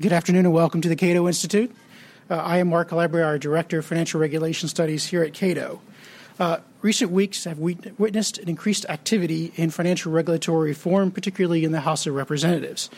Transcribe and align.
Good 0.00 0.12
afternoon 0.12 0.46
and 0.46 0.54
welcome 0.54 0.80
to 0.82 0.88
the 0.88 0.94
Cato 0.94 1.26
Institute. 1.26 1.74
Uh, 2.30 2.36
I 2.36 2.58
am 2.58 2.68
Mark 2.68 2.90
Calabria, 2.90 3.24
our 3.24 3.36
Director 3.36 3.80
of 3.80 3.84
Financial 3.84 4.20
Regulation 4.20 4.68
Studies 4.68 5.04
here 5.04 5.24
at 5.24 5.34
Cato. 5.34 5.80
Uh, 6.38 6.58
recent 6.82 7.10
weeks 7.10 7.42
have 7.42 7.58
witnessed 7.58 8.38
an 8.38 8.48
increased 8.48 8.86
activity 8.88 9.52
in 9.56 9.70
financial 9.70 10.12
regulatory 10.12 10.68
reform, 10.68 11.10
particularly 11.10 11.64
in 11.64 11.72
the 11.72 11.80
House 11.80 12.06
of 12.06 12.14
Representatives. 12.14 12.90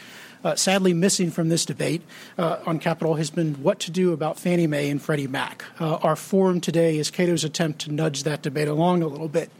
Uh, 0.44 0.54
sadly, 0.56 0.92
missing 0.92 1.30
from 1.30 1.48
this 1.48 1.64
debate 1.64 2.02
uh, 2.36 2.58
on 2.66 2.78
Capitol 2.78 3.14
has 3.14 3.30
been 3.30 3.54
what 3.62 3.80
to 3.80 3.90
do 3.90 4.12
about 4.12 4.38
Fannie 4.38 4.66
Mae 4.66 4.90
and 4.90 5.00
Freddie 5.00 5.26
Mac. 5.26 5.64
Uh, 5.80 5.94
our 6.02 6.16
forum 6.16 6.60
today 6.60 6.98
is 6.98 7.10
Cato's 7.10 7.44
attempt 7.44 7.78
to 7.80 7.90
nudge 7.90 8.24
that 8.24 8.42
debate 8.42 8.68
along 8.68 9.02
a 9.02 9.06
little 9.06 9.28
bit. 9.28 9.50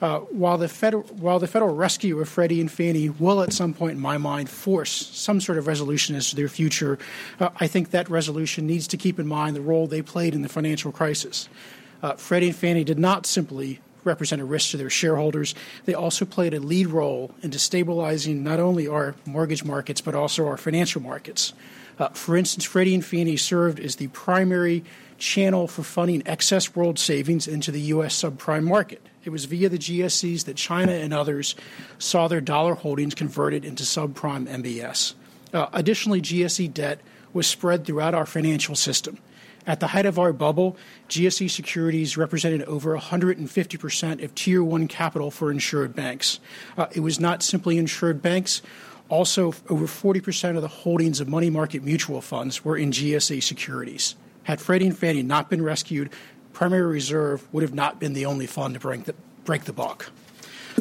Uh, 0.00 0.18
while 0.18 0.58
the 0.58 0.68
federal 0.68 1.02
while 1.04 1.38
the 1.38 1.46
federal 1.46 1.74
rescue 1.74 2.20
of 2.20 2.28
Freddie 2.28 2.60
and 2.60 2.70
Fannie 2.70 3.08
will 3.08 3.42
at 3.42 3.52
some 3.52 3.72
point, 3.72 3.92
in 3.92 4.00
my 4.00 4.18
mind, 4.18 4.50
force 4.50 4.90
some 4.90 5.40
sort 5.40 5.56
of 5.56 5.66
resolution 5.66 6.14
as 6.14 6.28
to 6.30 6.36
their 6.36 6.48
future, 6.48 6.98
uh, 7.40 7.48
I 7.58 7.66
think 7.66 7.90
that 7.90 8.10
resolution 8.10 8.66
needs 8.66 8.86
to 8.88 8.98
keep 8.98 9.18
in 9.18 9.26
mind 9.26 9.56
the 9.56 9.62
role 9.62 9.86
they 9.86 10.02
played 10.02 10.34
in 10.34 10.42
the 10.42 10.50
financial 10.50 10.92
crisis. 10.92 11.48
Uh, 12.02 12.12
Freddie 12.12 12.48
and 12.48 12.56
Fannie 12.56 12.84
did 12.84 12.98
not 12.98 13.24
simply 13.24 13.80
represent 14.04 14.42
a 14.42 14.44
risk 14.44 14.70
to 14.70 14.76
their 14.76 14.90
shareholders. 14.90 15.54
They 15.86 15.94
also 15.94 16.24
played 16.24 16.52
a 16.52 16.60
lead 16.60 16.88
role 16.88 17.32
in 17.42 17.50
destabilizing 17.50 18.42
not 18.42 18.60
only 18.60 18.86
our 18.86 19.14
mortgage 19.24 19.64
markets 19.64 20.00
but 20.00 20.14
also 20.14 20.46
our 20.46 20.58
financial 20.58 21.02
markets. 21.02 21.54
Uh, 21.98 22.08
for 22.10 22.36
instance, 22.36 22.64
Freddie 22.64 22.94
and 22.94 23.04
Fannie 23.04 23.38
served 23.38 23.80
as 23.80 23.96
the 23.96 24.08
primary 24.08 24.84
channel 25.18 25.66
for 25.66 25.82
funding 25.82 26.22
excess 26.26 26.76
world 26.76 26.98
savings 26.98 27.48
into 27.48 27.70
the 27.70 27.80
U.S. 27.80 28.22
subprime 28.22 28.64
market. 28.64 29.00
It 29.26 29.32
was 29.32 29.46
via 29.46 29.68
the 29.68 29.76
GSEs 29.76 30.44
that 30.44 30.54
China 30.54 30.92
and 30.92 31.12
others 31.12 31.56
saw 31.98 32.28
their 32.28 32.40
dollar 32.40 32.76
holdings 32.76 33.12
converted 33.12 33.64
into 33.64 33.82
subprime 33.82 34.46
MBS. 34.46 35.14
Uh, 35.52 35.66
additionally, 35.72 36.22
GSE 36.22 36.72
debt 36.72 37.00
was 37.32 37.48
spread 37.48 37.84
throughout 37.84 38.14
our 38.14 38.24
financial 38.24 38.76
system. 38.76 39.18
At 39.66 39.80
the 39.80 39.88
height 39.88 40.06
of 40.06 40.20
our 40.20 40.32
bubble, 40.32 40.76
GSE 41.08 41.50
securities 41.50 42.16
represented 42.16 42.62
over 42.62 42.96
150% 42.96 44.22
of 44.22 44.34
Tier 44.36 44.62
1 44.62 44.86
capital 44.86 45.32
for 45.32 45.50
insured 45.50 45.96
banks. 45.96 46.38
Uh, 46.78 46.86
it 46.92 47.00
was 47.00 47.18
not 47.18 47.42
simply 47.42 47.78
insured 47.78 48.22
banks. 48.22 48.62
Also, 49.08 49.54
over 49.68 49.86
40% 49.86 50.54
of 50.54 50.62
the 50.62 50.68
holdings 50.68 51.18
of 51.18 51.26
money 51.26 51.50
market 51.50 51.82
mutual 51.82 52.20
funds 52.20 52.64
were 52.64 52.76
in 52.76 52.92
GSE 52.92 53.42
securities. 53.42 54.14
Had 54.44 54.60
Freddie 54.60 54.86
and 54.86 54.96
Fannie 54.96 55.24
not 55.24 55.50
been 55.50 55.62
rescued, 55.62 56.10
primary 56.56 56.86
reserve 56.86 57.46
would 57.52 57.62
have 57.62 57.74
not 57.74 58.00
been 58.00 58.14
the 58.14 58.24
only 58.24 58.46
fund 58.46 58.72
to 58.72 58.80
break 58.80 59.04
the, 59.04 59.14
break 59.44 59.64
the 59.64 59.74
buck. 59.74 60.10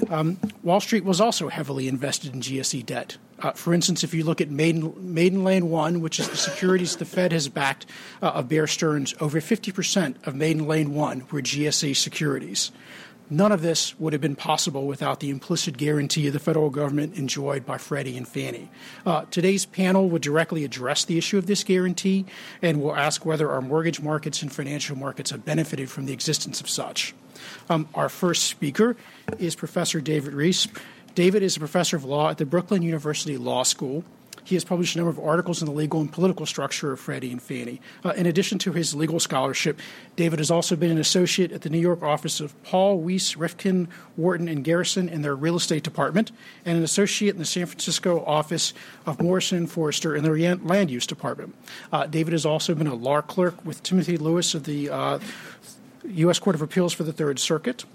Um, 0.10 0.40
Wall 0.64 0.80
Street 0.80 1.04
was 1.04 1.20
also 1.20 1.50
heavily 1.50 1.90
invested 1.90 2.34
in 2.34 2.40
GSE 2.40 2.86
debt. 2.86 3.18
Uh, 3.40 3.52
for 3.52 3.74
instance, 3.74 4.02
if 4.02 4.14
you 4.14 4.24
look 4.24 4.40
at 4.40 4.50
Maiden, 4.50 4.94
Maiden 5.14 5.44
Lane 5.44 5.70
1, 5.70 6.00
which 6.00 6.18
is 6.18 6.30
the 6.30 6.38
securities 6.38 6.96
the 6.96 7.04
Fed 7.04 7.34
has 7.34 7.50
backed 7.50 7.88
uh, 8.22 8.28
of 8.28 8.48
Bear 8.48 8.68
Stearns, 8.68 9.14
over 9.20 9.42
50% 9.42 10.26
of 10.26 10.34
Maiden 10.34 10.66
Lane 10.66 10.94
1 10.94 11.28
were 11.30 11.42
GSE 11.42 11.94
securities. 11.94 12.72
None 13.30 13.52
of 13.52 13.62
this 13.62 14.00
would 14.00 14.14
have 14.14 14.22
been 14.22 14.36
possible 14.36 14.86
without 14.86 15.20
the 15.20 15.32
implicit 15.32 15.78
guarantee 15.78 16.28
of 16.28 16.34
the 16.34 16.40
federal 16.40 16.70
government 16.70 17.16
enjoyed 17.16 17.66
by 17.66 17.80
Freddie 17.80 18.18
and 18.18 18.28
Fannie. 18.28 18.70
Uh, 19.04 19.26
today's 19.32 19.66
panel 19.66 20.10
would 20.10 20.22
directly 20.22 20.64
address 20.64 21.06
the 21.06 21.18
issue 21.18 21.38
of 21.38 21.48
this 21.48 21.64
guarantee 21.64 22.26
and 22.62 22.82
will 22.82 22.96
ask 22.96 23.26
whether 23.26 23.50
our 23.52 23.62
mortgage 23.62 24.00
markets 24.00 24.44
and 24.44 24.54
financial 24.54 24.96
markets 24.96 25.32
have 25.32 25.44
benefited 25.44 25.90
from 25.90 26.06
the 26.06 26.14
existence 26.14 26.62
of 26.62 26.70
such. 26.70 27.16
Um, 27.68 27.90
our 27.96 28.10
first 28.10 28.44
speaker 28.44 28.96
is 29.40 29.56
Professor 29.56 30.00
David 30.02 30.34
Reiss. 30.34 30.68
David 31.16 31.42
is 31.42 31.56
a 31.56 31.60
professor 31.60 31.98
of 31.98 32.04
law 32.04 32.30
at 32.30 32.38
the 32.38 32.46
Brooklyn 32.46 32.84
University 32.84 33.38
Law 33.38 33.64
School. 33.64 34.04
He 34.46 34.56
has 34.56 34.64
published 34.64 34.96
a 34.96 35.00
number 35.00 35.10
of 35.10 35.20
articles 35.20 35.62
on 35.62 35.66
the 35.66 35.74
legal 35.74 36.00
and 36.00 36.12
political 36.12 36.46
structure 36.46 36.92
of 36.92 37.00
Freddie 37.00 37.32
and 37.32 37.42
Fannie. 37.42 37.82
Uh, 38.04 38.12
in 38.12 38.28
addition 38.28 38.60
to 38.60 38.72
his 38.72 38.94
legal 38.94 39.20
scholarship, 39.20 39.80
David 40.16 40.38
has 40.38 40.52
also 40.52 40.76
been 40.76 40.92
an 40.92 41.00
associate 41.00 41.52
at 41.52 41.64
the 41.64 41.70
New 41.70 41.80
York 41.80 42.04
office 42.04 42.40
of 42.40 42.62
Paul, 42.64 43.00
Weiss, 43.00 43.34
Rifkind, 43.34 43.88
Wharton, 44.16 44.48
and 44.48 44.64
Garrison 44.64 45.10
in 45.10 45.24
their 45.24 45.36
real 45.36 45.56
estate 45.56 45.84
department, 45.84 46.32
and 46.64 46.78
an 46.78 46.84
associate 46.84 47.34
in 47.34 47.40
the 47.40 47.46
San 47.46 47.66
Francisco 47.66 48.24
office 48.24 48.74
of 49.08 49.20
Morrison 49.20 49.58
and 49.58 49.72
Foerster 49.72 50.16
in 50.16 50.24
their 50.24 50.56
land 50.58 50.92
use 50.92 51.08
department. 51.08 51.56
Uh, 51.92 52.06
David 52.06 52.34
has 52.34 52.46
also 52.46 52.76
been 52.76 52.88
a 52.88 52.94
law 52.94 53.22
clerk 53.22 53.66
with 53.66 53.82
Timothy 53.82 54.18
Lewis 54.18 54.54
of 54.54 54.66
the 54.66 54.92
uh, 54.92 55.20
U.S. 56.04 56.38
Court 56.38 56.56
of 56.56 56.62
Appeals 56.62 56.94
for 56.94 57.04
the 57.04 57.14
Third 57.14 57.40
Circuit. 57.40 57.86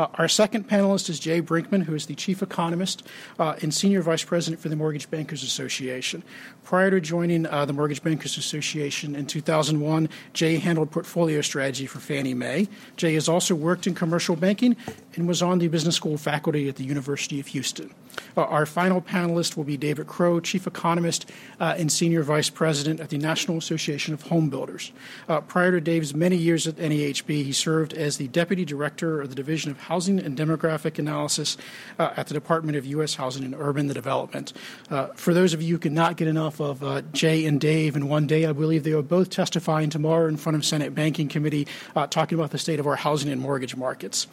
Uh, 0.00 0.08
our 0.14 0.28
second 0.28 0.66
panelist 0.66 1.10
is 1.10 1.20
Jay 1.20 1.42
Brinkmann, 1.42 1.82
who 1.82 1.94
is 1.94 2.06
the 2.06 2.14
chief 2.14 2.40
economist 2.40 3.06
uh, 3.38 3.56
and 3.60 3.74
senior 3.74 4.00
vice 4.00 4.24
president 4.24 4.58
for 4.58 4.70
the 4.70 4.76
Mortgage 4.76 5.10
Bankers 5.10 5.42
Association. 5.42 6.22
Prior 6.64 6.90
to 6.90 7.02
joining 7.02 7.44
uh, 7.44 7.66
the 7.66 7.74
Mortgage 7.74 8.02
Bankers 8.02 8.38
Association 8.38 9.14
in 9.14 9.26
2001, 9.26 10.08
Jay 10.32 10.56
handled 10.56 10.90
portfolio 10.90 11.42
strategy 11.42 11.84
for 11.84 11.98
Fannie 11.98 12.32
Mae. 12.32 12.66
Jay 12.96 13.12
has 13.12 13.28
also 13.28 13.54
worked 13.54 13.86
in 13.86 13.94
commercial 13.94 14.36
banking 14.36 14.74
and 15.16 15.28
was 15.28 15.42
on 15.42 15.58
the 15.58 15.68
business 15.68 15.96
school 15.96 16.16
faculty 16.16 16.66
at 16.66 16.76
the 16.76 16.84
University 16.84 17.38
of 17.38 17.48
Houston. 17.48 17.94
Uh, 18.36 18.42
our 18.42 18.66
final 18.66 19.00
panelist 19.00 19.56
will 19.56 19.64
be 19.64 19.76
David 19.76 20.06
Crowe, 20.06 20.40
Chief 20.40 20.66
Economist 20.66 21.30
uh, 21.58 21.74
and 21.76 21.90
Senior 21.90 22.22
Vice 22.22 22.50
President 22.50 23.00
at 23.00 23.10
the 23.10 23.18
National 23.18 23.58
Association 23.58 24.14
of 24.14 24.22
Home 24.22 24.50
Builders. 24.50 24.92
Uh, 25.28 25.40
prior 25.40 25.72
to 25.72 25.80
Dave's 25.80 26.14
many 26.14 26.36
years 26.36 26.66
at 26.66 26.76
NAHB, 26.76 27.28
he 27.44 27.52
served 27.52 27.92
as 27.92 28.16
the 28.16 28.28
Deputy 28.28 28.64
Director 28.64 29.20
of 29.20 29.28
the 29.28 29.34
Division 29.34 29.70
of 29.70 29.78
Housing 29.80 30.18
and 30.18 30.36
Demographic 30.36 30.98
Analysis 30.98 31.56
uh, 31.98 32.12
at 32.16 32.26
the 32.28 32.34
Department 32.34 32.76
of 32.76 32.86
U.S. 32.86 33.14
Housing 33.14 33.44
and 33.44 33.54
Urban 33.58 33.88
Development. 33.88 34.52
Uh, 34.90 35.06
for 35.14 35.34
those 35.34 35.52
of 35.52 35.62
you 35.62 35.74
who 35.74 35.78
cannot 35.78 36.16
get 36.16 36.28
enough 36.28 36.60
of 36.60 36.82
uh, 36.82 37.02
Jay 37.12 37.46
and 37.46 37.60
Dave, 37.60 37.96
in 37.96 38.08
one 38.08 38.26
day 38.26 38.46
I 38.46 38.52
believe 38.52 38.84
they 38.84 38.94
will 38.94 39.02
both 39.02 39.30
testifying 39.30 39.90
tomorrow 39.90 40.28
in 40.28 40.36
front 40.36 40.56
of 40.56 40.64
Senate 40.64 40.94
Banking 40.94 41.28
Committee 41.28 41.66
talking 42.10 42.38
about 42.38 42.50
the 42.50 42.58
state 42.58 42.80
of 42.80 42.86
our 42.86 42.96
housing 42.96 43.30
and 43.30 43.40
mortgage 43.40 43.76
markets. 43.76 44.26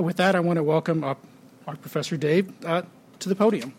with 0.00 0.16
that, 0.16 0.34
I 0.34 0.40
want 0.40 0.56
to 0.56 0.62
welcome 0.62 1.04
our 1.04 1.16
Professor 1.76 2.16
Dave 2.16 2.52
to 3.20 3.28
the 3.28 3.34
podium. 3.34 3.74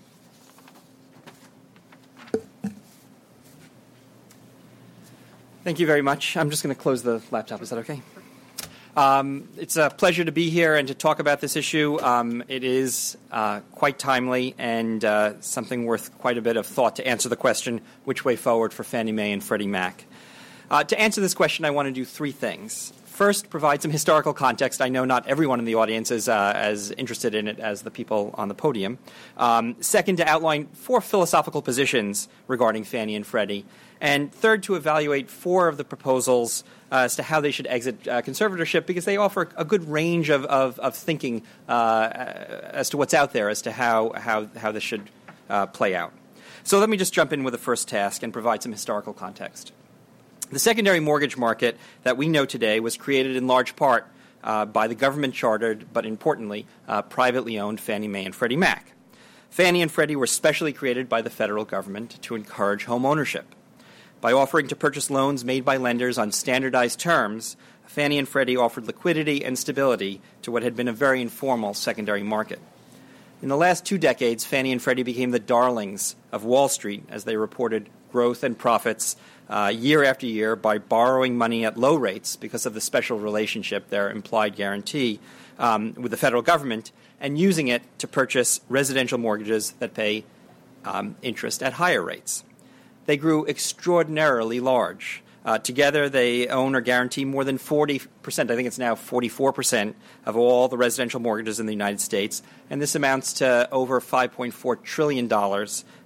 Thank 5.63 5.79
you 5.79 5.85
very 5.85 6.01
much. 6.01 6.37
I'm 6.37 6.49
just 6.49 6.63
going 6.63 6.73
to 6.73 6.81
close 6.81 7.03
the 7.03 7.21
laptop. 7.29 7.61
Is 7.61 7.71
that 7.71 7.79
okay? 7.79 8.01
Um, 8.95 9.49
it's 9.57 9.75
a 9.75 9.89
pleasure 9.89 10.23
to 10.23 10.31
be 10.31 10.49
here 10.49 10.75
and 10.75 10.87
to 10.87 10.95
talk 10.95 11.19
about 11.19 11.39
this 11.39 11.55
issue. 11.55 11.99
Um, 12.01 12.43
it 12.47 12.63
is 12.63 13.15
uh, 13.31 13.59
quite 13.73 13.99
timely 13.99 14.55
and 14.57 15.05
uh, 15.05 15.39
something 15.41 15.85
worth 15.85 16.17
quite 16.17 16.37
a 16.37 16.41
bit 16.41 16.57
of 16.57 16.65
thought 16.65 16.95
to 16.95 17.05
answer 17.05 17.29
the 17.29 17.35
question 17.35 17.81
which 18.05 18.25
way 18.25 18.35
forward 18.35 18.73
for 18.73 18.83
Fannie 18.83 19.11
Mae 19.11 19.33
and 19.33 19.43
Freddie 19.43 19.67
Mac. 19.67 20.05
Uh, 20.71 20.83
to 20.83 20.99
answer 20.99 21.21
this 21.21 21.35
question, 21.35 21.63
I 21.63 21.69
want 21.69 21.87
to 21.87 21.91
do 21.91 22.05
three 22.05 22.31
things. 22.31 22.91
First, 23.17 23.49
provide 23.49 23.81
some 23.81 23.89
historical 23.89 24.31
context. 24.31 24.79
I 24.79 24.89
know 24.89 25.03
not 25.03 25.25
everyone 25.25 25.57
in 25.57 25.65
the 25.65 25.73
audience 25.73 26.11
is 26.11 26.29
uh, 26.29 26.53
as 26.55 26.91
interested 26.91 27.33
in 27.33 27.47
it 27.47 27.57
as 27.57 27.81
the 27.81 27.89
people 27.89 28.29
on 28.35 28.47
the 28.47 28.53
podium. 28.53 28.99
Um, 29.37 29.75
second, 29.79 30.17
to 30.17 30.27
outline 30.27 30.67
four 30.67 31.01
philosophical 31.01 31.63
positions 31.63 32.29
regarding 32.47 32.83
Fannie 32.83 33.15
and 33.15 33.25
Freddie. 33.25 33.65
And 33.99 34.31
third, 34.31 34.61
to 34.63 34.75
evaluate 34.75 35.31
four 35.31 35.67
of 35.67 35.77
the 35.77 35.83
proposals 35.83 36.63
uh, 36.91 37.05
as 37.05 37.15
to 37.15 37.23
how 37.23 37.41
they 37.41 37.49
should 37.49 37.65
exit 37.65 38.07
uh, 38.07 38.21
conservatorship 38.21 38.85
because 38.85 39.05
they 39.05 39.17
offer 39.17 39.49
a 39.57 39.65
good 39.65 39.89
range 39.89 40.29
of, 40.29 40.45
of, 40.45 40.77
of 40.77 40.95
thinking 40.95 41.41
uh, 41.67 42.09
as 42.13 42.91
to 42.91 42.97
what's 42.97 43.15
out 43.15 43.33
there 43.33 43.49
as 43.49 43.63
to 43.63 43.71
how, 43.71 44.11
how, 44.11 44.47
how 44.57 44.71
this 44.71 44.83
should 44.83 45.09
uh, 45.49 45.65
play 45.65 45.95
out. 45.95 46.13
So 46.63 46.77
let 46.77 46.87
me 46.87 46.97
just 46.97 47.15
jump 47.15 47.33
in 47.33 47.43
with 47.43 47.53
the 47.53 47.57
first 47.57 47.87
task 47.87 48.21
and 48.21 48.31
provide 48.31 48.61
some 48.61 48.71
historical 48.71 49.13
context. 49.13 49.71
The 50.49 50.59
secondary 50.59 51.01
mortgage 51.01 51.35
market 51.35 51.77
that 52.03 52.15
we 52.15 52.29
know 52.29 52.45
today 52.45 52.79
was 52.79 52.95
created 52.95 53.35
in 53.35 53.47
large 53.47 53.75
part 53.75 54.07
uh, 54.41 54.63
by 54.63 54.87
the 54.87 54.95
government 54.95 55.33
chartered, 55.33 55.87
but 55.91 56.05
importantly, 56.05 56.65
uh, 56.87 57.01
privately 57.01 57.59
owned 57.59 57.81
Fannie 57.81 58.07
Mae 58.07 58.23
and 58.23 58.33
Freddie 58.33 58.55
Mac. 58.55 58.93
Fannie 59.49 59.81
and 59.81 59.91
Freddie 59.91 60.15
were 60.15 60.25
specially 60.25 60.71
created 60.71 61.09
by 61.09 61.21
the 61.21 61.29
federal 61.29 61.65
government 61.65 62.21
to 62.21 62.35
encourage 62.35 62.85
home 62.85 63.05
ownership. 63.05 63.53
By 64.21 64.31
offering 64.31 64.69
to 64.69 64.75
purchase 64.75 65.09
loans 65.09 65.43
made 65.43 65.65
by 65.65 65.75
lenders 65.75 66.17
on 66.17 66.31
standardized 66.31 66.97
terms, 66.97 67.57
Fannie 67.85 68.17
and 68.17 68.27
Freddie 68.27 68.55
offered 68.55 68.87
liquidity 68.87 69.43
and 69.43 69.59
stability 69.59 70.21
to 70.43 70.51
what 70.51 70.63
had 70.63 70.77
been 70.77 70.87
a 70.87 70.93
very 70.93 71.21
informal 71.21 71.73
secondary 71.73 72.23
market. 72.23 72.59
In 73.41 73.49
the 73.49 73.57
last 73.57 73.85
two 73.85 73.97
decades, 73.97 74.45
Fannie 74.45 74.71
and 74.71 74.81
Freddie 74.81 75.03
became 75.03 75.31
the 75.31 75.39
darlings 75.39 76.15
of 76.31 76.45
Wall 76.45 76.69
Street 76.69 77.03
as 77.09 77.25
they 77.25 77.35
reported 77.35 77.89
growth 78.11 78.43
and 78.43 78.57
profits 78.57 79.17
uh, 79.49 79.71
year 79.73 80.03
after 80.03 80.25
year 80.25 80.55
by 80.55 80.77
borrowing 80.77 81.37
money 81.37 81.65
at 81.65 81.77
low 81.77 81.95
rates 81.95 82.35
because 82.35 82.65
of 82.65 82.73
the 82.73 82.81
special 82.81 83.19
relationship, 83.19 83.89
their 83.89 84.11
implied 84.11 84.55
guarantee, 84.55 85.19
um, 85.59 85.93
with 85.95 86.11
the 86.11 86.17
federal 86.17 86.41
government, 86.41 86.91
and 87.19 87.37
using 87.37 87.67
it 87.67 87.81
to 87.97 88.07
purchase 88.07 88.59
residential 88.69 89.17
mortgages 89.17 89.71
that 89.79 89.93
pay 89.93 90.23
um, 90.85 91.15
interest 91.21 91.63
at 91.63 91.73
higher 91.73 92.01
rates. 92.01 92.43
They 93.05 93.17
grew 93.17 93.45
extraordinarily 93.45 94.59
large. 94.59 95.23
Uh, 95.47 95.57
together, 95.57 96.09
they 96.09 96.49
own 96.49 96.75
or 96.75 96.81
guarantee 96.81 97.23
more 97.23 97.45
than 97.45 97.57
40%, 97.57 98.01
I 98.25 98.55
think 98.57 98.67
it's 98.67 98.77
now 98.77 98.95
44% 98.95 99.93
of 100.25 100.35
all 100.35 100.67
the 100.67 100.75
residential 100.75 101.21
mortgages 101.21 101.61
in 101.61 101.67
the 101.67 101.71
United 101.71 102.01
States, 102.01 102.43
and 102.69 102.81
this 102.81 102.95
amounts 102.95 103.31
to 103.35 103.69
over 103.71 104.01
$5.4 104.01 104.83
trillion 104.83 105.31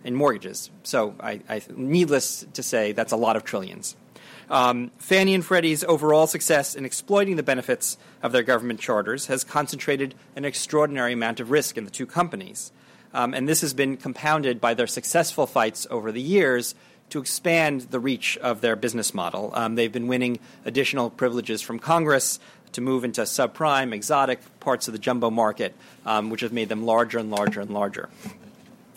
in 0.03 0.13
mortgages. 0.13 0.69
So, 0.83 1.15
I, 1.19 1.41
I, 1.49 1.59
needless 1.75 2.45
to 2.53 2.61
say, 2.61 2.91
that's 2.91 3.13
a 3.13 3.17
lot 3.17 3.35
of 3.35 3.43
trillions. 3.43 3.95
Um, 4.51 4.91
Fannie 4.99 5.33
and 5.33 5.43
Freddie's 5.43 5.83
overall 5.85 6.27
success 6.27 6.75
in 6.75 6.85
exploiting 6.85 7.35
the 7.35 7.41
benefits 7.41 7.97
of 8.21 8.33
their 8.33 8.43
government 8.43 8.79
charters 8.79 9.25
has 9.25 9.43
concentrated 9.43 10.13
an 10.35 10.45
extraordinary 10.45 11.13
amount 11.13 11.39
of 11.39 11.49
risk 11.49 11.79
in 11.79 11.85
the 11.85 11.89
two 11.89 12.05
companies. 12.05 12.71
Um, 13.13 13.33
and 13.33 13.49
this 13.49 13.61
has 13.61 13.73
been 13.73 13.97
compounded 13.97 14.61
by 14.61 14.73
their 14.73 14.87
successful 14.87 15.47
fights 15.47 15.87
over 15.89 16.11
the 16.11 16.21
years 16.21 16.75
to 17.11 17.19
expand 17.19 17.81
the 17.91 17.99
reach 17.99 18.37
of 18.37 18.61
their 18.61 18.75
business 18.75 19.13
model. 19.13 19.51
Um, 19.53 19.75
they've 19.75 19.91
been 19.91 20.07
winning 20.07 20.39
additional 20.65 21.09
privileges 21.09 21.61
from 21.61 21.79
Congress 21.79 22.39
to 22.71 22.81
move 22.81 23.03
into 23.03 23.21
subprime, 23.21 23.93
exotic 23.93 24.39
parts 24.59 24.87
of 24.87 24.93
the 24.93 24.99
jumbo 24.99 25.29
market, 25.29 25.75
um, 26.05 26.29
which 26.29 26.41
has 26.41 26.51
made 26.51 26.69
them 26.69 26.85
larger 26.85 27.19
and 27.19 27.29
larger 27.29 27.61
and 27.61 27.71
larger. 27.71 28.09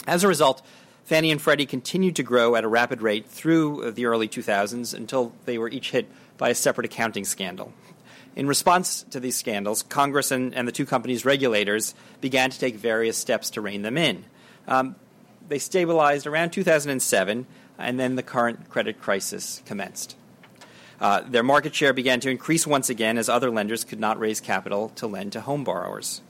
As 0.07 0.23
a 0.23 0.29
result, 0.29 0.63
Fannie 1.05 1.31
and 1.31 1.41
Freddie 1.41 1.67
continued 1.67 2.17
to 2.17 2.23
grow 2.23 2.55
at 2.55 2.65
a 2.65 2.69
rapid 2.69 3.03
rate 3.03 3.27
through 3.27 3.91
the 3.91 4.07
early 4.07 4.29
2000s 4.29 4.95
until 4.95 5.33
they 5.45 5.59
were 5.59 5.69
each 5.69 5.91
hit 5.91 6.09
by 6.39 6.51
a 6.51 6.55
separate 6.55 6.87
accounting 6.87 7.25
scandal. 7.25 7.73
In 8.37 8.47
response 8.47 9.05
to 9.11 9.21
these 9.21 9.37
scandals, 9.37 9.83
Congress 9.83 10.31
and, 10.31 10.55
and 10.55 10.67
the 10.67 10.73
two 10.73 10.87
companies' 10.87 11.25
regulators 11.25 11.95
began 12.21 12.51
to 12.51 12.59
take 12.59 12.77
various 12.77 13.17
steps 13.17 13.51
to 13.51 13.61
rein 13.61 13.83
them 13.83 13.97
in. 13.97 14.25
Um, 14.67 14.97
they 15.49 15.59
stabilized 15.59 16.27
around 16.27 16.51
2007 16.51 17.47
and 17.79 17.99
then 17.99 18.17
the 18.17 18.23
current 18.23 18.69
credit 18.71 19.01
crisis 19.01 19.63
commenced. 19.67 20.17
Uh, 21.01 21.21
their 21.23 21.43
market 21.43 21.75
share 21.75 21.93
began 21.93 22.21
to 22.21 22.31
increase 22.31 22.67
once 22.67 22.89
again 22.89 23.19
as 23.19 23.29
other 23.29 23.51
lenders 23.51 23.85
could 23.85 24.01
not 24.01 24.19
raise 24.19 24.41
capital 24.41 24.91
to 24.91 25.07
lend 25.07 25.33
to 25.33 25.41
home 25.41 25.65
borrowers. 25.65 26.23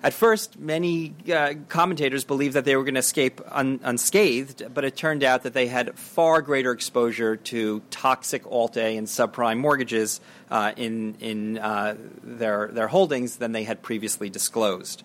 At 0.00 0.14
first, 0.14 0.56
many 0.56 1.12
uh, 1.32 1.54
commentators 1.68 2.22
believed 2.22 2.54
that 2.54 2.64
they 2.64 2.76
were 2.76 2.84
going 2.84 2.94
to 2.94 3.00
escape 3.00 3.40
un- 3.50 3.80
unscathed, 3.82 4.72
but 4.72 4.84
it 4.84 4.94
turned 4.94 5.24
out 5.24 5.42
that 5.42 5.54
they 5.54 5.66
had 5.66 5.98
far 5.98 6.40
greater 6.40 6.70
exposure 6.70 7.34
to 7.36 7.82
toxic 7.90 8.46
Alt 8.46 8.76
A 8.76 8.96
and 8.96 9.08
subprime 9.08 9.58
mortgages 9.58 10.20
uh, 10.52 10.72
in, 10.76 11.16
in 11.18 11.58
uh, 11.58 11.96
their, 12.22 12.68
their 12.68 12.86
holdings 12.86 13.38
than 13.38 13.50
they 13.50 13.64
had 13.64 13.82
previously 13.82 14.30
disclosed. 14.30 15.02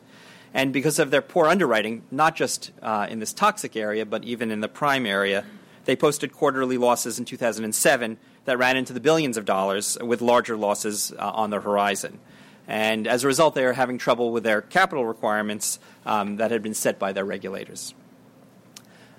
And 0.54 0.72
because 0.72 1.00
of 1.00 1.10
their 1.10 1.22
poor 1.22 1.48
underwriting, 1.48 2.04
not 2.12 2.36
just 2.36 2.72
uh, 2.82 3.08
in 3.10 3.20
this 3.20 3.34
toxic 3.34 3.76
area, 3.76 4.06
but 4.06 4.24
even 4.24 4.52
in 4.52 4.62
the 4.62 4.68
prime 4.68 5.06
area, 5.06 5.44
they 5.86 5.96
posted 5.96 6.32
quarterly 6.32 6.78
losses 6.78 7.18
in 7.18 7.26
2007 7.26 8.18
that 8.46 8.58
ran 8.58 8.78
into 8.78 8.94
the 8.94 9.00
billions 9.00 9.38
of 9.38 9.46
dollars, 9.46 9.98
with 10.00 10.22
larger 10.22 10.56
losses 10.56 11.12
uh, 11.18 11.32
on 11.34 11.50
the 11.50 11.60
horizon. 11.60 12.20
And 12.68 13.08
as 13.08 13.24
a 13.24 13.28
result, 13.28 13.56
they 13.56 13.66
are 13.66 13.74
having 13.74 13.98
trouble 13.98 14.32
with 14.32 14.44
their 14.44 14.62
capital 14.62 15.06
requirements 15.06 15.80
um, 16.06 16.38
that 16.38 16.52
had 16.52 16.62
been 16.62 16.74
set 16.74 17.00
by 17.00 17.12
their 17.14 17.26
regulators. 17.26 17.94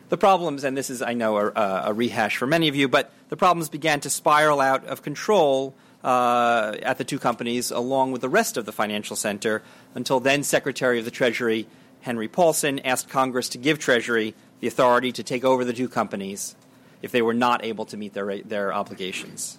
The 0.09 0.17
problems, 0.17 0.65
and 0.65 0.77
this 0.77 0.91
is, 0.91 1.03
I 1.03 1.15
know, 1.15 1.37
a, 1.37 1.53
a, 1.87 1.93
rehash 1.93 2.37
for 2.37 2.47
many 2.47 2.69
of 2.69 2.77
you, 2.77 2.89
but 2.89 3.11
the 3.31 3.37
problems 3.37 3.69
began 3.69 4.01
to 4.01 4.11
spiral 4.11 4.61
out 4.61 4.85
of 4.85 5.03
control 5.03 5.75
uh, 6.05 6.77
at 6.83 6.99
the 6.99 7.05
two 7.05 7.19
companies, 7.19 7.71
along 7.71 8.13
with 8.13 8.21
the 8.21 8.29
rest 8.29 8.57
of 8.57 8.67
the 8.67 8.73
financial 8.73 9.17
center, 9.17 9.63
until 9.95 10.21
then 10.21 10.43
Secretary 10.43 10.99
of 10.99 11.05
the 11.05 11.11
Treasury 11.11 11.67
Henry 12.03 12.29
Paulson 12.29 12.81
asked 12.81 13.09
Congress 13.09 13.49
to 13.49 13.59
give 13.59 13.79
Treasury 13.79 14.35
the 14.61 14.67
authority 14.67 15.11
to 15.13 15.23
take 15.23 15.43
over 15.43 15.65
the 15.65 15.73
two 15.73 15.89
companies 15.89 16.55
if 17.01 17.11
they 17.11 17.23
were 17.23 17.35
not 17.35 17.65
able 17.65 17.87
to 17.87 17.97
meet 17.97 18.13
their, 18.13 18.39
their 18.43 18.75
obligations. 18.75 19.59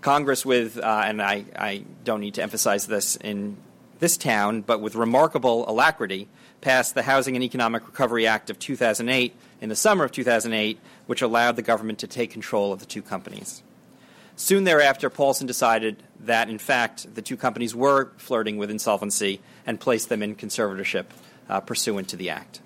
Congress, 0.00 0.46
with, 0.46 0.78
uh, 0.78 1.02
and 1.04 1.20
I, 1.20 1.44
I 1.58 1.84
don't 2.04 2.20
need 2.20 2.34
to 2.34 2.42
emphasize 2.42 2.86
this 2.86 3.16
in 3.16 3.56
this 3.98 4.16
town, 4.16 4.60
but 4.60 4.80
with 4.80 4.94
remarkable 4.94 5.68
alacrity, 5.68 6.28
passed 6.60 6.94
the 6.94 7.02
Housing 7.02 7.34
and 7.34 7.42
Economic 7.42 7.86
Recovery 7.86 8.26
Act 8.26 8.50
of 8.50 8.58
2008 8.58 9.34
in 9.60 9.68
the 9.68 9.76
summer 9.76 10.04
of 10.04 10.12
2008, 10.12 10.78
which 11.06 11.22
allowed 11.22 11.56
the 11.56 11.62
government 11.62 11.98
to 12.00 12.06
take 12.06 12.30
control 12.30 12.72
of 12.72 12.78
the 12.80 12.86
two 12.86 13.02
companies. 13.02 13.62
Soon 14.36 14.64
thereafter, 14.64 15.10
Paulson 15.10 15.46
decided 15.46 16.02
that, 16.20 16.48
in 16.48 16.58
fact, 16.58 17.14
the 17.14 17.22
two 17.22 17.36
companies 17.36 17.74
were 17.74 18.10
flirting 18.16 18.56
with 18.56 18.70
insolvency 18.70 19.40
and 19.66 19.78
placed 19.78 20.08
them 20.08 20.22
in 20.22 20.34
conservatorship 20.34 21.04
uh, 21.48 21.60
pursuant 21.60 22.08
to 22.08 22.16
the 22.16 22.30
Act. 22.30 22.60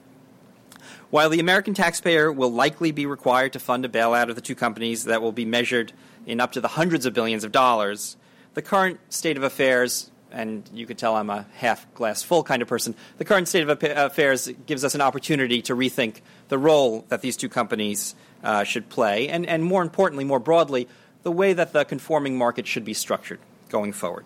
While 1.11 1.31
the 1.31 1.41
American 1.41 1.75
taxpayer 1.75 2.31
will 2.31 2.53
likely 2.53 2.93
be 2.93 3.07
required 3.07 3.55
to 3.55 3.59
fund 3.59 3.85
a 3.85 3.89
bailout 3.89 4.29
of 4.29 4.35
the 4.35 4.43
two 4.43 4.55
companies 4.55 5.05
that 5.05 5.23
will 5.23 5.33
be 5.33 5.45
measured 5.45 5.93
in 6.27 6.41
up 6.41 6.53
to 6.53 6.61
the 6.61 6.69
hundreds 6.69 7.07
of 7.07 7.15
billions 7.15 7.45
of 7.45 7.53
dollars, 7.53 8.17
the 8.55 8.63
current 8.63 9.01
state 9.09 9.37
of 9.37 9.43
affairs, 9.43 10.11
and 10.31 10.69
you 10.73 10.87
could 10.87 10.99
tell 10.99 11.17
I'm 11.17 11.31
a 11.31 11.47
half 11.55 11.93
glass 11.95 12.23
full 12.23 12.43
kind 12.43 12.61
of 12.61 12.69
person, 12.69 12.95
the 13.17 13.25
current 13.25 13.49
state 13.49 13.67
of 13.67 13.83
affairs 13.83 14.49
gives 14.67 14.85
us 14.85 14.95
an 14.95 15.01
opportunity 15.01 15.63
to 15.63 15.75
rethink 15.75 16.21
the 16.49 16.59
role 16.59 17.07
that 17.09 17.23
these 17.23 17.37
two 17.37 17.49
companies 17.49 18.15
uh, 18.45 18.65
should 18.65 18.89
play, 18.89 19.29
and, 19.29 19.47
and 19.47 19.65
more 19.65 19.83
importantly, 19.83 20.25
more 20.25 20.41
broadly, 20.41 20.89
the 21.23 21.33
way 21.33 21.53
that 21.53 21.73
the 21.73 21.85
conforming 21.85 22.37
market 22.37 22.67
should 22.67 22.85
be 22.85 22.95
structured 22.95 23.41
going 23.69 23.93
forward. 23.93 24.25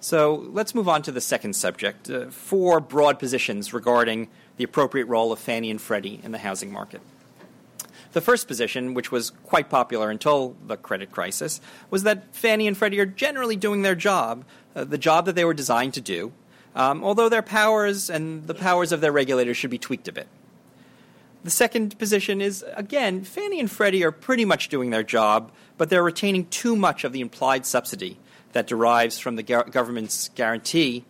So 0.00 0.34
let's 0.50 0.74
move 0.74 0.88
on 0.88 1.02
to 1.02 1.12
the 1.12 1.20
second 1.20 1.54
subject 1.54 2.10
uh, 2.10 2.28
four 2.30 2.80
broad 2.80 3.20
positions 3.20 3.72
regarding 3.72 4.28
the 4.56 4.64
appropriate 4.64 5.06
role 5.06 5.30
of 5.30 5.38
Fannie 5.38 5.70
and 5.70 5.80
Freddie 5.80 6.20
in 6.24 6.32
the 6.32 6.38
housing 6.38 6.72
market. 6.72 7.00
The 8.12 8.20
first 8.20 8.46
position, 8.46 8.94
which 8.94 9.10
was 9.10 9.30
quite 9.44 9.70
popular 9.70 10.10
until 10.10 10.56
the 10.66 10.76
credit 10.76 11.12
crisis, 11.12 11.60
was 11.88 12.02
that 12.02 12.34
Fannie 12.34 12.66
and 12.66 12.76
Freddie 12.76 13.00
are 13.00 13.06
generally 13.06 13.56
doing 13.56 13.82
their 13.82 13.94
job, 13.94 14.44
uh, 14.74 14.84
the 14.84 14.98
job 14.98 15.24
that 15.26 15.34
they 15.34 15.44
were 15.44 15.54
designed 15.54 15.94
to 15.94 16.00
do, 16.00 16.32
um, 16.74 17.02
although 17.04 17.28
their 17.28 17.42
powers 17.42 18.10
and 18.10 18.46
the 18.46 18.54
powers 18.54 18.92
of 18.92 19.00
their 19.00 19.12
regulators 19.12 19.56
should 19.56 19.70
be 19.70 19.78
tweaked 19.78 20.08
a 20.08 20.12
bit. 20.12 20.26
The 21.44 21.50
second 21.50 21.98
position 21.98 22.40
is, 22.40 22.64
again, 22.74 23.24
Fannie 23.24 23.58
and 23.58 23.70
Freddie 23.70 24.04
are 24.04 24.12
pretty 24.12 24.44
much 24.44 24.68
doing 24.68 24.90
their 24.90 25.02
job, 25.02 25.50
but 25.76 25.90
they're 25.90 26.02
retaining 26.02 26.46
too 26.46 26.76
much 26.76 27.02
of 27.02 27.12
the 27.12 27.20
implied 27.20 27.66
subsidy 27.66 28.18
that 28.52 28.68
derives 28.68 29.18
from 29.18 29.34
the 29.34 29.42
government's 29.42 30.28
guarantee 30.36 31.04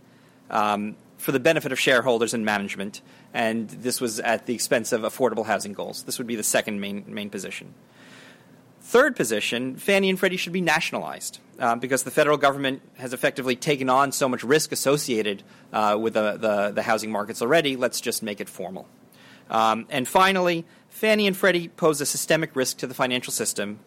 um, 0.50 0.96
for 1.18 1.32
the 1.32 1.40
benefit 1.40 1.70
of 1.70 1.78
shareholders 1.78 2.32
and 2.32 2.44
management, 2.44 3.02
and 3.34 3.68
this 3.68 4.00
was 4.00 4.20
at 4.20 4.46
the 4.46 4.54
expense 4.54 4.92
of 4.92 5.02
affordable 5.02 5.44
housing 5.44 5.74
goals. 5.74 6.04
This 6.04 6.18
would 6.18 6.26
be 6.26 6.36
the 6.36 6.42
second 6.42 6.80
main, 6.80 7.04
main 7.06 7.28
position. 7.28 7.74
Third 8.80 9.14
position, 9.16 9.76
Fannie 9.76 10.10
and 10.10 10.18
Freddie 10.18 10.36
should 10.36 10.52
be 10.52 10.60
nationalized 10.60 11.40
uh, 11.58 11.76
because 11.76 12.02
the 12.02 12.10
federal 12.10 12.36
government 12.36 12.82
has 12.96 13.12
effectively 13.12 13.54
taken 13.54 13.88
on 13.88 14.12
so 14.12 14.28
much 14.28 14.42
risk 14.42 14.72
associated 14.72 15.42
uh, 15.72 15.96
with 16.00 16.14
the, 16.14 16.36
the, 16.36 16.72
the 16.72 16.82
housing 16.82 17.10
markets 17.10 17.42
already. 17.42 17.76
Let's 17.76 18.00
just 18.00 18.22
make 18.22 18.40
it 18.40 18.48
formal. 18.48 18.88
Um, 19.50 19.86
and 19.90 20.08
finally, 20.08 20.64
Fannie 20.88 21.26
and 21.26 21.36
Freddie 21.36 21.68
pose 21.68 22.00
a 22.00 22.06
systemic 22.06 22.54
risk 22.54 22.78
to 22.78 22.86
the 22.86 22.94
financial 22.94 23.32
system, 23.32 23.80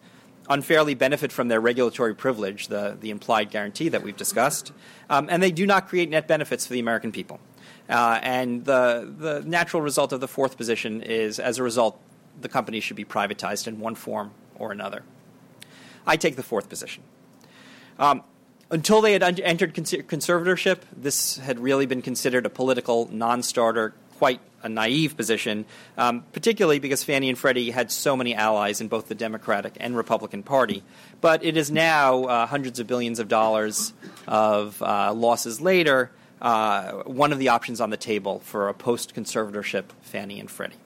unfairly 0.48 0.94
benefit 0.94 1.32
from 1.32 1.48
their 1.48 1.60
regulatory 1.60 2.14
privilege, 2.14 2.68
the, 2.68 2.96
the 3.00 3.10
implied 3.10 3.50
guarantee 3.50 3.88
that 3.88 4.02
we've 4.02 4.16
discussed, 4.16 4.72
um, 5.10 5.28
and 5.30 5.42
they 5.42 5.50
do 5.50 5.66
not 5.66 5.88
create 5.88 6.10
net 6.10 6.28
benefits 6.28 6.66
for 6.66 6.72
the 6.72 6.80
American 6.80 7.12
people. 7.12 7.40
Uh, 7.88 8.18
and 8.22 8.64
the, 8.64 9.12
the 9.18 9.42
natural 9.46 9.82
result 9.82 10.12
of 10.12 10.20
the 10.20 10.28
fourth 10.28 10.56
position 10.56 11.02
is, 11.02 11.38
as 11.38 11.58
a 11.58 11.62
result, 11.62 12.00
the 12.40 12.48
company 12.48 12.80
should 12.80 12.96
be 12.96 13.04
privatized 13.04 13.66
in 13.66 13.78
one 13.78 13.94
form 13.94 14.32
or 14.56 14.72
another. 14.72 15.02
I 16.06 16.16
take 16.16 16.36
the 16.36 16.42
fourth 16.42 16.68
position. 16.68 17.02
Um, 17.98 18.22
until 18.70 19.00
they 19.00 19.12
had 19.12 19.22
entered 19.40 19.74
conservatorship, 19.74 20.78
this 20.96 21.38
had 21.38 21.60
really 21.60 21.86
been 21.86 22.02
considered 22.02 22.46
a 22.46 22.50
political 22.50 23.08
non 23.12 23.42
starter, 23.42 23.94
quite 24.18 24.40
a 24.62 24.68
naive 24.68 25.16
position, 25.16 25.64
um, 25.96 26.24
particularly 26.32 26.78
because 26.78 27.04
Fannie 27.04 27.28
and 27.28 27.38
Freddie 27.38 27.70
had 27.70 27.90
so 27.90 28.16
many 28.16 28.34
allies 28.34 28.80
in 28.80 28.88
both 28.88 29.08
the 29.08 29.14
Democratic 29.14 29.76
and 29.78 29.96
Republican 29.96 30.42
Party. 30.42 30.82
But 31.20 31.44
it 31.44 31.56
is 31.56 31.70
now 31.70 32.24
uh, 32.24 32.46
hundreds 32.46 32.80
of 32.80 32.86
billions 32.86 33.18
of 33.18 33.28
dollars 33.28 33.92
of 34.26 34.82
uh, 34.82 35.12
losses 35.14 35.60
later, 35.60 36.10
uh, 36.42 36.92
one 37.04 37.32
of 37.32 37.38
the 37.38 37.48
options 37.50 37.80
on 37.80 37.90
the 37.90 37.96
table 37.96 38.40
for 38.40 38.68
a 38.68 38.74
post 38.74 39.14
conservatorship 39.14 39.84
Fannie 40.02 40.40
and 40.40 40.50
Freddie. 40.50 40.76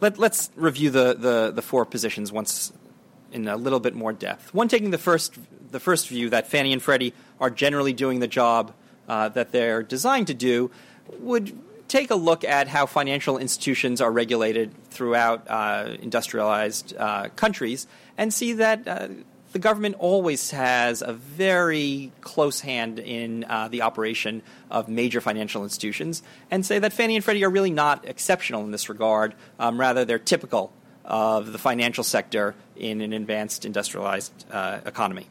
Let, 0.00 0.18
us 0.20 0.50
review 0.54 0.90
the, 0.90 1.14
the, 1.14 1.50
the 1.50 1.62
four 1.62 1.84
positions 1.84 2.30
once 2.30 2.72
in 3.32 3.48
a 3.48 3.56
little 3.56 3.80
bit 3.80 3.94
more 3.94 4.12
depth. 4.12 4.54
One 4.54 4.68
taking 4.68 4.90
the 4.90 4.98
first, 4.98 5.34
the 5.72 5.80
first 5.80 6.08
view 6.08 6.30
that 6.30 6.46
Fannie 6.46 6.72
and 6.72 6.80
Freddie 6.80 7.14
are 7.40 7.50
generally 7.50 7.92
doing 7.92 8.20
the 8.20 8.28
job 8.28 8.72
uh, 9.08 9.28
that 9.30 9.50
they're 9.50 9.82
designed 9.82 10.28
to 10.28 10.34
do 10.34 10.70
would 11.18 11.58
take 11.88 12.10
a 12.10 12.14
look 12.14 12.44
at 12.44 12.68
how 12.68 12.86
financial 12.86 13.38
institutions 13.38 14.00
are 14.00 14.12
regulated 14.12 14.72
throughout 14.90 15.48
uh, 15.48 15.96
industrialized 16.00 16.94
uh, 16.96 17.28
countries 17.34 17.86
and 18.16 18.32
see 18.32 18.52
that 18.52 18.86
uh, 18.86 19.08
the 19.52 19.58
government 19.58 19.96
always 19.98 20.50
has 20.50 21.00
a 21.00 21.12
very 21.12 22.12
close 22.20 22.60
hand 22.60 22.98
in 22.98 23.44
uh, 23.44 23.68
the 23.68 23.82
operation 23.82 24.42
of 24.70 24.88
major 24.88 25.20
financial 25.20 25.62
institutions, 25.62 26.22
and 26.50 26.66
say 26.66 26.78
that 26.78 26.92
Fannie 26.92 27.16
and 27.16 27.24
Freddie 27.24 27.44
are 27.44 27.50
really 27.50 27.70
not 27.70 28.06
exceptional 28.06 28.62
in 28.62 28.70
this 28.70 28.90
regard. 28.90 29.34
Um, 29.58 29.80
rather, 29.80 30.04
they're 30.04 30.18
typical 30.18 30.70
of 31.04 31.52
the 31.52 31.58
financial 31.58 32.04
sector 32.04 32.54
in 32.76 33.00
an 33.00 33.14
advanced 33.14 33.64
industrialized 33.64 34.44
uh, 34.50 34.80
economy. 34.84 35.26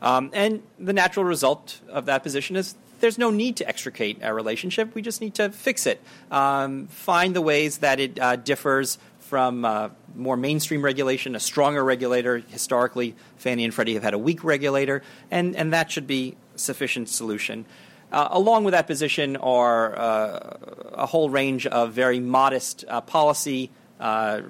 Um, 0.00 0.30
and 0.32 0.64
the 0.80 0.92
natural 0.92 1.24
result 1.24 1.80
of 1.88 2.06
that 2.06 2.24
position 2.24 2.56
is 2.56 2.74
there's 3.02 3.18
no 3.18 3.30
need 3.30 3.56
to 3.56 3.68
extricate 3.68 4.20
a 4.22 4.32
relationship. 4.32 4.94
We 4.94 5.02
just 5.02 5.20
need 5.20 5.34
to 5.34 5.50
fix 5.50 5.86
it, 5.86 6.00
um, 6.30 6.86
find 6.86 7.34
the 7.34 7.42
ways 7.42 7.78
that 7.78 7.98
it 7.98 8.18
uh, 8.18 8.36
differs 8.36 8.96
from 9.18 9.64
uh, 9.64 9.88
more 10.14 10.36
mainstream 10.36 10.82
regulation, 10.82 11.34
a 11.34 11.40
stronger 11.40 11.82
regulator. 11.82 12.38
Historically, 12.38 13.16
Fannie 13.38 13.64
and 13.64 13.74
Freddie 13.74 13.94
have 13.94 14.04
had 14.04 14.14
a 14.14 14.18
weak 14.18 14.44
regulator, 14.44 15.02
and, 15.32 15.56
and 15.56 15.72
that 15.72 15.90
should 15.90 16.06
be 16.06 16.36
sufficient 16.54 17.08
solution. 17.08 17.64
Uh, 18.12 18.28
along 18.30 18.62
with 18.62 18.72
that 18.72 18.86
position 18.86 19.36
are 19.36 19.98
uh, 19.98 20.56
a 20.92 21.06
whole 21.06 21.28
range 21.28 21.66
of 21.66 21.92
very 21.92 22.20
modest 22.20 22.84
uh, 22.86 23.00
policy 23.00 23.70
uh, 23.98 24.42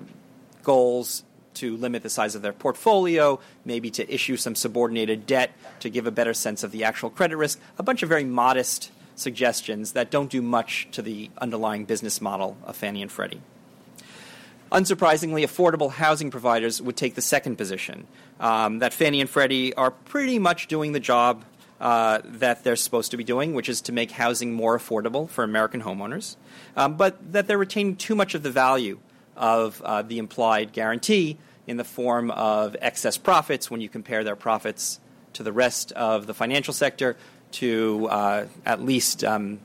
goals 0.62 1.24
to 1.54 1.76
limit 1.76 2.02
the 2.02 2.10
size 2.10 2.34
of 2.34 2.42
their 2.42 2.52
portfolio, 2.52 3.40
maybe 3.64 3.90
to 3.90 4.12
issue 4.12 4.36
some 4.36 4.54
subordinated 4.54 5.26
debt 5.26 5.52
to 5.80 5.90
give 5.90 6.06
a 6.06 6.10
better 6.10 6.34
sense 6.34 6.62
of 6.62 6.72
the 6.72 6.84
actual 6.84 7.10
credit 7.10 7.36
risk, 7.36 7.60
a 7.78 7.82
bunch 7.82 8.02
of 8.02 8.08
very 8.08 8.24
modest 8.24 8.90
suggestions 9.14 9.92
that 9.92 10.10
don't 10.10 10.30
do 10.30 10.42
much 10.42 10.88
to 10.92 11.02
the 11.02 11.30
underlying 11.38 11.84
business 11.84 12.20
model 12.20 12.56
of 12.64 12.76
Fannie 12.76 13.02
and 13.02 13.12
Freddie. 13.12 13.40
Unsurprisingly, 14.70 15.44
affordable 15.44 15.90
housing 15.90 16.30
providers 16.30 16.80
would 16.80 16.96
take 16.96 17.14
the 17.14 17.20
second 17.20 17.56
position 17.56 18.06
um, 18.40 18.78
that 18.78 18.94
Fannie 18.94 19.20
and 19.20 19.28
Freddie 19.28 19.74
are 19.74 19.90
pretty 19.90 20.38
much 20.38 20.66
doing 20.66 20.92
the 20.92 21.00
job 21.00 21.44
uh, 21.78 22.20
that 22.24 22.64
they're 22.64 22.76
supposed 22.76 23.10
to 23.10 23.16
be 23.16 23.24
doing, 23.24 23.54
which 23.54 23.68
is 23.68 23.82
to 23.82 23.92
make 23.92 24.12
housing 24.12 24.52
more 24.52 24.78
affordable 24.78 25.28
for 25.28 25.44
American 25.44 25.82
homeowners, 25.82 26.36
um, 26.76 26.96
but 26.96 27.32
that 27.32 27.46
they're 27.46 27.58
retaining 27.58 27.96
too 27.96 28.14
much 28.14 28.34
of 28.34 28.42
the 28.42 28.50
value 28.50 28.98
of 29.36 29.80
uh, 29.82 30.02
the 30.02 30.18
implied 30.18 30.72
guarantee 30.72 31.38
in 31.66 31.76
the 31.76 31.84
form 31.84 32.30
of 32.30 32.76
excess 32.80 33.16
profits 33.16 33.70
when 33.70 33.80
you 33.80 33.88
compare 33.88 34.24
their 34.24 34.36
profits 34.36 35.00
to 35.32 35.42
the 35.42 35.52
rest 35.52 35.92
of 35.92 36.26
the 36.26 36.34
financial 36.34 36.74
sector 36.74 37.16
to 37.52 38.08
uh, 38.10 38.46
at 38.66 38.82
least 38.82 39.24
um, 39.24 39.60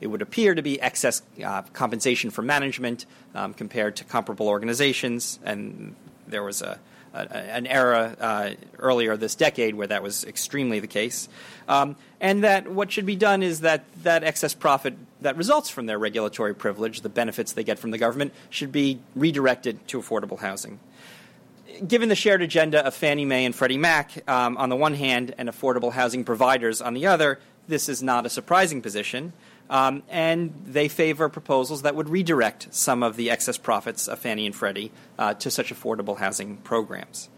it 0.00 0.06
would 0.08 0.22
appear 0.22 0.54
to 0.54 0.62
be 0.62 0.80
excess 0.80 1.22
uh, 1.44 1.62
compensation 1.72 2.30
for 2.30 2.42
management 2.42 3.06
um, 3.34 3.54
compared 3.54 3.96
to 3.96 4.04
comparable 4.04 4.48
organizations. 4.48 5.38
And 5.44 5.94
there 6.26 6.42
was 6.42 6.62
a, 6.62 6.72
a 6.72 6.78
an 7.16 7.66
era 7.66 8.16
uh, 8.20 8.50
earlier 8.78 9.16
this 9.16 9.34
decade 9.34 9.74
where 9.74 9.86
that 9.86 10.02
was 10.02 10.24
extremely 10.24 10.80
the 10.80 10.86
case. 10.86 11.28
Um, 11.68 11.96
and 12.20 12.44
that 12.44 12.68
what 12.68 12.92
should 12.92 13.06
be 13.06 13.16
done 13.16 13.42
is 13.42 13.60
that 13.60 13.84
that 14.02 14.24
excess 14.24 14.54
profit 14.54 14.94
that 15.20 15.36
results 15.36 15.70
from 15.70 15.86
their 15.86 15.98
regulatory 15.98 16.54
privilege, 16.54 17.00
the 17.00 17.08
benefits 17.08 17.52
they 17.52 17.64
get 17.64 17.78
from 17.78 17.90
the 17.90 17.98
government, 17.98 18.32
should 18.50 18.72
be 18.72 19.00
redirected 19.14 19.86
to 19.88 20.00
affordable 20.00 20.38
housing. 20.38 20.78
Given 21.86 22.08
the 22.08 22.14
shared 22.14 22.42
agenda 22.42 22.84
of 22.86 22.94
Fannie 22.94 23.24
Mae 23.24 23.44
and 23.44 23.54
Freddie 23.54 23.76
Mac 23.76 24.28
um, 24.28 24.56
on 24.56 24.68
the 24.68 24.76
one 24.76 24.94
hand 24.94 25.34
and 25.36 25.48
affordable 25.48 25.92
housing 25.92 26.24
providers 26.24 26.80
on 26.80 26.94
the 26.94 27.06
other, 27.06 27.38
this 27.68 27.88
is 27.88 28.02
not 28.02 28.24
a 28.24 28.30
surprising 28.30 28.80
position. 28.80 29.32
Um, 29.68 30.02
and 30.08 30.54
they 30.64 30.88
favor 30.88 31.28
proposals 31.28 31.82
that 31.82 31.96
would 31.96 32.08
redirect 32.08 32.68
some 32.72 33.02
of 33.02 33.16
the 33.16 33.30
excess 33.30 33.58
profits 33.58 34.06
of 34.06 34.18
Fannie 34.18 34.46
and 34.46 34.54
Freddie 34.54 34.92
uh, 35.18 35.34
to 35.34 35.50
such 35.50 35.72
affordable 35.74 36.16
housing 36.16 36.58
programs. 36.58 37.28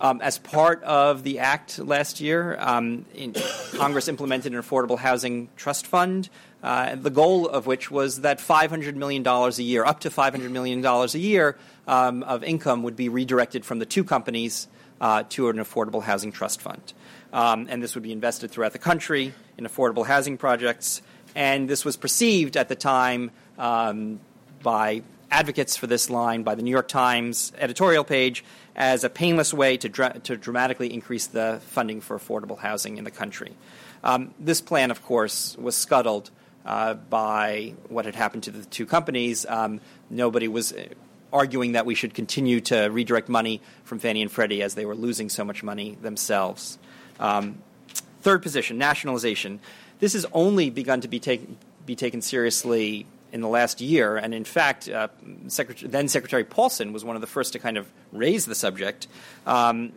Um, 0.00 0.22
as 0.22 0.38
part 0.38 0.82
of 0.82 1.24
the 1.24 1.40
act 1.40 1.78
last 1.78 2.20
year, 2.22 2.56
um, 2.58 3.04
in, 3.14 3.34
Congress 3.74 4.08
implemented 4.08 4.54
an 4.54 4.60
affordable 4.60 4.98
housing 4.98 5.50
trust 5.56 5.86
fund, 5.86 6.30
uh, 6.62 6.96
the 6.96 7.10
goal 7.10 7.46
of 7.46 7.66
which 7.66 7.90
was 7.90 8.22
that 8.22 8.38
$500 8.38 8.94
million 8.94 9.26
a 9.26 9.50
year, 9.62 9.84
up 9.84 10.00
to 10.00 10.10
$500 10.10 10.50
million 10.50 10.84
a 10.84 11.06
year 11.18 11.56
um, 11.86 12.22
of 12.22 12.42
income, 12.42 12.82
would 12.82 12.96
be 12.96 13.10
redirected 13.10 13.64
from 13.64 13.78
the 13.78 13.86
two 13.86 14.02
companies 14.02 14.68
uh, 15.02 15.24
to 15.28 15.50
an 15.50 15.56
affordable 15.56 16.02
housing 16.02 16.32
trust 16.32 16.62
fund. 16.62 16.94
Um, 17.32 17.66
and 17.70 17.82
this 17.82 17.94
would 17.94 18.02
be 18.02 18.12
invested 18.12 18.50
throughout 18.50 18.72
the 18.72 18.78
country 18.78 19.34
in 19.56 19.64
affordable 19.64 20.06
housing 20.06 20.36
projects 20.36 21.02
and 21.34 21.68
this 21.68 21.84
was 21.84 21.96
perceived 21.96 22.56
at 22.56 22.68
the 22.68 22.74
time 22.74 23.30
um, 23.58 24.20
by 24.62 25.02
advocates 25.30 25.76
for 25.76 25.86
this 25.86 26.10
line, 26.10 26.42
by 26.42 26.54
the 26.54 26.62
New 26.62 26.70
York 26.70 26.88
Times 26.88 27.52
editorial 27.58 28.04
page, 28.04 28.44
as 28.74 29.04
a 29.04 29.10
painless 29.10 29.54
way 29.54 29.76
to, 29.76 29.88
to 30.20 30.36
dramatically 30.36 30.92
increase 30.92 31.26
the 31.26 31.60
funding 31.66 32.00
for 32.00 32.18
affordable 32.18 32.58
housing 32.58 32.98
in 32.98 33.04
the 33.04 33.10
country. 33.10 33.54
Um, 34.02 34.34
this 34.38 34.60
plan, 34.60 34.90
of 34.90 35.02
course, 35.02 35.56
was 35.58 35.76
scuttled 35.76 36.30
uh, 36.64 36.94
by 36.94 37.74
what 37.88 38.04
had 38.04 38.14
happened 38.14 38.44
to 38.44 38.50
the 38.50 38.64
two 38.64 38.86
companies. 38.86 39.46
Um, 39.46 39.80
nobody 40.08 40.48
was 40.48 40.72
uh, 40.72 40.86
arguing 41.32 41.72
that 41.72 41.86
we 41.86 41.94
should 41.94 42.14
continue 42.14 42.60
to 42.60 42.88
redirect 42.88 43.28
money 43.28 43.60
from 43.84 43.98
Fannie 43.98 44.22
and 44.22 44.30
Freddie 44.30 44.62
as 44.62 44.74
they 44.74 44.84
were 44.84 44.96
losing 44.96 45.28
so 45.28 45.44
much 45.44 45.62
money 45.62 45.96
themselves. 46.02 46.78
Um, 47.18 47.62
third 48.22 48.42
position, 48.42 48.78
nationalization. 48.78 49.60
This 50.00 50.14
has 50.14 50.26
only 50.32 50.70
begun 50.70 51.02
to 51.02 51.08
be, 51.08 51.20
take, 51.20 51.46
be 51.86 51.94
taken 51.94 52.22
seriously 52.22 53.06
in 53.32 53.42
the 53.42 53.48
last 53.48 53.80
year, 53.80 54.16
and 54.16 54.34
in 54.34 54.44
fact, 54.44 54.88
uh, 54.88 55.08
Secretary, 55.46 55.88
then 55.88 56.08
Secretary 56.08 56.42
Paulson 56.42 56.92
was 56.92 57.04
one 57.04 57.14
of 57.14 57.20
the 57.20 57.28
first 57.28 57.52
to 57.52 57.58
kind 57.58 57.76
of 57.76 57.86
raise 58.10 58.46
the 58.46 58.54
subject. 58.56 59.06
Um, 59.46 59.92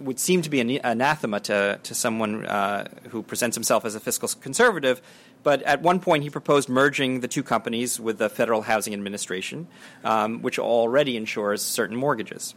would 0.00 0.20
seem 0.20 0.42
to 0.42 0.50
be 0.50 0.60
an 0.60 0.70
anathema 0.84 1.40
to, 1.40 1.80
to 1.82 1.94
someone 1.94 2.46
uh, 2.46 2.88
who 3.08 3.22
presents 3.22 3.56
himself 3.56 3.84
as 3.84 3.96
a 3.96 4.00
fiscal 4.00 4.28
conservative, 4.40 5.02
but 5.42 5.62
at 5.62 5.82
one 5.82 6.00
point 6.00 6.22
he 6.22 6.30
proposed 6.30 6.68
merging 6.68 7.20
the 7.20 7.28
two 7.28 7.42
companies 7.42 7.98
with 7.98 8.18
the 8.18 8.28
Federal 8.28 8.62
Housing 8.62 8.94
Administration, 8.94 9.66
um, 10.04 10.40
which 10.42 10.58
already 10.58 11.16
insures 11.16 11.62
certain 11.62 11.96
mortgages. 11.96 12.54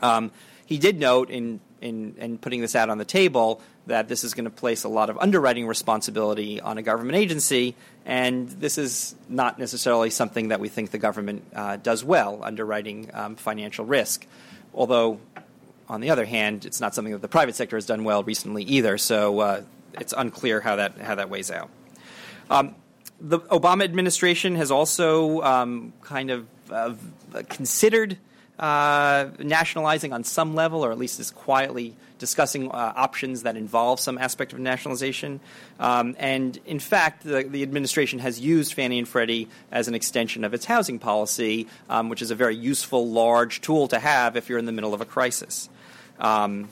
Um, 0.00 0.32
he 0.66 0.78
did 0.78 0.98
note 0.98 1.30
in, 1.30 1.60
in, 1.80 2.14
in 2.18 2.38
putting 2.38 2.60
this 2.60 2.74
out 2.74 2.90
on 2.90 2.98
the 2.98 3.04
table 3.04 3.62
that 3.88 4.08
this 4.08 4.22
is 4.22 4.34
going 4.34 4.44
to 4.44 4.50
place 4.50 4.84
a 4.84 4.88
lot 4.88 5.10
of 5.10 5.18
underwriting 5.18 5.66
responsibility 5.66 6.60
on 6.60 6.78
a 6.78 6.82
government 6.82 7.16
agency, 7.16 7.74
and 8.06 8.48
this 8.48 8.78
is 8.78 9.14
not 9.28 9.58
necessarily 9.58 10.10
something 10.10 10.48
that 10.48 10.60
we 10.60 10.68
think 10.68 10.90
the 10.90 10.98
government 10.98 11.42
uh, 11.54 11.76
does 11.76 12.04
well, 12.04 12.40
underwriting 12.42 13.10
um, 13.12 13.36
financial 13.36 13.84
risk. 13.84 14.26
Although, 14.74 15.20
on 15.88 16.00
the 16.00 16.10
other 16.10 16.26
hand, 16.26 16.64
it's 16.66 16.80
not 16.80 16.94
something 16.94 17.12
that 17.12 17.22
the 17.22 17.28
private 17.28 17.54
sector 17.54 17.76
has 17.76 17.86
done 17.86 18.04
well 18.04 18.22
recently 18.22 18.62
either, 18.64 18.98
so 18.98 19.40
uh, 19.40 19.62
it's 19.94 20.14
unclear 20.16 20.60
how 20.60 20.76
that, 20.76 20.98
how 20.98 21.14
that 21.14 21.30
weighs 21.30 21.50
out. 21.50 21.70
Um, 22.50 22.74
the 23.20 23.40
Obama 23.40 23.84
administration 23.84 24.54
has 24.56 24.70
also 24.70 25.42
um, 25.42 25.92
kind 26.02 26.30
of 26.30 26.46
uh, 26.70 26.94
considered 27.48 28.18
uh, 28.58 29.28
nationalizing 29.38 30.12
on 30.12 30.24
some 30.24 30.54
level, 30.54 30.84
or 30.84 30.90
at 30.90 30.98
least 30.98 31.20
is 31.20 31.30
quietly 31.30 31.94
discussing 32.18 32.70
uh, 32.70 32.92
options 32.96 33.44
that 33.44 33.56
involve 33.56 34.00
some 34.00 34.18
aspect 34.18 34.52
of 34.52 34.58
nationalization. 34.58 35.40
Um, 35.78 36.16
and 36.18 36.58
in 36.66 36.80
fact, 36.80 37.22
the, 37.22 37.44
the, 37.44 37.62
administration 37.62 38.18
has 38.18 38.40
used 38.40 38.74
Fannie 38.74 38.98
and 38.98 39.06
Freddie 39.06 39.48
as 39.70 39.86
an 39.86 39.94
extension 39.94 40.42
of 40.42 40.54
its 40.54 40.64
housing 40.64 40.98
policy, 40.98 41.68
um, 41.88 42.08
which 42.08 42.20
is 42.20 42.30
a 42.30 42.34
very 42.34 42.56
useful, 42.56 43.08
large 43.08 43.60
tool 43.60 43.86
to 43.88 43.98
have 43.98 44.36
if 44.36 44.48
you're 44.48 44.58
in 44.58 44.66
the 44.66 44.72
middle 44.72 44.94
of 44.94 45.00
a 45.00 45.04
crisis. 45.04 45.68
Um, 46.18 46.68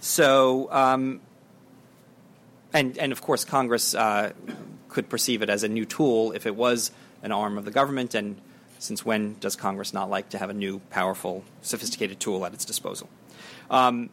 so, 0.00 0.68
um, 0.70 1.20
and, 2.72 2.96
and 2.98 3.10
of 3.12 3.20
course, 3.20 3.44
Congress 3.44 3.94
uh, 3.94 4.32
could 4.88 5.08
perceive 5.08 5.42
it 5.42 5.50
as 5.50 5.64
a 5.64 5.68
new 5.68 5.84
tool 5.84 6.32
if 6.32 6.46
it 6.46 6.54
was 6.54 6.92
an 7.22 7.32
arm 7.32 7.58
of 7.58 7.64
the 7.64 7.70
government 7.70 8.14
and 8.14 8.40
since 8.82 9.04
when 9.04 9.36
does 9.38 9.54
Congress 9.54 9.94
not 9.94 10.10
like 10.10 10.30
to 10.30 10.38
have 10.38 10.50
a 10.50 10.54
new, 10.54 10.80
powerful, 10.90 11.44
sophisticated 11.62 12.18
tool 12.18 12.44
at 12.44 12.52
its 12.52 12.64
disposal? 12.64 13.08
Um, 13.70 14.10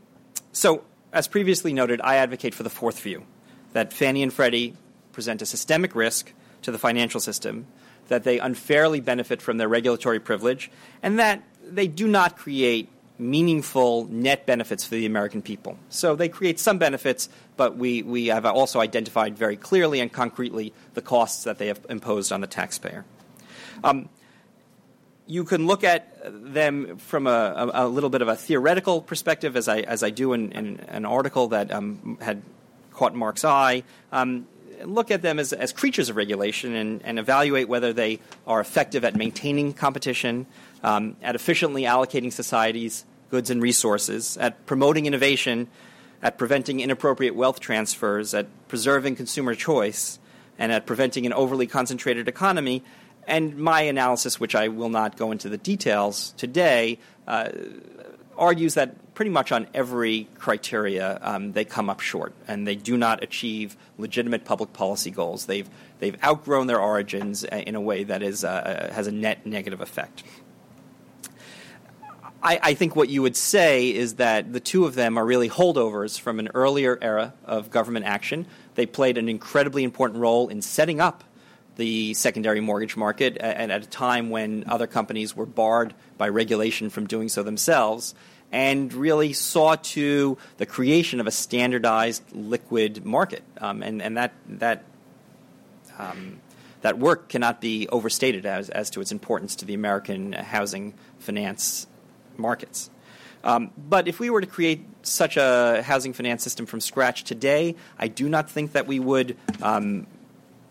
so, 0.52 0.84
as 1.12 1.28
previously 1.28 1.74
noted, 1.74 2.02
I 2.02 2.18
advocate 2.18 2.54
for 2.54 2.64
the 2.64 2.70
fourth 2.70 3.00
view 3.02 3.24
that 3.74 3.92
Fannie 3.94 4.24
and 4.24 4.32
Freddie 4.32 4.76
present 5.12 5.42
a 5.42 5.46
systemic 5.46 5.96
risk 5.96 6.34
to 6.62 6.72
the 6.72 6.78
financial 6.78 7.20
system, 7.20 7.66
that 8.10 8.24
they 8.24 8.40
unfairly 8.40 9.00
benefit 9.00 9.42
from 9.42 9.58
their 9.58 9.68
regulatory 9.68 10.20
privilege, 10.20 10.70
and 11.02 11.20
that 11.20 11.44
they 11.64 11.88
do 11.88 12.08
not 12.08 12.38
create 12.38 12.90
meaningful 13.18 14.06
net 14.06 14.46
benefits 14.46 14.86
for 14.86 14.96
the 14.96 15.06
American 15.06 15.42
people. 15.42 15.78
So 15.90 16.16
they 16.16 16.30
create 16.30 16.60
some 16.60 16.78
benefits, 16.78 17.28
but 17.58 17.76
we, 17.76 18.02
we 18.02 18.28
have 18.28 18.46
also 18.46 18.80
identified 18.80 19.38
very 19.38 19.58
clearly 19.58 20.00
and 20.00 20.12
concretely 20.12 20.74
the 20.94 21.02
costs 21.02 21.44
that 21.44 21.58
they 21.58 21.68
have 21.68 21.86
imposed 21.90 22.32
on 22.32 22.42
the 22.42 22.48
taxpayer. 22.48 23.04
Um, 23.84 24.10
you 25.30 25.44
can 25.44 25.68
look 25.68 25.84
at 25.84 26.12
them 26.26 26.98
from 26.98 27.28
a, 27.28 27.70
a, 27.72 27.88
little 27.88 28.10
bit 28.10 28.24
of 28.24 28.28
a 28.28 28.36
theoretical 28.36 29.00
perspective, 29.00 29.56
as 29.56 29.68
I, 29.68 29.82
as 29.82 30.02
I 30.02 30.10
do 30.10 30.34
in, 30.34 30.52
in 30.54 30.80
an 30.88 31.06
article 31.06 31.50
that 31.50 31.72
um, 31.72 32.18
had 32.20 32.42
caught 32.94 33.14
Mark's 33.14 33.46
eye. 33.46 33.84
Um, 34.12 34.48
look 34.84 35.12
at 35.12 35.22
them 35.22 35.38
as, 35.38 35.54
as 35.54 35.72
creatures 35.72 36.10
of 36.10 36.16
regulation 36.16 36.74
and, 36.74 37.04
and, 37.04 37.20
evaluate 37.20 37.70
whether 37.70 37.94
they 37.94 38.20
are 38.48 38.60
effective 38.60 39.06
at 39.06 39.16
maintaining 39.16 39.72
competition, 39.74 40.48
um, 40.84 41.16
at 41.22 41.36
efficiently 41.36 41.84
allocating 41.84 42.34
society's 42.34 43.06
goods 43.30 43.52
and 43.52 43.62
resources, 43.62 44.36
at 44.38 44.66
promoting 44.66 45.06
innovation, 45.06 45.68
at 46.24 46.40
preventing 46.40 46.80
inappropriate 46.80 47.36
wealth 47.36 47.60
transfers, 47.60 48.34
at 48.34 48.48
preserving 48.68 49.16
consumer 49.16 49.54
choice, 49.54 50.18
and 50.58 50.72
at 50.72 50.88
preventing 50.88 51.28
an 51.28 51.34
overly 51.34 51.68
concentrated 51.68 52.28
economy 52.28 52.84
And 53.30 53.58
my 53.58 53.82
analysis, 53.82 54.40
which 54.40 54.56
I 54.56 54.70
will 54.70 54.90
not 54.90 55.16
go 55.16 55.32
into 55.32 55.50
the 55.50 55.58
details 55.58 56.34
today, 56.36 56.98
uh, 57.28 57.50
argues 58.36 58.74
that 58.74 59.14
pretty 59.14 59.30
much 59.30 59.52
on 59.52 59.68
every 59.74 60.28
criteria 60.40 61.20
um, 61.22 61.52
they 61.52 61.64
come 61.64 61.90
up 61.90 62.00
short 62.00 62.34
and 62.48 62.66
they 62.66 62.76
do 62.76 62.98
not 62.98 63.22
achieve 63.22 63.78
legitimate 64.00 64.46
public 64.46 64.74
policy 64.74 65.12
goals. 65.12 65.46
They've, 65.46 65.70
they've 66.00 66.18
outgrown 66.24 66.68
their 66.68 66.80
origins 66.80 67.46
uh, 67.46 67.58
in 67.58 67.76
a 67.76 67.82
way 67.82 68.04
that 68.06 68.24
is, 68.24 68.44
uh, 68.44 68.90
has 68.94 69.06
a 69.06 69.12
net 69.12 69.46
negative 69.46 69.82
effect. 69.82 70.24
I, 72.42 72.60
I, 72.64 72.74
think 72.74 72.96
what 72.96 73.10
you 73.10 73.22
would 73.22 73.36
say 73.36 73.90
is 73.94 74.16
that 74.16 74.54
the 74.54 74.62
two 74.62 74.86
of 74.86 74.96
them 74.96 75.18
are 75.18 75.26
really 75.26 75.50
holdovers 75.50 76.18
from 76.18 76.40
an 76.40 76.48
earlier 76.54 76.98
era 77.02 77.34
of 77.44 77.70
government 77.70 78.06
action. 78.06 78.48
They 78.76 78.86
played 78.86 79.18
an 79.18 79.28
incredibly 79.28 79.84
important 79.84 80.22
role 80.22 80.48
in 80.48 80.62
setting 80.62 81.02
up 81.02 81.26
the 81.80 82.14
secondary 82.14 82.60
mortgage 82.60 82.98
market 82.98 83.38
at, 83.38 83.72
at 83.72 83.84
a 83.84 83.88
time 83.88 84.30
when 84.30 84.66
other 84.68 84.86
companies 84.86 85.34
were 85.34 85.46
barred 85.46 85.94
by 86.18 86.28
regulation 86.28 86.90
from 86.90 87.08
doing 87.08 87.30
so 87.30 87.42
themselves 87.42 88.14
and 88.52 88.94
really 88.94 89.32
saw 89.32 89.76
to 89.76 90.38
the 90.58 90.66
creation 90.66 91.22
of 91.22 91.28
a 91.28 91.32
standardized 91.32 92.22
liquid 92.34 93.06
market. 93.06 93.44
Um, 93.60 93.82
and, 93.82 94.02
and 94.02 94.18
that, 94.18 94.34
that, 94.50 94.84
um, 95.98 96.42
that 96.82 97.00
work 97.00 97.30
cannot 97.30 97.62
be 97.62 97.88
overstated 97.88 98.46
as, 98.46 98.70
as 98.70 98.90
to 98.90 99.02
its 99.02 99.14
importance 99.14 99.56
to 99.58 99.66
the 99.66 99.74
American 99.74 100.34
housing 100.34 100.94
finance 101.20 101.88
markets. 102.36 102.90
Um, 103.42 103.72
but 103.78 104.10
if 104.10 104.20
we 104.20 104.30
were 104.30 104.42
to 104.42 104.48
create 104.48 104.86
such 105.04 105.38
a 105.38 105.82
housing 105.82 106.12
finance 106.12 106.44
system 106.44 106.66
from 106.66 106.82
scratch 106.82 107.24
today, 107.24 107.76
I 107.98 108.10
do 108.10 108.28
not 108.28 108.50
think 108.50 108.74
that 108.74 108.86
we 108.86 109.00
would 109.00 109.38
um, 109.62 110.08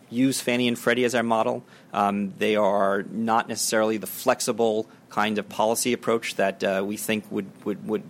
use 0.09 0.41
Fannie 0.41 0.67
and 0.67 0.77
Freddie 0.77 1.03
as 1.03 1.15
our 1.15 1.23
model. 1.23 1.63
Um, 1.93 2.33
they 2.37 2.55
are 2.55 3.03
not 3.03 3.47
necessarily 3.47 3.97
the 3.97 4.07
flexible 4.07 4.87
kind 5.09 5.37
of 5.37 5.49
policy 5.49 5.93
approach 5.93 6.35
that 6.35 6.63
uh, 6.63 6.83
we 6.85 6.97
think 6.97 7.25
would, 7.31 7.47
would, 7.65 7.87
would 7.87 8.03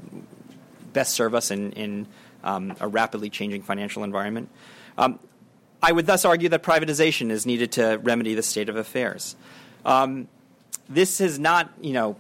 best 0.93 1.13
serve 1.13 1.35
us 1.35 1.51
in, 1.51 1.71
in 1.73 2.07
um, 2.43 2.75
a 2.79 2.87
rapidly 2.87 3.29
changing 3.29 3.61
financial 3.61 4.03
environment. 4.03 4.49
Um, 4.97 5.19
I 5.81 5.91
would 5.91 6.05
thus 6.05 6.25
argue 6.25 6.49
that 6.49 6.63
privatization 6.63 7.31
is 7.31 7.45
needed 7.45 7.71
to 7.73 7.99
remedy 8.03 8.33
the 8.33 8.43
state 8.43 8.67
of 8.69 8.75
affairs. 8.75 9.35
Um, 9.85 10.27
this 10.89 11.19
has 11.19 11.39
not, 11.39 11.71
you 11.79 11.93
know, 11.93 12.17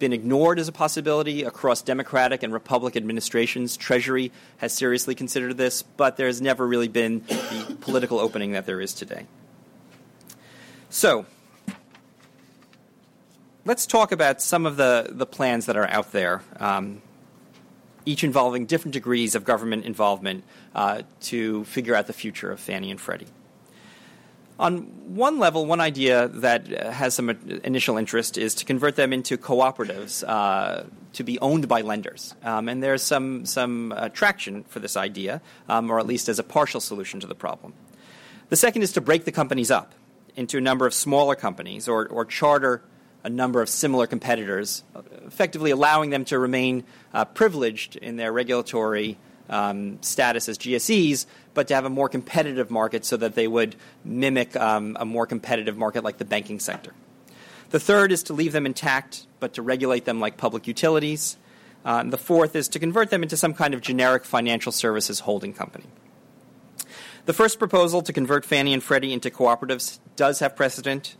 been 0.00 0.12
ignored 0.12 0.58
as 0.58 0.66
a 0.66 0.72
possibility 0.72 1.44
across 1.44 1.82
Democratic 1.82 2.42
and 2.42 2.52
Republican 2.52 3.02
administrations. 3.02 3.76
Treasury 3.76 4.32
has 4.56 4.72
seriously 4.72 5.14
considered 5.14 5.56
this, 5.56 5.82
but 5.82 6.16
there 6.16 6.26
has 6.26 6.40
never 6.40 6.66
really 6.66 6.88
been 6.88 7.20
the 7.28 7.76
political 7.80 8.18
opening 8.18 8.52
that 8.52 8.66
there 8.66 8.80
is 8.80 8.92
today. 8.92 9.26
So, 10.88 11.26
let's 13.64 13.86
talk 13.86 14.10
about 14.10 14.42
some 14.42 14.66
of 14.66 14.76
the, 14.76 15.06
the 15.10 15.26
plans 15.26 15.66
that 15.66 15.76
are 15.76 15.86
out 15.88 16.10
there, 16.10 16.42
um, 16.58 17.02
each 18.04 18.24
involving 18.24 18.66
different 18.66 18.94
degrees 18.94 19.36
of 19.36 19.44
government 19.44 19.84
involvement 19.84 20.42
uh, 20.74 21.02
to 21.20 21.64
figure 21.64 21.94
out 21.94 22.08
the 22.08 22.12
future 22.12 22.50
of 22.50 22.58
Fannie 22.58 22.90
and 22.90 23.00
Freddie. 23.00 23.28
On 24.60 24.82
one 25.14 25.38
level, 25.38 25.64
one 25.64 25.80
idea 25.80 26.28
that 26.28 26.70
uh, 26.70 26.90
has 26.90 27.14
some 27.14 27.30
initial 27.64 27.96
interest 27.96 28.36
is 28.36 28.54
to 28.56 28.66
convert 28.66 28.94
them 28.94 29.10
into 29.10 29.38
cooperatives 29.38 30.22
uh, 30.28 30.84
to 31.14 31.24
be 31.24 31.38
owned 31.40 31.66
by 31.66 31.80
lenders. 31.80 32.34
Um, 32.44 32.68
and 32.68 32.82
there's 32.82 33.02
some, 33.02 33.46
some 33.46 33.92
uh, 33.92 34.10
traction 34.10 34.64
for 34.64 34.78
this 34.78 34.98
idea, 34.98 35.40
um, 35.70 35.90
or 35.90 35.98
at 35.98 36.06
least 36.06 36.28
as 36.28 36.38
a 36.38 36.42
partial 36.42 36.78
solution 36.78 37.20
to 37.20 37.26
the 37.26 37.34
problem. 37.34 37.72
The 38.50 38.56
second 38.56 38.82
is 38.82 38.92
to 38.92 39.00
break 39.00 39.24
the 39.24 39.32
companies 39.32 39.70
up 39.70 39.94
into 40.36 40.58
a 40.58 40.60
number 40.60 40.86
of 40.86 40.92
smaller 40.92 41.34
companies 41.34 41.88
or, 41.88 42.06
or 42.06 42.26
charter 42.26 42.82
a 43.24 43.30
number 43.30 43.62
of 43.62 43.68
similar 43.70 44.06
competitors, 44.06 44.84
effectively 45.26 45.70
allowing 45.70 46.10
them 46.10 46.26
to 46.26 46.38
remain 46.38 46.84
uh, 47.14 47.24
privileged 47.24 47.96
in 47.96 48.16
their 48.16 48.30
regulatory 48.30 49.18
um, 49.50 50.00
status 50.02 50.48
as 50.48 50.56
GSEs, 50.56 51.26
but 51.52 51.68
to 51.68 51.74
have 51.74 51.84
a 51.84 51.90
more 51.90 52.08
competitive 52.08 52.70
market 52.70 53.04
so 53.04 53.16
that 53.18 53.34
they 53.34 53.46
would 53.46 53.76
mimic 54.04 54.56
um, 54.56 54.96
a 54.98 55.04
more 55.04 55.26
competitive 55.26 55.76
market 55.76 56.04
like 56.04 56.18
the 56.18 56.24
banking 56.24 56.60
sector. 56.60 56.94
The 57.70 57.80
third 57.80 58.12
is 58.12 58.22
to 58.24 58.32
leave 58.32 58.52
them 58.52 58.66
intact, 58.66 59.26
but 59.38 59.54
to 59.54 59.62
regulate 59.62 60.04
them 60.04 60.20
like 60.20 60.36
public 60.36 60.66
utilities. 60.66 61.36
Uh, 61.84 62.02
the 62.04 62.18
fourth 62.18 62.56
is 62.56 62.68
to 62.68 62.78
convert 62.78 63.10
them 63.10 63.22
into 63.22 63.36
some 63.36 63.54
kind 63.54 63.74
of 63.74 63.80
generic 63.80 64.24
financial 64.24 64.72
services 64.72 65.20
holding 65.20 65.52
company. 65.52 65.86
The 67.26 67.32
first 67.32 67.58
proposal 67.58 68.02
to 68.02 68.12
convert 68.12 68.44
Fannie 68.44 68.72
and 68.72 68.82
Freddie 68.82 69.12
into 69.12 69.30
cooperatives 69.30 69.98
does 70.16 70.40
have 70.40 70.56
precedent. 70.56 71.16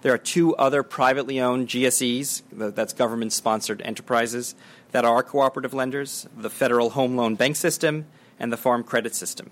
There 0.00 0.12
are 0.12 0.18
two 0.18 0.56
other 0.56 0.82
privately 0.82 1.40
owned 1.40 1.68
GSEs, 1.68 2.42
that's 2.50 2.92
government 2.92 3.32
sponsored 3.32 3.80
enterprises, 3.82 4.56
that 4.92 5.04
are 5.04 5.22
cooperative 5.22 5.74
lenders 5.74 6.26
the 6.36 6.50
Federal 6.50 6.90
Home 6.90 7.16
Loan 7.16 7.34
Bank 7.34 7.56
System 7.56 8.06
and 8.38 8.52
the 8.52 8.56
Farm 8.56 8.84
Credit 8.84 9.14
System. 9.14 9.50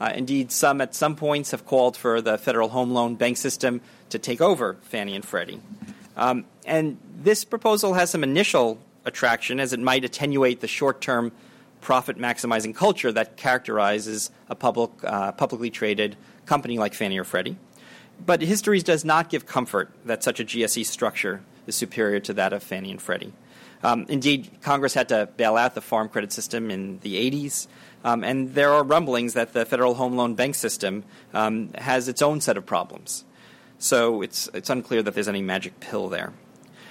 Uh, 0.00 0.12
indeed, 0.14 0.50
some 0.50 0.80
at 0.80 0.94
some 0.94 1.14
points 1.14 1.50
have 1.50 1.66
called 1.66 1.96
for 1.96 2.22
the 2.22 2.38
Federal 2.38 2.70
Home 2.70 2.92
Loan 2.92 3.16
Bank 3.16 3.36
System 3.36 3.82
to 4.08 4.18
take 4.18 4.40
over 4.40 4.76
Fannie 4.82 5.14
and 5.14 5.24
Freddie. 5.24 5.60
Um, 6.16 6.46
and 6.64 6.96
this 7.22 7.44
proposal 7.44 7.94
has 7.94 8.10
some 8.10 8.24
initial 8.24 8.78
attraction 9.04 9.60
as 9.60 9.72
it 9.72 9.80
might 9.80 10.04
attenuate 10.04 10.60
the 10.60 10.68
short 10.68 11.00
term 11.00 11.32
profit 11.80 12.18
maximizing 12.18 12.74
culture 12.74 13.12
that 13.12 13.36
characterizes 13.36 14.30
a 14.48 14.54
public, 14.54 14.90
uh, 15.02 15.32
publicly 15.32 15.70
traded 15.70 16.16
company 16.46 16.78
like 16.78 16.94
Fannie 16.94 17.18
or 17.18 17.24
Freddie. 17.24 17.56
But 18.24 18.42
history 18.42 18.80
does 18.80 19.04
not 19.04 19.30
give 19.30 19.46
comfort 19.46 19.90
that 20.04 20.22
such 20.22 20.40
a 20.40 20.44
GSE 20.44 20.84
structure 20.84 21.42
is 21.66 21.74
superior 21.74 22.20
to 22.20 22.34
that 22.34 22.52
of 22.52 22.62
Fannie 22.62 22.90
and 22.90 23.00
Freddie. 23.00 23.32
Um, 23.82 24.06
indeed, 24.08 24.50
Congress 24.60 24.94
had 24.94 25.08
to 25.08 25.28
bail 25.36 25.56
out 25.56 25.74
the 25.74 25.80
farm 25.80 26.08
credit 26.08 26.32
system 26.32 26.70
in 26.70 26.98
the 27.00 27.30
80s, 27.30 27.66
um, 28.04 28.24
and 28.24 28.54
there 28.54 28.72
are 28.72 28.82
rumblings 28.82 29.34
that 29.34 29.52
the 29.52 29.64
Federal 29.64 29.94
Home 29.94 30.16
Loan 30.16 30.34
Bank 30.34 30.54
system 30.54 31.04
um, 31.32 31.72
has 31.74 32.08
its 32.08 32.22
own 32.22 32.40
set 32.40 32.56
of 32.56 32.66
problems. 32.66 33.24
So 33.78 34.22
it's, 34.22 34.48
it's 34.52 34.68
unclear 34.68 35.02
that 35.02 35.14
there's 35.14 35.28
any 35.28 35.42
magic 35.42 35.80
pill 35.80 36.08
there. 36.08 36.32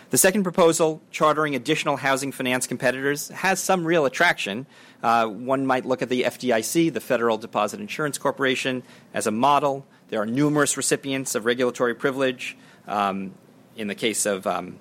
The 0.09 0.17
second 0.17 0.41
proposal, 0.41 1.01
chartering 1.11 1.53
additional 1.53 1.97
housing 1.97 2.31
finance 2.31 2.65
competitors, 2.65 3.27
has 3.29 3.59
some 3.59 3.85
real 3.85 4.05
attraction. 4.05 4.65
Uh, 5.03 5.27
one 5.27 5.67
might 5.67 5.85
look 5.85 6.01
at 6.01 6.09
the 6.09 6.23
FDIC, 6.23 6.91
the 6.91 6.99
Federal 6.99 7.37
Deposit 7.37 7.79
Insurance 7.79 8.17
Corporation, 8.17 8.81
as 9.13 9.27
a 9.27 9.31
model. 9.31 9.85
There 10.07 10.19
are 10.19 10.25
numerous 10.25 10.77
recipients 10.77 11.35
of 11.35 11.45
regulatory 11.45 11.93
privilege. 11.93 12.57
Um, 12.87 13.35
in 13.79 13.87
the 13.87 13.95
case 13.95 14.25
of 14.25 14.45
um, 14.45 14.79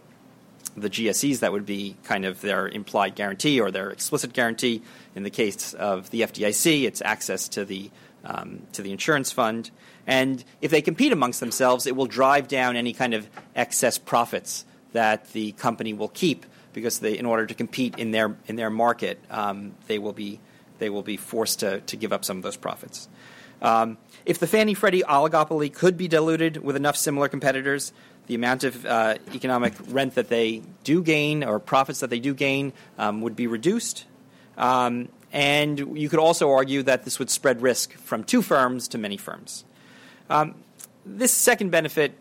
the 0.83 0.91
GSEs, 0.91 1.41
that 1.41 1.53
would 1.53 1.67
be 1.67 1.97
kind 2.05 2.25
of 2.25 2.41
their 2.41 2.69
implied 2.69 3.15
guarantee 3.15 3.61
or 3.61 3.71
their 3.71 3.91
explicit 3.91 4.33
guarantee. 4.33 4.83
In 5.15 5.23
the 5.23 5.31
case 5.31 5.75
of 5.75 6.11
the 6.11 6.23
FDIC, 6.23 6.85
it's 6.85 7.03
access 7.03 7.49
to 7.51 7.65
the 7.65 7.91
um, 8.25 8.63
to 8.73 8.83
the 8.83 8.93
insurance 8.93 9.31
fund. 9.33 9.71
And 10.07 10.45
if 10.61 10.71
they 10.71 10.83
compete 10.83 11.13
amongst 11.13 11.41
themselves, 11.41 11.87
it 11.87 11.95
will 11.95 12.07
drive 12.07 12.49
down 12.49 12.77
any 12.77 12.93
kind 12.93 13.15
of 13.15 13.29
excess 13.55 13.99
profits 13.99 14.65
that 14.93 15.33
the 15.33 15.53
company 15.53 15.93
will 15.93 16.09
keep 16.09 16.47
because 16.73 16.99
they, 16.99 17.17
in 17.17 17.27
order 17.27 17.47
to 17.47 17.55
compete 17.55 17.99
in 17.99 18.11
their 18.11 18.37
in 18.47 18.57
their 18.57 18.71
market, 18.71 19.19
um, 19.31 19.75
they 19.87 19.99
will 19.99 20.13
be 20.13 20.41
they 20.79 20.91
will 20.91 21.03
be 21.03 21.17
forced 21.17 21.61
to, 21.61 21.81
to 21.81 21.97
give 21.97 22.13
up 22.13 22.25
some 22.25 22.37
of 22.37 22.43
those 22.43 22.57
profits. 22.57 23.09
Um, 23.61 23.99
if 24.25 24.39
the 24.39 24.47
Fannie 24.47 24.75
Freddie 24.75 25.03
oligopoly 25.03 25.73
could 25.73 25.97
be 25.97 26.07
diluted 26.07 26.59
with 26.59 26.77
enough 26.77 26.97
similar 26.97 27.29
competitors, 27.29 27.93
the 28.29 28.35
amount 28.35 28.63
of 28.63 28.87
uh, 28.87 29.17
economic 29.35 29.75
rent 29.89 30.15
that 30.15 30.29
they 30.29 30.63
do 30.85 31.03
gain 31.03 31.43
or 31.43 31.59
profits 31.59 32.01
that 32.01 32.11
they 32.11 32.21
do 32.21 32.35
gain 32.35 32.73
um, 32.99 33.23
would 33.23 33.35
be 33.35 33.47
reduced. 33.47 34.05
Um, 34.57 35.09
and 35.33 35.99
you 35.99 36.09
could 36.09 36.19
also 36.19 36.51
argue 36.51 36.83
that 36.85 37.05
this 37.05 37.19
would 37.19 37.31
spread 37.31 37.61
risk 37.63 37.93
from 37.95 38.25
two 38.25 38.43
firms 38.43 38.87
to 38.89 38.99
many 38.99 39.17
firms. 39.17 39.65
Um, 40.31 40.55
this 41.05 41.33
second 41.33 41.71
benefit 41.71 42.13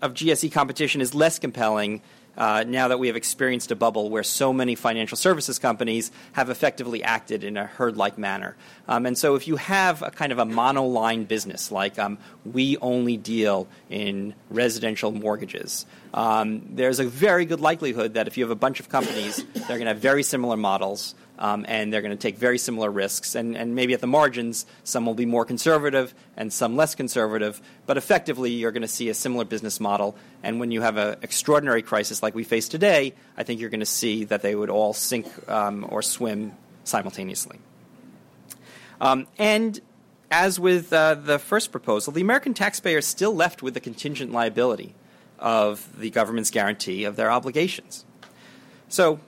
of 0.00 0.14
GSE 0.14 0.50
competition 0.52 1.00
is 1.00 1.14
less 1.14 1.38
compelling 1.38 2.02
uh, 2.38 2.64
now 2.66 2.88
that 2.88 2.98
we 2.98 3.08
have 3.08 3.16
experienced 3.16 3.70
a 3.70 3.76
bubble 3.76 4.08
where 4.08 4.22
so 4.22 4.52
many 4.52 4.74
financial 4.74 5.16
services 5.16 5.58
companies 5.58 6.10
have 6.32 6.48
effectively 6.48 7.02
acted 7.02 7.44
in 7.44 7.56
a 7.56 7.66
herd 7.66 7.96
like 7.96 8.16
manner. 8.16 8.56
Um, 8.86 9.04
and 9.04 9.18
so, 9.18 9.34
if 9.34 9.46
you 9.46 9.56
have 9.56 10.02
a 10.02 10.10
kind 10.10 10.32
of 10.32 10.38
a 10.38 10.46
monoline 10.46 11.28
business, 11.28 11.70
like 11.70 11.98
um, 11.98 12.16
we 12.46 12.78
only 12.78 13.16
deal 13.16 13.68
in 13.90 14.34
residential 14.48 15.10
mortgages, 15.10 15.84
um, 16.14 16.62
there's 16.70 17.00
a 17.00 17.04
very 17.04 17.44
good 17.44 17.60
likelihood 17.60 18.14
that 18.14 18.28
if 18.28 18.38
you 18.38 18.44
have 18.44 18.50
a 18.50 18.56
bunch 18.56 18.80
of 18.80 18.88
companies, 18.88 19.44
they're 19.52 19.76
going 19.76 19.82
to 19.82 19.88
have 19.88 19.98
very 19.98 20.22
similar 20.22 20.56
models 20.56 21.14
um, 21.38 21.64
and 21.68 21.92
they're 21.92 22.02
going 22.02 22.16
to 22.16 22.20
take 22.20 22.36
very 22.36 22.58
similar 22.58 22.90
risks. 22.90 23.34
And, 23.34 23.56
and 23.56 23.74
maybe 23.74 23.94
at 23.94 24.00
the 24.00 24.06
margins, 24.06 24.66
some 24.84 25.06
will 25.06 25.14
be 25.14 25.26
more 25.26 25.44
conservative 25.44 26.14
and 26.36 26.52
some 26.52 26.76
less 26.76 26.94
conservative, 26.94 27.60
but 27.86 27.96
effectively, 27.96 28.50
you're 28.50 28.72
going 28.72 28.82
to 28.82 28.88
see 28.88 29.08
a 29.08 29.14
similar 29.14 29.44
business 29.44 29.80
model. 29.80 30.16
And 30.42 30.60
when 30.60 30.70
you 30.70 30.82
have 30.82 30.96
an 30.96 31.18
extraordinary 31.22 31.82
crisis 31.82 32.22
like 32.22 32.34
we 32.34 32.44
face 32.44 32.68
today, 32.68 33.14
I 33.36 33.42
think 33.44 33.60
you're 33.60 33.70
going 33.70 33.80
to 33.80 33.86
see 33.86 34.24
that 34.24 34.42
they 34.42 34.54
would 34.54 34.70
all 34.70 34.92
sink 34.92 35.26
um, 35.48 35.86
or 35.88 36.02
swim 36.02 36.52
simultaneously. 36.84 37.58
Um, 39.00 39.26
and 39.38 39.80
as 40.30 40.60
with 40.60 40.92
uh, 40.92 41.14
the 41.14 41.38
first 41.38 41.70
proposal, 41.72 42.12
the 42.12 42.20
American 42.20 42.52
taxpayer 42.52 42.98
is 42.98 43.06
still 43.06 43.34
left 43.34 43.62
with 43.62 43.74
the 43.74 43.80
contingent 43.80 44.32
liability. 44.32 44.94
of 45.38 45.88
the 45.98 46.10
government's 46.10 46.50
guarantee 46.50 47.04
of 47.04 47.16
their 47.16 47.30
obligations. 47.30 48.04
So 48.88 49.20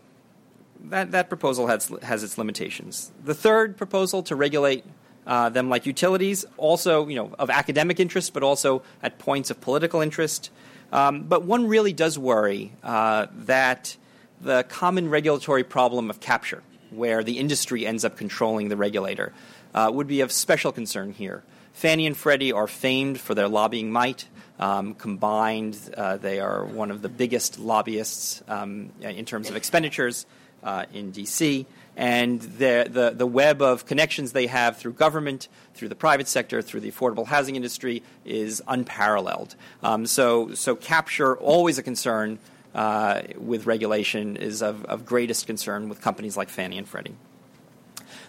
that, 0.85 1.13
that 1.13 1.29
proposal 1.29 1.67
has, 1.67 1.91
has 2.03 2.23
its 2.23 2.39
limitations. 2.39 3.11
The 3.25 3.35
third 3.35 3.77
proposal 3.77 4.23
to 4.25 4.37
regulate 4.37 4.85
uh, 5.27 5.49
them 5.49 5.69
like 5.69 5.87
utilities, 5.87 6.45
also 6.57 7.07
you 7.07 7.17
know 7.17 7.33
of 7.39 7.51
academic 7.51 8.01
interest, 8.01 8.33
but 8.33 8.43
also 8.43 8.83
at 9.03 9.19
points 9.19 9.51
of 9.51 9.61
political 9.61 10.01
interest. 10.01 10.51
Um, 10.93 11.23
but 11.23 11.45
one 11.45 11.69
really 11.69 11.93
does 11.93 12.19
worry 12.19 12.73
uh, 12.83 13.27
that 13.47 13.97
the 14.41 14.65
common 14.65 15.09
regulatory 15.09 15.63
problem 15.63 16.11
of 16.11 16.19
capture, 16.19 16.63
where 16.91 17.23
the 17.23 17.39
industry 17.39 17.87
ends 17.87 18.05
up 18.05 18.17
controlling 18.17 18.71
the 18.71 18.77
regulator, 18.77 19.33
uh, 19.75 19.91
would 19.93 20.09
be 20.09 20.23
of 20.23 20.33
special 20.33 20.73
concern 20.73 21.13
here. 21.13 21.45
Fannie 21.75 22.07
and 22.07 22.17
Freddie 22.17 22.53
are 22.53 22.67
famed 22.67 23.21
for 23.21 23.35
their 23.35 23.49
lobbying 23.49 23.93
might. 23.93 24.27
Um, 24.59 24.95
combined, 24.95 25.79
uh, 25.97 26.19
they 26.19 26.41
are 26.41 26.65
one 26.65 26.91
of 26.91 27.01
the 27.01 27.09
biggest 27.09 27.59
lobbyists 27.59 28.43
um, 28.49 28.91
in 29.01 29.25
terms 29.25 29.49
of 29.49 29.57
expenditures 29.57 30.27
uh, 30.63 30.87
in 30.93 31.11
D.C. 31.11 31.67
And 31.97 32.41
the, 32.41 32.87
the, 32.89 33.11
the 33.11 33.27
web 33.27 33.61
of 33.61 33.85
connections 33.87 34.33
they 34.33 34.47
have 34.47 34.77
through 34.77 34.95
government, 34.95 35.49
through 35.75 35.89
the 35.89 35.95
private 35.95 36.29
sector, 36.29 36.63
through 36.63 36.81
the 36.81 36.91
affordable 36.91 37.27
housing 37.27 37.57
industry 37.57 38.03
is 38.25 38.63
unparalleled. 38.67 39.55
Um, 39.83 40.07
so, 40.07 40.55
so 40.55 40.77
capture 40.77 41.37
always 41.37 41.79
a 41.79 41.83
concern 41.83 42.39
uh, 42.75 43.23
with 43.37 43.67
regulation 43.67 44.37
is 44.37 44.63
of, 44.63 44.85
of 44.85 45.05
greatest 45.05 45.47
concern 45.47 45.89
with 45.89 46.01
companies 46.01 46.37
like 46.37 46.49
Fannie 46.49 46.79
and 46.79 46.89
Freddie. 46.89 47.17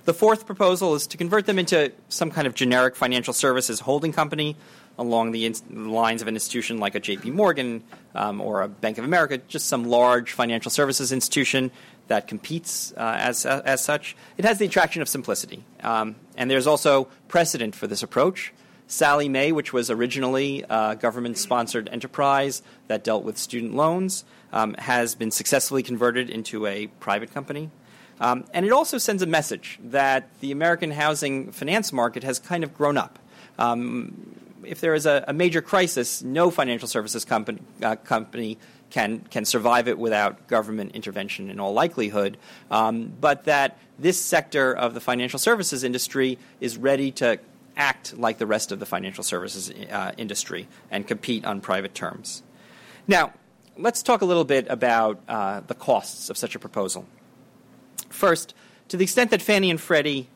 The 0.05 0.13
fourth 0.13 0.47
proposal 0.47 0.95
is 0.95 1.05
to 1.07 1.17
convert 1.17 1.45
them 1.45 1.59
into 1.59 1.91
some 2.09 2.31
kind 2.31 2.47
of 2.47 2.55
generic 2.55 2.95
financial 2.95 3.33
services 3.33 3.81
holding 3.81 4.11
company 4.11 4.55
along 4.97 5.31
the 5.31 5.45
in- 5.45 5.91
lines 5.91 6.21
of 6.21 6.27
an 6.27 6.35
institution 6.35 6.79
like 6.79 6.95
a 6.95 6.99
JP 6.99 7.33
Morgan 7.33 7.83
um, 8.15 8.41
or 8.41 8.61
a 8.61 8.67
Bank 8.67 8.97
of 8.97 9.05
America, 9.05 9.37
just 9.47 9.67
some 9.67 9.85
large 9.85 10.31
financial 10.31 10.71
services 10.71 11.11
institution 11.11 11.71
that 12.07 12.27
competes 12.27 12.93
uh, 12.97 13.17
as, 13.19 13.45
as 13.45 13.81
such. 13.81 14.15
It 14.37 14.45
has 14.45 14.57
the 14.57 14.65
attraction 14.65 15.01
of 15.01 15.07
simplicity. 15.07 15.63
Um, 15.81 16.15
and 16.35 16.51
there's 16.51 16.67
also 16.67 17.07
precedent 17.27 17.75
for 17.75 17.87
this 17.87 18.03
approach. 18.03 18.53
Sallie 18.87 19.29
Mae, 19.29 19.53
which 19.53 19.71
was 19.71 19.89
originally 19.89 20.65
a 20.69 20.97
government 20.99 21.37
sponsored 21.37 21.87
enterprise 21.89 22.61
that 22.87 23.05
dealt 23.05 23.23
with 23.23 23.37
student 23.37 23.73
loans, 23.73 24.25
um, 24.51 24.73
has 24.73 25.15
been 25.15 25.31
successfully 25.31 25.81
converted 25.81 26.29
into 26.29 26.65
a 26.65 26.87
private 26.87 27.33
company. 27.33 27.69
Um, 28.19 28.43
and 28.53 28.65
it 28.65 28.71
also 28.71 28.97
sends 28.97 29.23
a 29.23 29.25
message 29.25 29.79
that 29.83 30.29
the 30.41 30.51
American 30.51 30.91
housing 30.91 31.51
finance 31.51 31.93
market 31.93 32.23
has 32.23 32.37
kind 32.37 32.63
of 32.63 32.77
grown 32.77 32.97
up. 32.97 33.17
Um, 33.57 34.35
if 34.63 34.79
there 34.79 34.93
is 34.93 35.05
a, 35.05 35.25
a, 35.27 35.33
major 35.33 35.61
crisis, 35.61 36.21
no 36.21 36.51
financial 36.51 36.87
services 36.87 37.25
company, 37.25 37.59
uh, 37.81 37.95
company 37.95 38.59
can, 38.91 39.21
can 39.31 39.45
survive 39.45 39.87
it 39.87 39.97
without 39.97 40.47
government 40.47 40.91
intervention 40.93 41.49
in 41.49 41.59
all 41.59 41.73
likelihood, 41.73 42.37
um, 42.69 43.11
but 43.19 43.45
that 43.45 43.77
this 43.97 44.21
sector 44.21 44.73
of 44.73 44.93
the 44.93 44.99
financial 44.99 45.39
services 45.39 45.83
industry 45.83 46.37
is 46.59 46.77
ready 46.77 47.11
to 47.11 47.39
act 47.75 48.17
like 48.17 48.37
the 48.37 48.45
rest 48.45 48.71
of 48.71 48.79
the 48.79 48.85
financial 48.85 49.23
services 49.23 49.71
uh, 49.89 50.11
industry 50.17 50.67
and 50.91 51.07
compete 51.07 51.45
on 51.45 51.61
private 51.61 51.95
terms. 51.95 52.43
Now, 53.07 53.33
let's 53.77 54.03
talk 54.03 54.21
a 54.21 54.25
little 54.25 54.43
bit 54.43 54.67
about 54.69 55.19
uh, 55.27 55.61
the 55.61 55.73
costs 55.73 56.29
of 56.29 56.37
such 56.37 56.55
a 56.55 56.59
proposal. 56.59 57.05
First, 58.09 58.53
to 58.89 58.97
the 58.97 59.03
extent 59.03 59.31
that 59.31 59.41
Fannie 59.41 59.71
and 59.71 59.79
Freddie 59.79 60.29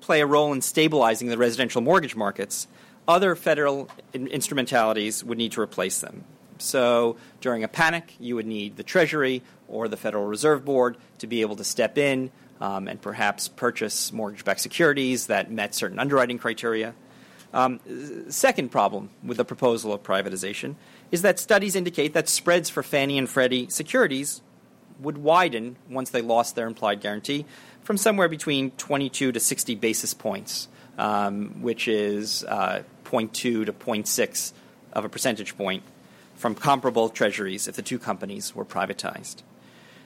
play 0.00 0.20
a 0.20 0.26
role 0.26 0.52
in 0.52 0.60
stabilizing 0.60 1.28
the 1.28 1.38
residential 1.38 1.80
mortgage 1.80 2.16
markets, 2.16 2.66
other 3.08 3.36
federal 3.36 3.88
in- 4.12 4.26
instrumentalities 4.26 5.22
would 5.22 5.38
need 5.38 5.52
to 5.52 5.60
replace 5.60 6.00
them. 6.00 6.24
So, 6.58 7.16
during 7.40 7.64
a 7.64 7.68
panic, 7.68 8.14
you 8.18 8.36
would 8.36 8.46
need 8.46 8.76
the 8.76 8.82
Treasury 8.82 9.42
or 9.68 9.88
the 9.88 9.96
Federal 9.96 10.26
Reserve 10.26 10.64
Board 10.64 10.96
to 11.18 11.26
be 11.26 11.40
able 11.40 11.56
to 11.56 11.64
step 11.64 11.98
in 11.98 12.30
um, 12.60 12.88
and 12.88 13.00
perhaps 13.00 13.48
purchase 13.48 14.12
mortgage 14.12 14.44
backed 14.44 14.60
securities 14.60 15.26
that 15.26 15.50
met 15.50 15.74
certain 15.74 15.98
underwriting 15.98 16.38
criteria. 16.38 16.94
Um, 17.52 17.80
second 18.28 18.70
problem 18.70 19.10
with 19.22 19.36
the 19.36 19.44
proposal 19.44 19.92
of 19.92 20.02
privatization 20.02 20.74
is 21.10 21.22
that 21.22 21.38
studies 21.38 21.76
indicate 21.76 22.12
that 22.14 22.28
spreads 22.28 22.68
for 22.68 22.82
Fannie 22.82 23.18
and 23.18 23.28
Freddie 23.28 23.68
securities 23.70 24.42
would 25.00 25.18
widen 25.18 25.76
once 25.88 26.10
they 26.10 26.22
lost 26.22 26.54
their 26.54 26.66
implied 26.66 27.00
guarantee 27.00 27.44
from 27.82 27.96
somewhere 27.96 28.28
between 28.28 28.72
22 28.72 29.32
to 29.32 29.40
60 29.40 29.74
basis 29.76 30.12
points, 30.14 30.68
um, 30.98 31.62
which 31.62 31.86
is 31.86 32.44
uh, 32.44 32.82
0.2 33.04 33.32
to 33.32 33.64
0.6 33.64 34.52
of 34.92 35.04
a 35.04 35.08
percentage 35.08 35.56
point 35.56 35.82
from 36.36 36.54
comparable 36.54 37.08
treasuries 37.08 37.66
if 37.66 37.76
the 37.76 37.82
two 37.82 37.98
companies 37.98 38.54
were 38.54 38.64
privatized. 38.64 39.42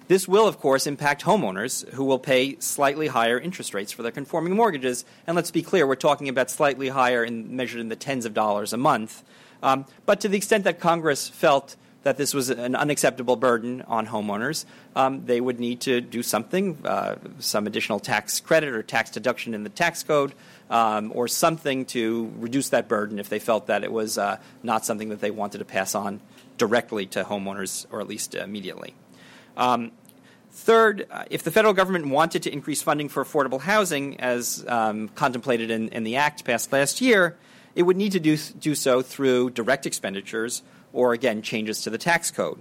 This 0.08 0.26
will, 0.26 0.48
of 0.48 0.58
course, 0.58 0.88
impact 0.88 1.22
homeowners 1.22 1.88
who 1.90 2.04
will 2.04 2.18
pay 2.18 2.58
slightly 2.58 3.06
higher 3.06 3.38
interest 3.38 3.74
rates 3.74 3.92
for 3.92 4.02
their 4.02 4.10
conforming 4.10 4.56
mortgages. 4.56 5.04
And 5.26 5.36
let's 5.36 5.52
be 5.52 5.62
clear, 5.62 5.86
we're 5.86 5.94
talking 5.94 6.28
about 6.28 6.50
slightly 6.50 6.88
higher 6.88 7.22
in, 7.22 7.54
measured 7.54 7.80
in 7.80 7.90
the 7.90 7.96
tens 7.96 8.24
of 8.24 8.34
dollars 8.34 8.72
a 8.72 8.76
month. 8.76 9.22
Um, 9.62 9.86
but 10.06 10.20
to 10.22 10.28
the 10.28 10.36
extent 10.36 10.64
that 10.64 10.80
Congress 10.80 11.28
felt 11.28 11.76
that 12.02 12.16
this 12.16 12.32
was 12.32 12.48
an 12.50 12.74
unacceptable 12.74 13.36
burden 13.36 13.82
on 13.82 14.06
homeowners, 14.06 14.64
um, 14.96 15.24
they 15.26 15.40
would 15.40 15.60
need 15.60 15.80
to 15.82 16.00
do 16.00 16.22
something, 16.22 16.78
uh, 16.84 17.16
some 17.38 17.66
additional 17.66 18.00
tax 18.00 18.40
credit 18.40 18.70
or 18.70 18.82
tax 18.82 19.10
deduction 19.10 19.52
in 19.52 19.64
the 19.64 19.70
tax 19.70 20.02
code, 20.02 20.32
um, 20.70 21.12
or 21.14 21.28
something 21.28 21.84
to 21.84 22.32
reduce 22.38 22.70
that 22.70 22.88
burden 22.88 23.18
if 23.18 23.28
they 23.28 23.38
felt 23.38 23.66
that 23.66 23.84
it 23.84 23.92
was 23.92 24.16
uh, 24.16 24.38
not 24.62 24.84
something 24.84 25.10
that 25.10 25.20
they 25.20 25.30
wanted 25.30 25.58
to 25.58 25.64
pass 25.64 25.94
on 25.94 26.20
directly 26.56 27.06
to 27.06 27.24
homeowners 27.24 27.86
or 27.90 28.00
at 28.00 28.08
least 28.08 28.34
immediately. 28.34 28.94
Um, 29.56 29.92
third, 30.52 31.06
uh, 31.10 31.24
if 31.30 31.42
the 31.42 31.50
federal 31.50 31.74
government 31.74 32.06
wanted 32.08 32.44
to 32.44 32.52
increase 32.52 32.82
funding 32.82 33.08
for 33.08 33.24
affordable 33.24 33.60
housing, 33.60 34.20
as 34.20 34.64
um, 34.68 35.08
contemplated 35.08 35.70
in, 35.70 35.88
in 35.88 36.04
the 36.04 36.16
act 36.16 36.44
passed 36.44 36.72
last 36.72 37.00
year, 37.00 37.36
it 37.74 37.82
would 37.82 37.96
need 37.96 38.12
to 38.12 38.20
do, 38.20 38.36
do 38.36 38.74
so 38.74 39.02
through 39.02 39.50
direct 39.50 39.86
expenditures 39.86 40.62
or, 40.92 41.12
again, 41.12 41.42
changes 41.42 41.83
to 41.83 41.90
the 41.90 41.98
tax 41.98 42.31
code. 42.31 42.61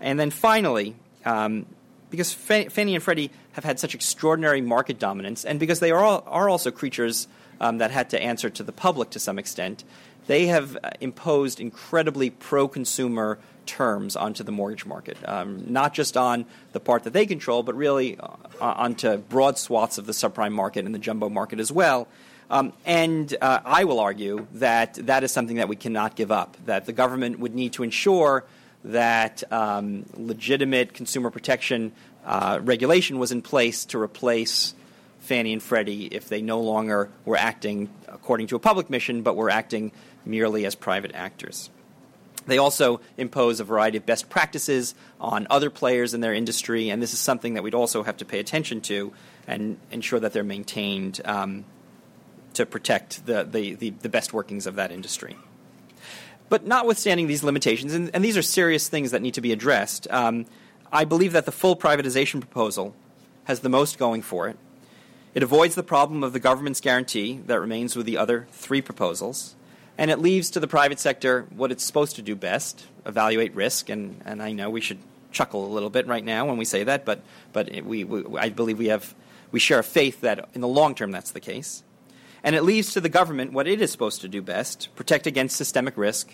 And 0.00 0.18
then 0.18 0.30
finally, 0.30 0.94
um, 1.24 1.66
because 2.10 2.32
Fannie 2.32 2.94
and 2.94 3.02
Freddie 3.02 3.30
have 3.52 3.64
had 3.64 3.80
such 3.80 3.94
extraordinary 3.94 4.60
market 4.60 4.98
dominance, 4.98 5.44
and 5.44 5.58
because 5.58 5.80
they 5.80 5.90
are, 5.90 6.04
all, 6.04 6.24
are 6.26 6.48
also 6.48 6.70
creatures 6.70 7.28
um, 7.60 7.78
that 7.78 7.90
had 7.90 8.10
to 8.10 8.20
answer 8.20 8.50
to 8.50 8.62
the 8.62 8.72
public 8.72 9.10
to 9.10 9.18
some 9.18 9.38
extent, 9.38 9.84
they 10.26 10.46
have 10.46 10.76
uh, 10.82 10.90
imposed 11.00 11.60
incredibly 11.60 12.30
pro 12.30 12.68
consumer 12.68 13.38
terms 13.64 14.16
onto 14.16 14.44
the 14.44 14.52
mortgage 14.52 14.86
market, 14.86 15.16
um, 15.28 15.64
not 15.66 15.92
just 15.92 16.16
on 16.16 16.46
the 16.72 16.80
part 16.80 17.04
that 17.04 17.12
they 17.12 17.26
control, 17.26 17.62
but 17.62 17.74
really 17.74 18.18
uh, 18.18 18.28
onto 18.60 19.16
broad 19.16 19.58
swaths 19.58 19.98
of 19.98 20.06
the 20.06 20.12
subprime 20.12 20.52
market 20.52 20.84
and 20.84 20.94
the 20.94 20.98
jumbo 20.98 21.28
market 21.28 21.58
as 21.58 21.72
well. 21.72 22.06
Um, 22.48 22.72
and 22.84 23.36
uh, 23.40 23.60
I 23.64 23.84
will 23.84 23.98
argue 23.98 24.46
that 24.54 24.94
that 25.06 25.24
is 25.24 25.32
something 25.32 25.56
that 25.56 25.68
we 25.68 25.76
cannot 25.76 26.14
give 26.14 26.30
up, 26.30 26.56
that 26.66 26.86
the 26.86 26.92
government 26.92 27.40
would 27.40 27.54
need 27.54 27.72
to 27.74 27.82
ensure 27.82 28.44
that 28.84 29.42
um, 29.52 30.06
legitimate 30.14 30.94
consumer 30.94 31.30
protection 31.30 31.92
uh, 32.24 32.60
regulation 32.62 33.18
was 33.18 33.32
in 33.32 33.42
place 33.42 33.84
to 33.86 34.00
replace 34.00 34.74
Fannie 35.20 35.52
and 35.52 35.62
Freddie 35.62 36.06
if 36.06 36.28
they 36.28 36.40
no 36.40 36.60
longer 36.60 37.10
were 37.24 37.36
acting 37.36 37.90
according 38.06 38.46
to 38.48 38.56
a 38.56 38.60
public 38.60 38.90
mission, 38.90 39.22
but 39.22 39.34
were 39.34 39.50
acting 39.50 39.90
merely 40.24 40.64
as 40.66 40.76
private 40.76 41.12
actors. 41.14 41.68
They 42.46 42.58
also 42.58 43.00
impose 43.16 43.58
a 43.58 43.64
variety 43.64 43.98
of 43.98 44.06
best 44.06 44.30
practices 44.30 44.94
on 45.20 45.48
other 45.50 45.68
players 45.68 46.14
in 46.14 46.20
their 46.20 46.32
industry, 46.32 46.90
and 46.90 47.02
this 47.02 47.12
is 47.12 47.18
something 47.18 47.54
that 47.54 47.64
we'd 47.64 47.74
also 47.74 48.04
have 48.04 48.18
to 48.18 48.24
pay 48.24 48.38
attention 48.38 48.80
to 48.82 49.12
and 49.48 49.78
ensure 49.90 50.20
that 50.20 50.32
they're 50.32 50.44
maintained 50.44 51.20
um, 51.24 51.64
to 52.56 52.66
protect 52.66 53.26
the, 53.26 53.44
the, 53.44 53.74
the, 53.74 53.90
the, 53.90 54.08
best 54.08 54.32
workings 54.32 54.66
of 54.66 54.76
that 54.76 54.92
industry. 54.92 55.36
But 56.48 56.66
notwithstanding 56.66 57.26
these 57.26 57.42
limitations, 57.42 57.94
and, 57.94 58.10
and 58.14 58.24
these 58.24 58.36
are 58.36 58.42
serious 58.42 58.88
things 58.88 59.10
that 59.10 59.22
need 59.22 59.34
to 59.34 59.40
be 59.40 59.52
addressed, 59.52 60.06
um, 60.10 60.46
I 60.92 61.04
believe 61.04 61.32
that 61.32 61.44
the 61.44 61.52
full 61.52 61.76
privatization 61.76 62.40
proposal 62.40 62.94
has 63.44 63.60
the 63.60 63.68
most 63.68 63.98
going 63.98 64.22
for 64.22 64.48
it. 64.48 64.56
It 65.34 65.42
avoids 65.42 65.74
the 65.74 65.82
problem 65.82 66.24
of 66.24 66.32
the 66.32 66.40
government's 66.40 66.80
guarantee 66.80 67.40
that 67.46 67.60
remains 67.60 67.94
with 67.94 68.06
the 68.06 68.16
other 68.16 68.46
three 68.52 68.80
proposals, 68.80 69.54
and 69.98 70.10
it 70.10 70.18
leaves 70.18 70.50
to 70.50 70.60
the 70.60 70.68
private 70.68 70.98
sector 70.98 71.46
what 71.54 71.70
it's 71.70 71.84
supposed 71.84 72.16
to 72.16 72.22
do 72.22 72.34
best 72.34 72.86
evaluate 73.04 73.54
risk. 73.54 73.88
And, 73.88 74.20
and 74.24 74.42
I 74.42 74.52
know 74.52 74.70
we 74.70 74.80
should 74.80 74.98
chuckle 75.32 75.66
a 75.66 75.72
little 75.72 75.90
bit 75.90 76.06
right 76.06 76.24
now 76.24 76.46
when 76.46 76.56
we 76.56 76.64
say 76.64 76.84
that, 76.84 77.04
but, 77.04 77.20
but 77.52 77.70
we, 77.84 78.04
we, 78.04 78.38
I 78.38 78.48
believe 78.48 78.78
we, 78.78 78.86
have, 78.86 79.14
we 79.52 79.60
share 79.60 79.78
a 79.78 79.84
faith 79.84 80.22
that 80.22 80.48
in 80.54 80.60
the 80.60 80.68
long 80.68 80.94
term 80.94 81.10
that's 81.10 81.32
the 81.32 81.40
case. 81.40 81.82
And 82.46 82.54
it 82.54 82.62
leaves 82.62 82.92
to 82.92 83.00
the 83.00 83.08
government 83.08 83.52
what 83.52 83.66
it 83.66 83.82
is 83.82 83.90
supposed 83.90 84.20
to 84.20 84.28
do 84.28 84.40
best 84.40 84.88
protect 84.94 85.26
against 85.26 85.56
systemic 85.56 85.96
risk, 85.96 86.32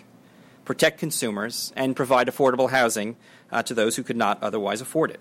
protect 0.67 0.99
consumers, 0.99 1.73
and 1.75 1.97
provide 1.97 2.27
affordable 2.27 2.69
housing 2.69 3.17
uh, 3.51 3.63
to 3.63 3.73
those 3.73 3.97
who 3.97 4.03
could 4.03 4.19
not 4.19 4.43
otherwise 4.43 4.83
afford 4.83 5.11
it. 5.11 5.21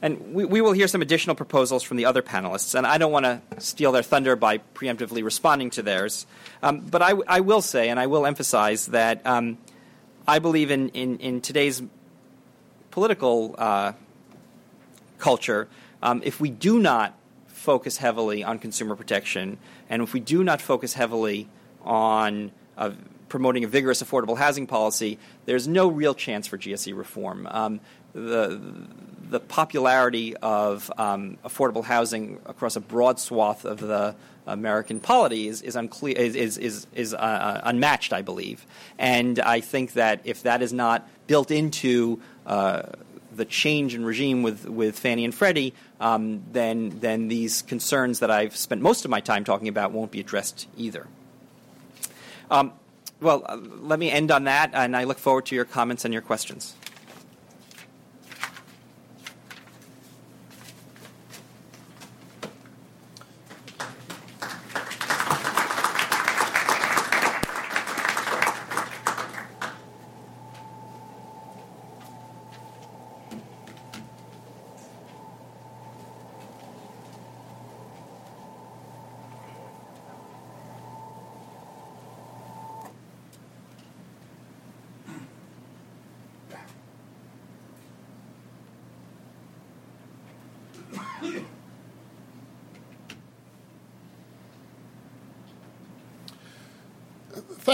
And 0.00 0.32
we, 0.32 0.46
we, 0.46 0.62
will 0.62 0.72
hear 0.72 0.88
some 0.88 1.02
additional 1.02 1.36
proposals 1.36 1.82
from 1.82 1.98
the 1.98 2.06
other 2.06 2.22
panelists, 2.22 2.74
and 2.74 2.86
I 2.86 2.96
don't 2.96 3.12
want 3.12 3.26
to 3.26 3.42
steal 3.58 3.92
their 3.92 4.02
thunder 4.02 4.36
by 4.36 4.56
preemptively 4.74 5.22
responding 5.22 5.68
to 5.72 5.82
theirs. 5.82 6.24
Um, 6.62 6.80
but 6.80 7.02
I, 7.02 7.12
I, 7.28 7.40
will 7.40 7.60
say, 7.60 7.90
and 7.90 8.00
I 8.00 8.06
will 8.06 8.24
emphasize, 8.24 8.86
that 8.86 9.20
um, 9.26 9.58
I 10.26 10.38
believe 10.38 10.70
in, 10.70 10.88
in, 10.90 11.18
in 11.18 11.42
today's 11.42 11.82
political 12.90 13.54
uh, 13.58 13.92
culture, 15.18 15.68
um, 16.02 16.22
if 16.24 16.40
we 16.40 16.48
do 16.48 16.80
not 16.80 17.14
focus 17.60 17.98
heavily 17.98 18.42
on 18.42 18.58
consumer 18.58 18.96
protection, 18.96 19.58
and 19.90 20.02
if 20.02 20.14
we 20.14 20.20
do 20.20 20.42
not 20.42 20.62
focus 20.62 20.94
heavily 20.94 21.48
on 21.82 22.50
uh, 22.78 22.90
promoting 23.28 23.64
a 23.64 23.68
vigorous 23.68 24.02
affordable 24.02 24.36
housing 24.36 24.66
policy, 24.66 25.18
there's 25.44 25.68
no 25.68 25.88
real 25.88 26.14
chance 26.14 26.46
for 26.46 26.56
GSE 26.56 26.96
reform. 26.96 27.46
Um, 27.50 27.80
the 28.12 28.60
the 29.28 29.40
popularity 29.40 30.36
of 30.38 30.90
um, 30.98 31.38
affordable 31.44 31.84
housing 31.84 32.40
across 32.46 32.74
a 32.74 32.80
broad 32.80 33.20
swath 33.20 33.64
of 33.64 33.78
the 33.78 34.16
American 34.46 34.98
polity 34.98 35.46
is, 35.46 35.62
is 35.62 35.76
unclear 35.76 36.16
is 36.16 36.34
is 36.34 36.58
is, 36.58 36.86
is 36.94 37.14
uh, 37.14 37.18
uh, 37.18 37.60
unmatched, 37.64 38.12
I 38.12 38.22
believe, 38.22 38.66
and 38.98 39.38
I 39.38 39.60
think 39.60 39.92
that 39.92 40.20
if 40.24 40.42
that 40.42 40.62
is 40.62 40.72
not 40.72 41.08
built 41.26 41.50
into 41.50 42.20
uh, 42.46 42.82
the 43.34 43.44
change 43.44 43.94
in 43.94 44.04
regime 44.04 44.42
with, 44.42 44.66
with 44.66 44.98
Fannie 44.98 45.24
and 45.24 45.34
Freddie, 45.34 45.74
um, 46.00 46.42
then 46.52 46.98
then 47.00 47.28
these 47.28 47.62
concerns 47.62 48.20
that 48.20 48.30
I've 48.30 48.56
spent 48.56 48.82
most 48.82 49.04
of 49.04 49.10
my 49.10 49.20
time 49.20 49.44
talking 49.44 49.68
about 49.68 49.92
won't 49.92 50.10
be 50.10 50.20
addressed 50.20 50.68
either. 50.76 51.06
Um, 52.50 52.72
well, 53.20 53.44
uh, 53.46 53.56
let 53.56 53.98
me 53.98 54.10
end 54.10 54.30
on 54.30 54.44
that, 54.44 54.70
and 54.72 54.96
I 54.96 55.04
look 55.04 55.18
forward 55.18 55.46
to 55.46 55.54
your 55.54 55.64
comments 55.64 56.04
and 56.04 56.12
your 56.12 56.22
questions. 56.22 56.74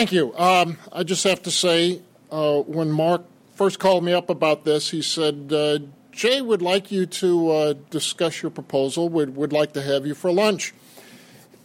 Thank 0.07 0.15
you. 0.15 0.37
Um, 0.37 0.79
I 0.93 1.03
just 1.03 1.25
have 1.25 1.43
to 1.43 1.51
say, 1.51 2.01
uh, 2.31 2.61
when 2.61 2.93
Mark 2.93 3.25
first 3.57 3.81
called 3.81 4.05
me 4.05 4.13
up 4.13 4.31
about 4.31 4.65
this, 4.65 4.89
he 4.91 5.03
said, 5.03 5.53
uh, 5.53 5.81
Jay 6.13 6.41
would 6.41 6.63
like 6.63 6.93
you 6.93 7.07
to 7.07 7.51
uh, 7.51 7.75
discuss 7.91 8.41
your 8.41 8.53
proposal, 8.53 9.09
would, 9.09 9.35
would 9.35 9.53
like 9.53 9.73
to 9.73 9.83
have 9.83 10.07
you 10.07 10.15
for 10.15 10.31
lunch. 10.31 10.73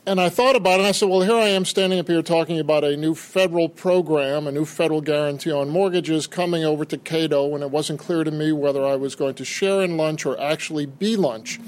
And 0.08 0.19
I 0.19 0.30
thought 0.30 0.56
about 0.56 0.80
it, 0.80 0.80
and 0.80 0.88
I 0.88 0.91
said, 0.91 1.08
well, 1.08 1.21
here 1.21 1.36
I 1.36 1.49
am 1.49 1.65
standing 1.65 1.99
up 1.99 2.08
here 2.08 2.23
talking 2.23 2.60
about 2.60 2.84
a 2.84 2.97
new 2.97 3.13
federal 3.13 3.69
program, 3.69 4.47
a 4.47 4.51
new 4.51 4.65
federal 4.65 5.01
guarantee 5.01 5.51
on 5.51 5.69
mortgages 5.69 6.25
coming 6.25 6.63
over 6.63 6.84
to 6.84 6.97
Cato, 6.97 7.54
and 7.54 7.63
it 7.63 7.69
wasn't 7.69 7.99
clear 7.99 8.23
to 8.23 8.32
me 8.32 8.51
whether 8.51 8.84
I 8.84 8.95
was 8.95 9.13
going 9.13 9.36
to 9.36 9.45
share 9.45 9.84
in 9.84 9.97
lunch 9.97 10.25
or 10.25 10.41
actually 10.41 10.88
be 10.88 11.15
lunch. 11.15 11.60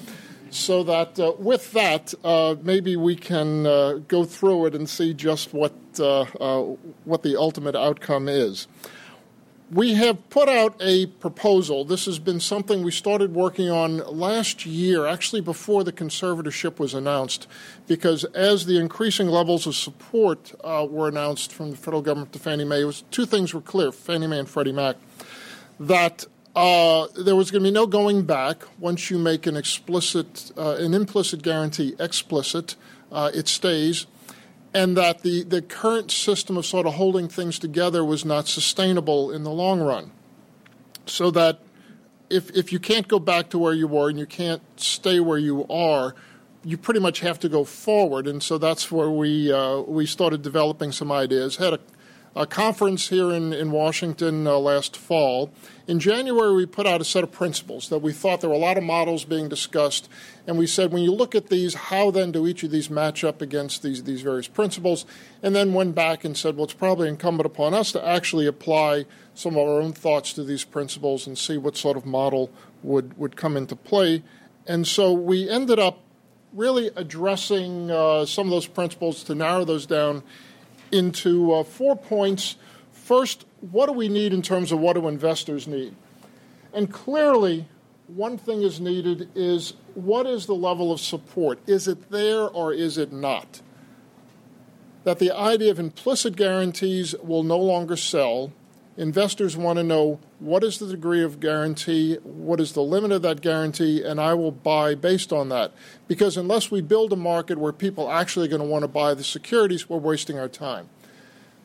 So 0.54 0.84
that 0.84 1.20
uh, 1.20 1.34
with 1.40 1.72
that, 1.72 2.14
uh, 2.24 2.56
maybe 2.62 2.96
we 2.96 3.16
can 3.16 3.66
uh, 3.66 3.94
go 4.08 4.24
through 4.24 4.68
it 4.68 4.76
and 4.76 4.88
see 4.88 5.14
just 5.16 5.52
what 5.52 5.74
uh, 6.00 6.22
uh, 6.40 6.76
what 7.06 7.24
the 7.24 7.36
ultimate 7.36 7.76
outcome 7.76 8.30
is. 8.30 8.68
We 9.72 9.96
have 9.96 10.30
put 10.30 10.48
out 10.50 10.76
a 10.80 11.08
proposal. 11.08 11.86
This 11.86 12.06
has 12.06 12.20
been 12.20 12.40
something 12.40 12.84
we 12.84 12.92
started 12.92 13.34
working 13.34 13.72
on 13.72 13.98
last 13.98 14.68
year, 14.68 15.08
actually 15.08 15.42
before 15.42 15.84
the 15.84 15.92
conservatorship 15.92 16.78
was 16.78 16.94
announced, 16.94 17.48
because 17.88 18.24
as 18.36 18.68
the 18.68 18.78
increasing 18.78 19.30
levels 19.30 19.66
of 19.66 19.74
support 19.74 20.54
uh, 20.64 20.86
were 20.88 21.08
announced 21.08 21.52
from 21.52 21.72
the 21.72 21.78
federal 21.78 22.04
government 22.04 22.32
to 22.34 22.38
Fannie 22.38 22.66
Mae, 22.66 22.84
was, 22.84 23.04
two 23.10 23.26
things 23.26 23.56
were 23.56 23.62
clear: 23.62 23.92
Fannie 23.92 24.28
Mae 24.28 24.38
and 24.38 24.50
Freddie 24.50 24.72
Mac, 24.72 24.98
that 25.80 26.28
uh, 26.56 27.08
there 27.18 27.36
was 27.36 27.50
going 27.50 27.64
to 27.64 27.68
be 27.68 27.74
no 27.74 27.88
going 27.88 28.24
back 28.24 28.64
once 28.80 29.10
you 29.10 29.18
make 29.18 29.48
an 29.48 29.58
explicit, 29.58 30.52
uh, 30.58 30.76
an 30.80 30.94
implicit 30.94 31.42
guarantee 31.42 31.96
explicit. 32.00 32.76
Uh, 33.12 33.32
it 33.34 33.48
stays, 33.48 34.08
and 34.74 34.98
that 34.98 35.22
the, 35.22 35.44
the 35.44 35.62
current 35.62 36.12
system 36.12 36.58
of 36.58 36.66
sort 36.66 36.86
of 36.86 36.96
holding 36.96 37.28
things 37.28 37.60
together 37.60 38.04
was 38.04 38.26
not 38.26 38.48
sustainable 38.48 39.32
in 39.32 39.44
the 39.44 39.52
long 39.52 39.80
run. 39.82 40.12
So 41.06 41.32
that 41.32 41.60
if, 42.30 42.50
if 42.52 42.72
you 42.72 42.80
can't 42.80 43.08
go 43.08 43.20
back 43.20 43.50
to 43.50 43.60
where 43.60 43.74
you 43.74 43.88
were 43.88 44.10
and 44.10 44.18
you 44.18 44.26
can't 44.26 44.62
stay 44.80 45.20
where 45.20 45.38
you 45.38 45.66
are, 45.70 46.16
you 46.64 46.78
pretty 46.78 47.00
much 47.00 47.20
have 47.20 47.40
to 47.40 47.50
go 47.50 47.64
forward. 47.64 48.26
And 48.26 48.42
so 48.42 48.58
that's 48.58 48.92
where 48.92 49.10
we, 49.10 49.52
uh, 49.52 49.80
we 49.82 50.06
started 50.06 50.42
developing 50.42 50.92
some 50.92 51.12
ideas. 51.12 51.58
Had 51.58 51.74
a 51.74 51.80
a 52.36 52.48
conference 52.48 53.10
here 53.10 53.32
in, 53.32 53.54
in 53.54 53.72
Washington 53.72 54.48
uh, 54.48 54.58
last 54.58 54.98
fall. 54.98 55.52
In 55.88 56.00
January, 56.00 56.56
we 56.56 56.66
put 56.66 56.88
out 56.88 57.00
a 57.00 57.06
set 57.06 57.24
of 57.24 57.32
principles 57.32 57.90
that 57.90 58.00
we 58.00 58.12
thought 58.12 58.42
there 58.42 58.50
were 58.50 58.56
a 58.56 58.60
lot 58.60 58.78
of 58.78 58.84
models 58.84 59.24
being 59.24 59.50
discussed. 59.50 60.10
And 60.48 60.58
we 60.58 60.66
said, 60.66 60.92
when 60.92 61.04
you 61.04 61.14
look 61.14 61.36
at 61.36 61.50
these, 61.50 61.76
how 61.76 62.10
then 62.10 62.32
do 62.32 62.48
each 62.48 62.64
of 62.64 62.72
these 62.72 62.90
match 62.90 63.24
up 63.24 63.42
against 63.42 63.84
these, 63.84 64.04
these 64.04 64.22
various 64.22 64.48
principles? 64.48 65.06
And 65.44 65.56
then 65.56 65.74
went 65.74 65.94
back 65.94 66.24
and 66.24 66.36
said, 66.36 66.56
well, 66.56 66.64
it's 66.64 66.74
probably 66.74 67.08
incumbent 67.08 67.46
upon 67.46 67.74
us 67.74 67.92
to 67.92 68.06
actually 68.06 68.48
apply 68.48 69.06
some 69.36 69.54
of 69.54 69.68
our 69.68 69.82
own 69.82 69.94
thoughts 69.94 70.34
to 70.34 70.44
these 70.44 70.64
principles 70.64 71.28
and 71.28 71.38
see 71.38 71.58
what 71.58 71.78
sort 71.78 71.98
of 71.98 72.06
model 72.06 72.50
would, 72.82 73.16
would 73.18 73.36
come 73.36 73.56
into 73.56 73.76
play. 73.76 74.24
And 74.66 74.88
so 74.88 75.14
we 75.14 75.50
ended 75.50 75.78
up 75.78 76.00
really 76.54 76.90
addressing 76.96 77.92
uh, 77.92 78.26
some 78.26 78.48
of 78.48 78.52
those 78.52 78.68
principles 78.68 79.24
to 79.26 79.36
narrow 79.36 79.66
those 79.66 79.86
down 79.86 80.24
into 80.94 81.52
uh, 81.52 81.64
four 81.64 81.98
points. 81.98 82.56
First, 82.92 83.46
what 83.60 83.88
do 83.88 83.94
we 83.94 84.08
need 84.08 84.34
in 84.34 84.42
terms 84.42 84.72
of 84.72 84.80
what 84.80 84.94
do 84.94 85.08
investors 85.08 85.68
need? 85.68 85.96
And 86.74 86.92
clearly, 86.92 87.68
one 88.08 88.38
thing 88.38 88.62
is 88.62 88.80
needed 88.80 89.30
is 89.36 89.74
what 89.96 90.26
is 90.26 90.46
the 90.46 90.56
level 90.56 90.92
of 90.92 91.00
support? 91.00 91.60
Is 91.68 91.88
it 91.88 92.12
there 92.12 92.48
or 92.48 92.74
is 92.74 92.98
it 92.98 93.12
not? 93.12 93.62
That 95.04 95.20
the 95.20 95.32
idea 95.32 95.72
of 95.72 95.80
implicit 95.80 96.36
guarantees 96.36 97.14
will 97.22 97.44
no 97.44 97.58
longer 97.58 97.98
sell. 97.98 98.54
Investors 98.96 99.58
want 99.58 99.78
to 99.78 99.84
know 99.84 100.20
what 100.44 100.62
is 100.62 100.78
the 100.78 100.88
degree 100.88 101.24
of 101.24 101.40
guarantee, 101.40 102.16
what 102.24 102.60
is 102.60 102.74
the 102.74 102.84
limit 102.84 103.14
of 103.14 103.22
that 103.22 103.40
guarantee, 103.40 104.04
and 104.04 104.20
I 104.20 104.34
will 104.34 104.52
buy 104.52 104.94
based 104.94 105.32
on 105.32 105.48
that. 105.50 105.72
Because 106.08 106.36
unless 106.36 106.70
we 106.70 106.82
build 106.82 107.14
a 107.14 107.16
market 107.16 107.58
where 107.58 107.72
people 107.72 108.12
actually 108.12 108.48
are 108.48 108.50
going 108.50 108.62
to 108.62 108.68
want 108.68 108.84
to 108.84 108.90
buy 108.90 109.14
the 109.14 109.24
securities, 109.24 109.88
we're 109.88 109.98
wasting 109.98 110.38
our 110.38 110.50
time. 110.50 110.90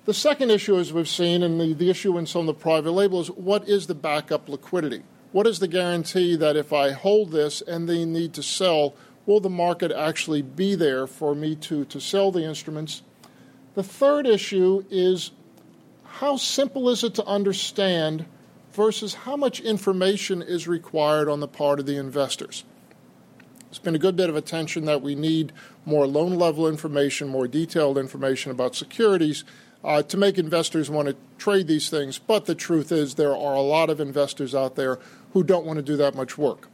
The 0.05 0.14
second 0.14 0.51
issue, 0.51 0.79
as 0.79 0.93
we've 0.93 1.09
seen, 1.09 1.43
and 1.43 1.61
the, 1.61 1.75
the 1.75 1.91
issue 1.91 2.17
in 2.19 2.27
some 2.27 2.43
of 2.43 2.47
the 2.47 2.55
private 2.55 2.93
labels, 2.93 3.33
what 3.33 3.69
is 3.69 3.88
the 3.88 3.97
backup 3.97 4.49
liquidity? 4.49 5.03
What 5.33 5.49
is 5.49 5.59
the 5.59 5.69
guarantee 5.69 6.37
that 6.37 6.57
if 6.57 6.73
I 6.73 6.93
hold 6.93 7.33
this 7.33 7.61
and 7.61 7.88
they 7.88 8.05
need 8.05 8.33
to 8.35 8.45
sell, 8.45 8.95
will 9.27 9.41
the 9.41 9.51
market 9.51 9.91
actually 9.91 10.41
be 10.41 10.77
there 10.77 11.09
for 11.09 11.35
me 11.35 11.57
to, 11.57 11.85
to 11.87 12.01
sell 12.01 12.31
the 12.31 12.45
instruments? 12.45 13.03
The 13.75 13.83
third 13.83 14.25
issue 14.25 14.85
is 14.88 15.33
how 16.05 16.37
simple 16.37 16.88
is 16.88 17.03
it 17.03 17.14
to 17.17 17.25
understand 17.27 18.25
versus 18.72 19.14
how 19.14 19.37
much 19.37 19.61
information 19.61 20.42
is 20.42 20.68
required 20.68 21.28
on 21.28 21.40
the 21.40 21.48
part 21.48 21.81
of 21.81 21.87
the 21.87 21.96
investors? 21.96 22.64
It's 23.68 23.78
been 23.78 23.94
a 23.94 23.98
good 23.98 24.16
bit 24.16 24.31
of 24.31 24.37
attention 24.37 24.87
that 24.87 25.02
we 25.02 25.14
need 25.14 25.52
more 25.85 26.07
loan 26.07 26.38
level 26.38 26.66
information, 26.66 27.28
more 27.28 27.46
detailed 27.46 27.98
information 27.98 28.50
about 28.50 28.74
securities 28.74 29.44
uh, 29.85 30.02
to 30.02 30.16
make 30.16 30.38
investors 30.38 30.90
want 30.90 31.09
to 31.09 31.16
trade 31.37 31.66
these 31.66 31.90
things. 31.90 32.18
But 32.18 32.46
the 32.46 32.54
truth 32.54 32.90
is, 32.90 33.14
there 33.14 33.37
are 33.37 33.54
a 33.54 33.61
lot 33.61 33.90
of 33.90 34.00
investors 34.00 34.54
out 34.54 34.76
there 34.76 34.98
who 35.33 35.42
don't 35.42 35.66
want 35.66 35.76
to 35.78 35.83
do 35.83 35.96
that 35.96 36.14
much 36.14 36.38
work. 36.38 36.68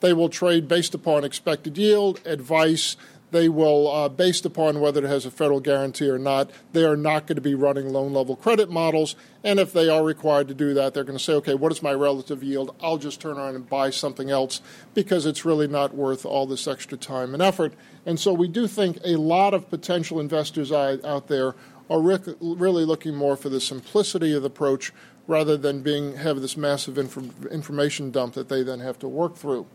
They 0.00 0.12
will 0.12 0.28
trade 0.28 0.68
based 0.68 0.94
upon 0.94 1.24
expected 1.24 1.76
yield, 1.76 2.20
advice. 2.24 2.96
They 3.30 3.48
will, 3.48 3.90
uh, 3.90 4.08
based 4.08 4.46
upon 4.46 4.80
whether 4.80 5.04
it 5.04 5.08
has 5.08 5.26
a 5.26 5.30
federal 5.30 5.60
guarantee 5.60 6.08
or 6.08 6.18
not, 6.18 6.50
they 6.72 6.84
are 6.84 6.96
not 6.96 7.26
going 7.26 7.36
to 7.36 7.42
be 7.42 7.54
running 7.54 7.92
loan 7.92 8.12
level 8.12 8.36
credit 8.36 8.70
models. 8.70 9.16
And 9.44 9.60
if 9.60 9.72
they 9.72 9.88
are 9.88 10.02
required 10.02 10.48
to 10.48 10.54
do 10.54 10.72
that, 10.74 10.94
they're 10.94 11.04
going 11.04 11.18
to 11.18 11.22
say, 11.22 11.34
okay, 11.34 11.54
what 11.54 11.72
is 11.72 11.82
my 11.82 11.92
relative 11.92 12.42
yield? 12.42 12.74
I'll 12.82 12.96
just 12.96 13.20
turn 13.20 13.36
around 13.36 13.54
and 13.54 13.68
buy 13.68 13.90
something 13.90 14.30
else 14.30 14.60
because 14.94 15.26
it's 15.26 15.44
really 15.44 15.68
not 15.68 15.94
worth 15.94 16.24
all 16.24 16.46
this 16.46 16.66
extra 16.66 16.96
time 16.96 17.34
and 17.34 17.42
effort. 17.42 17.74
And 18.06 18.18
so 18.18 18.32
we 18.32 18.48
do 18.48 18.66
think 18.66 18.98
a 19.04 19.16
lot 19.16 19.52
of 19.52 19.68
potential 19.68 20.20
investors 20.20 20.72
out 20.72 21.28
there 21.28 21.54
are 21.90 22.00
really 22.00 22.84
looking 22.84 23.14
more 23.14 23.36
for 23.36 23.48
the 23.48 23.60
simplicity 23.60 24.34
of 24.34 24.42
the 24.42 24.48
approach 24.48 24.92
rather 25.26 25.56
than 25.58 25.82
being 25.82 26.16
have 26.16 26.40
this 26.40 26.56
massive 26.56 26.96
inf- 26.96 27.46
information 27.46 28.10
dump 28.10 28.34
that 28.34 28.48
they 28.48 28.62
then 28.62 28.80
have 28.80 28.98
to 28.98 29.08
work 29.08 29.36
through. 29.36 29.66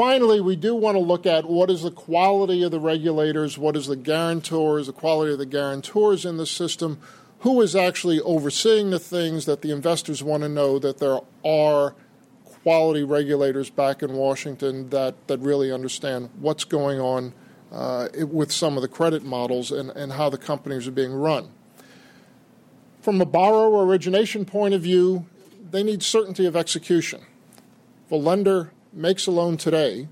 Finally, 0.00 0.40
we 0.40 0.56
do 0.56 0.74
want 0.74 0.94
to 0.94 0.98
look 0.98 1.26
at 1.26 1.44
what 1.44 1.68
is 1.68 1.82
the 1.82 1.90
quality 1.90 2.62
of 2.62 2.70
the 2.70 2.80
regulators, 2.80 3.58
what 3.58 3.76
is 3.76 3.86
the 3.86 3.96
guarantors, 3.96 4.86
the 4.86 4.94
quality 4.94 5.30
of 5.30 5.38
the 5.38 5.44
guarantors 5.44 6.24
in 6.24 6.38
the 6.38 6.46
system, 6.46 6.98
who 7.40 7.60
is 7.60 7.76
actually 7.76 8.18
overseeing 8.22 8.88
the 8.88 8.98
things 8.98 9.44
that 9.44 9.60
the 9.60 9.70
investors 9.70 10.22
want 10.22 10.42
to 10.42 10.48
know 10.48 10.78
that 10.78 10.96
there 11.00 11.18
are 11.44 11.94
quality 12.62 13.02
regulators 13.02 13.68
back 13.68 14.02
in 14.02 14.14
Washington 14.14 14.88
that, 14.88 15.14
that 15.26 15.38
really 15.40 15.70
understand 15.70 16.30
what's 16.38 16.64
going 16.64 16.98
on 16.98 17.34
uh, 17.70 18.08
with 18.26 18.50
some 18.50 18.76
of 18.76 18.82
the 18.82 18.88
credit 18.88 19.22
models 19.22 19.70
and, 19.70 19.90
and 19.90 20.12
how 20.12 20.30
the 20.30 20.38
companies 20.38 20.88
are 20.88 20.92
being 20.92 21.12
run. 21.12 21.50
From 23.02 23.20
a 23.20 23.26
borrower 23.26 23.84
origination 23.84 24.46
point 24.46 24.72
of 24.72 24.80
view, 24.80 25.26
they 25.70 25.82
need 25.82 26.02
certainty 26.02 26.46
of 26.46 26.56
execution. 26.56 27.20
If 28.06 28.12
a 28.12 28.16
lender 28.16 28.72
makes 28.92 29.26
a 29.26 29.30
loan 29.30 29.56
today, 29.56 30.08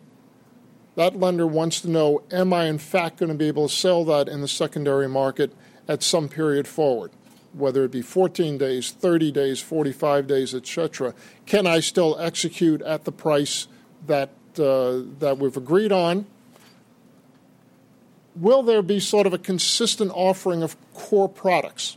that 0.95 1.19
lender 1.19 1.47
wants 1.47 1.81
to 1.83 1.91
know 1.91 2.23
am 2.33 2.53
I 2.53 2.65
in 2.65 2.79
fact 2.79 3.19
going 3.19 3.31
to 3.31 3.35
be 3.37 3.49
able 3.49 3.69
to 3.69 3.75
sell 3.75 4.05
that 4.07 4.29
in 4.29 4.41
the 4.41 4.49
secondary 4.49 5.09
market 5.09 5.53
at 5.87 6.03
some 6.03 6.29
period 6.29 6.67
forward? 6.67 7.11
whether 7.53 7.85
it 7.85 7.91
be 7.91 8.03
14 8.03 8.59
days, 8.59 8.91
30 8.91 9.33
days, 9.33 9.61
45 9.61 10.27
days, 10.27 10.55
etc. 10.55 11.15
Can 11.47 11.67
I 11.67 11.81
still 11.81 12.19
execute 12.19 12.83
at 12.83 13.05
the 13.05 13.13
price 13.13 13.69
that 14.07 14.31
uh, 14.59 15.03
that 15.19 15.39
we've 15.39 15.57
agreed 15.57 15.93
on? 15.93 16.27
Will 18.35 18.63
there 18.63 18.83
be 18.83 19.01
sort 19.01 19.27
of 19.27 19.33
a 19.33 19.39
consistent 19.39 20.13
offering 20.15 20.63
of 20.63 20.77
core 20.95 21.29
products? 21.29 21.97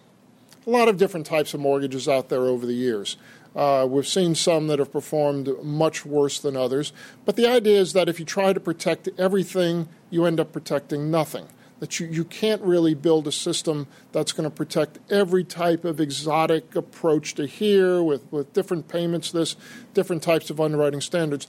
A 0.65 0.69
lot 0.69 0.87
of 0.87 0.97
different 0.97 1.25
types 1.25 1.53
of 1.53 1.59
mortgages 1.59 2.07
out 2.07 2.29
there 2.29 2.41
over 2.41 2.65
the 2.65 2.73
years. 2.73 3.17
Uh, 3.55 3.85
we've 3.89 4.07
seen 4.07 4.33
some 4.33 4.67
that 4.67 4.79
have 4.79 4.91
performed 4.91 5.49
much 5.61 6.05
worse 6.05 6.39
than 6.39 6.55
others. 6.55 6.93
But 7.25 7.35
the 7.35 7.47
idea 7.47 7.79
is 7.79 7.93
that 7.93 8.07
if 8.07 8.19
you 8.19 8.25
try 8.25 8.53
to 8.53 8.59
protect 8.59 9.09
everything, 9.17 9.89
you 10.09 10.25
end 10.25 10.39
up 10.39 10.53
protecting 10.53 11.11
nothing 11.11 11.47
that 11.81 11.99
you, 11.99 12.05
you 12.05 12.23
can't 12.23 12.61
really 12.61 12.93
build 12.93 13.27
a 13.27 13.31
system 13.31 13.87
that's 14.11 14.31
going 14.31 14.47
to 14.47 14.55
protect 14.55 14.99
every 15.09 15.43
type 15.43 15.83
of 15.83 15.99
exotic 15.99 16.75
approach 16.75 17.33
to 17.33 17.47
here 17.47 18.03
with, 18.03 18.31
with 18.31 18.53
different 18.53 18.87
payments, 18.87 19.31
this, 19.31 19.55
different 19.95 20.21
types 20.21 20.51
of 20.51 20.61
underwriting 20.61 21.01
standards. 21.01 21.47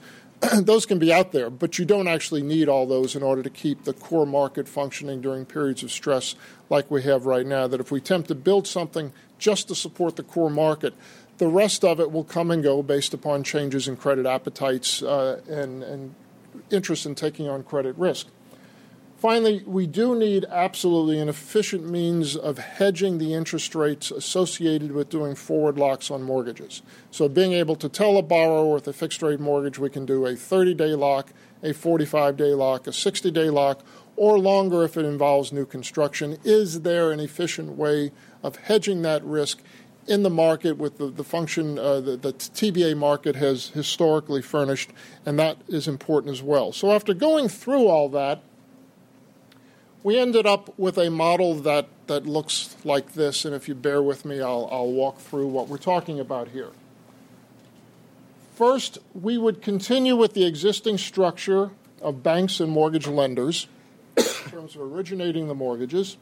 those 0.55 0.87
can 0.87 0.97
be 0.97 1.13
out 1.13 1.33
there, 1.33 1.51
but 1.51 1.77
you 1.77 1.85
don't 1.85 2.07
actually 2.07 2.41
need 2.41 2.67
all 2.67 2.87
those 2.87 3.15
in 3.15 3.21
order 3.21 3.43
to 3.43 3.49
keep 3.49 3.83
the 3.83 3.93
core 3.93 4.25
market 4.25 4.67
functioning 4.67 5.21
during 5.21 5.45
periods 5.45 5.83
of 5.83 5.91
stress 5.91 6.33
like 6.67 6.89
we 6.89 7.03
have 7.03 7.27
right 7.27 7.45
now. 7.45 7.67
That 7.67 7.79
if 7.79 7.91
we 7.91 7.99
attempt 7.99 8.27
to 8.29 8.35
build 8.35 8.67
something 8.67 9.13
just 9.37 9.67
to 9.67 9.75
support 9.75 10.15
the 10.15 10.23
core 10.23 10.49
market, 10.49 10.95
the 11.37 11.47
rest 11.47 11.83
of 11.83 11.99
it 11.99 12.11
will 12.11 12.23
come 12.23 12.51
and 12.51 12.63
go 12.63 12.83
based 12.83 13.13
upon 13.13 13.43
changes 13.43 13.87
in 13.87 13.97
credit 13.97 14.25
appetites 14.25 15.01
uh, 15.01 15.41
and, 15.49 15.83
and 15.83 16.15
interest 16.69 17.05
in 17.05 17.15
taking 17.15 17.47
on 17.47 17.63
credit 17.63 17.97
risk. 17.97 18.27
Finally, 19.17 19.63
we 19.65 19.87
do 19.87 20.19
need 20.19 20.43
absolutely 20.49 21.17
an 21.17 21.29
efficient 21.29 21.89
means 21.89 22.35
of 22.35 22.57
hedging 22.57 23.19
the 23.19 23.33
interest 23.33 23.73
rates 23.73 24.11
associated 24.11 24.91
with 24.91 25.07
doing 25.09 25.33
forward 25.33 25.77
locks 25.77 26.11
on 26.11 26.21
mortgages. 26.21 26.81
So, 27.09 27.29
being 27.29 27.53
able 27.53 27.77
to 27.77 27.87
tell 27.87 28.17
a 28.17 28.21
borrower 28.21 28.73
with 28.73 28.85
a 28.85 28.91
fixed 28.91 29.21
rate 29.21 29.39
mortgage 29.39 29.79
we 29.79 29.89
can 29.89 30.05
do 30.05 30.25
a 30.25 30.35
30 30.35 30.73
day 30.73 30.93
lock, 30.93 31.31
a 31.63 31.71
45 31.71 32.35
day 32.35 32.53
lock, 32.53 32.85
a 32.85 32.91
60 32.91 33.31
day 33.31 33.49
lock, 33.49 33.85
or 34.17 34.37
longer 34.37 34.83
if 34.83 34.97
it 34.97 35.05
involves 35.05 35.53
new 35.53 35.65
construction. 35.65 36.37
Is 36.43 36.81
there 36.81 37.13
an 37.13 37.21
efficient 37.21 37.77
way 37.77 38.11
of 38.43 38.57
hedging 38.57 39.03
that 39.03 39.23
risk 39.23 39.63
in 40.07 40.23
the 40.23 40.29
market 40.29 40.77
with 40.77 40.97
the, 40.97 41.07
the 41.07 41.23
function 41.23 41.79
uh, 41.79 41.99
that 42.01 42.21
the 42.21 42.33
TBA 42.33 42.97
market 42.97 43.35
has 43.35 43.69
historically 43.69 44.41
furnished? 44.41 44.91
And 45.25 45.39
that 45.39 45.57
is 45.67 45.87
important 45.87 46.33
as 46.33 46.41
well. 46.41 46.71
So, 46.71 46.91
after 46.91 47.13
going 47.13 47.49
through 47.49 47.87
all 47.87 48.09
that, 48.09 48.41
we 50.03 50.19
ended 50.19 50.45
up 50.45 50.77
with 50.77 50.97
a 50.97 51.09
model 51.09 51.55
that, 51.61 51.87
that 52.07 52.25
looks 52.25 52.75
like 52.83 53.13
this, 53.13 53.45
and 53.45 53.55
if 53.55 53.69
you 53.69 53.75
bear 53.75 54.01
with 54.01 54.25
me, 54.25 54.41
I'll, 54.41 54.67
I'll 54.69 54.91
walk 54.91 55.19
through 55.19 55.47
what 55.47 55.69
we're 55.69 55.77
talking 55.77 56.19
about 56.19 56.49
here. 56.49 56.71
First, 58.53 58.99
we 59.13 59.37
would 59.37 59.61
continue 59.61 60.15
with 60.15 60.33
the 60.33 60.45
existing 60.45 60.97
structure 60.97 61.71
of 62.01 62.21
banks 62.21 62.59
and 62.59 62.69
mortgage 62.69 63.07
lenders 63.07 63.67
in 64.17 64.51
terms 64.51 64.75
of 64.75 64.81
originating 64.81 65.47
the 65.47 65.55
mortgages. 65.55 66.17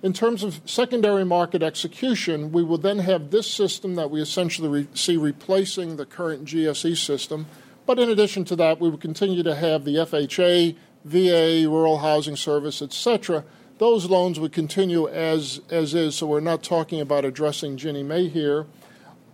In 0.00 0.12
terms 0.12 0.44
of 0.44 0.60
secondary 0.64 1.24
market 1.24 1.60
execution, 1.60 2.52
we 2.52 2.62
will 2.62 2.78
then 2.78 3.00
have 3.00 3.30
this 3.30 3.50
system 3.50 3.96
that 3.96 4.10
we 4.10 4.20
essentially 4.20 4.68
re- 4.68 4.88
see 4.94 5.16
replacing 5.16 5.96
the 5.96 6.06
current 6.06 6.44
GSE 6.44 6.96
system. 6.96 7.46
But 7.84 7.98
in 7.98 8.08
addition 8.08 8.44
to 8.46 8.56
that, 8.56 8.80
we 8.80 8.90
would 8.90 9.00
continue 9.00 9.42
to 9.42 9.56
have 9.56 9.84
the 9.84 9.96
FHA 9.96 10.76
VA, 11.04 11.68
Rural 11.68 11.98
Housing 11.98 12.36
Service, 12.36 12.80
etc., 12.80 13.44
those 13.78 14.06
loans 14.06 14.40
would 14.40 14.52
continue 14.52 15.08
as, 15.08 15.60
as 15.70 15.94
is. 15.94 16.16
So 16.16 16.26
we're 16.26 16.40
not 16.40 16.62
talking 16.62 17.00
about 17.00 17.24
addressing 17.24 17.76
Ginnie 17.76 18.02
Mae 18.02 18.28
here. 18.28 18.66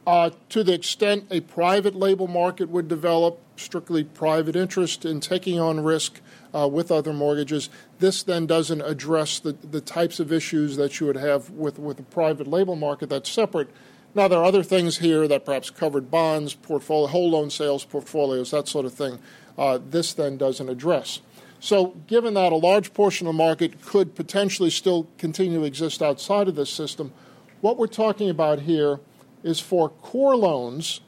Uh, 0.07 0.31
to 0.50 0.62
the 0.62 0.74
extent 0.74 1.27
a 1.31 1.40
private 1.40 1.94
label 1.94 2.29
market 2.29 2.68
would 2.68 2.87
develop, 2.87 3.40
strictly 3.57 4.05
private 4.05 4.57
interest 4.57 5.05
in 5.05 5.21
taking 5.21 5.59
on 5.59 5.81
risk 5.81 6.21
uh, 6.55 6.69
with 6.69 6.90
other 6.90 7.12
mortgages, 7.12 7.69
this 7.99 8.23
then 8.23 8.47
doesn't 8.47 8.81
address 8.83 9.38
the, 9.38 9.53
the 9.53 9.81
types 9.81 10.21
of 10.21 10.33
issues 10.33 10.77
that 10.77 11.01
you 11.01 11.07
would 11.07 11.17
have 11.17 11.51
with, 11.51 11.79
with 11.79 11.99
a 11.99 12.05
private 12.05 12.47
label 12.47 12.77
market 12.77 13.09
that's 13.09 13.31
separate. 13.31 13.69
Now, 14.14 14.29
there 14.29 14.38
are 14.38 14.45
other 14.45 14.62
things 14.62 14.99
here 14.99 15.27
that 15.27 15.45
perhaps 15.45 15.71
covered 15.71 16.11
bonds, 16.11 16.55
portfolio, 16.55 17.09
whole 17.09 17.31
loan 17.31 17.51
sales 17.51 17.85
portfolios, 17.85 18.53
that 18.53 18.69
sort 18.69 18.87
of 18.87 18.95
thing. 18.95 19.19
Uh, 19.59 19.79
this 19.90 20.14
then 20.14 20.37
doesn't 20.37 20.69
address. 20.69 21.21
So, 21.59 21.97
given 22.07 22.35
that 22.35 22.53
a 22.53 22.57
large 22.57 22.93
portion 22.93 23.27
of 23.27 23.35
the 23.35 23.38
market 23.38 23.81
could 23.83 24.14
potentially 24.14 24.71
still 24.71 25.09
continue 25.19 25.61
to 25.61 25.64
exist 25.64 26.03
outside 26.03 26.47
of 26.47 26.55
this 26.55 26.71
system, 26.71 27.12
what 27.61 27.79
we're 27.79 27.87
talking 27.87 28.29
about 28.29 28.61
here 28.61 29.01
is 29.43 29.61
for 29.61 29.88
core 29.88 30.37
loans 30.37 31.01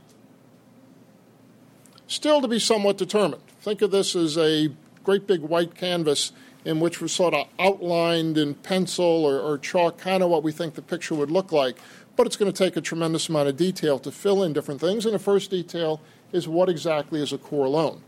still 2.07 2.41
to 2.41 2.49
be 2.49 2.59
somewhat 2.59 2.99
determined. 2.99 3.43
Think 3.61 3.83
of 3.83 3.91
this 3.91 4.15
as 4.15 4.37
a 4.39 4.71
great 5.05 5.27
big 5.27 5.41
white 5.41 5.75
canvas 5.75 6.33
in 6.65 6.81
which 6.81 7.01
we're 7.01 7.09
sort 7.09 7.35
of 7.35 7.47
outlined 7.59 8.37
in 8.37 8.55
pencil 8.55 9.05
or, 9.05 9.39
or 9.39 9.59
chalk 9.59 9.99
kind 9.99 10.23
of 10.23 10.31
what 10.31 10.43
we 10.43 10.51
think 10.51 10.75
the 10.75 10.83
picture 10.83 11.15
would 11.15 11.31
look 11.31 11.53
like. 11.53 11.77
But 12.17 12.27
it's 12.27 12.37
going 12.37 12.53
to 12.53 12.65
take 12.65 12.77
a 12.77 12.81
tremendous 12.81 13.29
amount 13.29 13.49
of 13.49 13.57
detail 13.57 13.99
to 14.01 14.11
fill 14.11 14.43
in 14.43 14.53
different 14.53 14.81
things. 14.81 15.05
And 15.05 15.15
the 15.15 15.19
first 15.19 15.51
detail 15.51 16.01
is 16.33 16.49
what 16.49 16.69
exactly 16.69 17.23
is 17.23 17.33
a 17.33 17.39
core 17.39 17.69
loan 17.69 18.03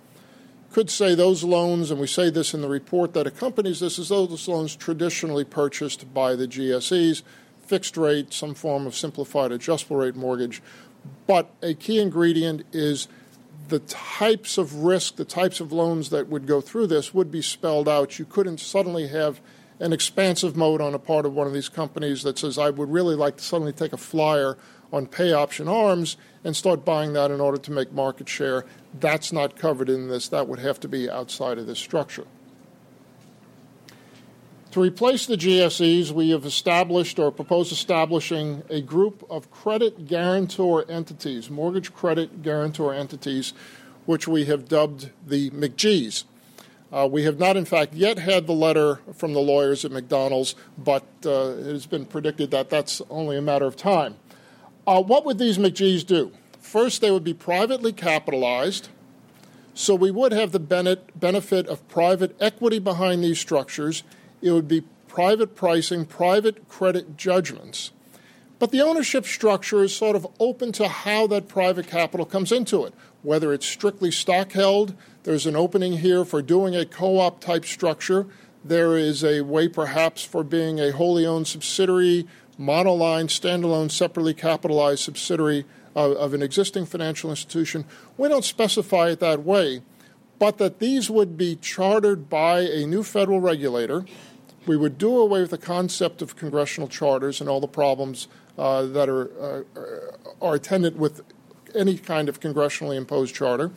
could 0.71 0.91
say 0.91 1.15
those 1.15 1.43
loans, 1.43 1.91
and 1.91 2.01
we 2.01 2.07
say 2.07 2.31
this 2.31 2.53
in 2.53 2.61
the 2.61 2.69
report 2.69 3.15
that 3.15 3.27
accompanies 3.27 3.81
this, 3.81 3.99
is 3.99 4.11
those 4.11 4.47
loans 4.49 4.77
traditionally 4.77 5.45
purchased 5.45 6.13
by 6.13 6.37
the 6.37 6.47
GSEs, 6.47 7.23
fixed 7.67 7.97
rate, 7.97 8.33
some 8.33 8.55
form 8.55 8.87
of 8.87 8.95
simplified 8.95 9.51
adjustable 9.51 9.97
rate 9.97 10.17
mortgage. 10.17 10.63
But 11.27 11.51
a 11.63 11.75
key 11.75 12.01
ingredient 12.01 12.65
is 12.73 13.09
the 13.69 13.81
types 13.81 14.59
of 14.59 14.75
risk, 14.85 15.17
the 15.17 15.25
types 15.25 15.61
of 15.61 15.73
loans 15.73 16.11
that 16.11 16.29
would 16.29 16.47
go 16.47 16.61
through 16.61 16.87
this 16.87 17.13
would 17.13 17.31
be 17.31 17.43
spelled 17.43 17.89
out. 17.89 18.19
You 18.19 18.25
couldn't 18.25 18.61
suddenly 18.61 19.09
have 19.09 19.41
an 19.81 19.93
expansive 19.93 20.57
mode 20.57 20.81
on 20.81 20.95
a 20.95 20.99
part 20.99 21.25
of 21.27 21.35
one 21.35 21.47
of 21.47 21.53
these 21.53 21.69
companies 21.69 22.23
that 22.23 22.39
says, 22.39 22.59
I 22.59 22.71
would 22.71 22.91
really 22.91 23.15
like 23.15 23.37
to 23.37 23.45
suddenly 23.45 23.73
take 23.73 23.93
a 23.93 23.99
flyer 23.99 24.57
on 24.93 25.07
pay 25.07 25.33
option 25.33 25.69
arms 25.69 26.17
and 26.43 26.57
start 26.57 26.85
buying 26.85 27.13
that 27.13 27.31
in 27.31 27.41
order 27.41 27.59
to 27.59 27.71
make 27.71 27.93
market 27.93 28.29
share. 28.29 28.65
That's 28.99 29.33
not 29.33 29.57
covered 29.57 29.89
in 29.89 30.09
this. 30.09 30.29
That 30.29 30.49
would 30.49 30.59
have 30.59 30.81
to 30.81 30.89
be 30.89 31.11
outside 31.11 31.59
of 31.59 31.67
this 31.67 31.79
structure. 31.79 32.27
To 34.73 34.83
replace 34.83 35.25
the 35.25 35.37
GSEs, 35.37 36.11
we 36.11 36.29
have 36.31 36.45
established 36.45 37.19
or 37.19 37.33
proposed 37.33 37.73
establishing 37.73 38.63
a 38.69 38.83
group 38.83 39.27
of 39.31 39.51
credit 39.51 40.07
guarantor 40.07 40.85
entities, 40.91 41.49
mortgage 41.49 41.95
credit 41.95 42.43
guarantor 42.43 42.93
entities, 42.93 43.55
which 44.05 44.29
we 44.29 44.45
have 44.45 44.69
dubbed 44.69 45.11
the 45.27 45.49
McGees. 45.51 46.25
Uh, 46.93 47.09
we 47.11 47.25
have 47.25 47.39
not, 47.39 47.57
in 47.57 47.65
fact, 47.65 47.95
yet 47.95 48.19
had 48.19 48.47
the 48.47 48.53
letter 48.53 49.01
from 49.15 49.33
the 49.33 49.41
lawyers 49.41 49.87
at 49.87 49.91
McDonald's, 49.91 50.55
but 50.77 51.05
uh, 51.25 51.57
it 51.59 51.67
has 51.67 51.87
been 51.87 52.05
predicted 52.05 52.51
that 52.51 52.69
that's 52.69 53.01
only 53.09 53.39
a 53.39 53.43
matter 53.43 53.67
of 53.67 53.75
time. 53.75 54.17
Uh, 54.87 55.03
what 55.03 55.25
would 55.25 55.39
these 55.39 55.57
McGees 55.57 56.05
do? 56.05 56.31
First, 56.61 57.01
they 57.01 57.11
would 57.11 57.25
be 57.25 57.35
privately 57.35 57.93
capitalized, 57.93 58.91
so 59.73 59.95
we 59.95 60.11
would 60.11 60.33
have 60.33 60.53
the 60.53 60.61
benefit 60.61 61.67
of 61.69 61.87
private 61.89 62.37
equity 62.39 62.79
behind 62.79 63.25
these 63.25 63.39
structures. 63.39 64.03
It 64.41 64.53
would 64.53 64.69
be 64.69 64.85
private 65.07 65.55
pricing, 65.55 66.05
private 66.05 66.69
credit 66.69 67.17
judgments. 67.17 67.91
But 68.59 68.73
the 68.73 68.81
ownership 68.81 69.25
structure 69.25 69.85
is 69.85 69.95
sort 69.95 70.17
of 70.17 70.27
open 70.41 70.73
to 70.73 70.89
how 70.89 71.27
that 71.29 71.49
private 71.49 71.87
capital 71.87 72.27
comes 72.27 72.51
into 72.51 72.85
it. 72.85 72.95
Whether 73.23 73.53
it's 73.53 73.67
strictly 73.67 74.11
stock 74.11 74.53
held, 74.53 74.95
there's 75.23 75.47
an 75.47 75.57
opening 75.57 75.99
here 75.99 76.25
for 76.25 76.43
doing 76.43 76.75
a 76.75 76.85
co 76.85 77.19
op 77.19 77.41
type 77.41 77.65
structure. 77.65 78.27
There 78.65 78.97
is 78.97 79.23
a 79.23 79.43
way 79.43 79.69
perhaps 79.69 80.25
for 80.25 80.43
being 80.43 80.81
a 80.81 80.93
wholly 80.93 81.25
owned 81.25 81.47
subsidiary 81.47 82.27
monoline, 82.59 83.27
standalone, 83.27 83.91
separately 83.91 84.35
capitalized 84.35 85.05
subsidiary 85.05 85.65
of, 85.95 86.13
of 86.13 86.35
an 86.35 86.43
existing 86.43 86.87
financial 86.87 87.31
institution. 87.31 87.85
We 88.17 88.29
don't 88.29 88.45
specify 88.45 89.11
it 89.11 89.21
that 89.21 89.45
way, 89.45 89.83
but 90.39 90.59
that 90.59 90.81
these 90.81 91.09
would 91.09 91.37
be 91.37 91.57
chartered 91.57 92.29
by 92.29 92.61
a 92.61 92.87
new 92.87 93.05
federal 93.05 93.41
regulator 93.41 94.05
We 94.69 94.77
would 94.77 94.99
do 94.99 95.19
away 95.19 95.41
with 95.41 95.51
the 95.51 95.59
concept 95.59 96.21
of 96.21 96.37
congressional 96.37 96.89
charters 96.89 97.41
and 97.41 97.49
all 97.49 97.59
the 97.59 97.67
problems 97.67 98.29
uh, 98.59 98.83
that 98.83 99.09
are, 99.09 99.31
uh, 99.41 100.45
are 100.45 100.55
attendant 100.55 100.97
with 100.97 101.23
any 101.75 101.97
kind 101.97 102.29
of 102.29 102.39
congressionally 102.39 102.97
imposed 102.97 103.35
charter. 103.35 103.73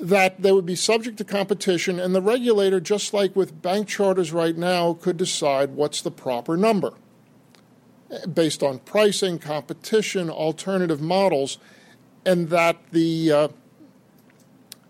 That 0.00 0.42
they 0.42 0.52
would 0.52 0.66
be 0.66 0.76
subject 0.76 1.16
to 1.18 1.24
competition, 1.24 1.98
and 1.98 2.14
the 2.14 2.20
regulator, 2.20 2.78
just 2.78 3.14
like 3.14 3.34
with 3.34 3.62
bank 3.62 3.88
charters 3.88 4.32
right 4.32 4.56
now, 4.56 4.92
could 4.92 5.16
decide 5.16 5.70
what's 5.70 6.02
the 6.02 6.10
proper 6.10 6.56
number 6.58 6.92
based 8.32 8.62
on 8.62 8.78
pricing, 8.80 9.38
competition, 9.38 10.30
alternative 10.30 11.00
models, 11.00 11.58
and 12.24 12.50
that 12.50 12.76
the 12.92 13.32
uh, 13.32 13.48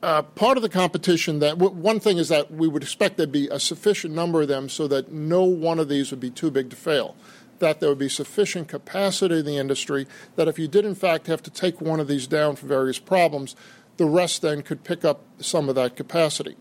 uh, 0.03 0.23
part 0.23 0.57
of 0.57 0.63
the 0.63 0.69
competition 0.69 1.41
that 1.41 1.59
w- 1.59 1.73
one 1.73 2.01
thing 2.01 2.19
is 2.19 2.29
that 2.29 2.51
we 2.51 2.69
would 2.69 2.83
expect 2.83 3.17
there'd 3.17 3.33
be 3.33 3.49
a 3.49 3.59
sufficient 3.59 4.15
number 4.15 4.43
of 4.43 4.49
them 4.49 4.69
so 4.69 4.87
that 4.89 5.13
no 5.13 5.43
one 5.45 5.79
of 5.79 5.89
these 5.89 6.11
would 6.11 6.21
be 6.21 6.31
too 6.31 6.51
big 6.51 6.71
to 6.71 6.77
fail. 6.77 7.17
That 7.59 7.81
there 7.81 7.89
would 7.89 7.99
be 7.99 8.09
sufficient 8.09 8.69
capacity 8.69 9.41
in 9.41 9.45
the 9.45 9.57
industry 9.57 10.07
that 10.37 10.47
if 10.47 10.59
you 10.59 10.69
did 10.69 10.85
in 10.85 10.95
fact 10.95 11.27
have 11.27 11.43
to 11.43 11.51
take 11.51 11.81
one 11.81 11.99
of 11.99 12.07
these 12.07 12.27
down 12.27 12.55
for 12.55 12.67
various 12.67 13.01
problems, 13.01 13.57
the 13.97 14.07
rest 14.07 14.43
then 14.43 14.63
could 14.63 14.85
pick 14.85 15.05
up 15.05 15.23
some 15.41 15.69
of 15.69 15.75
that 15.75 15.97
capacity. 15.97 16.57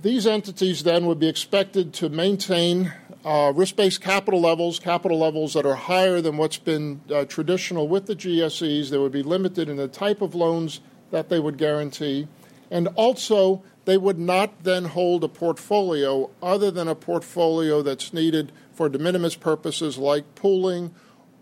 These 0.00 0.26
entities 0.26 0.84
then 0.84 1.06
would 1.06 1.18
be 1.18 1.28
expected 1.28 1.92
to 1.94 2.08
maintain 2.08 2.92
uh, 3.24 3.52
risk 3.54 3.76
based 3.76 4.00
capital 4.00 4.40
levels, 4.40 4.78
capital 4.78 5.18
levels 5.18 5.54
that 5.54 5.66
are 5.66 5.74
higher 5.74 6.20
than 6.20 6.36
what's 6.36 6.58
been 6.58 7.00
uh, 7.12 7.24
traditional 7.24 7.88
with 7.88 8.06
the 8.06 8.16
GSEs. 8.16 8.90
They 8.90 8.98
would 8.98 9.12
be 9.12 9.22
limited 9.22 9.68
in 9.68 9.76
the 9.76 9.88
type 9.88 10.22
of 10.22 10.34
loans 10.34 10.80
that 11.10 11.28
they 11.28 11.38
would 11.38 11.58
guarantee. 11.58 12.28
And 12.70 12.88
also, 12.88 13.62
they 13.86 13.96
would 13.96 14.18
not 14.18 14.64
then 14.64 14.84
hold 14.84 15.24
a 15.24 15.28
portfolio 15.28 16.30
other 16.42 16.70
than 16.70 16.88
a 16.88 16.94
portfolio 16.94 17.82
that's 17.82 18.12
needed 18.12 18.52
for 18.72 18.88
de 18.88 18.98
minimis 18.98 19.34
purposes 19.34 19.96
like 19.98 20.34
pooling 20.34 20.94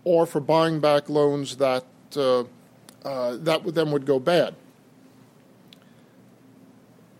or 0.03 0.25
for 0.25 0.39
buying 0.39 0.79
back 0.79 1.09
loans 1.09 1.57
that, 1.57 1.83
uh, 2.15 2.43
uh 3.03 3.35
that 3.37 3.63
then 3.75 3.91
would 3.91 4.05
go 4.05 4.19
bad. 4.19 4.55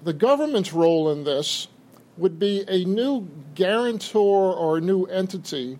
The 0.03 0.13
government's 0.13 0.71
role 0.71 1.11
in 1.11 1.25
this 1.25 1.67
would 2.17 2.39
be 2.39 2.63
a 2.67 2.83
new 2.85 3.27
guarantor 3.55 4.53
or 4.53 4.77
a 4.77 4.81
new 4.81 5.05
entity 5.05 5.79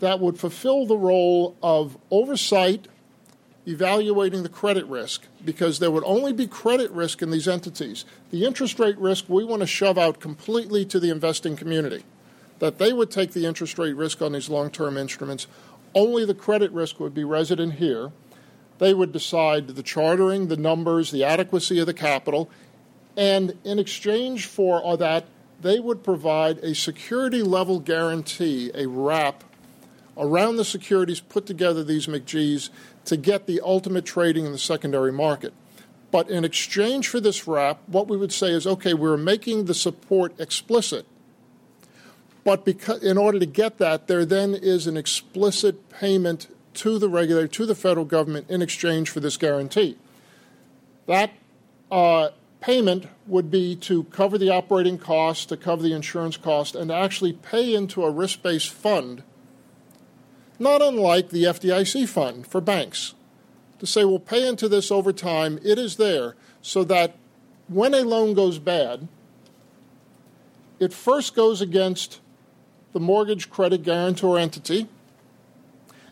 that 0.00 0.20
would 0.20 0.38
fulfill 0.38 0.86
the 0.86 0.96
role 0.96 1.56
of 1.62 1.96
oversight, 2.10 2.86
evaluating 3.66 4.42
the 4.42 4.48
credit 4.48 4.86
risk, 4.86 5.26
because 5.44 5.78
there 5.78 5.90
would 5.90 6.04
only 6.04 6.32
be 6.32 6.46
credit 6.46 6.90
risk 6.90 7.22
in 7.22 7.30
these 7.30 7.48
entities. 7.48 8.04
The 8.30 8.44
interest 8.44 8.78
rate 8.78 8.98
risk 8.98 9.24
we 9.28 9.44
want 9.44 9.60
to 9.60 9.66
shove 9.66 9.98
out 9.98 10.20
completely 10.20 10.84
to 10.86 11.00
the 11.00 11.10
investing 11.10 11.56
community, 11.56 12.04
that 12.60 12.78
they 12.78 12.92
would 12.92 13.10
take 13.10 13.32
the 13.32 13.46
interest 13.46 13.78
rate 13.78 13.96
risk 13.96 14.22
on 14.22 14.32
these 14.32 14.48
long 14.48 14.70
term 14.70 14.96
instruments. 14.96 15.46
Only 15.94 16.24
the 16.24 16.34
credit 16.34 16.70
risk 16.70 17.00
would 17.00 17.14
be 17.14 17.24
resident 17.24 17.74
here. 17.74 18.12
They 18.78 18.94
would 18.94 19.10
decide 19.10 19.68
the 19.68 19.82
chartering, 19.82 20.46
the 20.46 20.56
numbers, 20.56 21.10
the 21.10 21.24
adequacy 21.24 21.80
of 21.80 21.86
the 21.86 21.94
capital, 21.94 22.48
and 23.16 23.58
in 23.64 23.80
exchange 23.80 24.46
for 24.46 24.96
that, 24.96 25.26
they 25.60 25.80
would 25.80 26.02
provide 26.02 26.58
a 26.58 26.74
security 26.74 27.42
level 27.42 27.80
guarantee, 27.80 28.70
a 28.74 28.86
wrap 28.86 29.44
around 30.16 30.56
the 30.56 30.64
securities 30.64 31.20
put 31.20 31.46
together 31.46 31.84
these 31.84 32.06
McGs 32.06 32.70
to 33.04 33.16
get 33.16 33.46
the 33.46 33.60
ultimate 33.60 34.04
trading 34.04 34.44
in 34.44 34.52
the 34.52 34.58
secondary 34.58 35.12
market. 35.12 35.54
But 36.10 36.28
in 36.28 36.44
exchange 36.44 37.08
for 37.08 37.20
this 37.20 37.46
wrap, 37.46 37.80
what 37.86 38.08
we 38.08 38.16
would 38.16 38.32
say 38.32 38.48
is 38.48 38.66
okay, 38.66 38.94
we're 38.94 39.16
making 39.16 39.66
the 39.66 39.74
support 39.74 40.38
explicit. 40.40 41.06
But 42.44 42.64
because, 42.64 43.02
in 43.02 43.18
order 43.18 43.38
to 43.38 43.46
get 43.46 43.78
that, 43.78 44.06
there 44.06 44.24
then 44.24 44.54
is 44.54 44.86
an 44.86 44.96
explicit 44.96 45.90
payment 45.90 46.48
to 46.74 46.98
the 46.98 47.08
regulator, 47.08 47.48
to 47.48 47.66
the 47.66 47.74
federal 47.74 48.06
government, 48.06 48.48
in 48.48 48.62
exchange 48.62 49.10
for 49.10 49.20
this 49.20 49.36
guarantee. 49.36 49.98
That 51.06 51.30
uh, 51.90 52.30
payment 52.60 53.06
would 53.26 53.50
be 53.50 53.76
to 53.76 54.04
cover 54.04 54.38
the 54.38 54.50
operating 54.50 54.98
costs, 54.98 55.46
to 55.46 55.56
cover 55.56 55.82
the 55.82 55.94
insurance 55.94 56.36
cost, 56.36 56.74
and 56.74 56.88
to 56.90 56.94
actually 56.94 57.32
pay 57.32 57.74
into 57.74 58.04
a 58.04 58.10
risk 58.10 58.42
based 58.42 58.70
fund, 58.70 59.22
not 60.58 60.82
unlike 60.82 61.30
the 61.30 61.44
FDIC 61.44 62.08
fund 62.08 62.46
for 62.46 62.60
banks. 62.60 63.14
To 63.78 63.86
say, 63.86 64.04
we'll 64.04 64.18
pay 64.18 64.46
into 64.46 64.68
this 64.68 64.90
over 64.90 65.12
time, 65.12 65.60
it 65.62 65.78
is 65.78 65.96
there 65.96 66.34
so 66.60 66.82
that 66.84 67.16
when 67.68 67.94
a 67.94 68.02
loan 68.02 68.34
goes 68.34 68.58
bad, 68.58 69.06
it 70.80 70.92
first 70.92 71.34
goes 71.34 71.60
against 71.60 72.20
the 72.92 73.00
mortgage 73.00 73.50
credit 73.50 73.82
guarantor 73.82 74.38
entity. 74.38 74.88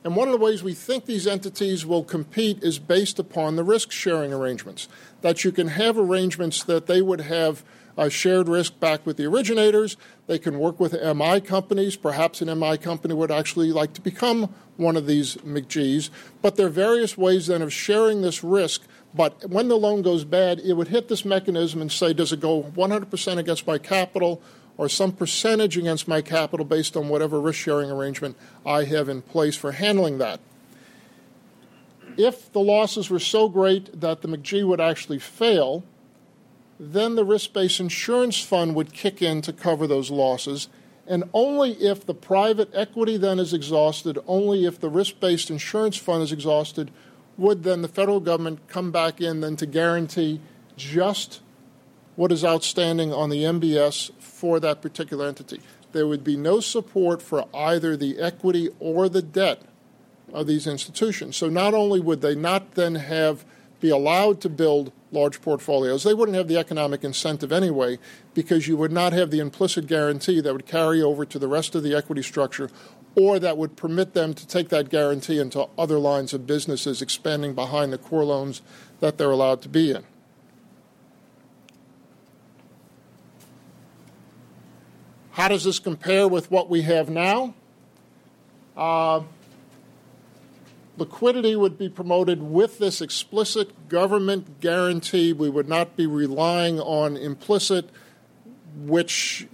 And 0.07 0.15
one 0.15 0.29
of 0.29 0.33
the 0.33 0.39
ways 0.39 0.63
we 0.63 0.73
think 0.73 1.07
these 1.07 1.27
entities 1.27 1.85
will 1.85 2.05
compete 2.05 2.63
is 2.63 2.79
based 2.79 3.19
upon 3.19 3.57
the 3.57 3.65
risk 3.65 3.91
sharing 3.91 4.33
arrangements 4.33 4.87
that 5.23 5.43
you 5.43 5.51
can 5.51 5.67
have 5.67 5.99
arrangements 5.99 6.63
that 6.63 6.87
they 6.87 7.03
would 7.03 7.23
have 7.23 7.65
a 7.99 8.09
shared 8.09 8.49
risk 8.49 8.79
back 8.79 9.05
with 9.05 9.17
the 9.17 9.25
originators. 9.27 9.97
They 10.29 10.39
can 10.39 10.61
work 10.61 10.79
with 10.79 10.93
MI 10.93 11.41
companies. 11.41 11.97
Perhaps 11.97 12.41
an 12.41 12.57
MI 12.57 12.79
company 12.79 13.15
would 13.15 13.33
actually 13.33 13.73
like 13.73 13.95
to 13.95 14.01
become 14.01 14.55
one 14.77 14.97
of 14.97 15.09
these 15.09 15.39
McGs. 15.39 16.11
But 16.41 16.55
there 16.55 16.67
are 16.67 16.71
various 16.71 17.19
ways 17.19 17.49
then 17.49 17.61
of 17.61 17.73
sharing 17.73 18.23
this 18.23 18.45
risk. 18.45 18.83
But 19.13 19.51
when 19.51 19.67
the 19.67 19.75
loan 19.75 20.03
goes 20.03 20.25
bad, 20.25 20.61
it 20.61 20.75
would 20.75 20.87
hit 20.87 21.09
this 21.09 21.25
mechanism 21.25 21.81
and 21.81 21.91
say, 21.91 22.13
does 22.13 22.33
it 22.33 22.39
go 22.39 22.63
100% 22.63 23.39
against 23.39 23.67
my 23.67 23.79
capital 23.79 24.41
or 24.79 24.89
some 24.89 25.13
percentage 25.13 25.77
against 25.77 26.07
my 26.07 26.21
capital 26.21 26.67
based 26.67 26.97
on 26.97 27.09
whatever 27.09 27.41
risk 27.41 27.59
sharing 27.61 27.91
arrangement 27.91 28.37
I 28.65 28.85
have 28.85 29.09
in 29.09 29.23
place 29.23 29.57
for 29.57 29.73
handling 29.73 30.19
that? 30.19 30.41
if 32.17 32.51
the 32.53 32.61
losses 32.61 33.11
were 33.11 33.19
so 33.19 33.49
great 33.49 34.01
that 34.01 34.23
the 34.23 34.29
McG 34.29 34.67
would 34.67 34.81
actually 34.81 35.19
fail, 35.19 35.85
then 36.79 37.15
the 37.15 37.25
risk 37.25 37.53
based 37.53 37.81
insurance 37.81 38.41
fund 38.41 38.75
would 38.75 38.93
kick 38.93 39.23
in 39.23 39.43
to 39.43 39.53
cover 39.53 39.87
those 39.87 40.11
losses. 40.11 40.69
And 41.07 41.25
only 41.33 41.73
if 41.73 42.05
the 42.05 42.15
private 42.15 42.71
equity 42.75 43.17
then 43.17 43.39
is 43.39 43.55
exhausted, 43.55 44.19
only 44.27 44.65
if 44.65 44.81
the 44.81 44.91
risk 44.91 45.21
based 45.21 45.51
insurance 45.51 45.97
fund 45.97 46.23
is 46.23 46.33
exhausted, 46.33 46.91
would 47.39 47.63
then 47.63 47.83
the 47.83 47.89
federal 47.89 48.21
government 48.21 48.67
come 48.67 48.91
back 48.91 49.21
in 49.21 49.41
then 49.41 49.57
to 49.57 49.67
guarantee 49.67 50.41
just 50.77 51.41
what 52.17 52.33
is 52.33 52.45
outstanding 52.45 53.13
on 53.13 53.29
the 53.29 53.45
MBS 53.45 54.11
for 54.47 54.61
that 54.61 54.81
particular 54.81 55.27
entity. 55.27 55.61
There 55.91 56.07
would 56.07 56.23
be 56.23 56.37
no 56.37 56.61
support 56.61 57.21
for 57.21 57.49
either 57.53 57.97
the 57.97 58.21
equity 58.21 58.69
or 58.79 59.09
the 59.09 59.21
debt 59.21 59.61
of 60.33 60.47
these 60.47 60.69
institutions. 60.69 61.37
So 61.37 61.49
not 61.49 61.75
only 61.75 61.99
would 61.99 62.21
they 62.21 62.37
not 62.37 62.77
then 62.77 62.95
have 62.95 63.45
be 63.81 63.91
allowed 63.91 64.41
to 64.43 64.49
build 64.49 64.93
large 65.11 65.43
portfolios, 65.43 66.05
they 66.05 66.15
wouldn't 66.15 66.37
have 66.37 66.47
the 66.47 66.59
economic 66.59 67.03
incentive 67.03 67.51
anyway 67.51 67.99
because 68.35 68.69
you 68.69 68.77
would 68.77 68.93
not 68.93 69.13
have 69.13 69.33
the 69.33 69.41
implicit 69.41 69.89
guarantee 69.89 70.41
that 70.41 70.53
would 70.53 70.67
carry 70.67 71.03
over 71.03 71.25
to 71.25 71.41
the 71.41 71.49
rest 71.49 71.75
of 71.75 71.83
the 71.83 71.97
equity 71.97 72.23
structure 72.23 72.71
or 73.17 73.41
that 73.41 73.59
would 73.59 73.77
permit 73.77 74.15
them 74.15 74.33
to 74.33 74.47
take 74.47 74.69
that 74.69 74.91
guarantee 74.91 75.41
into 75.41 75.67
other 75.77 75.99
lines 75.99 76.33
of 76.33 76.47
businesses 76.47 77.03
expanding 77.03 77.53
behind 77.53 77.93
the 77.93 77.99
core 77.99 78.25
loans 78.25 78.63
that 79.01 79.19
they're 79.19 79.33
allowed 79.33 79.61
to 79.61 79.69
be 79.69 79.91
in. 79.91 80.05
How 85.37 85.49
does 85.49 85.65
this 85.65 85.79
compare 85.79 86.27
with 86.27 86.51
what 86.51 86.71
we 86.71 86.81
have 86.81 87.11
now? 87.11 87.53
Uh, 88.75 89.21
liquidity 90.97 91.55
would 91.55 91.77
be 91.77 91.91
promoted 91.91 92.43
with 92.43 92.79
this 92.79 93.03
explicit 93.03 93.91
government 93.91 94.63
guarantee. 94.63 95.35
We 95.35 95.51
would 95.51 95.69
not 95.69 95.95
be 95.95 96.07
relying 96.07 96.81
on 96.81 97.19
implicit, 97.19 97.91
which 98.77 99.47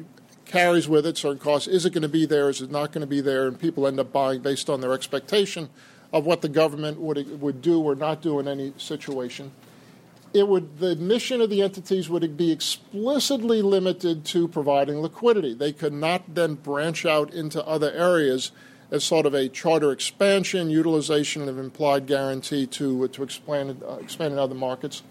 carries 0.45 0.87
with 0.87 1.05
it 1.05 1.17
certain 1.17 1.41
costs. 1.41 1.67
Is 1.67 1.85
it 1.85 1.93
going 1.93 2.03
to 2.03 2.09
be 2.09 2.27
there? 2.27 2.49
Is 2.49 2.63
it 2.63 2.71
not 2.71 2.93
going 2.93 3.01
to 3.01 3.09
be 3.09 3.21
there? 3.21 3.49
And 3.49 3.59
people 3.59 3.85
end 3.89 3.99
up 3.99 4.13
buying 4.13 4.41
based 4.41 4.71
on 4.71 4.83
their 4.83 4.93
expectation 4.93 5.69
of 6.13 6.25
what 6.25 6.43
the 6.43 6.49
government 6.49 7.01
would, 7.01 7.41
would 7.41 7.61
do 7.61 7.83
or 7.83 7.97
not 7.97 8.23
do 8.23 8.39
in 8.39 8.47
any 8.47 8.73
situation. 8.77 9.51
It 10.35 10.49
would, 10.49 10.79
the 10.79 10.97
mission 10.97 11.41
of 11.43 11.51
the 11.51 11.61
entities 11.61 12.09
would 12.09 12.37
be 12.37 12.51
explicitly 12.51 13.61
limited 13.61 14.25
to 14.27 14.49
providing 14.49 15.01
liquidity. 15.01 15.53
They 15.53 15.73
could 15.73 15.93
not 15.93 16.35
then 16.35 16.55
branch 16.55 17.05
out 17.05 17.33
into 17.35 17.65
other 17.67 17.93
areas 17.93 18.51
as 18.91 19.05
sort 19.05 19.27
of 19.27 19.35
a 19.35 19.49
charter 19.49 19.91
expansion, 19.91 20.71
utilization 20.71 21.49
of 21.49 21.59
implied 21.59 22.07
guarantee 22.07 22.67
to, 22.67 23.09
to 23.09 23.23
expand, 23.23 23.83
uh, 23.87 23.95
expand 23.95 24.33
in 24.33 24.39
other 24.39 24.55
markets. 24.55 25.03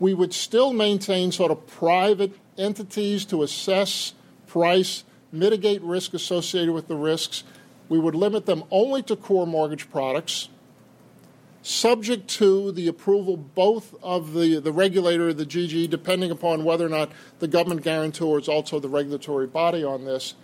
We 0.00 0.12
would 0.12 0.34
still 0.34 0.72
maintain 0.72 1.30
sort 1.30 1.52
of 1.52 1.66
private 1.66 2.36
entities 2.58 3.24
to 3.26 3.42
assess, 3.42 4.14
price, 4.46 5.04
mitigate 5.30 5.82
risk 5.82 6.14
associated 6.14 6.72
with 6.72 6.88
the 6.88 6.96
risks. 6.96 7.44
We 7.88 7.98
would 7.98 8.14
limit 8.14 8.46
them 8.46 8.64
only 8.70 9.02
to 9.04 9.16
core 9.16 9.46
mortgage 9.46 9.88
products. 9.90 10.48
Subject 11.62 12.28
to 12.28 12.72
the 12.72 12.88
approval 12.88 13.36
both 13.36 13.94
of 14.02 14.34
the, 14.34 14.58
the 14.58 14.72
regulator, 14.72 15.32
the 15.32 15.46
GG, 15.46 15.88
depending 15.88 16.30
upon 16.30 16.64
whether 16.64 16.84
or 16.84 16.90
not 16.90 17.10
the 17.38 17.48
government 17.48 17.82
guarantor 17.82 18.38
is 18.38 18.48
also 18.48 18.80
the 18.80 18.88
regulatory 18.88 19.46
body 19.46 19.84
on 19.84 20.04
this, 20.04 20.34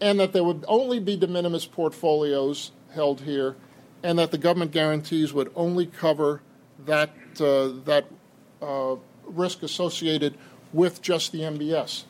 and 0.00 0.18
that 0.20 0.32
there 0.32 0.44
would 0.44 0.64
only 0.68 1.00
be 1.00 1.16
de 1.16 1.26
minimis 1.26 1.66
portfolios 1.66 2.70
held 2.94 3.22
here, 3.22 3.56
and 4.02 4.18
that 4.18 4.30
the 4.30 4.38
government 4.38 4.70
guarantees 4.70 5.32
would 5.32 5.50
only 5.56 5.86
cover 5.86 6.40
that, 6.86 7.10
uh, 7.40 7.68
that 7.84 8.06
uh, 8.62 8.94
risk 9.26 9.62
associated 9.62 10.36
with 10.72 11.02
just 11.02 11.32
the 11.32 11.40
MBS. 11.40 12.04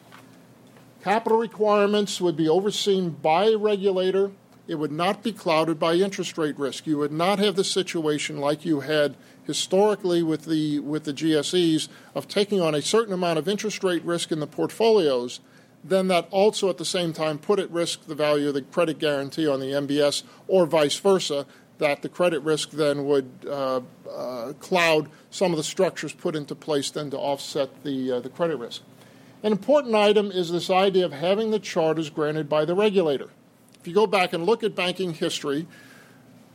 Capital 1.03 1.39
requirements 1.39 2.21
would 2.21 2.37
be 2.37 2.49
overseen 2.49 3.09
by 3.09 3.47
a 3.47 3.57
regulator 3.57 4.33
it 4.71 4.79
would 4.79 4.93
not 4.93 5.25
be 5.25 5.33
clouded 5.33 5.81
by 5.81 5.95
interest 5.95 6.39
rate 6.39 6.57
risk. 6.57 6.87
You 6.87 6.99
would 6.99 7.11
not 7.11 7.41
have 7.41 7.57
the 7.57 7.65
situation 7.65 8.39
like 8.39 8.65
you 8.65 8.81
had 8.81 9.17
historically 9.45 10.23
with 10.23 10.45
the 10.45 10.79
with 10.79 11.03
the 11.03 11.13
GSEs 11.13 11.89
of 12.15 12.29
taking 12.29 12.61
on 12.61 12.73
a 12.77 12.81
certain 12.81 13.13
amount 13.13 13.41
of 13.41 13.49
interest 13.49 13.83
rate 13.83 14.05
risk 14.05 14.31
in 14.31 14.39
the 14.39 14.47
portfolios, 14.47 15.41
then 15.83 16.07
that 16.07 16.29
also 16.31 16.71
at 16.71 16.79
the 16.79 16.85
same 16.85 17.13
time 17.13 17.37
put 17.37 17.59
at 17.59 17.69
risk 17.69 18.07
the 18.07 18.15
value 18.15 18.47
of 18.47 18.55
the 18.55 18.63
credit 18.63 19.01
guarantee 19.01 19.49
on 19.49 19.59
the 19.59 19.73
MBS, 19.73 20.23
or 20.47 20.67
vice 20.67 21.01
versa, 21.01 21.47
that 21.79 22.03
the 22.03 22.09
credit 22.09 22.39
risk 22.39 22.71
then 22.71 23.07
would 23.07 23.29
uh, 23.49 23.81
uh, 24.09 24.53
cloud 24.61 25.11
some 25.31 25.51
of 25.51 25.57
the 25.57 25.65
structures 25.65 26.13
put 26.13 26.37
into 26.37 26.55
place 26.55 26.93
then 26.93 27.11
to 27.11 27.19
offset 27.19 27.83
the 27.83 28.13
uh, 28.13 28.21
the 28.21 28.31
credit 28.31 28.57
risk. 28.57 28.83
An 29.43 29.51
important 29.51 29.97
item 29.97 30.31
is 30.31 30.53
this 30.53 30.71
idea 30.71 31.05
of 31.05 31.13
having 31.13 31.51
the 31.51 31.59
charters 31.59 32.09
granted 32.09 32.49
by 32.49 32.65
the 32.65 32.77
regulator. 32.77 33.31
If 33.81 33.89
you 33.89 33.95
go 33.95 34.07
back 34.07 34.35
and 34.35 34.45
look 34.45 34.63
at 34.63 34.75
banking 34.75 35.15
history, 35.15 35.67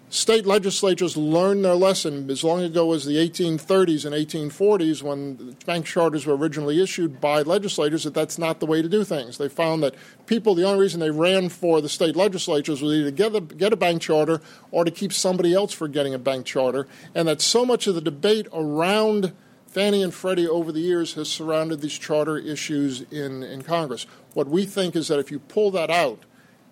state 0.09 0.45
legislatures 0.45 1.17
learned 1.17 1.65
their 1.65 1.73
lesson 1.73 2.30
as 2.30 2.43
long 2.43 2.61
ago 2.61 2.93
as 2.93 3.03
the 3.03 3.15
1830s 3.15 4.05
and 4.05 4.13
1840s 4.13 5.01
when 5.01 5.57
bank 5.65 5.88
charters 5.88 6.28
were 6.28 6.38
originally 6.38 6.80
issued 6.80 7.19
by 7.19 7.41
legislators 7.41 8.03
that 8.03 8.13
that's 8.13 8.38
not 8.38 8.59
the 8.59 8.67
way 8.67 8.84
to 8.84 8.88
do 8.88 9.03
things. 9.03 9.39
They 9.39 9.49
found 9.49 9.82
that 9.82 9.95
people, 10.28 10.53
the 10.53 10.65
only 10.65 10.82
reason 10.82 10.99
they 10.99 11.09
ran 11.09 11.49
for 11.49 11.82
the 11.82 11.89
state 11.89 12.15
legislatures 12.15 12.80
was 12.80 12.93
either 12.93 13.05
to 13.05 13.11
get 13.11 13.36
a, 13.36 13.41
get 13.41 13.73
a 13.73 13.78
bank 13.78 14.03
charter 14.03 14.39
or 14.69 14.86
to 14.86 14.91
keep 14.91 15.11
somebody 15.11 15.51
else 15.55 15.73
from 15.73 15.91
getting 15.91 16.13
a 16.13 16.19
bank 16.19 16.45
charter, 16.45 16.88
and 17.15 17.28
that 17.28 17.41
so 17.41 17.65
much 17.65 17.88
of 17.88 17.95
the 17.95 18.01
debate 18.01 18.47
around 18.53 19.34
Fannie 19.65 20.03
and 20.03 20.13
Freddie 20.13 20.47
over 20.47 20.71
the 20.71 20.80
years 20.80 21.15
has 21.15 21.28
surrounded 21.28 21.82
these 21.82 21.97
charter 21.97 22.38
issues 22.38 23.01
in, 23.11 23.41
in 23.41 23.63
Congress. 23.63 24.05
What 24.34 24.47
we 24.47 24.67
think 24.67 24.95
is 24.95 25.07
that 25.07 25.17
if 25.17 25.32
you 25.32 25.39
pull 25.39 25.71
that 25.71 25.89
out, 25.89 26.23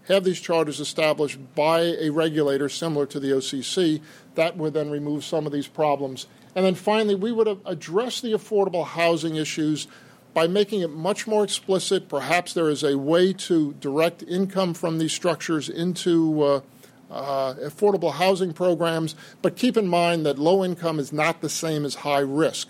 have 0.07 0.23
these 0.23 0.39
charters 0.39 0.79
established 0.79 1.39
by 1.55 1.79
a 1.81 2.09
regulator 2.09 2.69
similar 2.69 3.05
to 3.07 3.19
the 3.19 3.31
OCC. 3.31 4.01
That 4.35 4.57
would 4.57 4.73
then 4.73 4.89
remove 4.89 5.23
some 5.23 5.45
of 5.45 5.51
these 5.51 5.67
problems. 5.67 6.27
And 6.55 6.65
then 6.65 6.75
finally, 6.75 7.15
we 7.15 7.31
would 7.31 7.59
address 7.65 8.21
the 8.21 8.33
affordable 8.33 8.85
housing 8.85 9.35
issues 9.35 9.87
by 10.33 10.47
making 10.47 10.81
it 10.81 10.89
much 10.89 11.27
more 11.27 11.43
explicit. 11.43 12.09
Perhaps 12.09 12.53
there 12.53 12.69
is 12.69 12.83
a 12.83 12.97
way 12.97 13.33
to 13.33 13.73
direct 13.73 14.23
income 14.23 14.73
from 14.73 14.97
these 14.97 15.13
structures 15.13 15.69
into 15.69 16.41
uh, 16.43 16.61
uh, 17.09 17.53
affordable 17.55 18.13
housing 18.13 18.53
programs, 18.53 19.15
but 19.41 19.55
keep 19.55 19.77
in 19.77 19.87
mind 19.87 20.25
that 20.25 20.39
low 20.39 20.63
income 20.63 20.99
is 20.99 21.13
not 21.13 21.41
the 21.41 21.49
same 21.49 21.85
as 21.85 21.95
high 21.95 22.19
risk. 22.19 22.69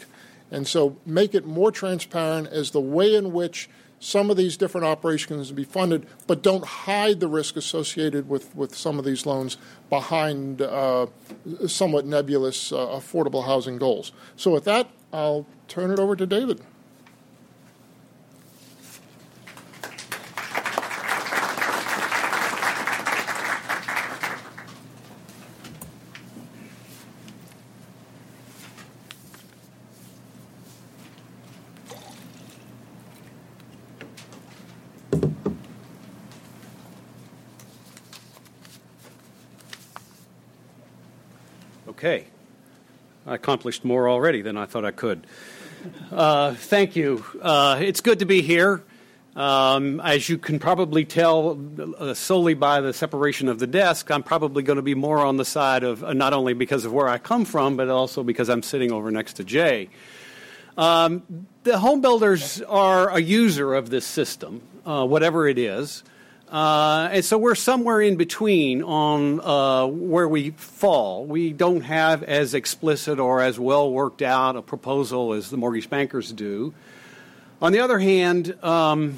And 0.51 0.67
so 0.67 0.97
make 1.05 1.33
it 1.33 1.45
more 1.45 1.71
transparent 1.71 2.47
as 2.47 2.71
the 2.71 2.81
way 2.81 3.15
in 3.15 3.31
which 3.31 3.69
some 4.03 4.29
of 4.29 4.35
these 4.35 4.57
different 4.57 4.85
operations 4.85 5.47
to 5.47 5.53
be 5.53 5.63
funded, 5.63 6.05
but 6.27 6.43
don't 6.43 6.65
hide 6.65 7.21
the 7.21 7.27
risk 7.27 7.55
associated 7.55 8.27
with, 8.27 8.53
with 8.53 8.75
some 8.75 8.99
of 8.99 9.05
these 9.05 9.25
loans 9.25 9.55
behind 9.89 10.61
uh, 10.61 11.07
somewhat 11.67 12.05
nebulous 12.05 12.73
uh, 12.73 12.75
affordable 12.75 13.45
housing 13.45 13.77
goals. 13.77 14.11
So, 14.35 14.51
with 14.51 14.65
that, 14.65 14.89
I'll 15.13 15.47
turn 15.69 15.89
it 15.89 15.99
over 15.99 16.17
to 16.17 16.25
David. 16.25 16.61
Okay. 42.03 42.25
I 43.25 43.35
accomplished 43.35 43.85
more 43.85 44.09
already 44.09 44.41
than 44.41 44.57
I 44.57 44.65
thought 44.65 44.83
I 44.83 44.91
could. 44.91 45.25
Uh, 46.11 46.53
thank 46.53 46.97
you. 46.97 47.23
Uh, 47.41 47.79
it's 47.79 48.01
good 48.01 48.19
to 48.19 48.25
be 48.25 48.41
here. 48.41 48.83
Um, 49.37 50.01
as 50.01 50.27
you 50.27 50.37
can 50.37 50.59
probably 50.59 51.05
tell 51.05 51.57
uh, 51.97 52.13
solely 52.13 52.55
by 52.55 52.81
the 52.81 52.91
separation 52.91 53.47
of 53.47 53.59
the 53.59 53.67
desk, 53.67 54.11
I'm 54.11 54.21
probably 54.21 54.63
going 54.63 54.75
to 54.75 54.81
be 54.81 54.95
more 54.95 55.19
on 55.19 55.37
the 55.37 55.45
side 55.45 55.85
of 55.85 56.03
uh, 56.03 56.11
not 56.11 56.33
only 56.33 56.53
because 56.53 56.83
of 56.83 56.91
where 56.91 57.07
I 57.07 57.19
come 57.19 57.45
from, 57.45 57.77
but 57.77 57.87
also 57.87 58.21
because 58.21 58.49
I'm 58.49 58.63
sitting 58.63 58.91
over 58.91 59.09
next 59.09 59.35
to 59.35 59.45
Jay. 59.45 59.87
Um, 60.77 61.47
the 61.63 61.79
home 61.79 62.01
builders 62.01 62.61
are 62.63 63.11
a 63.11 63.21
user 63.21 63.73
of 63.75 63.89
this 63.89 64.05
system, 64.05 64.61
uh, 64.85 65.05
whatever 65.05 65.47
it 65.47 65.57
is. 65.57 66.03
Uh, 66.53 67.09
and 67.11 67.25
so 67.25 67.35
we're 67.35 67.55
somewhere 67.55 67.99
in 67.99 68.15
between 68.15 68.83
on 68.83 69.39
uh, 69.41 69.87
where 69.87 70.27
we 70.27 70.51
fall. 70.51 71.25
We 71.25 71.51
don't 71.51 71.81
have 71.81 72.21
as 72.21 72.53
explicit 72.53 73.17
or 73.19 73.41
as 73.41 73.59
well 73.59 73.91
worked 73.91 74.21
out 74.21 74.55
a 74.55 74.61
proposal 74.61 75.33
as 75.33 75.49
the 75.49 75.57
mortgage 75.57 75.89
bankers 75.89 76.31
do. 76.31 76.71
On 77.59 77.71
the 77.71 77.79
other 77.79 77.97
hand, 77.97 78.55
um, 78.63 79.17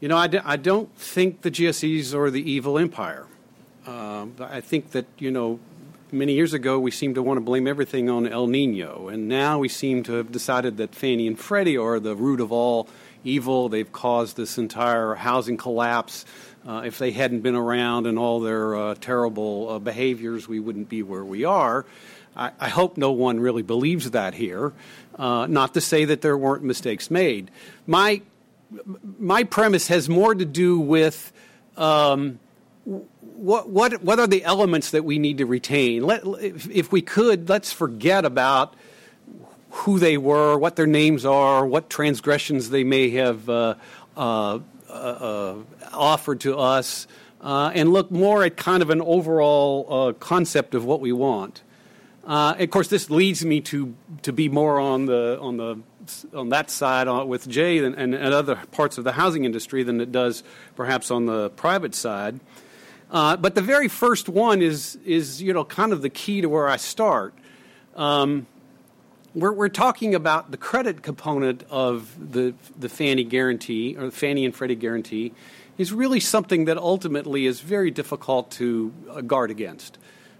you 0.00 0.08
know, 0.08 0.16
I 0.16 0.28
d- 0.28 0.40
I 0.42 0.56
don't 0.56 0.90
think 0.96 1.42
the 1.42 1.50
GSEs 1.50 2.14
are 2.14 2.30
the 2.30 2.50
evil 2.50 2.78
empire. 2.78 3.26
Uh, 3.86 4.28
I 4.40 4.62
think 4.62 4.92
that, 4.92 5.04
you 5.18 5.30
know, 5.30 5.60
many 6.10 6.32
years 6.32 6.54
ago 6.54 6.78
we 6.78 6.90
seemed 6.90 7.16
to 7.16 7.22
want 7.22 7.36
to 7.36 7.42
blame 7.42 7.66
everything 7.66 8.08
on 8.08 8.26
El 8.26 8.46
Nino, 8.46 9.08
and 9.08 9.28
now 9.28 9.58
we 9.58 9.68
seem 9.68 10.02
to 10.04 10.14
have 10.14 10.32
decided 10.32 10.78
that 10.78 10.94
Fannie 10.94 11.26
and 11.26 11.38
Freddie 11.38 11.76
are 11.76 12.00
the 12.00 12.16
root 12.16 12.40
of 12.40 12.50
all 12.50 12.88
evil. 13.24 13.68
They've 13.68 13.90
caused 13.90 14.36
this 14.36 14.58
entire 14.58 15.14
housing 15.14 15.56
collapse. 15.56 16.24
Uh, 16.66 16.82
if 16.84 16.98
they 16.98 17.12
hadn't 17.12 17.40
been 17.40 17.54
around 17.54 18.06
and 18.06 18.18
all 18.18 18.40
their 18.40 18.76
uh, 18.76 18.94
terrible 19.00 19.70
uh, 19.70 19.78
behaviors, 19.78 20.48
we 20.48 20.60
wouldn't 20.60 20.88
be 20.88 21.02
where 21.02 21.24
we 21.24 21.44
are. 21.44 21.86
I, 22.36 22.52
I 22.60 22.68
hope 22.68 22.96
no 22.96 23.12
one 23.12 23.40
really 23.40 23.62
believes 23.62 24.10
that 24.10 24.34
here. 24.34 24.72
Uh, 25.18 25.46
not 25.48 25.74
to 25.74 25.80
say 25.80 26.04
that 26.04 26.20
there 26.20 26.36
weren't 26.36 26.62
mistakes 26.62 27.10
made. 27.10 27.50
My 27.86 28.22
my 29.18 29.44
premise 29.44 29.88
has 29.88 30.08
more 30.08 30.34
to 30.34 30.44
do 30.44 30.78
with 30.78 31.32
um, 31.76 32.38
what 32.84 33.68
what 33.68 34.02
what 34.02 34.20
are 34.20 34.26
the 34.26 34.44
elements 34.44 34.90
that 34.90 35.04
we 35.04 35.18
need 35.18 35.38
to 35.38 35.46
retain. 35.46 36.02
Let, 36.02 36.22
if, 36.24 36.70
if 36.70 36.92
we 36.92 37.02
could, 37.02 37.48
let's 37.48 37.72
forget 37.72 38.24
about 38.24 38.74
who 39.70 39.98
they 39.98 40.16
were, 40.16 40.56
what 40.58 40.76
their 40.76 40.86
names 40.86 41.24
are, 41.24 41.66
what 41.66 41.90
transgressions 41.90 42.70
they 42.70 42.84
may 42.84 43.10
have 43.10 43.48
uh, 43.48 43.74
uh, 44.16 44.58
uh, 44.88 45.54
offered 45.92 46.40
to 46.40 46.56
us, 46.56 47.06
uh, 47.40 47.70
and 47.74 47.92
look 47.92 48.10
more 48.10 48.42
at 48.44 48.56
kind 48.56 48.82
of 48.82 48.90
an 48.90 49.00
overall 49.02 49.86
uh, 49.90 50.12
concept 50.14 50.74
of 50.74 50.84
what 50.84 51.00
we 51.00 51.12
want. 51.12 51.62
Uh, 52.26 52.54
of 52.58 52.70
course, 52.70 52.88
this 52.88 53.10
leads 53.10 53.44
me 53.44 53.60
to, 53.60 53.94
to 54.22 54.32
be 54.32 54.48
more 54.48 54.80
on 54.80 55.06
the 55.06 55.38
on 55.40 55.56
the 55.56 55.78
on 56.34 56.48
that 56.48 56.70
side 56.70 57.06
with 57.26 57.46
Jay 57.48 57.78
and, 57.78 57.94
and, 57.94 58.14
and, 58.14 58.32
other 58.34 58.56
parts 58.70 58.96
of 58.96 59.04
the 59.04 59.12
housing 59.12 59.44
industry 59.44 59.82
than 59.82 60.00
it 60.00 60.10
does 60.10 60.42
perhaps 60.74 61.10
on 61.10 61.26
the 61.26 61.50
private 61.50 61.94
side. 61.94 62.40
but 63.10 63.54
the 63.54 63.62
very 63.62 63.88
first 63.88 64.28
one 64.28 64.62
is 64.62 64.96
is 65.04 65.40
you 65.42 65.52
know 65.52 65.64
kind 65.64 65.92
of 65.92 66.00
the 66.02 66.08
key 66.10 66.40
to 66.40 66.48
where 66.48 66.68
I 66.68 66.76
start. 66.76 67.34
Um, 67.94 68.46
we're, 69.34 69.52
we're 69.52 69.68
talking 69.68 70.14
about 70.14 70.50
the 70.50 70.56
credit 70.56 71.02
component 71.02 71.64
of 71.70 72.32
the, 72.32 72.54
the 72.78 72.88
Fannie 72.88 73.24
guarantee, 73.24 73.96
or 73.96 74.06
the 74.06 74.10
Fannie 74.10 74.44
and 74.44 74.54
Freddie 74.54 74.74
guarantee, 74.74 75.32
is 75.76 75.92
really 75.92 76.20
something 76.20 76.64
that 76.64 76.76
ultimately 76.76 77.46
is 77.46 77.60
very 77.60 77.90
difficult 77.90 78.50
to 78.52 78.92
uh, 79.10 79.20
guard 79.20 79.50
against. 79.50 79.98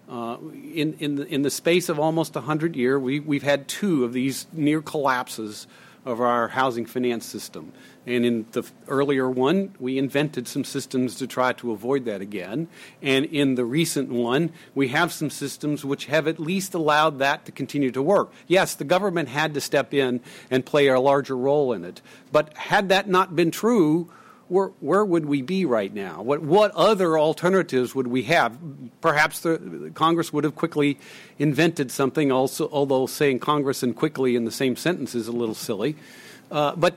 Uh, 0.09 0.39
in, 0.75 0.95
in, 0.95 1.17
the, 1.17 1.27
in 1.27 1.43
the 1.43 1.51
space 1.51 1.89
of 1.89 1.99
almost 1.99 2.35
100 2.35 2.75
years, 2.75 3.01
we, 3.01 3.21
we've 3.21 3.43
had 3.43 3.69
two 3.69 4.05
of 4.05 4.13
these 4.13 4.47
near 4.53 4.81
collapses 4.81 5.67
of 6.05 6.21
our 6.21 6.49
housing 6.49 6.87
finance 6.87 7.27
system. 7.27 7.73
And 8.09 8.25
in 8.25 8.47
the 8.53 8.63
earlier 8.89 9.29
one, 9.29 9.75
we 9.79 9.99
invented 9.99 10.49
some 10.49 10.65
systems 10.65 11.17
to 11.17 11.27
try 11.27 11.53
to 11.53 11.73
avoid 11.73 12.07
that 12.07 12.23
again. 12.23 12.69
And 13.03 13.27
in 13.27 13.55
the 13.55 13.67
recent 13.67 14.09
one, 14.09 14.51
we 14.75 14.89
have 14.89 15.13
some 15.13 15.29
systems 15.29 15.85
which 15.85 16.07
have 16.07 16.27
at 16.27 16.41
least 16.41 16.73
allowed 16.73 17.19
that 17.19 17.45
to 17.45 17.53
continue 17.53 17.91
to 17.91 18.01
work. 18.01 18.33
Yes, 18.47 18.75
the 18.75 18.85
government 18.85 19.29
had 19.29 19.53
to 19.53 19.61
step 19.61 19.93
in 19.93 20.23
and 20.51 20.65
play 20.65 20.87
a 20.89 20.99
larger 20.99 21.37
role 21.37 21.75
in 21.75 21.85
it. 21.85 22.01
But 22.33 22.57
had 22.57 22.89
that 22.89 23.11
not 23.11 23.37
been 23.37 23.51
true, 23.51 24.11
where, 24.49 24.69
where 24.81 25.05
would 25.05 25.27
we 25.27 25.43
be 25.43 25.67
right 25.67 25.93
now? 25.93 26.23
What, 26.23 26.41
what 26.41 26.71
other 26.71 27.19
alternatives 27.19 27.95
would 27.95 28.07
we 28.07 28.23
have? 28.23 28.57
Perhaps 29.03 29.41
the, 29.41 29.93
Congress 29.95 30.33
would 30.33 30.45
have 30.45 30.55
quickly 30.57 30.99
invented 31.39 31.91
something, 31.91 32.33
also, 32.33 32.71
although 32.73 33.07
saying 33.07 33.41
Congress 33.41 33.83
and 33.83 33.95
quickly 33.95 34.35
in 34.35 34.47
the 34.47 34.51
same 34.51 34.77
sentence 34.77 35.15
is 35.15 35.29
a 35.29 35.33
little 35.33 35.55
silly. 35.55 35.95
Uh, 36.51 36.75
but 36.75 36.97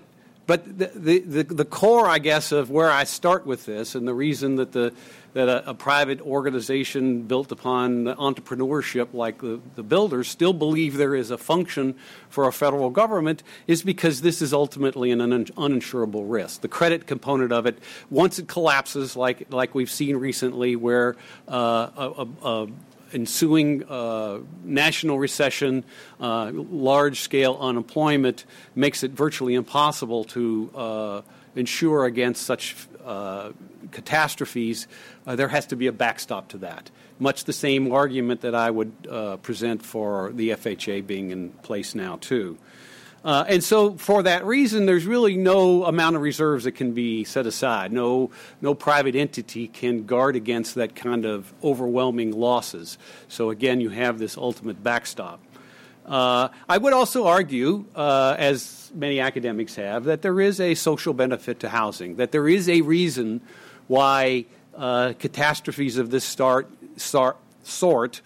but 0.51 0.77
the, 0.77 1.19
the, 1.19 1.43
the, 1.43 1.63
core, 1.63 2.09
I 2.09 2.19
guess, 2.19 2.51
of 2.51 2.69
where 2.69 2.91
I 2.91 3.05
start 3.05 3.45
with 3.45 3.65
this 3.65 3.95
and 3.95 4.05
the 4.05 4.13
reason 4.13 4.57
that, 4.57 4.73
the, 4.73 4.93
that 5.31 5.47
a, 5.47 5.69
a 5.69 5.73
private 5.73 6.19
organization 6.19 7.21
built 7.21 7.53
upon 7.53 8.03
entrepreneurship 8.03 9.13
like 9.13 9.37
the, 9.37 9.61
the 9.75 9.83
builders 9.83 10.27
still 10.27 10.51
believe 10.51 10.97
there 10.97 11.15
is 11.15 11.31
a 11.31 11.37
function 11.37 11.95
for 12.27 12.49
a 12.49 12.51
federal 12.51 12.89
government 12.89 13.43
is 13.65 13.81
because 13.81 14.23
this 14.23 14.41
is 14.41 14.51
ultimately 14.51 15.11
an 15.11 15.21
un- 15.21 15.45
uninsurable 15.45 16.25
risk. 16.29 16.59
The 16.59 16.67
credit 16.67 17.07
component 17.07 17.53
of 17.53 17.65
it, 17.65 17.79
once 18.09 18.37
it 18.37 18.49
collapses, 18.49 19.15
like, 19.15 19.53
like 19.53 19.73
we've 19.73 19.89
seen 19.89 20.17
recently, 20.17 20.75
where 20.75 21.15
uh, 21.47 21.91
a, 21.95 22.27
a, 22.43 22.63
a 22.63 22.67
ensuing 23.14 23.84
uh, 23.84 24.39
national 24.64 25.20
recession, 25.20 25.84
uh, 26.20 26.51
large 26.53 27.22
scale 27.22 27.57
unemployment 27.59 28.45
makes 28.76 29.03
it 29.03 29.12
virtually 29.12 29.55
impossible 29.55 30.24
to 30.26 30.72
uh, 30.76 31.22
insure 31.55 32.05
against 32.05 32.43
such 32.43 32.76
uh, 33.05 33.51
catastrophes. 33.91 34.88
Uh, 35.26 35.36
there 35.36 35.47
has 35.47 35.66
to 35.68 35.76
be 35.76 35.88
a 35.88 35.91
backstop 35.91 36.47
to 36.49 36.57
that. 36.59 36.89
Much 37.20 37.43
the 37.43 37.53
same 37.53 37.91
argument 37.91 38.41
that 38.41 38.55
I 38.55 38.72
would 38.72 38.91
present 39.43 39.84
for 39.84 40.32
the 40.34 40.49
FHA 40.49 41.05
being 41.05 41.30
in 41.30 41.49
place 41.49 41.93
now, 41.93 42.18
too. 42.18 42.57
Uh, 43.24 43.45
and 43.47 43.63
so, 43.63 43.93
for 43.97 44.24
that 44.24 44.45
reason, 44.45 44.88
there's 44.88 45.05
really 45.05 45.38
no 45.38 45.86
amount 45.86 46.15
of 46.15 46.24
reserves 46.24 46.63
that 46.63 46.72
can 46.72 46.93
be 46.93 47.24
set 47.24 47.45
aside. 47.45 47.91
No, 47.91 48.32
no 48.61 48.74
private 48.74 49.15
entity 49.15 49.67
can 49.67 50.05
guard 50.05 50.36
against 50.36 50.74
that 50.76 50.95
kind 50.95 51.26
of 51.26 51.53
overwhelming 51.63 52.32
losses. 52.32 52.97
So, 53.28 53.51
again, 53.51 53.80
you 53.80 53.89
have 53.89 54.17
this 54.17 54.38
ultimate 54.38 54.82
backstop. 54.82 55.39
Uh, 56.03 56.49
I 56.67 56.80
would 56.80 56.93
also 56.93 57.28
argue, 57.28 57.86
uh, 57.95 58.36
as 58.39 58.91
many 58.95 59.19
academics 59.19 59.76
have, 59.76 60.05
that 60.05 60.24
there 60.24 60.41
is 60.41 60.59
a 60.59 60.74
social 60.74 61.13
benefit 61.13 61.59
to 61.59 61.69
housing, 61.69 62.15
that 62.15 62.32
there 62.32 62.47
is 62.47 62.67
a 62.67 62.82
reason 62.82 63.41
why 63.88 64.45
uh, 64.76 65.13
catastrophes 65.19 65.97
of 65.97 66.09
this 66.09 66.24
start, 66.24 66.67
start, 66.97 67.38
sort 67.63 68.22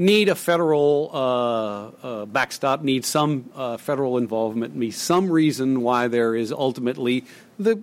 need 0.00 0.30
a 0.30 0.34
federal 0.34 1.10
uh, 1.12 1.90
uh, 2.06 2.24
backstop, 2.24 2.82
need 2.82 3.04
some 3.04 3.50
uh, 3.54 3.76
federal 3.76 4.16
involvement, 4.16 4.74
need 4.74 4.92
some 4.92 5.30
reason 5.30 5.82
why 5.82 6.08
there 6.08 6.34
is 6.34 6.50
ultimately 6.50 7.24
the 7.58 7.80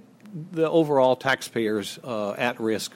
the 0.52 0.70
overall 0.70 1.16
taxpayers 1.16 2.00
uh, 2.04 2.32
at 2.32 2.60
risk 2.60 2.92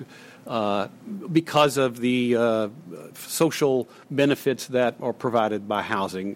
uh, 0.45 0.88
because 1.32 1.78
of 1.78 1.99
the 1.99 2.36
uh, 2.36 2.67
social 3.13 3.88
benefits 4.09 4.67
that 4.67 4.95
are 5.01 5.13
provided 5.13 5.65
by 5.67 5.82
housing. 5.82 6.36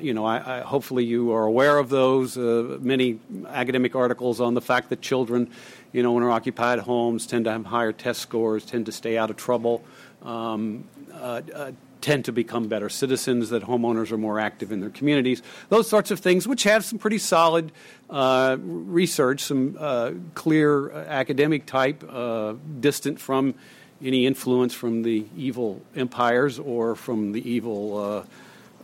you 0.00 0.14
know, 0.14 0.24
I, 0.24 0.58
I, 0.58 0.60
hopefully 0.60 1.04
you 1.04 1.32
are 1.32 1.44
aware 1.44 1.76
of 1.76 1.88
those. 1.88 2.36
many 2.36 3.18
academic 3.48 3.96
articles 3.96 4.40
on 4.40 4.54
the 4.54 4.60
fact 4.60 4.90
that 4.90 5.00
children, 5.00 5.50
you 5.92 6.02
know, 6.02 6.16
in 6.16 6.22
occupied 6.22 6.78
homes 6.78 7.26
tend 7.26 7.46
to 7.46 7.52
have 7.52 7.64
higher 7.66 7.92
test 7.92 8.20
scores, 8.20 8.64
tend 8.64 8.86
to 8.86 8.92
stay 8.92 9.18
out 9.18 9.30
of 9.30 9.36
trouble. 9.36 9.82
Um, 10.22 10.84
uh, 11.12 11.42
uh, 11.54 11.72
tend 12.00 12.24
to 12.24 12.32
become 12.32 12.68
better 12.68 12.88
citizens, 12.88 13.50
that 13.50 13.62
homeowners 13.62 14.12
are 14.12 14.18
more 14.18 14.38
active 14.38 14.72
in 14.72 14.80
their 14.80 14.90
communities, 14.90 15.42
those 15.68 15.88
sorts 15.88 16.10
of 16.10 16.20
things, 16.20 16.46
which 16.46 16.62
have 16.64 16.84
some 16.84 16.98
pretty 16.98 17.18
solid 17.18 17.72
uh, 18.10 18.56
research, 18.60 19.40
some 19.40 19.76
uh, 19.78 20.12
clear 20.34 20.90
academic 20.90 21.66
type, 21.66 22.04
uh, 22.08 22.54
distant 22.80 23.20
from 23.20 23.54
any 24.02 24.26
influence 24.26 24.74
from 24.74 25.02
the 25.02 25.26
evil 25.36 25.82
empires 25.96 26.58
or 26.58 26.94
from 26.94 27.32
the 27.32 27.50
evil 27.50 27.98
uh, 27.98 28.24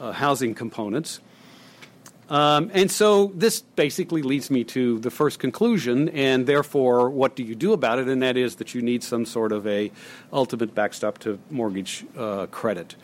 uh, 0.01 0.13
housing 0.13 0.55
components. 0.55 1.21
Um, 2.31 2.71
and 2.73 2.91
so 2.91 3.33
this 3.35 3.61
basically 3.61 4.23
leads 4.23 4.51
me 4.51 4.65
to 4.65 4.99
the 5.01 5.11
first 5.11 5.39
conclusion, 5.39 6.09
and 6.09 6.47
therefore, 6.47 7.11
what 7.11 7.37
do 7.37 7.43
you 7.43 7.55
do 7.55 7.73
about 7.73 7.99
it? 7.99 8.09
And 8.09 8.23
that 8.23 8.37
is 8.37 8.57
that 8.57 8.75
you 8.75 8.81
need 8.81 9.03
some 9.03 9.27
sort 9.27 9.53
of 9.53 9.67
a 9.67 9.93
ultimate 10.33 10.75
backstop 10.75 11.19
to 11.19 11.39
mortgage 11.51 12.05
uh, 12.17 12.47
credit. 12.47 12.97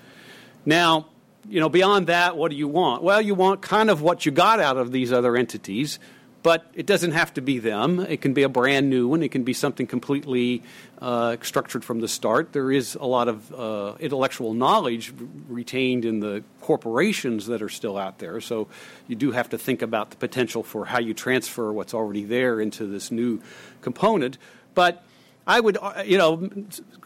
Now, 0.64 1.06
you 1.48 1.60
know, 1.60 1.68
beyond 1.68 2.06
that, 2.06 2.36
what 2.36 2.50
do 2.50 2.56
you 2.56 2.68
want? 2.68 3.02
Well, 3.02 3.20
you 3.20 3.34
want 3.34 3.62
kind 3.62 3.90
of 3.90 4.02
what 4.02 4.24
you 4.24 4.32
got 4.32 4.60
out 4.60 4.76
of 4.76 4.92
these 4.92 5.12
other 5.12 5.36
entities, 5.36 5.98
but 6.42 6.70
it 6.74 6.86
doesn't 6.86 7.12
have 7.12 7.34
to 7.34 7.42
be 7.42 7.58
them. 7.58 8.00
It 8.00 8.20
can 8.22 8.32
be 8.32 8.42
a 8.42 8.48
brand 8.48 8.88
new 8.88 9.08
one. 9.08 9.22
It 9.22 9.30
can 9.30 9.42
be 9.42 9.52
something 9.52 9.86
completely 9.86 10.62
uh, 11.00 11.36
structured 11.42 11.84
from 11.84 12.00
the 12.00 12.08
start. 12.08 12.52
There 12.52 12.72
is 12.72 12.94
a 12.94 13.04
lot 13.04 13.28
of 13.28 13.52
uh, 13.52 13.94
intellectual 14.00 14.54
knowledge 14.54 15.12
retained 15.48 16.04
in 16.04 16.20
the 16.20 16.42
corporations 16.70 17.46
that 17.46 17.62
are 17.62 17.68
still 17.68 17.98
out 17.98 18.20
there. 18.20 18.40
So 18.40 18.68
you 19.08 19.16
do 19.16 19.32
have 19.32 19.48
to 19.48 19.58
think 19.58 19.82
about 19.82 20.10
the 20.10 20.16
potential 20.16 20.62
for 20.62 20.84
how 20.84 21.00
you 21.00 21.14
transfer 21.14 21.72
what's 21.72 21.94
already 21.94 22.22
there 22.22 22.60
into 22.60 22.86
this 22.86 23.10
new 23.10 23.42
component. 23.80 24.38
But 24.72 25.02
I 25.50 25.58
would, 25.58 25.78
uh, 25.82 26.04
you 26.06 26.16
know, 26.16 26.48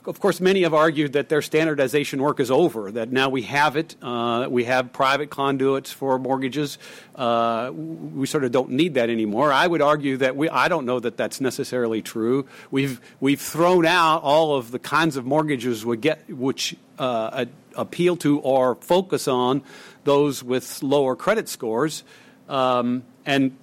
of 0.05 0.21
course, 0.21 0.39
many 0.39 0.65
have 0.65 0.75
argued 0.75 1.15
that 1.15 1.31
their 1.31 1.41
standardization 1.41 2.21
work 2.21 2.41
is 2.41 2.51
over, 2.51 2.93
that 2.93 3.11
now 3.11 3.31
we 3.31 3.41
have 3.43 3.75
it. 3.75 3.97
Uh, 4.03 4.49
we 4.51 4.65
have 4.65 4.93
private 4.93 5.31
conduits 5.31 5.91
for 5.91 6.19
mortgages. 6.19 6.77
Uh, 7.15 7.71
we 7.73 8.27
sort 8.27 8.45
of 8.45 8.53
don't 8.53 8.69
need 8.69 8.95
that 8.95 9.09
anymore. 9.09 9.51
I 9.51 9.67
would 9.67 9.81
argue 9.81 10.19
that 10.19 10.37
we, 10.37 10.51
I 10.51 10.69
don't 10.69 10.85
know 10.85 11.01
that 11.01 11.17
that's 11.17 11.41
necessarily 11.41 12.03
true. 12.03 12.47
We've, 12.71 13.01
we've 13.19 13.41
thrown 13.41 13.87
out 13.87 14.23
all 14.23 14.57
of 14.57 14.73
the 14.73 14.79
kinds 14.79 15.17
of 15.17 15.25
mortgages 15.25 15.87
we 15.87 15.97
get, 15.97 16.29
which 16.29 16.77
uh, 16.99 17.47
appeal 17.75 18.15
to 18.19 18.41
or 18.41 18.75
focus 18.75 19.27
on 19.27 19.63
those 20.05 20.45
with 20.45 20.83
lower 20.83 21.17
credit 21.17 21.49
scores. 21.49 22.05
Um, 22.51 23.05
and 23.25 23.57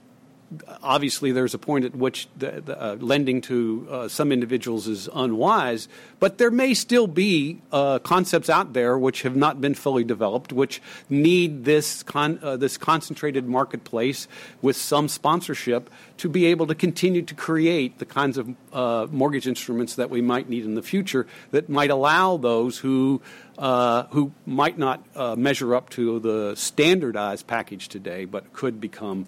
obviously 0.84 1.32
there's 1.32 1.54
a 1.54 1.58
point 1.58 1.86
at 1.86 1.96
which 1.96 2.28
the, 2.38 2.62
the, 2.62 2.82
uh, 2.82 2.96
lending 2.96 3.42
to 3.42 3.88
uh, 3.90 4.08
some 4.08 4.32
individuals 4.32 4.88
is 4.88 5.10
unwise, 5.14 5.88
but 6.20 6.38
there 6.38 6.52
may 6.52 6.74
still 6.74 7.08
be 7.08 7.62
uh, 7.72 8.00
concepts 8.00 8.50
out 8.50 8.74
there 8.74 8.98
which 8.98 9.22
have 9.22 9.36
not 9.36 9.62
been 9.62 9.74
fully 9.74 10.04
developed, 10.04 10.52
which 10.52 10.82
need 11.10 11.64
this 11.66 12.04
con- 12.04 12.40
uh, 12.42 12.58
this 12.58 12.78
concentrated 12.78 13.48
marketplace 13.48 14.28
with 14.62 14.76
some 14.76 15.08
sponsorship 15.08 15.90
to 16.18 16.28
be 16.28 16.46
able 16.46 16.68
to 16.68 16.76
continue 16.76 17.22
to 17.22 17.34
create 17.34 18.00
the 18.00 18.06
kinds 18.06 18.38
of 18.38 18.54
uh, 18.74 19.08
mortgage 19.10 19.48
instruments 19.48 19.96
that 19.96 20.10
we 20.10 20.22
might 20.22 20.50
need 20.50 20.66
in 20.66 20.76
the 20.76 20.84
future 20.84 21.26
that 21.52 21.70
might 21.70 21.90
allow 21.90 22.38
those 22.38 22.80
who 22.80 23.22
uh, 23.58 24.04
who 24.12 24.32
might 24.46 24.78
not 24.78 25.04
measure 25.38 25.76
up 25.76 25.90
to 25.90 26.20
the 26.20 26.56
standardized 26.56 27.46
package 27.48 27.90
today, 27.90 28.26
but 28.26 28.54
could 28.54 28.82
become 28.82 29.28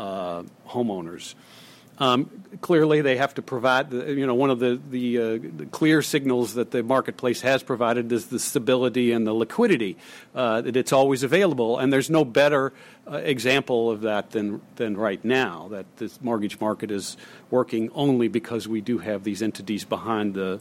uh, 0.00 0.42
homeowners. 0.66 1.34
Um, 1.98 2.30
clearly, 2.62 3.02
they 3.02 3.18
have 3.18 3.34
to 3.34 3.42
provide. 3.42 3.90
The, 3.90 4.14
you 4.14 4.26
know, 4.26 4.34
one 4.34 4.48
of 4.48 4.58
the 4.58 4.80
the, 4.90 5.18
uh, 5.18 5.22
the, 5.58 5.66
clear 5.70 6.00
signals 6.00 6.54
that 6.54 6.70
the 6.70 6.82
marketplace 6.82 7.42
has 7.42 7.62
provided 7.62 8.10
is 8.10 8.28
the 8.28 8.38
stability 8.38 9.12
and 9.12 9.26
the 9.26 9.34
liquidity 9.34 9.98
uh, 10.34 10.62
that 10.62 10.76
it's 10.76 10.94
always 10.94 11.22
available. 11.22 11.78
And 11.78 11.92
there's 11.92 12.08
no 12.08 12.24
better 12.24 12.72
uh, 13.06 13.16
example 13.16 13.90
of 13.90 14.00
that 14.00 14.30
than 14.30 14.62
than 14.76 14.96
right 14.96 15.22
now. 15.22 15.68
That 15.70 15.84
this 15.98 16.22
mortgage 16.22 16.58
market 16.58 16.90
is 16.90 17.18
working 17.50 17.90
only 17.94 18.28
because 18.28 18.66
we 18.66 18.80
do 18.80 18.96
have 18.96 19.22
these 19.22 19.42
entities 19.42 19.84
behind 19.84 20.32
the 20.32 20.60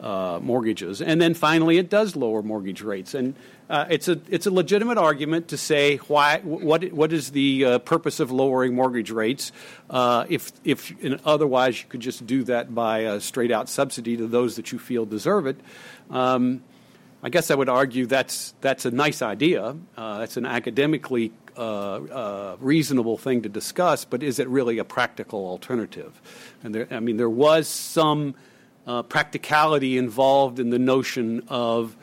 uh, 0.00 0.38
mortgages. 0.42 1.00
And 1.00 1.18
then 1.18 1.32
finally, 1.32 1.78
it 1.78 1.88
does 1.88 2.14
lower 2.14 2.42
mortgage 2.42 2.82
rates. 2.82 3.14
And 3.14 3.34
uh, 3.68 3.86
it's 3.88 4.08
a 4.08 4.20
it's 4.28 4.46
a 4.46 4.50
legitimate 4.50 4.98
argument 4.98 5.48
to 5.48 5.56
say 5.56 5.96
why 5.96 6.40
what 6.40 6.92
what 6.92 7.12
is 7.12 7.30
the 7.30 7.64
uh, 7.64 7.78
purpose 7.78 8.20
of 8.20 8.30
lowering 8.30 8.74
mortgage 8.74 9.10
rates 9.10 9.52
uh, 9.90 10.26
if 10.28 10.52
if 10.64 10.92
otherwise 11.24 11.80
you 11.80 11.88
could 11.88 12.00
just 12.00 12.26
do 12.26 12.44
that 12.44 12.74
by 12.74 13.00
a 13.00 13.20
straight 13.20 13.50
out 13.50 13.68
subsidy 13.68 14.16
to 14.16 14.26
those 14.26 14.56
that 14.56 14.72
you 14.72 14.78
feel 14.78 15.06
deserve 15.06 15.46
it. 15.46 15.58
Um, 16.10 16.62
I 17.22 17.30
guess 17.30 17.50
I 17.50 17.54
would 17.54 17.70
argue 17.70 18.04
that's 18.04 18.54
that's 18.60 18.84
a 18.84 18.90
nice 18.90 19.22
idea. 19.22 19.76
Uh, 19.96 20.18
that's 20.18 20.36
an 20.36 20.44
academically 20.44 21.32
uh, 21.56 21.60
uh, 21.62 22.56
reasonable 22.60 23.16
thing 23.16 23.42
to 23.42 23.48
discuss, 23.48 24.04
but 24.04 24.22
is 24.22 24.38
it 24.38 24.48
really 24.48 24.76
a 24.76 24.84
practical 24.84 25.46
alternative? 25.46 26.20
And 26.62 26.74
there, 26.74 26.88
I 26.90 27.00
mean, 27.00 27.16
there 27.16 27.30
was 27.30 27.66
some 27.66 28.34
practicality 29.08 29.96
involved 29.96 30.58
in 30.60 30.68
the 30.68 30.78
notion 30.78 31.44
of 31.48 31.96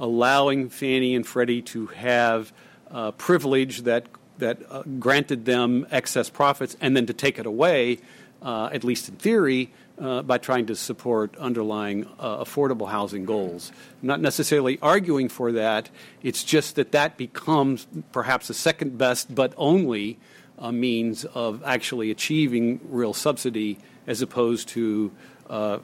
allowing 0.00 0.70
Fannie 0.70 1.14
and 1.14 1.24
Freddie 1.24 1.62
to 1.62 1.86
have 1.88 2.52
uh, 2.90 3.12
privilege 3.12 3.82
that 3.82 4.06
that 4.38 4.58
uh, 4.70 4.82
granted 4.98 5.44
them 5.44 5.86
excess 5.90 6.30
profits 6.30 6.76
and 6.80 6.96
then 6.96 7.06
to 7.06 7.12
take 7.12 7.38
it 7.38 7.44
away, 7.46 7.98
uh, 8.42 8.70
at 8.72 8.82
least 8.82 9.08
in 9.08 9.14
theory, 9.16 9.70
uh, 10.00 10.22
by 10.22 10.38
trying 10.38 10.66
to 10.66 10.74
support 10.74 11.36
underlying 11.36 12.06
uh, 12.18 12.42
affordable 12.42 12.88
housing 12.88 13.26
goals. 13.26 13.70
I'm 14.00 14.08
not 14.08 14.20
necessarily 14.20 14.78
arguing 14.80 15.28
for 15.28 15.52
that. 15.52 15.90
It's 16.22 16.42
just 16.42 16.76
that 16.76 16.92
that 16.92 17.18
becomes 17.18 17.86
perhaps 18.12 18.48
the 18.48 18.54
second 18.54 18.96
best, 18.96 19.34
but 19.34 19.52
only 19.58 20.18
uh, 20.58 20.72
means 20.72 21.26
of 21.26 21.62
actually 21.64 22.10
achieving 22.10 22.80
real 22.88 23.12
subsidy 23.12 23.78
as 24.06 24.22
opposed 24.22 24.68
to 24.68 25.12
uh, 25.50 25.78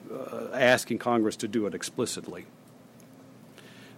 asking 0.53 0.97
Congress 0.97 1.35
to 1.35 1.47
do 1.47 1.67
it 1.67 1.75
explicitly. 1.75 2.45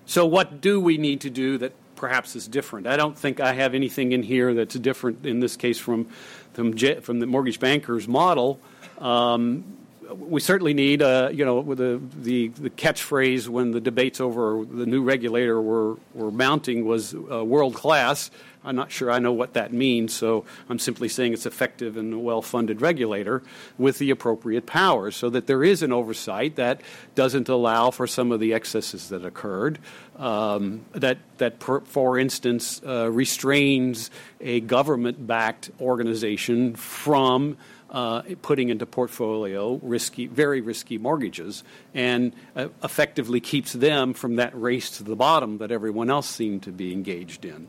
So, 0.10 0.26
what 0.26 0.60
do 0.60 0.80
we 0.80 0.98
need 0.98 1.22
to 1.22 1.30
do 1.30 1.60
that 1.60 1.72
perhaps 1.96 2.36
is 2.36 2.48
different? 2.48 2.88
I 2.88 2.98
don't 2.98 3.16
think 3.16 3.40
I 3.40 3.54
have 3.54 3.76
anything 3.76 4.12
in 4.12 4.24
here 4.24 4.56
that's 4.56 4.74
different 4.74 5.24
in 5.24 5.40
this 5.40 5.56
case 5.56 5.78
from, 5.78 6.08
from, 6.54 6.76
from 6.76 7.20
the 7.20 7.28
mortgage 7.28 7.60
banker's 7.60 8.08
model. 8.08 8.60
Um, 8.98 9.78
we 10.18 10.40
certainly 10.40 10.74
need, 10.74 11.02
uh, 11.02 11.30
you 11.32 11.46
know, 11.46 11.62
the, 11.76 12.02
the, 12.22 12.48
the 12.50 12.70
catchphrase 12.70 13.48
when 13.48 13.72
the 13.72 13.82
debates 13.82 14.20
over 14.20 14.66
the 14.66 14.86
new 14.86 15.04
regulator 15.04 15.62
were, 15.62 15.98
were 16.14 16.32
mounting 16.32 16.86
was 16.86 17.14
uh, 17.14 17.44
world 17.44 17.76
class. 17.76 18.32
I'm 18.64 18.76
not 18.76 18.92
sure 18.92 19.10
I 19.10 19.20
know 19.20 19.32
what 19.32 19.54
that 19.54 19.72
means, 19.72 20.14
so 20.14 20.44
I'm 20.68 20.80
simply 20.80 21.08
saying 21.08 21.34
it's 21.34 21.46
effective 21.46 21.96
and 21.96 22.14
a 22.14 22.20
well 22.20 22.42
funded 22.42 22.82
regulator 22.82 23.42
with 23.78 24.00
the 24.00 24.10
appropriate 24.10 24.66
powers 24.66 25.16
so 25.16 25.30
that 25.30 25.48
there 25.48 25.64
is 25.64 25.82
an 25.82 25.94
oversight 25.94 26.58
that 26.58 26.82
doesn't 27.16 27.48
allow 27.48 27.90
for 27.92 28.06
some 28.06 28.32
of 28.32 28.40
the 28.40 28.54
excesses 28.54 29.10
that 29.10 29.24
occurred. 29.24 29.80
Um, 30.18 30.86
that, 30.92 31.20
that 31.38 31.60
per, 31.60 31.80
for 31.82 32.20
instance, 32.20 32.82
uh, 32.86 33.10
restrains 33.10 34.12
a 34.42 34.60
government 34.60 35.26
backed 35.26 35.72
organization 35.80 36.76
from 36.76 37.58
uh, 37.92 38.22
putting 38.42 38.70
into 38.70 38.86
portfolio 38.86 39.80
risky, 39.82 40.28
very 40.28 40.62
risky 40.62 40.98
mortgages, 40.98 41.64
and 41.94 42.34
uh, 42.56 42.68
effectively 42.84 43.40
keeps 43.40 43.74
them 43.74 44.14
from 44.14 44.36
that 44.38 44.60
race 44.60 44.98
to 44.98 45.04
the 45.04 45.16
bottom 45.16 45.58
that 45.58 45.72
everyone 45.72 46.10
else 46.10 46.30
seemed 46.30 46.64
to 46.64 46.72
be 46.72 46.94
engaged 46.94 47.46
in. 47.46 47.68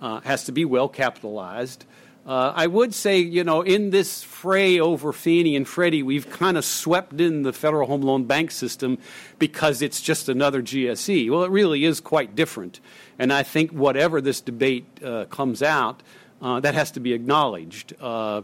Uh, 0.00 0.20
has 0.20 0.44
to 0.44 0.52
be 0.52 0.64
well 0.64 0.88
capitalized. 0.88 1.84
Uh, 2.24 2.52
I 2.54 2.68
would 2.68 2.94
say, 2.94 3.18
you 3.18 3.42
know, 3.42 3.62
in 3.62 3.90
this 3.90 4.22
fray 4.22 4.78
over 4.78 5.12
Fannie 5.12 5.56
and 5.56 5.66
Freddie, 5.66 6.04
we've 6.04 6.30
kind 6.30 6.56
of 6.56 6.64
swept 6.64 7.20
in 7.20 7.42
the 7.42 7.52
Federal 7.52 7.88
Home 7.88 8.02
Loan 8.02 8.24
Bank 8.24 8.52
system 8.52 8.98
because 9.40 9.82
it's 9.82 10.00
just 10.00 10.28
another 10.28 10.62
GSE. 10.62 11.28
Well, 11.30 11.42
it 11.42 11.50
really 11.50 11.84
is 11.84 12.00
quite 12.00 12.36
different. 12.36 12.78
And 13.18 13.32
I 13.32 13.42
think 13.42 13.72
whatever 13.72 14.20
this 14.20 14.40
debate 14.40 14.86
uh, 15.04 15.24
comes 15.26 15.64
out, 15.64 16.04
uh, 16.40 16.60
that 16.60 16.74
has 16.74 16.92
to 16.92 17.00
be 17.00 17.12
acknowledged. 17.12 17.94
Uh, 18.00 18.42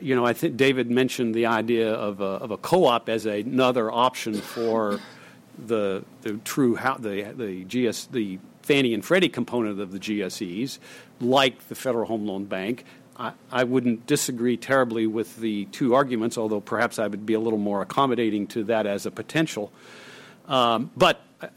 you 0.00 0.14
know, 0.14 0.24
I 0.24 0.32
think 0.32 0.56
David 0.56 0.90
mentioned 0.90 1.34
the 1.34 1.46
idea 1.46 1.92
of 1.92 2.20
a, 2.20 2.24
of 2.24 2.50
a 2.50 2.56
co-op 2.56 3.08
as 3.08 3.26
another 3.26 3.90
option 3.90 4.34
for 4.34 5.00
the 5.58 6.04
the 6.22 6.34
true 6.44 6.76
how 6.76 6.94
the 6.94 7.32
the 7.34 7.64
GS 7.64 8.06
the 8.06 8.38
Fannie 8.62 8.94
and 8.94 9.04
Freddie 9.04 9.28
component 9.28 9.80
of 9.80 9.92
the 9.92 9.98
GSEs, 9.98 10.78
like 11.20 11.68
the 11.68 11.74
Federal 11.74 12.06
Home 12.06 12.26
Loan 12.26 12.44
Bank. 12.44 12.84
I, 13.18 13.32
I 13.50 13.64
wouldn't 13.64 14.06
disagree 14.06 14.58
terribly 14.58 15.06
with 15.06 15.36
the 15.36 15.64
two 15.66 15.94
arguments, 15.94 16.36
although 16.36 16.60
perhaps 16.60 16.98
I 16.98 17.06
would 17.06 17.24
be 17.24 17.32
a 17.32 17.40
little 17.40 17.58
more 17.58 17.80
accommodating 17.80 18.46
to 18.48 18.64
that 18.64 18.86
as 18.86 19.06
a 19.06 19.10
potential. 19.10 19.72
Um, 20.48 20.90
but 20.96 21.20
uh, 21.40 21.48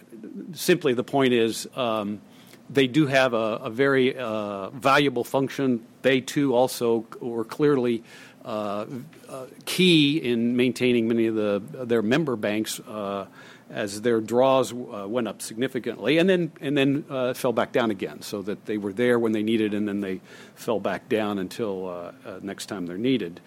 simply 0.53 0.93
the 0.93 1.03
point 1.03 1.33
is. 1.33 1.67
Um, 1.75 2.21
they 2.69 2.87
do 2.87 3.07
have 3.07 3.33
a, 3.33 3.37
a 3.63 3.69
very 3.69 4.15
uh, 4.15 4.69
valuable 4.69 5.23
function. 5.23 5.83
They 6.01 6.21
too 6.21 6.55
also 6.55 7.05
were 7.19 7.45
clearly 7.45 8.03
uh, 8.45 8.85
uh, 9.27 9.45
key 9.65 10.17
in 10.17 10.55
maintaining 10.55 11.07
many 11.07 11.27
of 11.27 11.35
the 11.35 11.61
their 11.85 12.01
member 12.01 12.35
banks 12.35 12.79
uh, 12.79 13.27
as 13.69 14.01
their 14.01 14.21
draws 14.21 14.73
uh, 14.73 15.05
went 15.07 15.27
up 15.27 15.41
significantly, 15.41 16.17
and 16.17 16.29
then 16.29 16.51
and 16.61 16.77
then 16.77 17.05
uh, 17.09 17.33
fell 17.33 17.53
back 17.53 17.71
down 17.71 17.91
again, 17.91 18.21
so 18.21 18.41
that 18.41 18.65
they 18.65 18.77
were 18.77 18.93
there 18.93 19.19
when 19.19 19.33
they 19.33 19.43
needed, 19.43 19.73
and 19.73 19.87
then 19.87 19.99
they 19.99 20.21
fell 20.55 20.79
back 20.79 21.09
down 21.09 21.37
until 21.37 22.13
next 22.41 22.67
time 22.67 22.85
they're 22.85 22.97
needed. 22.97 23.41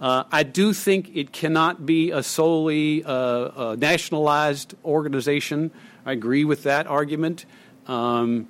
I 0.00 0.42
do 0.44 0.72
think 0.72 1.14
it 1.14 1.30
cannot 1.32 1.84
be 1.84 2.10
a 2.10 2.22
solely 2.22 3.02
nationalized 3.76 4.74
organization. 4.84 5.70
I 6.06 6.12
agree 6.12 6.44
with 6.44 6.62
that 6.62 6.86
argument. 6.86 7.44
Um, 7.86 8.48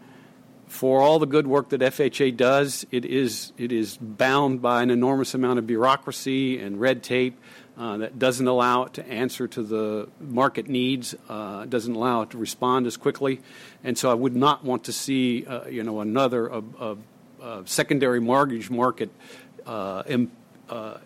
for 0.68 1.00
all 1.00 1.18
the 1.18 1.26
good 1.26 1.46
work 1.46 1.70
that 1.70 1.80
FHA 1.80 2.36
does, 2.36 2.86
it 2.90 3.04
is, 3.04 3.52
it 3.58 3.72
is 3.72 3.96
bound 3.96 4.62
by 4.62 4.82
an 4.82 4.90
enormous 4.90 5.34
amount 5.34 5.58
of 5.58 5.66
bureaucracy 5.66 6.58
and 6.58 6.80
red 6.80 7.02
tape 7.02 7.38
uh, 7.78 7.96
that 7.98 8.18
doesn't 8.18 8.46
allow 8.46 8.84
it 8.84 8.94
to 8.94 9.08
answer 9.08 9.46
to 9.46 9.62
the 9.62 10.08
market 10.20 10.68
needs, 10.68 11.14
uh, 11.28 11.64
doesn't 11.64 11.94
allow 11.94 12.22
it 12.22 12.30
to 12.30 12.38
respond 12.38 12.86
as 12.86 12.96
quickly. 12.96 13.40
And 13.84 13.96
so 13.96 14.10
I 14.10 14.14
would 14.14 14.34
not 14.34 14.64
want 14.64 14.84
to 14.84 14.92
see, 14.92 15.46
uh, 15.46 15.66
you 15.68 15.82
know, 15.82 16.00
another 16.00 16.62
secondary 17.66 18.20
mortgage 18.20 18.68
market 18.68 19.10
uh, 19.64 20.02
uh, 20.68 20.98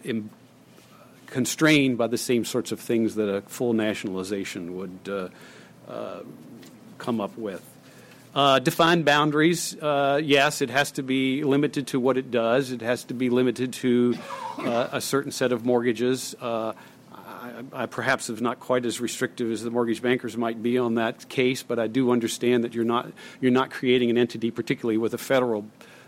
constrained 1.26 1.98
by 1.98 2.06
the 2.06 2.18
same 2.18 2.44
sorts 2.44 2.72
of 2.72 2.80
things 2.80 3.14
that 3.16 3.28
a 3.28 3.42
full 3.42 3.74
nationalization 3.74 4.74
would 4.76 5.30
uh, 5.88 6.20
come 6.98 7.20
up 7.20 7.36
with. 7.36 7.71
Uh, 8.34 8.58
defined 8.58 9.04
boundaries, 9.04 9.76
uh, 9.82 10.18
yes, 10.22 10.62
it 10.62 10.70
has 10.70 10.92
to 10.92 11.02
be 11.02 11.44
limited 11.44 11.86
to 11.88 12.00
what 12.00 12.16
it 12.16 12.30
does. 12.30 12.72
It 12.72 12.80
has 12.80 13.04
to 13.04 13.14
be 13.14 13.28
limited 13.28 13.74
to 13.74 14.16
uh, 14.58 14.88
a 14.90 15.02
certain 15.02 15.30
set 15.30 15.52
of 15.52 15.66
mortgages. 15.66 16.34
Uh, 16.40 16.72
I, 17.12 17.62
I, 17.74 17.86
perhaps 17.86 18.30
is 18.30 18.40
not 18.40 18.58
quite 18.58 18.86
as 18.86 19.00
restrictive 19.00 19.50
as 19.52 19.62
the 19.62 19.70
mortgage 19.70 20.00
bankers 20.00 20.34
might 20.34 20.62
be 20.62 20.78
on 20.78 20.94
that 20.94 21.28
case, 21.28 21.62
but 21.62 21.78
I 21.78 21.88
do 21.88 22.10
understand 22.10 22.64
that 22.64 22.72
you're 22.72 22.86
not 22.86 23.12
you're 23.42 23.52
not 23.52 23.70
creating 23.70 24.08
an 24.08 24.16
entity, 24.16 24.50
particularly 24.50 24.96
with 24.96 25.12
a 25.12 25.18
federal 25.18 25.66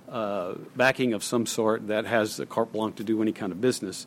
uh, 0.09 0.55
backing 0.77 1.13
of 1.13 1.23
some 1.23 1.45
sort, 1.45 1.89
that 1.89 2.07
has 2.07 2.39
the 2.39 2.47
carte 2.47 2.73
blanche 2.73 2.97
to 2.97 3.05
do 3.05 3.21
any 3.21 3.33
kind 3.33 3.53
of 3.53 3.61
business. 3.61 4.07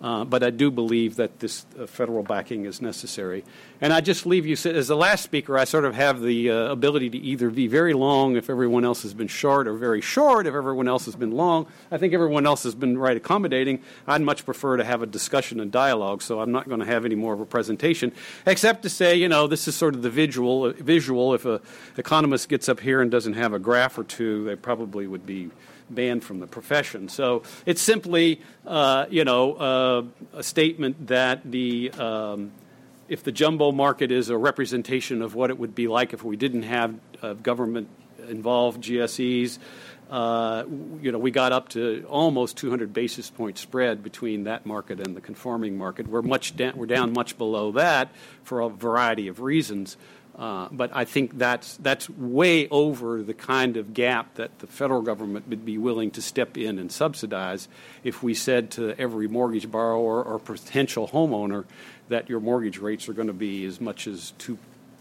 Uh, 0.00 0.24
but 0.24 0.44
I 0.44 0.50
do 0.50 0.70
believe 0.70 1.16
that 1.16 1.40
this 1.40 1.66
uh, 1.78 1.86
federal 1.86 2.22
backing 2.22 2.66
is 2.66 2.80
necessary. 2.80 3.44
And 3.80 3.92
I 3.92 4.00
just 4.00 4.26
leave 4.26 4.46
you, 4.46 4.52
as 4.52 4.86
the 4.88 4.96
last 4.96 5.24
speaker, 5.24 5.58
I 5.58 5.64
sort 5.64 5.84
of 5.84 5.94
have 5.94 6.20
the 6.20 6.50
uh, 6.50 6.54
ability 6.70 7.10
to 7.10 7.18
either 7.18 7.50
be 7.50 7.66
very 7.66 7.94
long 7.94 8.36
if 8.36 8.48
everyone 8.48 8.84
else 8.84 9.02
has 9.02 9.12
been 9.12 9.26
short, 9.26 9.66
or 9.66 9.74
very 9.74 10.00
short 10.00 10.46
if 10.46 10.54
everyone 10.54 10.86
else 10.86 11.04
has 11.06 11.16
been 11.16 11.32
long. 11.32 11.66
I 11.90 11.98
think 11.98 12.14
everyone 12.14 12.46
else 12.46 12.62
has 12.62 12.76
been 12.76 12.96
right 12.96 13.16
accommodating. 13.16 13.82
I'd 14.06 14.22
much 14.22 14.44
prefer 14.44 14.76
to 14.76 14.84
have 14.84 15.02
a 15.02 15.06
discussion 15.06 15.58
and 15.58 15.72
dialogue, 15.72 16.22
so 16.22 16.40
I'm 16.40 16.52
not 16.52 16.68
going 16.68 16.80
to 16.80 16.86
have 16.86 17.04
any 17.04 17.16
more 17.16 17.34
of 17.34 17.40
a 17.40 17.46
presentation, 17.46 18.12
except 18.46 18.82
to 18.82 18.88
say, 18.88 19.16
you 19.16 19.28
know, 19.28 19.46
this 19.48 19.66
is 19.66 19.74
sort 19.74 19.94
of 19.94 20.02
the 20.02 20.10
visual. 20.10 20.72
Visual. 20.72 21.34
If 21.34 21.44
an 21.44 21.60
economist 21.96 22.48
gets 22.48 22.68
up 22.68 22.80
here 22.80 23.00
and 23.00 23.10
doesn't 23.10 23.34
have 23.34 23.52
a 23.52 23.58
graph 23.58 23.98
or 23.98 24.04
two, 24.04 24.44
they 24.44 24.56
probably 24.56 25.06
would 25.06 25.26
be 25.26 25.50
banned 25.90 26.24
from 26.24 26.40
the 26.40 26.46
profession. 26.46 27.08
So 27.08 27.42
it's 27.66 27.80
simply, 27.80 28.40
uh, 28.66 29.06
you 29.10 29.24
know, 29.24 29.54
uh, 29.54 30.02
a 30.34 30.42
statement 30.42 31.08
that 31.08 31.50
the 31.50 31.90
um, 31.92 32.52
if 33.08 33.24
the 33.24 33.32
jumbo 33.32 33.72
market 33.72 34.12
is 34.12 34.28
a 34.28 34.36
representation 34.36 35.22
of 35.22 35.34
what 35.34 35.50
it 35.50 35.58
would 35.58 35.74
be 35.74 35.88
like 35.88 36.12
if 36.12 36.22
we 36.22 36.36
didn't 36.36 36.64
have 36.64 36.94
uh, 37.22 37.32
government 37.34 37.88
involved 38.28 38.82
GSEs. 38.82 39.58
Uh, 40.10 40.64
you 41.02 41.12
know, 41.12 41.18
we 41.18 41.30
got 41.30 41.52
up 41.52 41.68
to 41.68 42.04
almost 42.08 42.56
200 42.56 42.94
basis 42.94 43.28
point 43.28 43.58
spread 43.58 44.02
between 44.02 44.44
that 44.44 44.64
market 44.64 45.06
and 45.06 45.14
the 45.14 45.20
conforming 45.20 45.76
market. 45.76 46.06
We're 46.06 46.22
much 46.22 46.56
da- 46.56 46.72
we're 46.74 46.86
down 46.86 47.12
much 47.12 47.36
below 47.36 47.72
that 47.72 48.10
for 48.42 48.60
a 48.60 48.70
variety 48.70 49.28
of 49.28 49.40
reasons. 49.40 49.98
Uh, 50.38 50.68
but 50.70 50.90
I 50.94 51.04
think 51.04 51.36
that's, 51.36 51.76
that's 51.78 52.08
way 52.08 52.68
over 52.68 53.24
the 53.24 53.34
kind 53.34 53.76
of 53.76 53.92
gap 53.92 54.34
that 54.34 54.60
the 54.60 54.68
federal 54.68 55.02
government 55.02 55.48
would 55.48 55.64
be 55.64 55.78
willing 55.78 56.12
to 56.12 56.22
step 56.22 56.56
in 56.56 56.78
and 56.78 56.92
subsidize 56.92 57.66
if 58.04 58.22
we 58.22 58.34
said 58.34 58.70
to 58.72 58.94
every 59.00 59.26
mortgage 59.26 59.68
borrower 59.68 60.22
or 60.22 60.38
potential 60.38 61.08
homeowner 61.08 61.64
that 62.08 62.28
your 62.28 62.38
mortgage 62.38 62.78
rates 62.78 63.08
are 63.08 63.14
going 63.14 63.26
to 63.26 63.32
be 63.32 63.64
as 63.64 63.80
much 63.80 64.06
as 64.06 64.32
two 64.38 64.56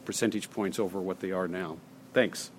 percentage 0.06 0.50
points 0.50 0.80
over 0.80 1.00
what 1.00 1.20
they 1.20 1.32
are 1.32 1.48
now. 1.48 1.78
Thanks. 2.14 2.50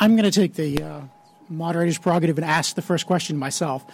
I'm 0.00 0.14
going 0.14 0.30
to 0.30 0.40
take 0.40 0.54
the 0.54 0.80
uh, 0.80 1.00
moderator's 1.48 1.98
prerogative 1.98 2.38
and 2.38 2.44
ask 2.44 2.76
the 2.76 2.82
first 2.82 3.04
question 3.04 3.36
myself. 3.36 3.84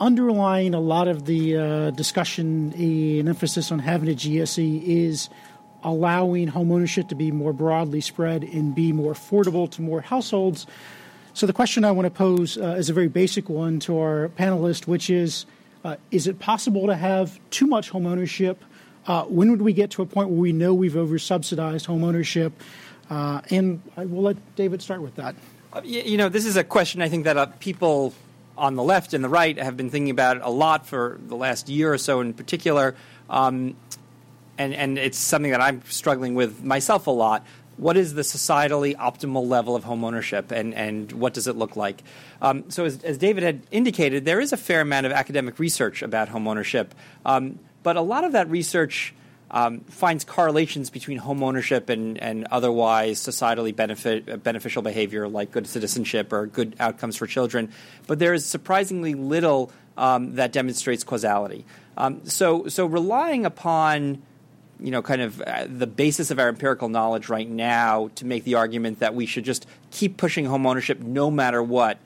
Underlying 0.00 0.72
a 0.72 0.80
lot 0.80 1.08
of 1.08 1.26
the 1.26 1.56
uh, 1.58 1.90
discussion 1.90 2.72
and 2.72 3.28
emphasis 3.28 3.70
on 3.70 3.80
having 3.80 4.08
a 4.08 4.14
GSE 4.14 4.82
is 4.82 5.28
allowing 5.84 6.48
homeownership 6.48 7.10
to 7.10 7.14
be 7.14 7.30
more 7.30 7.52
broadly 7.52 8.00
spread 8.00 8.44
and 8.44 8.74
be 8.74 8.92
more 8.92 9.12
affordable 9.12 9.70
to 9.72 9.82
more 9.82 10.00
households. 10.00 10.66
So, 11.34 11.46
the 11.46 11.52
question 11.52 11.84
I 11.84 11.90
want 11.90 12.06
to 12.06 12.10
pose 12.10 12.56
uh, 12.56 12.76
is 12.78 12.88
a 12.88 12.94
very 12.94 13.08
basic 13.08 13.50
one 13.50 13.78
to 13.80 13.98
our 13.98 14.30
panelist, 14.38 14.86
which 14.86 15.10
is 15.10 15.44
uh, 15.84 15.96
Is 16.10 16.26
it 16.26 16.38
possible 16.38 16.86
to 16.86 16.96
have 16.96 17.38
too 17.50 17.66
much 17.66 17.92
homeownership? 17.92 18.56
Uh, 19.06 19.24
when 19.24 19.50
would 19.50 19.60
we 19.60 19.74
get 19.74 19.90
to 19.92 20.02
a 20.02 20.06
point 20.06 20.30
where 20.30 20.40
we 20.40 20.52
know 20.52 20.72
we've 20.72 20.94
oversubsidized 20.94 21.86
homeownership? 21.86 22.52
Uh, 23.10 23.40
and 23.50 23.80
I 23.96 24.04
will 24.04 24.22
let 24.22 24.56
David 24.56 24.82
start 24.82 25.02
with 25.02 25.14
that. 25.16 25.34
Uh, 25.72 25.80
you 25.84 26.16
know, 26.16 26.28
this 26.28 26.46
is 26.46 26.56
a 26.56 26.64
question 26.64 27.02
I 27.02 27.08
think 27.08 27.24
that 27.24 27.36
uh, 27.36 27.46
people 27.60 28.12
on 28.56 28.74
the 28.74 28.82
left 28.82 29.12
and 29.12 29.22
the 29.22 29.28
right 29.28 29.58
have 29.58 29.76
been 29.76 29.90
thinking 29.90 30.10
about 30.10 30.40
a 30.42 30.50
lot 30.50 30.86
for 30.86 31.18
the 31.26 31.36
last 31.36 31.68
year 31.68 31.92
or 31.92 31.98
so 31.98 32.20
in 32.20 32.32
particular. 32.32 32.94
Um, 33.28 33.76
and, 34.58 34.74
and 34.74 34.98
it's 34.98 35.18
something 35.18 35.50
that 35.50 35.60
I'm 35.60 35.82
struggling 35.88 36.34
with 36.34 36.64
myself 36.64 37.06
a 37.06 37.10
lot. 37.10 37.44
What 37.76 37.98
is 37.98 38.14
the 38.14 38.22
societally 38.22 38.96
optimal 38.96 39.46
level 39.46 39.76
of 39.76 39.84
home 39.84 40.02
ownership, 40.02 40.50
and, 40.50 40.72
and 40.72 41.12
what 41.12 41.34
does 41.34 41.46
it 41.46 41.56
look 41.56 41.76
like? 41.76 42.02
Um, 42.40 42.70
so, 42.70 42.86
as, 42.86 43.04
as, 43.04 43.18
David 43.18 43.42
had 43.42 43.60
indicated, 43.70 44.24
there 44.24 44.40
is 44.40 44.54
a 44.54 44.56
fair 44.56 44.80
amount 44.80 45.04
of 45.04 45.12
academic 45.12 45.58
research 45.58 46.00
about 46.00 46.30
home 46.30 46.48
ownership, 46.48 46.94
um, 47.26 47.58
but 47.82 47.96
a 47.96 48.00
lot 48.00 48.24
of 48.24 48.32
that 48.32 48.48
research 48.48 49.12
um, 49.50 49.80
finds 49.80 50.24
correlations 50.24 50.90
between 50.90 51.18
home 51.18 51.42
ownership 51.42 51.88
and, 51.88 52.18
and 52.18 52.46
otherwise 52.50 53.20
societally 53.20 53.74
benefit, 53.74 54.42
beneficial 54.42 54.82
behavior 54.82 55.28
like 55.28 55.52
good 55.52 55.66
citizenship 55.66 56.32
or 56.32 56.46
good 56.46 56.74
outcomes 56.80 57.16
for 57.16 57.26
children. 57.26 57.70
But 58.06 58.18
there 58.18 58.34
is 58.34 58.44
surprisingly 58.44 59.14
little 59.14 59.70
um, 59.96 60.34
that 60.34 60.52
demonstrates 60.52 61.04
causality. 61.04 61.64
Um, 61.96 62.26
so, 62.26 62.66
so 62.68 62.86
relying 62.86 63.46
upon 63.46 64.22
you 64.78 64.90
know, 64.90 65.00
kind 65.00 65.22
of 65.22 65.40
uh, 65.40 65.66
the 65.68 65.86
basis 65.86 66.30
of 66.30 66.38
our 66.38 66.48
empirical 66.48 66.88
knowledge 66.88 67.28
right 67.28 67.48
now 67.48 68.10
to 68.16 68.26
make 68.26 68.44
the 68.44 68.56
argument 68.56 68.98
that 68.98 69.14
we 69.14 69.24
should 69.26 69.44
just 69.44 69.66
keep 69.90 70.16
pushing 70.16 70.44
home 70.44 70.66
ownership 70.66 71.00
no 71.00 71.30
matter 71.30 71.62
what 71.62 71.98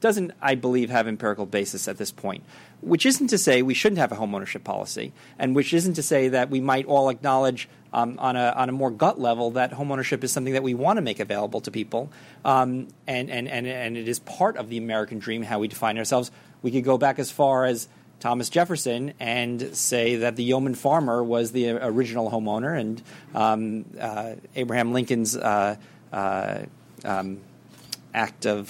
doesn't, 0.00 0.32
I 0.42 0.56
believe, 0.56 0.90
have 0.90 1.06
empirical 1.06 1.46
basis 1.46 1.88
at 1.88 1.96
this 1.96 2.10
point 2.10 2.42
which 2.82 3.06
isn't 3.06 3.28
to 3.28 3.38
say 3.38 3.62
we 3.62 3.74
shouldn't 3.74 3.98
have 3.98 4.12
a 4.12 4.16
homeownership 4.16 4.64
policy, 4.64 5.12
and 5.38 5.54
which 5.54 5.72
isn't 5.72 5.94
to 5.94 6.02
say 6.02 6.28
that 6.28 6.50
we 6.50 6.60
might 6.60 6.84
all 6.86 7.08
acknowledge 7.08 7.68
um, 7.92 8.16
on, 8.18 8.36
a, 8.36 8.52
on 8.56 8.68
a 8.68 8.72
more 8.72 8.90
gut 8.90 9.20
level 9.20 9.52
that 9.52 9.72
homeownership 9.72 10.24
is 10.24 10.32
something 10.32 10.54
that 10.54 10.62
we 10.62 10.74
want 10.74 10.96
to 10.96 11.00
make 11.00 11.20
available 11.20 11.60
to 11.60 11.70
people, 11.70 12.10
um, 12.44 12.88
and, 13.06 13.30
and, 13.30 13.48
and, 13.48 13.66
and 13.66 13.96
it 13.96 14.08
is 14.08 14.18
part 14.18 14.56
of 14.56 14.68
the 14.68 14.78
American 14.78 15.18
dream, 15.18 15.42
how 15.42 15.60
we 15.60 15.68
define 15.68 15.96
ourselves. 15.96 16.30
We 16.62 16.70
could 16.70 16.84
go 16.84 16.98
back 16.98 17.18
as 17.18 17.30
far 17.30 17.64
as 17.64 17.88
Thomas 18.18 18.50
Jefferson 18.50 19.14
and 19.18 19.76
say 19.76 20.16
that 20.16 20.36
the 20.36 20.44
yeoman 20.44 20.74
farmer 20.74 21.22
was 21.22 21.52
the 21.52 21.70
original 21.70 22.30
homeowner, 22.30 22.78
and 22.78 23.02
um, 23.34 23.84
uh, 24.00 24.34
Abraham 24.56 24.92
Lincoln's 24.92 25.36
uh, 25.36 25.76
uh, 26.12 26.58
um, 27.04 27.40
Act 28.14 28.46
of 28.46 28.68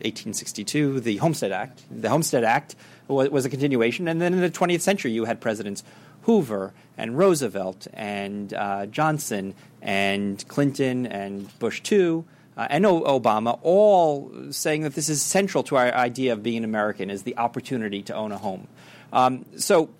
1862, 0.00 1.00
the 1.00 1.16
Homestead 1.16 1.52
Act, 1.52 1.82
the 1.90 2.08
Homestead 2.08 2.44
Act 2.44 2.76
was 3.08 3.44
a 3.44 3.50
continuation. 3.50 4.08
And 4.08 4.20
then 4.20 4.34
in 4.34 4.40
the 4.40 4.50
20th 4.50 4.80
century, 4.80 5.12
you 5.12 5.24
had 5.24 5.40
presidents 5.40 5.82
Hoover 6.22 6.74
and 6.96 7.16
Roosevelt 7.16 7.86
and 7.94 8.52
uh, 8.52 8.86
Johnson 8.86 9.54
and 9.80 10.46
Clinton 10.48 11.06
and 11.06 11.58
Bush 11.58 11.80
too. 11.80 12.24
Uh, 12.56 12.66
and 12.70 12.84
Obama, 12.84 13.58
all 13.62 14.32
saying 14.50 14.82
that 14.82 14.94
this 14.94 15.08
is 15.08 15.22
central 15.22 15.62
to 15.64 15.76
our 15.76 15.94
idea 15.94 16.32
of 16.32 16.42
being 16.42 16.58
an 16.58 16.64
American, 16.64 17.08
is 17.08 17.22
the 17.22 17.36
opportunity 17.38 18.02
to 18.02 18.14
own 18.14 18.32
a 18.32 18.36
home. 18.36 18.66
Um, 19.12 19.44
so 19.56 19.90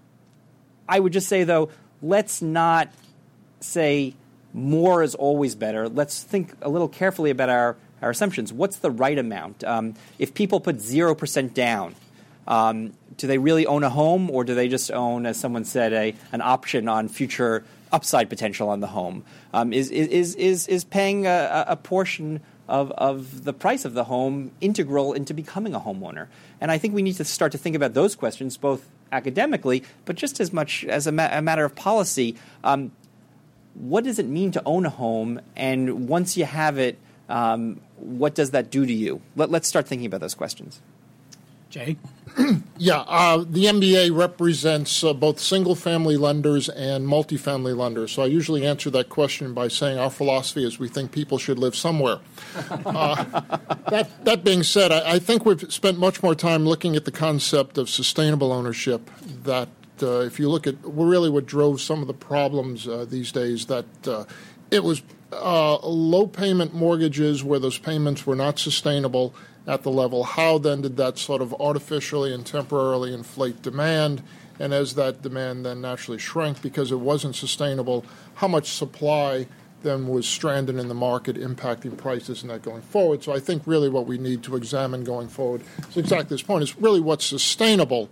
I 0.88 0.98
would 0.98 1.12
just 1.12 1.28
say, 1.28 1.44
though, 1.44 1.70
let's 2.02 2.42
not 2.42 2.90
say 3.60 4.14
more 4.52 5.02
is 5.02 5.14
always 5.14 5.54
better. 5.54 5.88
Let's 5.88 6.22
think 6.22 6.52
a 6.60 6.68
little 6.68 6.88
carefully 6.88 7.30
about 7.30 7.48
our, 7.48 7.76
our 8.02 8.10
assumptions. 8.10 8.52
What's 8.52 8.78
the 8.78 8.90
right 8.90 9.18
amount? 9.18 9.62
Um, 9.64 9.94
if 10.18 10.34
people 10.34 10.60
put 10.60 10.76
0% 10.76 11.54
down, 11.54 11.94
um, 12.48 12.94
do 13.16 13.26
they 13.26 13.38
really 13.38 13.66
own 13.66 13.84
a 13.84 13.90
home, 13.90 14.30
or 14.30 14.42
do 14.42 14.54
they 14.54 14.68
just 14.68 14.90
own, 14.90 15.26
as 15.26 15.38
someone 15.38 15.64
said, 15.64 15.92
a, 15.92 16.14
an 16.32 16.40
option 16.40 16.88
on 16.88 17.08
future 17.08 17.62
upside 17.92 18.28
potential 18.28 18.70
on 18.70 18.80
the 18.80 18.86
home? 18.88 19.22
Um, 19.52 19.72
is, 19.72 19.90
is, 19.90 20.34
is, 20.34 20.66
is 20.66 20.84
paying 20.84 21.26
a, 21.26 21.64
a 21.68 21.76
portion 21.76 22.40
of, 22.66 22.90
of 22.92 23.44
the 23.44 23.52
price 23.52 23.84
of 23.84 23.94
the 23.94 24.04
home 24.04 24.50
integral 24.60 25.12
into 25.12 25.34
becoming 25.34 25.74
a 25.74 25.80
homeowner? 25.80 26.28
And 26.60 26.70
I 26.70 26.78
think 26.78 26.94
we 26.94 27.02
need 27.02 27.16
to 27.16 27.24
start 27.24 27.52
to 27.52 27.58
think 27.58 27.76
about 27.76 27.92
those 27.92 28.16
questions 28.16 28.56
both 28.56 28.88
academically, 29.12 29.84
but 30.06 30.16
just 30.16 30.40
as 30.40 30.52
much 30.52 30.84
as 30.86 31.06
a, 31.06 31.12
ma- 31.12 31.28
a 31.30 31.42
matter 31.42 31.64
of 31.64 31.74
policy. 31.74 32.36
Um, 32.64 32.92
what 33.74 34.04
does 34.04 34.18
it 34.18 34.26
mean 34.26 34.52
to 34.52 34.62
own 34.64 34.86
a 34.86 34.90
home? 34.90 35.40
And 35.54 36.08
once 36.08 36.36
you 36.36 36.46
have 36.46 36.78
it, 36.78 36.98
um, 37.28 37.80
what 37.96 38.34
does 38.34 38.52
that 38.52 38.70
do 38.70 38.86
to 38.86 38.92
you? 38.92 39.20
Let, 39.36 39.52
us 39.52 39.66
start 39.66 39.86
thinking 39.86 40.06
about 40.06 40.20
those 40.20 40.34
questions. 40.34 40.80
Jay? 41.70 41.98
yeah, 42.78 43.00
uh, 43.00 43.38
the 43.38 43.64
MBA 43.64 44.16
represents 44.16 45.04
uh, 45.04 45.12
both 45.12 45.38
single 45.38 45.74
family 45.74 46.16
lenders 46.16 46.68
and 46.68 47.06
multifamily 47.06 47.76
lenders. 47.76 48.12
So 48.12 48.22
I 48.22 48.26
usually 48.26 48.66
answer 48.66 48.90
that 48.90 49.08
question 49.08 49.52
by 49.52 49.68
saying 49.68 49.98
our 49.98 50.10
philosophy 50.10 50.64
is 50.64 50.78
we 50.78 50.88
think 50.88 51.12
people 51.12 51.38
should 51.38 51.58
live 51.58 51.76
somewhere. 51.76 52.18
Uh, 52.88 53.24
that, 53.90 54.24
that 54.24 54.44
being 54.44 54.62
said, 54.62 54.90
I, 54.90 55.14
I, 55.14 55.18
think 55.18 55.44
we've 55.44 55.72
spent 55.72 55.98
much 55.98 56.22
more 56.22 56.34
time 56.34 56.64
looking 56.64 56.96
at 56.96 57.04
the 57.04 57.10
concept 57.10 57.76
of 57.76 57.88
sustainable 57.88 58.52
ownership. 58.52 59.10
That 59.44 59.68
uh, 60.02 60.20
if 60.20 60.38
you 60.38 60.48
look 60.48 60.66
at 60.66 60.76
really 60.82 61.28
what 61.28 61.46
drove 61.46 61.80
some 61.80 62.00
of 62.00 62.08
the 62.08 62.14
problems 62.14 62.88
uh, 62.88 63.04
these 63.08 63.30
days, 63.30 63.66
that 63.66 63.86
uh, 64.06 64.24
it 64.70 64.84
was 64.84 65.02
low 65.32 66.26
payment 66.26 66.74
mortgages 66.74 67.44
where 67.44 67.58
those 67.58 67.78
payments 67.78 68.26
were 68.26 68.36
not 68.36 68.58
sustainable 68.58 69.34
at 69.68 69.82
the 69.82 69.90
level. 69.90 70.24
How 70.24 70.58
then 70.58 70.80
did 70.80 70.96
that 70.96 71.18
sort 71.18 71.42
of 71.42 71.54
artificially 71.60 72.34
and 72.34 72.44
temporarily 72.44 73.12
inflate 73.12 73.62
demand? 73.62 74.22
And 74.58 74.72
as 74.72 74.94
that 74.94 75.22
demand 75.22 75.66
then 75.66 75.82
naturally 75.82 76.18
shrank 76.18 76.62
because 76.62 76.90
it 76.90 76.98
wasn't 76.98 77.36
sustainable, 77.36 78.04
how 78.36 78.48
much 78.48 78.72
supply 78.72 79.46
then 79.82 80.08
was 80.08 80.26
stranded 80.26 80.76
in 80.76 80.88
the 80.88 80.94
market, 80.94 81.36
impacting 81.36 81.96
prices 81.96 82.42
and 82.42 82.50
that 82.50 82.62
going 82.62 82.82
forward? 82.82 83.22
So 83.22 83.32
I 83.32 83.38
think 83.38 83.62
really 83.66 83.90
what 83.90 84.06
we 84.06 84.18
need 84.18 84.42
to 84.44 84.56
examine 84.56 85.04
going 85.04 85.28
forward 85.28 85.62
is 85.90 85.96
exactly 85.96 86.34
this 86.34 86.42
point 86.42 86.64
is 86.64 86.76
really 86.78 87.00
what's 87.00 87.26
sustainable 87.26 88.08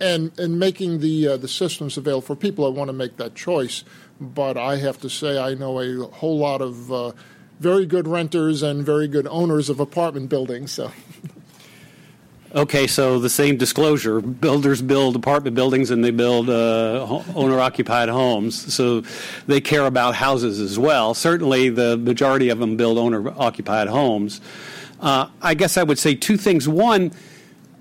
and, 0.00 0.36
and 0.38 0.58
making 0.58 1.00
the, 1.00 1.28
uh, 1.28 1.36
the 1.36 1.46
systems 1.46 1.96
available 1.96 2.22
for 2.22 2.34
people 2.34 2.64
that 2.64 2.72
want 2.72 2.88
to 2.88 2.92
make 2.94 3.18
that 3.18 3.34
choice. 3.34 3.84
But 4.18 4.56
I 4.56 4.76
have 4.76 4.98
to 5.02 5.10
say, 5.10 5.38
I 5.38 5.54
know 5.54 5.78
a 5.78 6.06
whole 6.06 6.38
lot 6.38 6.62
of 6.62 6.90
uh, 6.90 7.12
very 7.60 7.86
good 7.86 8.06
renters 8.06 8.62
and 8.62 8.84
very 8.84 9.08
good 9.08 9.26
owners 9.28 9.70
of 9.70 9.80
apartment 9.80 10.28
buildings. 10.28 10.72
So. 10.72 10.92
Okay, 12.54 12.86
so 12.86 13.18
the 13.18 13.28
same 13.28 13.56
disclosure: 13.56 14.20
builders 14.20 14.80
build 14.80 15.16
apartment 15.16 15.56
buildings 15.56 15.90
and 15.90 16.02
they 16.02 16.10
build 16.10 16.48
uh, 16.48 17.22
owner-occupied 17.34 18.08
homes, 18.08 18.72
so 18.72 19.02
they 19.46 19.60
care 19.60 19.84
about 19.84 20.14
houses 20.14 20.60
as 20.60 20.78
well. 20.78 21.12
Certainly, 21.12 21.70
the 21.70 21.96
majority 21.98 22.48
of 22.48 22.58
them 22.58 22.76
build 22.76 22.98
owner-occupied 22.98 23.88
homes. 23.88 24.40
Uh, 25.00 25.28
I 25.42 25.54
guess 25.54 25.76
I 25.76 25.82
would 25.82 25.98
say 25.98 26.14
two 26.14 26.38
things. 26.38 26.66
One 26.66 27.12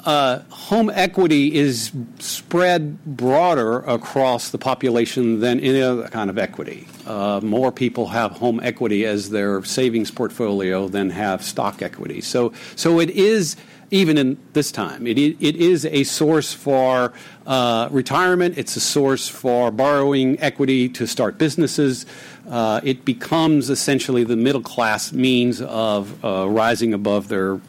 uh, 0.06 0.40
home 0.50 0.92
equity 0.94 1.56
is 1.56 1.92
spread 2.20 3.04
broader 3.06 3.80
across 3.80 4.52
the 4.52 4.58
population 4.58 5.40
than 5.40 5.60
any 5.60 5.82
other 5.82 6.08
kind 6.10 6.30
of 6.30 6.38
equity. 6.38 6.88
Uh, 7.06 7.40
more 7.44 7.72
people 7.72 8.08
have 8.08 8.32
home 8.32 8.60
equity 8.64 9.06
as 9.06 9.32
their 9.32 9.64
savings 9.64 10.12
portfolio 10.12 10.88
than 10.88 11.10
have 11.10 11.44
stock 11.44 11.82
equity. 11.82 12.22
So, 12.22 12.54
so 12.76 13.00
it 13.00 13.10
is 13.10 13.58
even 13.92 14.18
in 14.18 14.38
this 14.54 14.72
time. 14.72 15.06
It, 15.08 15.18
it 15.18 15.56
is 15.56 15.86
a 15.86 16.04
source 16.04 16.54
for 16.54 17.14
uh, 17.46 17.88
retirement. 17.92 18.58
It's 18.58 18.76
a 18.76 18.80
source 18.80 19.28
for 19.28 19.72
borrowing 19.72 20.40
equity 20.40 20.90
to 20.90 21.08
start 21.08 21.38
businesses. 21.38 22.06
Uh, 22.50 22.82
it 22.84 23.06
becomes 23.06 23.70
essentially 23.70 24.24
the 24.24 24.36
middle 24.36 24.62
class 24.62 25.14
means 25.14 25.62
of 25.62 26.24
uh, 26.24 26.48
rising 26.50 26.94
above 26.94 27.28
their 27.28 27.60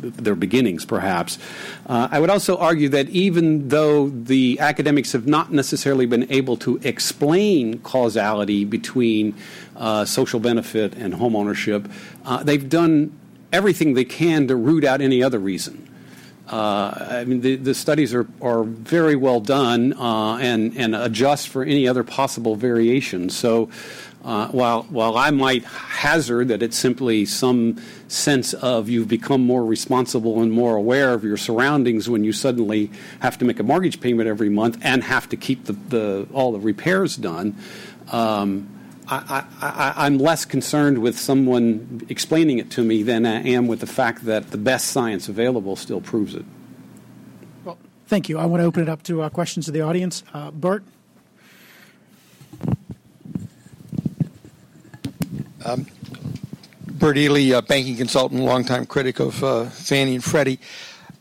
their 0.00 0.34
beginnings, 0.34 0.84
perhaps. 0.84 1.38
Uh, 1.86 2.08
I 2.10 2.20
would 2.20 2.30
also 2.30 2.56
argue 2.56 2.88
that 2.90 3.08
even 3.10 3.68
though 3.68 4.08
the 4.08 4.58
academics 4.60 5.12
have 5.12 5.26
not 5.26 5.52
necessarily 5.52 6.06
been 6.06 6.30
able 6.30 6.56
to 6.58 6.78
explain 6.82 7.78
causality 7.80 8.64
between 8.64 9.34
uh, 9.76 10.04
social 10.04 10.40
benefit 10.40 10.94
and 10.94 11.14
home 11.14 11.36
ownership, 11.36 11.88
uh, 12.24 12.42
they've 12.42 12.68
done 12.68 13.18
everything 13.52 13.94
they 13.94 14.04
can 14.04 14.46
to 14.48 14.56
root 14.56 14.84
out 14.84 15.00
any 15.00 15.22
other 15.22 15.38
reason. 15.38 15.84
Uh, 16.48 17.06
I 17.10 17.24
mean, 17.24 17.42
the, 17.42 17.56
the 17.56 17.74
studies 17.74 18.14
are, 18.14 18.26
are 18.40 18.64
very 18.64 19.16
well 19.16 19.40
done 19.40 19.92
uh, 19.92 20.36
and, 20.36 20.74
and 20.76 20.94
adjust 20.94 21.48
for 21.48 21.62
any 21.62 21.86
other 21.86 22.02
possible 22.02 22.56
variations. 22.56 23.36
So, 23.36 23.68
uh, 24.24 24.48
while, 24.48 24.82
while 24.84 25.16
I 25.16 25.30
might 25.30 25.64
hazard 25.64 26.48
that 26.48 26.62
it's 26.62 26.76
simply 26.76 27.24
some 27.26 27.80
sense 28.08 28.54
of 28.54 28.88
you've 28.88 29.08
become 29.08 29.44
more 29.44 29.64
responsible 29.64 30.42
and 30.42 30.50
more 30.50 30.76
aware 30.76 31.12
of 31.12 31.24
your 31.24 31.36
surroundings 31.36 32.08
when 32.08 32.24
you 32.24 32.32
suddenly 32.32 32.90
have 33.20 33.38
to 33.38 33.44
make 33.44 33.60
a 33.60 33.62
mortgage 33.62 34.00
payment 34.00 34.28
every 34.28 34.48
month 34.48 34.78
and 34.82 35.04
have 35.04 35.28
to 35.28 35.36
keep 35.36 35.66
the, 35.66 35.74
the 35.74 36.26
all 36.32 36.52
the 36.52 36.58
repairs 36.58 37.16
done, 37.16 37.56
um, 38.10 38.68
I, 39.10 40.06
am 40.06 40.18
less 40.18 40.44
concerned 40.44 40.98
with 40.98 41.18
someone 41.18 42.04
explaining 42.08 42.58
it 42.58 42.70
to 42.72 42.84
me 42.84 43.02
than 43.02 43.24
I 43.24 43.42
am 43.42 43.66
with 43.66 43.80
the 43.80 43.86
fact 43.86 44.26
that 44.26 44.50
the 44.50 44.58
best 44.58 44.88
science 44.88 45.28
available 45.28 45.76
still 45.76 46.02
proves 46.02 46.34
it. 46.34 46.44
Well, 47.64 47.78
thank 48.06 48.28
you. 48.28 48.38
I 48.38 48.44
want 48.44 48.60
to 48.60 48.66
open 48.66 48.82
it 48.82 48.88
up 48.88 49.02
to 49.04 49.22
uh, 49.22 49.30
questions 49.30 49.66
of 49.66 49.72
the 49.72 49.80
audience. 49.80 50.24
Uh, 50.34 50.50
Bert? 50.50 50.84
Um, 55.64 55.86
Bert 56.98 57.16
Ely, 57.16 57.60
banking 57.60 57.96
consultant, 57.96 58.42
longtime 58.42 58.86
critic 58.86 59.20
of 59.20 59.42
uh, 59.44 59.66
Fannie 59.66 60.14
and 60.14 60.24
Freddie. 60.24 60.58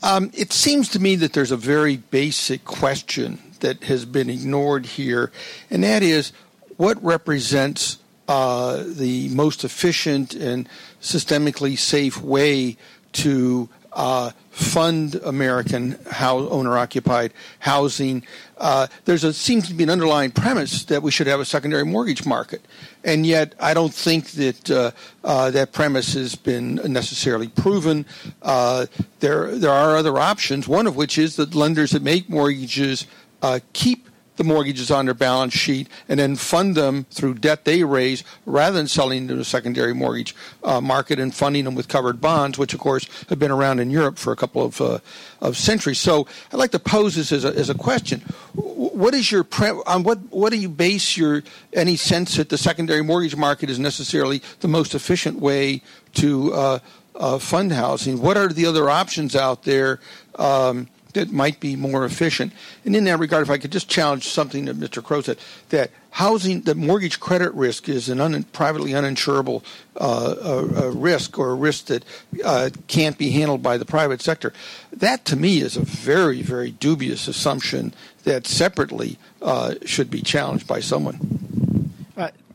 Um, 0.01 0.31
it 0.33 0.51
seems 0.51 0.89
to 0.89 0.99
me 0.99 1.15
that 1.17 1.33
there's 1.33 1.51
a 1.51 1.57
very 1.57 1.97
basic 1.97 2.65
question 2.65 3.39
that 3.59 3.83
has 3.83 4.05
been 4.05 4.29
ignored 4.29 4.85
here, 4.85 5.31
and 5.69 5.83
that 5.83 6.01
is 6.01 6.33
what 6.77 7.03
represents 7.03 7.97
uh, 8.27 8.83
the 8.85 9.29
most 9.29 9.63
efficient 9.63 10.33
and 10.33 10.67
systemically 11.01 11.77
safe 11.77 12.21
way 12.21 12.77
to 13.13 13.69
uh, 13.97 14.31
fund 14.51 15.15
American 15.15 15.97
owner 16.21 16.77
occupied 16.77 17.33
housing. 17.59 18.23
Uh, 18.57 18.87
there's 19.05 19.23
a 19.23 19.33
seems 19.33 19.67
to 19.67 19.73
be 19.73 19.83
an 19.83 19.89
underlying 19.89 20.31
premise 20.31 20.85
that 20.85 21.01
we 21.01 21.11
should 21.11 21.27
have 21.27 21.39
a 21.39 21.45
secondary 21.45 21.83
mortgage 21.83 22.25
market, 22.25 22.61
and 23.03 23.25
yet 23.25 23.55
I 23.59 23.73
don't 23.73 23.93
think 23.93 24.31
that 24.31 24.71
uh, 24.71 24.91
uh, 25.23 25.51
that 25.51 25.73
premise 25.73 26.13
has 26.13 26.35
been 26.35 26.75
necessarily 26.75 27.49
proven. 27.49 28.05
Uh, 28.43 28.85
there 29.19 29.57
there 29.57 29.71
are 29.71 29.97
other 29.97 30.17
options. 30.17 30.67
One 30.67 30.87
of 30.87 30.95
which 30.95 31.17
is 31.17 31.35
that 31.35 31.55
lenders 31.55 31.91
that 31.91 32.03
make 32.03 32.29
mortgages 32.29 33.07
uh, 33.41 33.59
keep 33.73 34.06
the 34.37 34.43
mortgages 34.43 34.89
on 34.89 35.05
their 35.05 35.13
balance 35.13 35.53
sheet 35.53 35.87
and 36.07 36.19
then 36.19 36.35
fund 36.35 36.75
them 36.75 37.05
through 37.11 37.35
debt 37.35 37.65
they 37.65 37.83
raise 37.83 38.23
rather 38.45 38.77
than 38.77 38.87
selling 38.87 39.27
to 39.27 39.35
the 39.35 39.45
secondary 39.45 39.93
mortgage 39.93 40.35
uh, 40.63 40.79
market 40.79 41.19
and 41.19 41.35
funding 41.35 41.65
them 41.65 41.75
with 41.75 41.87
covered 41.87 42.21
bonds, 42.21 42.57
which 42.57 42.73
of 42.73 42.79
course 42.79 43.07
have 43.29 43.39
been 43.39 43.51
around 43.51 43.79
in 43.79 43.89
Europe 43.89 44.17
for 44.17 44.31
a 44.31 44.35
couple 44.35 44.63
of, 44.63 44.79
uh, 44.79 44.99
of 45.41 45.57
centuries. 45.57 45.99
So 45.99 46.27
I'd 46.51 46.57
like 46.57 46.71
to 46.71 46.79
pose 46.79 47.15
this 47.15 47.31
as 47.31 47.43
a, 47.43 47.49
as 47.49 47.69
a 47.69 47.75
question. 47.75 48.21
What 48.53 49.13
is 49.13 49.31
your 49.31 49.43
pre- 49.43 49.81
on 49.85 50.03
what 50.03 50.19
what 50.31 50.51
do 50.51 50.57
you 50.57 50.69
base 50.69 51.17
your 51.17 51.43
any 51.73 51.95
sense 51.95 52.37
that 52.37 52.49
the 52.49 52.57
secondary 52.57 53.03
mortgage 53.03 53.35
market 53.35 53.69
is 53.69 53.79
necessarily 53.79 54.41
the 54.61 54.67
most 54.67 54.95
efficient 54.95 55.39
way 55.39 55.81
to 56.15 56.53
uh, 56.53 56.79
uh 57.15 57.39
fund 57.39 57.71
housing? 57.71 58.21
What 58.21 58.37
are 58.37 58.47
the 58.47 58.65
other 58.65 58.89
options 58.89 59.35
out 59.35 59.63
there? 59.63 59.99
Um, 60.35 60.87
that 61.17 61.31
might 61.31 61.59
be 61.59 61.75
more 61.75 62.05
efficient. 62.05 62.53
And 62.85 62.95
in 62.95 63.05
that 63.05 63.17
regard, 63.17 63.41
if 63.41 63.49
I 63.49 63.57
could 63.57 63.71
just 63.71 63.89
challenge 63.89 64.27
something 64.27 64.65
that 64.65 64.79
Mr. 64.79 65.03
Crowe 65.03 65.21
said, 65.21 65.39
that 65.69 65.89
housing, 66.11 66.61
that 66.61 66.77
mortgage 66.77 67.19
credit 67.19 67.51
risk 67.55 67.89
is 67.89 68.07
an 68.07 68.21
un, 68.21 68.43
privately 68.43 68.91
uninsurable 68.91 69.63
uh, 69.99 70.35
a, 70.39 70.85
a 70.85 70.91
risk 70.91 71.39
or 71.39 71.49
a 71.49 71.55
risk 71.55 71.85
that 71.85 72.05
uh, 72.45 72.69
can't 72.87 73.17
be 73.17 73.31
handled 73.31 73.63
by 73.63 73.77
the 73.77 73.85
private 73.85 74.21
sector. 74.21 74.53
That 74.93 75.25
to 75.25 75.35
me 75.35 75.59
is 75.59 75.75
a 75.75 75.81
very, 75.81 76.43
very 76.43 76.69
dubious 76.69 77.27
assumption 77.27 77.95
that 78.23 78.45
separately 78.45 79.17
uh, 79.41 79.75
should 79.85 80.11
be 80.11 80.21
challenged 80.21 80.67
by 80.67 80.81
someone. 80.81 81.91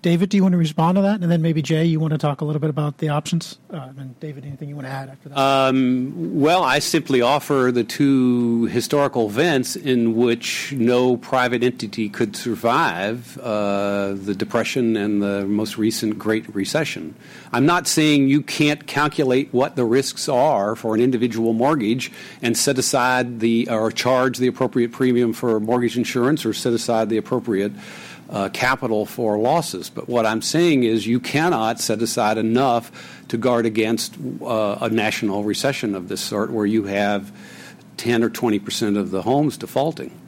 David, 0.03 0.31
do 0.31 0.37
you 0.37 0.43
want 0.43 0.53
to 0.53 0.59
respond 0.59 0.97
to 0.97 1.03
that? 1.03 1.21
And 1.21 1.31
then 1.31 1.43
maybe 1.43 1.63
Jay, 1.63 1.85
you 1.85 2.01
want 2.01 2.11
to 2.11 2.19
talk 2.19 2.41
a 2.41 2.45
little 2.45 2.59
bit 2.59 2.71
about 2.71 2.99
the 2.99 3.09
options? 3.09 3.59
Uh, 3.73 3.91
and 3.97 4.19
David, 4.19 4.45
anything 4.45 4.69
you 4.69 4.75
want 4.75 4.89
to 4.89 4.93
add 4.93 5.09
after 5.09 5.29
that? 5.29 5.39
Um, 5.39 6.41
well, 6.41 6.65
I 6.65 6.81
simply 6.81 7.23
offer 7.23 7.71
the 7.73 7.85
two 7.85 8.65
historical 8.65 9.27
events 9.27 9.77
in 9.77 10.17
which 10.17 10.73
no 10.73 11.17
private 11.17 11.63
entity 11.63 12.09
could 12.09 12.35
survive 12.35 13.39
uh, 13.39 14.15
the 14.15 14.35
Depression 14.35 14.97
and 14.97 15.23
the 15.23 15.47
most 15.47 15.79
recent 15.79 16.19
Great 16.19 16.53
Recession. 16.53 17.15
I'm 17.53 17.65
not 17.65 17.87
saying 17.87 18.27
you 18.27 18.43
can't 18.43 18.89
calculate 18.89 19.51
what 19.53 19.77
the 19.77 19.85
risks 19.85 20.29
are 20.29 20.75
for 20.75 20.97
an 20.97 21.01
individual 21.01 21.53
mortgage 21.53 22.11
and 22.43 22.59
set 22.59 22.77
aside 22.77 23.39
the 23.39 23.69
or 23.71 23.93
charge 23.93 24.39
the 24.39 24.49
appropriate 24.49 24.91
premium 24.91 25.33
for 25.33 25.61
mortgage 25.61 25.97
insurance 25.97 26.45
or 26.45 26.53
set 26.53 26.73
aside 26.73 27.09
the 27.09 27.19
appropriate 27.19 27.71
uh, 28.33 28.49
capital 28.49 29.05
for 29.07 29.39
losses. 29.39 29.91
But 29.91 30.09
what 30.09 30.27
I'm 30.27 30.43
saying 30.43 30.85
is 30.85 31.07
you 31.07 31.21
cannot 31.21 31.79
set 31.79 32.01
aside 32.01 32.39
enough 32.39 32.91
to 33.29 33.37
guard 33.37 33.67
against 33.67 34.17
uh, 34.43 34.79
a 34.81 34.89
national 34.89 35.45
recession 35.45 35.95
of 35.95 36.09
this 36.09 36.21
sort 36.21 36.51
where 36.51 36.67
you 36.67 36.85
have 36.85 37.31
10 37.99 38.25
or 38.25 38.31
20 38.31 38.59
percent 38.59 38.97
of 38.97 39.11
the 39.11 39.23
homes 39.23 39.57
defaulting. 39.59 40.19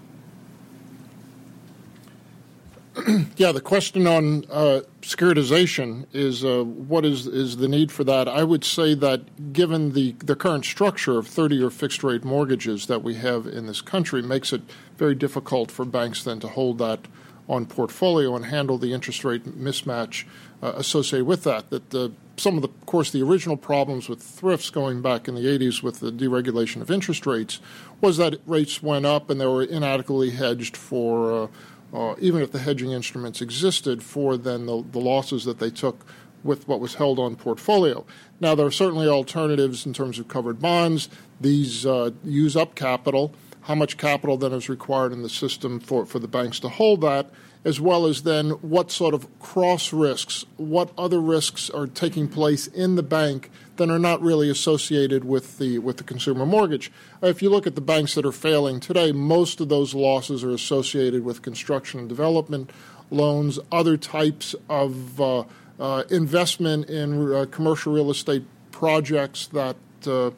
yeah, 3.37 3.51
the 3.51 3.61
question 3.61 4.07
on 4.07 4.45
uh, 4.51 4.83
securitization 5.01 6.07
is 6.13 6.45
uh, 6.45 6.63
what 6.63 7.05
is 7.05 7.27
is 7.27 7.57
the 7.57 7.67
need 7.67 7.91
for 7.91 8.05
that? 8.05 8.29
I 8.29 8.45
would 8.45 8.65
say 8.65 8.95
that 8.95 9.53
given 9.53 9.93
the 9.95 10.13
the 10.19 10.37
current 10.37 10.65
structure 10.65 11.19
of 11.19 11.27
30-year 11.27 11.71
fixed 11.71 12.05
rate 12.05 12.23
mortgages 12.23 12.87
that 12.87 13.03
we 13.03 13.15
have 13.15 13.47
in 13.47 13.67
this 13.67 13.81
country, 13.81 14.23
makes 14.23 14.53
it 14.53 14.63
very 14.97 15.15
difficult 15.15 15.71
for 15.71 15.85
banks 15.85 16.23
then 16.23 16.39
to 16.41 16.49
hold 16.49 16.79
that 16.79 17.01
on 17.49 17.67
portfolio 17.67 18.35
and 18.35 18.47
handle 18.47 18.79
the 18.79 18.93
interest 18.93 19.25
rate 19.25 19.45
mismatch 19.45 20.25
uh, 20.63 20.73
associated 20.77 21.27
with 21.27 21.45
that. 21.45 21.71
That 21.71 21.91
the, 21.91 22.13
some 22.37 22.57
of 22.57 22.63
the, 22.63 22.69
of 22.69 22.87
course, 22.87 23.11
the 23.11 23.23
original 23.23 23.57
problems 23.57 24.09
with 24.09 24.23
thrifts 24.23 24.71
going 24.71 25.03
back 25.03 25.29
in 25.29 25.35
the 25.35 25.43
80s 25.43 25.83
with 25.83 26.01
the 26.01 26.11
deregulation 26.11 26.81
of 26.81 26.91
interest 26.91 27.27
rates 27.27 27.61
was 28.01 28.17
that 28.17 28.41
rates 28.47 28.83
went 28.83 29.07
up 29.07 29.31
and 29.31 29.41
they 29.41 29.47
were 29.47 29.63
inadequately 29.63 30.31
hedged 30.31 30.77
for, 30.77 31.51
uh, 31.93 31.97
uh, 31.97 32.15
even 32.19 32.41
if 32.41 32.51
the 32.51 32.61
hedging 32.61 32.93
instruments 32.93 33.41
existed, 33.41 34.03
for 34.03 34.37
then 34.37 34.67
the, 34.67 34.85
the 34.93 35.01
losses 35.01 35.45
that 35.45 35.59
they 35.59 35.71
took 35.71 36.05
with 36.43 36.69
what 36.69 36.81
was 36.81 36.95
held 36.95 37.19
on 37.19 37.37
portfolio. 37.37 38.05
Now, 38.39 38.55
there 38.55 38.67
are 38.67 38.71
certainly 38.71 39.09
alternatives 39.09 39.87
in 39.87 39.95
terms 39.95 40.19
of 40.19 40.29
covered 40.29 40.61
bonds. 40.61 41.09
These 41.41 41.87
uh, 41.87 42.11
use 42.23 42.57
up 42.57 42.75
capital 42.75 43.35
how 43.65 43.75
much 43.75 43.97
capital 43.97 44.37
then 44.37 44.53
is 44.53 44.69
required 44.69 45.12
in 45.12 45.23
the 45.23 45.29
system 45.29 45.81
for, 45.81 46.05
for 46.05 46.19
the 46.19 46.29
banks 46.29 46.61
to 46.61 46.69
hold 46.69 47.01
that, 47.01 47.31
as 47.65 47.81
well 47.81 48.05
as 48.05 48.23
then 48.23 48.51
what 48.51 48.91
sort 48.91 49.15
of 49.15 49.27
cross 49.41 49.91
risks, 49.91 50.45
what 50.59 50.91
other 50.99 51.19
risks 51.19 51.71
are 51.71 51.87
taking 51.87 52.29
place 52.29 52.67
in 52.67 52.95
the 52.95 53.03
bank 53.03 53.51
that 53.77 53.89
are 53.89 53.99
not 53.99 54.21
really 54.21 54.51
associated 54.51 55.25
with 55.25 55.57
the 55.59 55.79
with 55.79 55.97
the 55.97 56.05
consumer 56.05 56.45
mortgage. 56.45 56.93
If 57.23 57.43
you 57.43 57.49
look 57.49 57.67
at 57.67 57.75
the 57.75 57.81
banks 57.81 58.15
that 58.15 58.27
are 58.27 58.33
failing 58.33 58.81
today, 58.81 59.12
most 59.12 59.61
of 59.61 59.71
those 59.71 59.95
losses 59.95 60.45
are 60.45 60.53
associated 60.53 61.25
with 61.25 61.41
construction 61.41 62.01
and 62.01 62.09
development 62.09 62.71
loans, 63.11 63.59
other 63.73 63.97
types 63.97 64.55
of 64.69 65.21
uh, 65.21 65.45
uh, 65.81 66.05
investment 66.11 66.91
in 66.91 67.33
uh, 67.33 67.47
commercial 67.51 67.95
real 67.95 68.11
estate 68.11 68.45
projects 68.73 69.47
that 69.49 69.77
uh, 70.07 70.31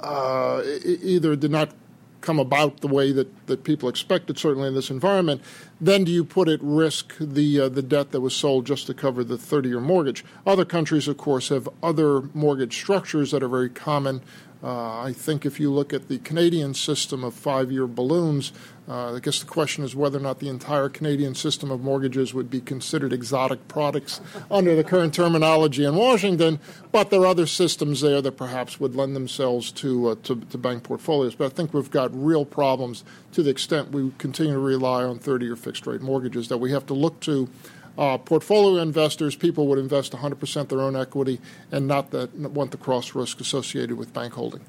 uh, 0.00 0.62
either 0.84 1.36
did 1.36 1.50
not 1.52 1.70
come 2.26 2.38
about 2.40 2.80
the 2.80 2.88
way 2.88 3.12
that, 3.12 3.46
that 3.46 3.62
people 3.62 3.88
expected, 3.88 4.36
certainly 4.36 4.66
in 4.66 4.74
this 4.74 4.90
environment, 4.90 5.40
then 5.80 6.02
do 6.02 6.10
you 6.10 6.24
put 6.24 6.48
at 6.48 6.58
risk 6.60 7.14
the 7.20 7.60
uh, 7.60 7.68
the 7.68 7.82
debt 7.82 8.10
that 8.10 8.20
was 8.20 8.34
sold 8.34 8.66
just 8.66 8.86
to 8.88 8.94
cover 8.94 9.22
the 9.22 9.38
30 9.38 9.68
year 9.68 9.80
mortgage? 9.80 10.24
Other 10.44 10.64
countries, 10.64 11.06
of 11.06 11.16
course, 11.16 11.50
have 11.50 11.68
other 11.82 12.22
mortgage 12.34 12.76
structures 12.76 13.30
that 13.30 13.42
are 13.42 13.48
very 13.48 13.70
common. 13.70 14.22
Uh, 14.62 15.00
I 15.00 15.12
think 15.12 15.46
if 15.46 15.60
you 15.60 15.70
look 15.70 15.92
at 15.92 16.08
the 16.08 16.18
Canadian 16.18 16.74
system 16.74 17.22
of 17.22 17.34
five 17.34 17.70
year 17.70 17.86
balloons, 17.86 18.52
uh, 18.88 19.14
I 19.14 19.18
guess 19.18 19.40
the 19.40 19.46
question 19.46 19.82
is 19.82 19.96
whether 19.96 20.18
or 20.18 20.20
not 20.20 20.38
the 20.38 20.48
entire 20.48 20.88
Canadian 20.88 21.34
system 21.34 21.72
of 21.72 21.80
mortgages 21.80 22.32
would 22.32 22.48
be 22.48 22.60
considered 22.60 23.12
exotic 23.12 23.66
products 23.66 24.20
under 24.48 24.76
the 24.76 24.84
current 24.84 25.12
terminology 25.12 25.84
in 25.84 25.96
Washington. 25.96 26.60
But 26.92 27.10
there 27.10 27.22
are 27.22 27.26
other 27.26 27.46
systems 27.46 28.00
there 28.00 28.22
that 28.22 28.36
perhaps 28.36 28.78
would 28.78 28.94
lend 28.94 29.16
themselves 29.16 29.72
to, 29.72 30.10
uh, 30.10 30.14
to, 30.22 30.36
to 30.36 30.58
bank 30.58 30.84
portfolios. 30.84 31.34
But 31.34 31.46
I 31.46 31.48
think 31.48 31.74
we've 31.74 31.90
got 31.90 32.10
real 32.14 32.44
problems 32.44 33.02
to 33.32 33.42
the 33.42 33.50
extent 33.50 33.90
we 33.90 34.12
continue 34.18 34.54
to 34.54 34.60
rely 34.60 35.02
on 35.02 35.18
30 35.18 35.46
year 35.46 35.56
fixed 35.56 35.86
rate 35.86 36.00
mortgages 36.00 36.48
that 36.48 36.58
we 36.58 36.70
have 36.70 36.86
to 36.86 36.94
look 36.94 37.18
to. 37.20 37.48
Uh, 37.98 38.18
portfolio 38.18 38.82
investors, 38.82 39.34
people 39.34 39.66
would 39.66 39.78
invest 39.78 40.12
100% 40.12 40.68
their 40.68 40.80
own 40.80 40.94
equity 40.94 41.40
and 41.72 41.88
not 41.88 42.10
that, 42.10 42.32
want 42.34 42.70
the 42.70 42.76
cross 42.76 43.14
risk 43.14 43.40
associated 43.40 43.96
with 43.96 44.12
bank 44.12 44.34
holding. 44.34 44.60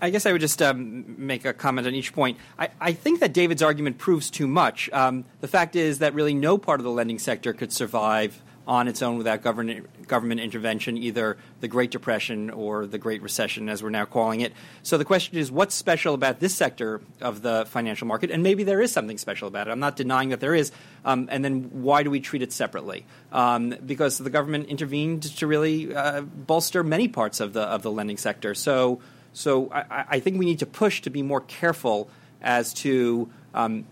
I 0.00 0.10
guess 0.10 0.26
I 0.26 0.32
would 0.32 0.40
just 0.40 0.60
um, 0.62 1.14
make 1.16 1.44
a 1.44 1.52
comment 1.52 1.86
on 1.86 1.94
each 1.94 2.12
point. 2.12 2.38
I, 2.58 2.70
I, 2.80 2.92
think 2.92 3.20
that 3.20 3.32
David's 3.32 3.62
argument 3.62 3.98
proves 3.98 4.30
too 4.30 4.48
much. 4.48 4.90
Um, 4.92 5.24
the 5.40 5.48
fact 5.48 5.76
is 5.76 6.00
that 6.00 6.12
really 6.12 6.34
no 6.34 6.58
part 6.58 6.80
of 6.80 6.84
the 6.84 6.90
lending 6.90 7.20
sector 7.20 7.52
could 7.52 7.72
survive 7.72 8.42
on 8.66 8.88
its 8.88 9.00
own 9.00 9.16
without 9.16 9.42
government, 9.42 10.08
government 10.08 10.40
intervention, 10.40 10.96
either 10.96 11.36
the 11.60 11.68
Great 11.68 11.92
Depression 11.92 12.50
or 12.50 12.84
the 12.84 12.98
Great 12.98 13.22
Recession, 13.22 13.68
as 13.68 13.80
we're 13.80 13.90
now 13.90 14.04
calling 14.04 14.40
it. 14.40 14.52
So 14.82 14.98
the 14.98 15.04
question 15.04 15.38
is, 15.38 15.52
what's 15.52 15.74
special 15.74 16.14
about 16.14 16.40
this 16.40 16.54
sector 16.54 17.00
of 17.20 17.42
the 17.42 17.64
financial 17.68 18.08
market? 18.08 18.32
And 18.32 18.42
maybe 18.42 18.64
there 18.64 18.80
is 18.80 18.90
something 18.90 19.18
special 19.18 19.46
about 19.46 19.68
it. 19.68 19.70
I'm 19.70 19.78
not 19.78 19.94
denying 19.94 20.30
that 20.30 20.40
there 20.40 20.54
is. 20.54 20.72
Um, 21.04 21.28
and 21.30 21.44
then 21.44 21.82
why 21.82 22.02
do 22.02 22.10
we 22.10 22.18
treat 22.18 22.42
it 22.42 22.52
separately? 22.52 23.06
Um, 23.30 23.70
because 23.86 24.18
the 24.18 24.30
government 24.30 24.66
intervened 24.66 25.22
to 25.36 25.46
really 25.46 25.94
uh, 25.94 26.22
bolster 26.22 26.82
many 26.82 27.06
parts 27.06 27.38
of 27.38 27.52
the 27.52 27.62
of 27.62 27.82
the 27.82 27.90
lending 27.92 28.16
sector. 28.16 28.54
So 28.54 29.00
so 29.36 29.70
I, 29.70 30.04
I, 30.08 30.20
think 30.20 30.38
we 30.38 30.46
need 30.46 30.60
to 30.60 30.66
push 30.66 31.02
to 31.02 31.10
be 31.10 31.20
more 31.20 31.42
careful 31.42 32.08
as 32.40 32.72
to. 32.74 33.28
Um, 33.52 33.84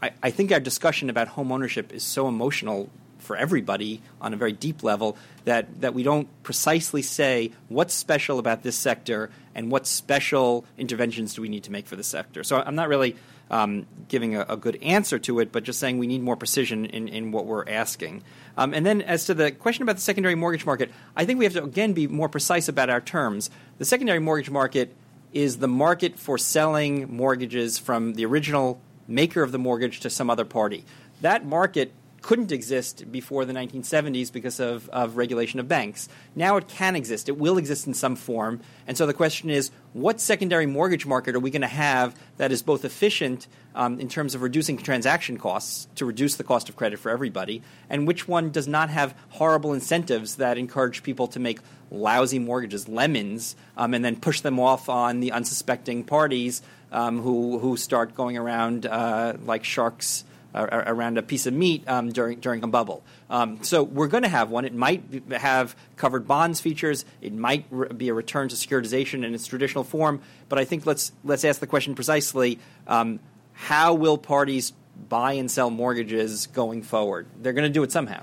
I, 0.00 0.12
I, 0.22 0.30
think 0.30 0.52
our 0.52 0.60
discussion 0.60 1.10
about 1.10 1.26
home 1.26 1.50
ownership 1.50 1.92
is 1.92 2.04
so 2.04 2.28
emotional 2.28 2.88
for 3.18 3.36
everybody 3.36 4.02
on 4.20 4.32
a 4.32 4.36
very 4.36 4.52
deep 4.52 4.84
level 4.84 5.16
that, 5.46 5.80
that 5.80 5.94
we 5.94 6.04
don't 6.04 6.28
precisely 6.44 7.02
say 7.02 7.50
what's 7.68 7.92
special 7.92 8.38
about 8.38 8.62
this 8.62 8.76
sector 8.76 9.30
and 9.54 9.68
what 9.68 9.86
special 9.88 10.64
interventions 10.78 11.34
do 11.34 11.42
we 11.42 11.48
need 11.48 11.64
to 11.64 11.72
make 11.72 11.88
for 11.88 11.96
the 11.96 12.04
sector. 12.04 12.44
So 12.44 12.62
I'm 12.64 12.76
not 12.76 12.88
really 12.88 13.16
um, 13.50 13.86
giving 14.08 14.36
a, 14.36 14.44
a, 14.48 14.56
good 14.56 14.76
answer 14.82 15.18
to 15.18 15.38
it, 15.40 15.52
but 15.52 15.64
just 15.64 15.78
saying 15.78 15.98
we 15.98 16.06
need 16.06 16.22
more 16.22 16.36
precision 16.36 16.86
in, 16.86 17.08
in 17.08 17.30
what 17.30 17.46
we're 17.46 17.68
asking. 17.68 18.22
Um, 18.56 18.72
and 18.72 18.84
then, 18.86 19.02
as 19.02 19.26
to 19.26 19.34
the 19.34 19.50
question 19.50 19.82
about 19.82 19.96
the 19.96 20.02
secondary 20.02 20.34
mortgage 20.34 20.64
market, 20.64 20.90
I 21.16 21.24
think 21.24 21.38
we 21.38 21.44
have 21.44 21.54
to 21.54 21.64
again 21.64 21.92
be 21.92 22.06
more 22.06 22.28
precise 22.28 22.68
about 22.68 22.90
our 22.90 23.00
terms. 23.00 23.50
The 23.78 23.84
secondary 23.84 24.18
mortgage 24.18 24.50
market 24.50 24.94
is 25.32 25.58
the 25.58 25.68
market 25.68 26.18
for 26.18 26.38
selling 26.38 27.14
mortgages 27.14 27.78
from 27.78 28.14
the 28.14 28.24
original 28.24 28.80
maker 29.06 29.42
of 29.42 29.52
the 29.52 29.58
mortgage 29.58 30.00
to 30.00 30.10
some 30.10 30.30
other 30.30 30.44
party. 30.44 30.84
That 31.20 31.44
market 31.44 31.92
couldn't 32.24 32.52
exist 32.52 33.12
before 33.12 33.44
the 33.44 33.52
1970s 33.52 34.32
because 34.32 34.58
of, 34.58 34.88
of 34.88 35.18
regulation 35.18 35.60
of 35.60 35.68
banks. 35.68 36.08
Now 36.34 36.56
it 36.56 36.68
can 36.68 36.96
exist. 36.96 37.28
It 37.28 37.36
will 37.36 37.58
exist 37.58 37.86
in 37.86 37.92
some 37.92 38.16
form. 38.16 38.62
And 38.86 38.96
so 38.96 39.04
the 39.04 39.12
question 39.12 39.50
is 39.50 39.70
what 39.92 40.22
secondary 40.22 40.64
mortgage 40.64 41.04
market 41.04 41.36
are 41.36 41.40
we 41.40 41.50
going 41.50 41.60
to 41.60 41.68
have 41.68 42.18
that 42.38 42.50
is 42.50 42.62
both 42.62 42.82
efficient 42.82 43.46
um, 43.74 44.00
in 44.00 44.08
terms 44.08 44.34
of 44.34 44.40
reducing 44.40 44.78
transaction 44.78 45.36
costs 45.36 45.86
to 45.96 46.06
reduce 46.06 46.36
the 46.36 46.44
cost 46.44 46.70
of 46.70 46.76
credit 46.76 46.98
for 46.98 47.10
everybody, 47.10 47.60
and 47.90 48.06
which 48.06 48.26
one 48.26 48.50
does 48.50 48.66
not 48.66 48.88
have 48.88 49.14
horrible 49.28 49.74
incentives 49.74 50.36
that 50.36 50.56
encourage 50.56 51.02
people 51.02 51.28
to 51.28 51.38
make 51.38 51.58
lousy 51.90 52.38
mortgages, 52.38 52.88
lemons, 52.88 53.54
um, 53.76 53.92
and 53.92 54.02
then 54.02 54.16
push 54.16 54.40
them 54.40 54.58
off 54.58 54.88
on 54.88 55.20
the 55.20 55.30
unsuspecting 55.30 56.04
parties 56.04 56.62
um, 56.90 57.20
who, 57.20 57.58
who 57.58 57.76
start 57.76 58.14
going 58.14 58.38
around 58.38 58.86
uh, 58.86 59.34
like 59.44 59.62
sharks 59.62 60.24
around 60.54 61.18
a 61.18 61.22
piece 61.22 61.46
of 61.46 61.54
meat 61.54 61.86
um, 61.88 62.10
during 62.10 62.40
during 62.40 62.62
a 62.62 62.68
bubble. 62.68 63.02
Um, 63.28 63.62
so 63.62 63.82
we're 63.82 64.08
going 64.08 64.22
to 64.22 64.28
have 64.28 64.50
one. 64.50 64.64
It 64.64 64.74
might 64.74 65.02
have 65.32 65.74
covered 65.96 66.26
bonds 66.28 66.60
features. 66.60 67.04
It 67.20 67.32
might 67.32 67.66
re- 67.70 67.88
be 67.88 68.08
a 68.08 68.14
return 68.14 68.48
to 68.48 68.56
securitization 68.56 69.24
in 69.24 69.34
its 69.34 69.46
traditional 69.46 69.84
form. 69.84 70.20
But 70.48 70.58
I 70.58 70.64
think 70.64 70.86
let's 70.86 71.12
let's 71.24 71.44
ask 71.44 71.60
the 71.60 71.66
question 71.66 71.94
precisely: 71.94 72.58
um, 72.86 73.18
How 73.52 73.94
will 73.94 74.16
parties 74.18 74.72
buy 75.08 75.32
and 75.34 75.50
sell 75.50 75.70
mortgages 75.70 76.46
going 76.48 76.82
forward? 76.82 77.26
They're 77.40 77.52
going 77.52 77.68
to 77.68 77.72
do 77.72 77.82
it 77.82 77.90
somehow. 77.90 78.22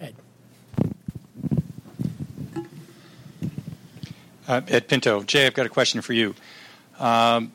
Ed. 0.00 0.14
Uh, 4.48 4.60
Ed 4.68 4.88
Pinto. 4.88 5.22
Jay, 5.22 5.46
I've 5.46 5.54
got 5.54 5.66
a 5.66 5.70
question 5.70 6.00
for 6.00 6.14
you. 6.14 6.34
Um, 6.98 7.52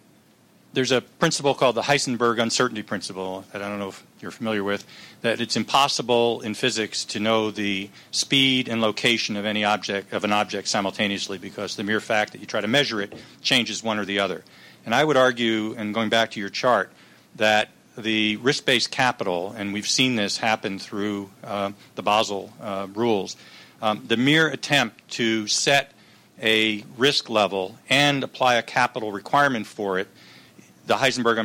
there's 0.74 0.92
a 0.92 1.02
principle 1.02 1.54
called 1.54 1.76
the 1.76 1.82
Heisenberg 1.82 2.42
uncertainty 2.42 2.84
principle 2.84 3.44
that 3.52 3.62
I 3.62 3.68
don't 3.68 3.80
know 3.80 3.90
if 3.90 4.04
you're 4.22 4.32
familiar 4.32 4.64
with, 4.64 4.86
that 5.22 5.42
it's 5.42 5.58
impossible 5.58 6.42
in 6.42 6.54
physics 6.54 7.04
to 7.06 7.20
know 7.20 7.52
the 7.52 7.90
speed 8.12 8.70
and 8.70 8.82
location 8.82 9.36
of 9.36 9.46
any 9.46 9.66
object 9.66 10.14
of 10.14 10.24
an 10.24 10.32
object 10.32 10.68
simultaneously 10.68 11.38
because 11.38 11.76
the 11.76 11.84
mere 11.84 12.00
fact 12.00 12.32
that 12.32 12.40
you 12.40 12.48
try 12.48 12.62
to 12.62 12.68
measure 12.68 13.02
it 13.02 13.14
changes 13.42 13.84
one 13.84 14.00
or 14.00 14.06
the 14.06 14.20
other. 14.20 14.44
And 14.86 14.96
I 14.96 15.04
would 15.04 15.18
argue, 15.18 15.76
and 15.78 15.94
going 15.94 16.10
back 16.10 16.32
to 16.32 16.40
your 16.40 16.50
chart, 16.50 16.92
that 17.36 17.70
the 17.98 18.38
risk-based 18.38 18.92
capital, 18.92 19.54
and 19.58 19.74
we've 19.74 19.88
seen 19.88 20.16
this 20.16 20.38
happen 20.38 20.80
through 20.80 21.30
uh, 21.44 21.72
the 21.96 22.02
Basel 22.02 22.54
uh, 22.62 22.88
rules, 22.94 23.36
um, 23.82 24.04
the 24.08 24.18
mere 24.18 24.48
attempt 24.48 25.10
to 25.12 25.48
set 25.48 25.92
a 26.42 26.84
risk 26.98 27.30
level 27.30 27.78
and 27.90 28.24
apply 28.24 28.56
a 28.56 28.64
capital 28.64 29.12
requirement 29.12 29.68
for 29.68 30.00
it 30.00 30.08
the 30.88 30.96
Heisenberg 30.96 31.38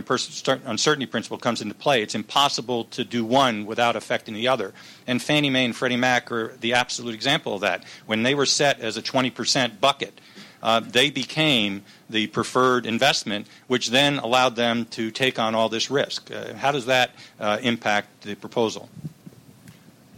uncertainty 0.64 1.06
principle 1.06 1.38
comes 1.38 1.60
into 1.60 1.74
play. 1.74 2.02
It's 2.02 2.14
impossible 2.14 2.84
to 2.84 3.04
do 3.04 3.24
one 3.24 3.66
without 3.66 3.96
affecting 3.96 4.34
the 4.34 4.48
other. 4.48 4.72
And 5.06 5.20
Fannie 5.22 5.50
Mae 5.50 5.64
and 5.64 5.76
Freddie 5.76 5.96
Mac 5.96 6.32
are 6.32 6.56
the 6.60 6.74
absolute 6.74 7.14
example 7.14 7.54
of 7.54 7.60
that. 7.60 7.84
When 8.06 8.22
they 8.22 8.34
were 8.34 8.46
set 8.46 8.80
as 8.80 8.96
a 8.96 9.02
20% 9.02 9.80
bucket, 9.80 10.20
uh, 10.62 10.80
they 10.80 11.10
became 11.10 11.84
the 12.08 12.26
preferred 12.28 12.86
investment, 12.86 13.46
which 13.66 13.90
then 13.90 14.18
allowed 14.18 14.56
them 14.56 14.86
to 14.86 15.10
take 15.10 15.38
on 15.38 15.54
all 15.54 15.68
this 15.68 15.90
risk. 15.90 16.30
Uh, 16.30 16.54
how 16.54 16.72
does 16.72 16.86
that 16.86 17.10
uh, 17.38 17.58
impact 17.62 18.22
the 18.22 18.34
proposal? 18.34 18.88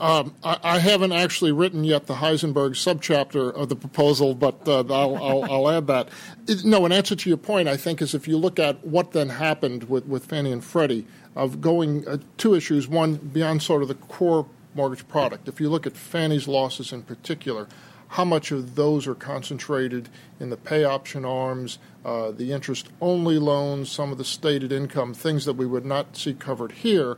Um, 0.00 0.34
I, 0.44 0.58
I, 0.62 0.78
haven't 0.78 1.12
actually 1.12 1.50
written 1.50 1.82
yet 1.82 2.06
the 2.06 2.14
Heisenberg 2.14 2.70
subchapter 2.76 3.52
of 3.52 3.68
the 3.68 3.74
proposal, 3.74 4.34
but 4.34 4.66
uh, 4.68 4.84
I'll, 4.88 5.16
I'll, 5.16 5.44
I'll, 5.52 5.70
add 5.70 5.88
that. 5.88 6.08
It, 6.46 6.64
no, 6.64 6.86
in 6.86 6.92
answer 6.92 7.16
to 7.16 7.28
your 7.28 7.36
point, 7.36 7.68
I 7.68 7.76
think 7.76 8.00
is 8.00 8.14
if 8.14 8.28
you 8.28 8.38
look 8.38 8.60
at 8.60 8.84
what 8.86 9.10
then 9.10 9.28
happened 9.30 9.84
with, 9.84 10.06
with 10.06 10.26
Fannie 10.26 10.52
and 10.52 10.62
Freddie, 10.62 11.04
of 11.38 11.60
going 11.60 12.06
uh, 12.06 12.18
two 12.36 12.54
issues. 12.54 12.88
One, 12.88 13.14
beyond 13.14 13.62
sort 13.62 13.82
of 13.82 13.88
the 13.88 13.94
core 13.94 14.46
mortgage 14.74 15.06
product. 15.08 15.48
If 15.48 15.60
you 15.60 15.70
look 15.70 15.86
at 15.86 15.96
Fannie's 15.96 16.48
losses 16.48 16.92
in 16.92 17.02
particular, 17.02 17.68
how 18.08 18.24
much 18.24 18.50
of 18.50 18.74
those 18.74 19.06
are 19.06 19.14
concentrated 19.14 20.08
in 20.40 20.50
the 20.50 20.56
pay 20.56 20.84
option 20.84 21.24
arms, 21.24 21.78
uh, 22.04 22.32
the 22.32 22.52
interest 22.52 22.88
only 23.00 23.38
loans, 23.38 23.90
some 23.90 24.10
of 24.10 24.18
the 24.18 24.24
stated 24.24 24.72
income, 24.72 25.14
things 25.14 25.44
that 25.44 25.54
we 25.54 25.64
would 25.64 25.84
not 25.84 26.16
see 26.16 26.34
covered 26.34 26.72
here, 26.72 27.16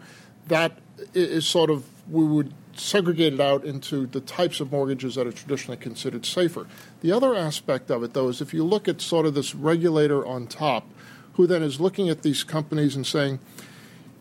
that 0.49 0.78
is 1.14 1.47
sort 1.47 1.70
of, 1.70 1.85
we 2.11 2.24
would 2.24 2.53
segregated 2.81 3.41
out 3.41 3.64
into 3.64 4.07
the 4.07 4.20
types 4.20 4.61
of 4.61 4.72
mortgages 4.72 5.14
that 5.14 5.26
are 5.26 5.33
traditionally 5.33 5.76
considered 5.76 6.24
safer. 6.24 6.66
The 7.01 7.12
other 7.12 7.35
aspect 7.35 7.91
of 7.91 8.03
it, 8.03 8.14
though, 8.14 8.28
is 8.28 8.41
if 8.41 8.55
you 8.55 8.64
look 8.64 8.89
at 8.89 9.01
sort 9.01 9.26
of 9.26 9.35
this 9.35 9.55
regulator 9.55 10.24
on 10.26 10.47
top, 10.47 10.89
who 11.35 11.47
then 11.47 11.62
is 11.62 11.81
looking 11.81 12.09
at 12.09 12.22
these 12.22 12.45
companies 12.45 12.97
and 12.97 13.07
saying, 13.07 13.39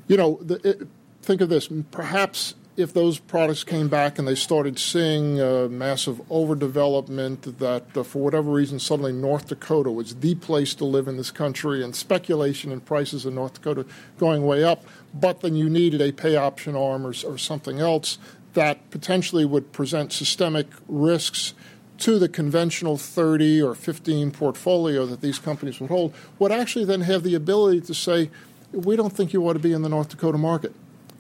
you 0.07 0.17
know, 0.17 0.39
the, 0.41 0.55
it, 0.67 0.87
think 1.21 1.41
of 1.41 1.49
this, 1.49 1.69
perhaps 1.91 2.55
if 2.79 2.93
those 2.93 3.19
products 3.19 3.65
came 3.65 3.89
back 3.89 4.17
and 4.17 4.25
they 4.25 4.35
started 4.35 4.79
seeing 4.79 5.41
uh, 5.41 5.67
massive 5.69 6.21
overdevelopment, 6.29 7.57
that 7.57 7.97
uh, 7.97 8.03
for 8.03 8.19
whatever 8.19 8.51
reason 8.51 8.79
suddenly 8.79 9.11
North 9.11 9.49
Dakota 9.49 9.91
was 9.91 10.15
the 10.15 10.35
place 10.35 10.73
to 10.75 10.85
live 10.85 11.07
in 11.07 11.17
this 11.17 11.29
country, 11.29 11.83
and 11.83 11.93
speculation 11.93 12.71
and 12.71 12.85
prices 12.85 13.25
in 13.25 13.35
North 13.35 13.55
Dakota 13.55 13.85
going 14.17 14.45
way 14.45 14.63
up, 14.63 14.85
but 15.13 15.41
then 15.41 15.55
you 15.55 15.69
needed 15.69 16.01
a 16.01 16.13
pay 16.13 16.37
option 16.37 16.75
arm 16.75 17.05
or, 17.05 17.13
or 17.25 17.37
something 17.37 17.79
else 17.79 18.17
that 18.53 18.89
potentially 18.89 19.45
would 19.45 19.71
present 19.71 20.11
systemic 20.11 20.67
risks 20.87 21.53
to 21.99 22.17
the 22.17 22.29
conventional 22.29 22.97
30 22.97 23.61
or 23.61 23.75
15 23.75 24.31
portfolio 24.31 25.05
that 25.05 25.21
these 25.21 25.37
companies 25.37 25.79
would 25.79 25.89
hold, 25.89 26.13
would 26.39 26.51
actually 26.51 26.85
then 26.85 27.01
have 27.01 27.23
the 27.23 27.35
ability 27.35 27.81
to 27.81 27.93
say, 27.93 28.29
we 28.71 28.95
don't 28.95 29.11
think 29.11 29.33
you 29.33 29.47
ought 29.47 29.53
to 29.53 29.59
be 29.59 29.73
in 29.73 29.81
the 29.81 29.89
North 29.89 30.09
Dakota 30.09 30.37
market 30.37 30.73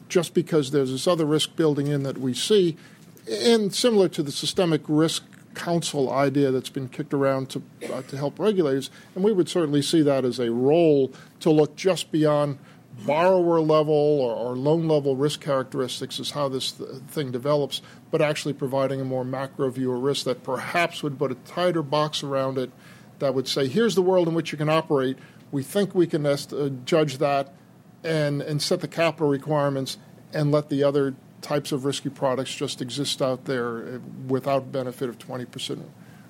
just 0.07 0.33
because 0.33 0.71
there's 0.71 0.91
this 0.91 1.07
other 1.07 1.25
risk 1.25 1.55
building 1.55 1.87
in 1.87 2.03
that 2.03 2.17
we 2.17 2.33
see. 2.33 2.77
And 3.29 3.73
similar 3.73 4.07
to 4.09 4.23
the 4.23 4.31
systemic 4.31 4.81
risk 4.87 5.23
council 5.53 6.11
idea 6.11 6.51
that's 6.51 6.69
been 6.69 6.87
kicked 6.87 7.13
around 7.13 7.49
to, 7.49 7.61
uh, 7.91 8.01
to 8.03 8.17
help 8.17 8.39
regulators, 8.39 8.89
and 9.13 9.23
we 9.23 9.33
would 9.33 9.49
certainly 9.49 9.81
see 9.81 10.01
that 10.01 10.23
as 10.23 10.39
a 10.39 10.51
role 10.51 11.11
to 11.41 11.51
look 11.51 11.75
just 11.75 12.11
beyond 12.11 12.57
borrower 13.05 13.61
level 13.61 13.93
or, 13.93 14.33
or, 14.33 14.55
loan 14.55 14.87
level 14.87 15.15
risk 15.15 15.41
characteristics 15.41 16.19
is 16.19 16.31
how 16.31 16.49
this 16.49 16.71
th- 16.73 16.89
thing 17.07 17.31
develops, 17.31 17.81
but 18.11 18.21
actually 18.21 18.53
providing 18.53 19.01
a 19.01 19.05
more 19.05 19.23
macro 19.23 19.69
view 19.69 19.91
of 19.91 20.01
risk 20.01 20.25
that 20.25 20.43
perhaps 20.43 21.03
would 21.03 21.17
put 21.17 21.31
a 21.31 21.35
tighter 21.35 21.81
box 21.83 22.23
around 22.23 22.57
it 22.57 22.71
that 23.19 23.33
would 23.33 23.47
say, 23.47 23.67
here's 23.67 23.95
the 23.95 24.01
world 24.01 24.27
in 24.27 24.33
which 24.33 24.51
you 24.51 24.57
can 24.57 24.69
operate. 24.69 25.17
We 25.51 25.63
think 25.63 25.93
we 25.93 26.07
can 26.07 26.25
est- 26.25 26.53
uh, 26.53 26.69
judge 26.85 27.17
that 27.17 27.53
and, 28.03 28.41
and 28.41 28.61
set 28.61 28.81
the 28.81 28.87
capital 28.87 29.27
requirements 29.27 29.97
and 30.33 30.51
let 30.51 30.69
the 30.69 30.83
other 30.83 31.15
types 31.41 31.71
of 31.71 31.85
risky 31.85 32.09
products 32.09 32.53
just 32.53 32.81
exist 32.81 33.21
out 33.21 33.45
there 33.45 33.77
uh, 33.77 33.99
without 34.27 34.71
benefit 34.71 35.09
of 35.09 35.17
20% 35.17 35.81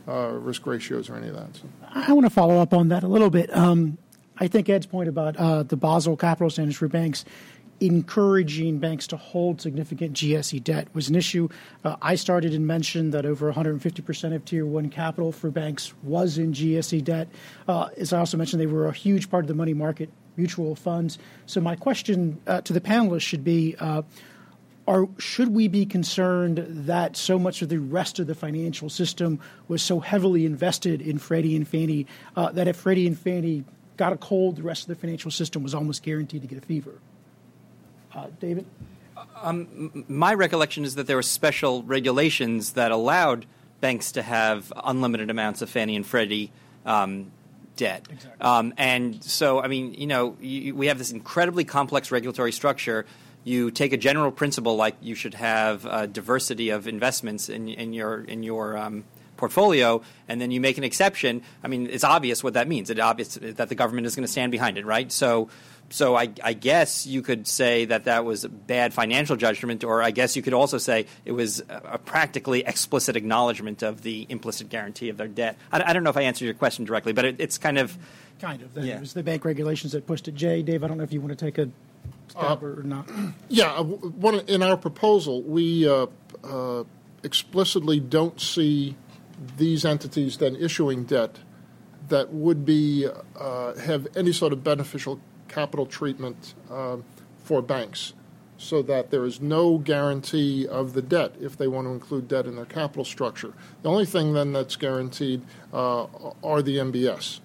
uh, 0.08 0.30
risk 0.32 0.66
ratios 0.66 1.10
or 1.10 1.16
any 1.16 1.28
of 1.28 1.36
that. 1.36 1.56
So. 1.56 1.64
I 1.94 2.14
want 2.14 2.26
to 2.26 2.30
follow 2.30 2.60
up 2.60 2.74
on 2.74 2.90
that 2.90 3.04
a 3.04 3.08
little 3.08 3.30
bit. 3.30 3.56
Um, 3.56 3.98
I 4.40 4.48
think 4.48 4.70
Ed's 4.70 4.86
point 4.86 5.10
about 5.10 5.36
uh, 5.38 5.64
the 5.64 5.78
Basel 5.78 6.16
capital 6.16 6.50
standards 6.50 6.78
for 6.78 6.88
banks 6.88 7.26
encouraging 7.80 8.80
banks 8.80 9.08
to 9.08 9.18
hold 9.18 9.62
significant 9.62 10.14
GSE 10.14 10.64
debt 10.64 10.88
was 10.94 11.10
an 11.10 11.16
issue. 11.16 11.50
Uh, 11.84 11.96
I 12.02 12.16
started 12.16 12.54
and 12.54 12.68
mentioned 12.68 13.14
that 13.14 13.26
over 13.26 13.52
150% 13.52 14.36
of 14.36 14.46
Tier 14.46 14.66
1 14.66 14.90
capital 14.90 15.32
for 15.32 15.50
banks 15.50 15.94
was 16.04 16.38
in 16.38 16.54
GSE 16.54 17.04
debt. 17.04 17.30
Uh, 17.68 17.90
as 17.98 18.14
I 18.14 18.20
also 18.20 18.38
mentioned, 18.38 18.62
they 18.62 18.68
were 18.68 18.88
a 18.88 18.94
huge 18.94 19.30
part 19.30 19.44
of 19.44 19.48
the 19.48 19.54
money 19.54 19.74
market 19.74 20.10
mutual 20.36 20.76
funds. 20.76 21.18
So, 21.46 21.60
my 21.60 21.76
question 21.76 22.40
uh, 22.48 22.62
to 22.62 22.74
the 22.74 22.82
panelists 22.82 23.22
should 23.22 23.44
be 23.44 23.76
uh, 23.80 24.04
are, 24.88 25.08
should 25.20 25.50
we 25.50 25.68
be 25.68 25.86
concerned 25.86 26.66
that 26.68 27.16
so 27.16 27.38
much 27.38 27.62
of 27.62 27.70
the 27.70 27.78
rest 27.78 28.20
of 28.20 28.28
the 28.28 28.34
financial 28.34 28.90
system 28.90 29.40
was 29.68 29.84
so 29.84 30.00
heavily 30.00 30.46
invested 30.46 31.02
in 31.02 31.20
Freddie 31.20 31.56
and 31.56 31.68
Fannie 31.68 32.08
uh, 32.36 32.52
that 32.54 32.68
if 32.68 32.78
Freddie 32.78 33.06
and 33.06 33.18
Fannie 33.18 33.66
got 34.00 34.14
a 34.14 34.18
cold, 34.18 34.56
the 34.56 34.64
rest 34.64 34.84
of 34.84 34.88
the 34.88 34.96
financial 34.96 35.30
system 35.30 35.62
was 35.62 35.76
almost 35.76 36.02
guaranteed 36.04 36.42
to 36.42 36.48
get 36.48 36.58
a 36.58 36.62
fever. 36.62 36.94
Uh, 38.16 38.28
David? 38.40 38.66
Um, 39.44 40.06
my 40.08 40.34
recollection 40.34 40.86
is 40.86 40.96
that 40.96 41.06
there 41.06 41.18
were 41.18 41.22
special 41.22 41.84
regulations 41.84 42.74
that 42.74 42.92
allowed 42.92 43.46
banks 43.82 44.14
to 44.14 44.22
have 44.22 44.72
unlimited 44.86 45.30
amounts 45.30 45.62
of 45.62 45.70
Fannie 45.70 45.98
and 45.98 46.06
Freddie 46.06 46.50
um, 46.86 47.32
debt. 47.76 48.08
Exactly. 48.10 48.42
Um, 48.42 48.74
and 48.78 49.22
so, 49.22 49.62
I 49.62 49.68
mean, 49.68 49.94
you 49.94 50.08
know, 50.08 50.38
you, 50.40 50.74
we 50.74 50.88
have 50.88 50.98
this 50.98 51.12
incredibly 51.12 51.66
complex 51.66 52.10
regulatory 52.10 52.54
structure. 52.54 53.06
You 53.44 53.70
take 53.70 53.92
a 53.92 53.98
general 53.98 54.32
principle 54.32 54.78
like 54.78 54.96
you 55.02 55.14
should 55.14 55.34
have 55.34 55.86
a 55.86 56.08
diversity 56.08 56.70
of 56.70 56.88
investments 56.88 57.50
in, 57.50 57.68
in 57.68 57.94
your 57.94 58.22
in 58.22 58.44
your 58.44 58.78
um, 58.78 59.04
portfolio, 59.40 60.02
and 60.28 60.40
then 60.40 60.52
you 60.52 60.62
make 60.62 60.78
an 60.78 60.84
exception, 60.84 61.42
I 61.64 61.68
mean, 61.68 61.88
it's 61.88 62.04
obvious 62.04 62.44
what 62.44 62.54
that 62.54 62.68
means. 62.68 62.90
It's 62.90 63.00
obvious 63.00 63.36
that 63.36 63.70
the 63.70 63.76
government 63.76 64.06
is 64.06 64.16
going 64.16 64.26
to 64.26 64.32
stand 64.32 64.52
behind 64.52 64.78
it, 64.78 64.86
right? 64.86 65.12
So 65.12 65.50
so 65.92 66.16
I, 66.16 66.30
I, 66.44 66.54
guess 66.54 67.08
you 67.08 67.22
could 67.22 67.48
say 67.48 67.86
that 67.86 68.06
that 68.06 68.26
was 68.26 68.46
bad 68.46 68.94
financial 68.94 69.36
judgment, 69.36 69.84
or 69.84 70.02
I 70.02 70.12
guess 70.12 70.36
you 70.36 70.42
could 70.42 70.54
also 70.54 70.78
say 70.78 71.08
it 71.26 71.32
was 71.32 71.64
a, 71.68 71.98
practically 71.98 72.64
explicit 72.66 73.16
acknowledgement 73.16 73.82
of 73.82 74.02
the 74.02 74.26
implicit 74.30 74.70
guarantee 74.70 75.10
of 75.10 75.18
their 75.18 75.28
debt. 75.28 75.58
I, 75.72 75.82
I 75.90 75.94
don't 75.94 76.04
know 76.04 76.10
if 76.10 76.18
I 76.18 76.22
answered 76.22 76.46
your 76.46 76.54
question 76.54 76.86
directly, 76.86 77.14
but 77.14 77.26
it, 77.26 77.36
it's 77.40 77.58
kind 77.58 77.78
of 77.78 77.98
kind 78.40 78.62
of. 78.62 78.78
Yeah. 78.78 78.98
It 78.98 79.02
was 79.02 79.14
the 79.14 79.24
bank 79.24 79.46
regulations 79.46 79.94
that 79.94 80.06
pushed 80.06 80.28
it. 80.28 80.36
Jay, 80.36 80.62
Dave, 80.62 80.84
I 80.84 80.88
don't 80.88 80.98
know 80.98 81.04
if 81.04 81.14
you 81.14 81.22
want 81.22 81.38
to 81.38 81.46
take 81.46 81.58
a 81.58 81.70
stab 82.28 82.64
uh, 82.64 82.68
or 82.68 82.84
not. 82.84 83.10
Yeah, 83.48 83.72
uh, 83.74 83.84
one, 83.84 84.42
in 84.42 84.62
our 84.62 84.78
proposal, 84.78 85.42
we 85.42 85.90
uh, 85.90 86.08
uh, 86.44 86.84
explicitly 87.24 88.00
don't 88.00 88.40
see 88.40 88.96
these 89.58 89.86
entities 89.86 90.38
then 90.38 90.56
issuing 90.56 91.04
debt 91.04 91.40
that 92.10 92.34
would 92.34 92.66
be 92.66 93.08
uh, 93.38 93.76
have 93.76 94.08
any 94.16 94.32
sort 94.32 94.52
of 94.52 94.64
beneficial 94.64 95.20
capital 95.48 95.86
treatment 95.86 96.54
uh, 96.70 96.98
for 97.44 97.62
banks 97.62 98.14
so 98.58 98.82
that 98.82 99.10
there 99.10 99.26
is 99.26 99.40
no 99.40 99.78
guarantee 99.78 100.68
of 100.68 100.94
the 100.94 101.02
debt 101.02 101.34
if 101.40 101.58
they 101.58 101.68
want 101.68 101.88
to 101.88 101.92
include 101.92 102.28
debt 102.28 102.46
in 102.46 102.58
their 102.58 102.66
capital 102.66 103.06
structure. 103.06 103.54
The 103.84 103.90
only 103.90 104.06
thing 104.06 104.34
then 104.34 104.52
that's 104.52 104.76
guaranteed 104.76 105.42
uh, 105.72 106.04
are 106.44 106.62
the 106.62 106.78
MBS. 106.78 107.40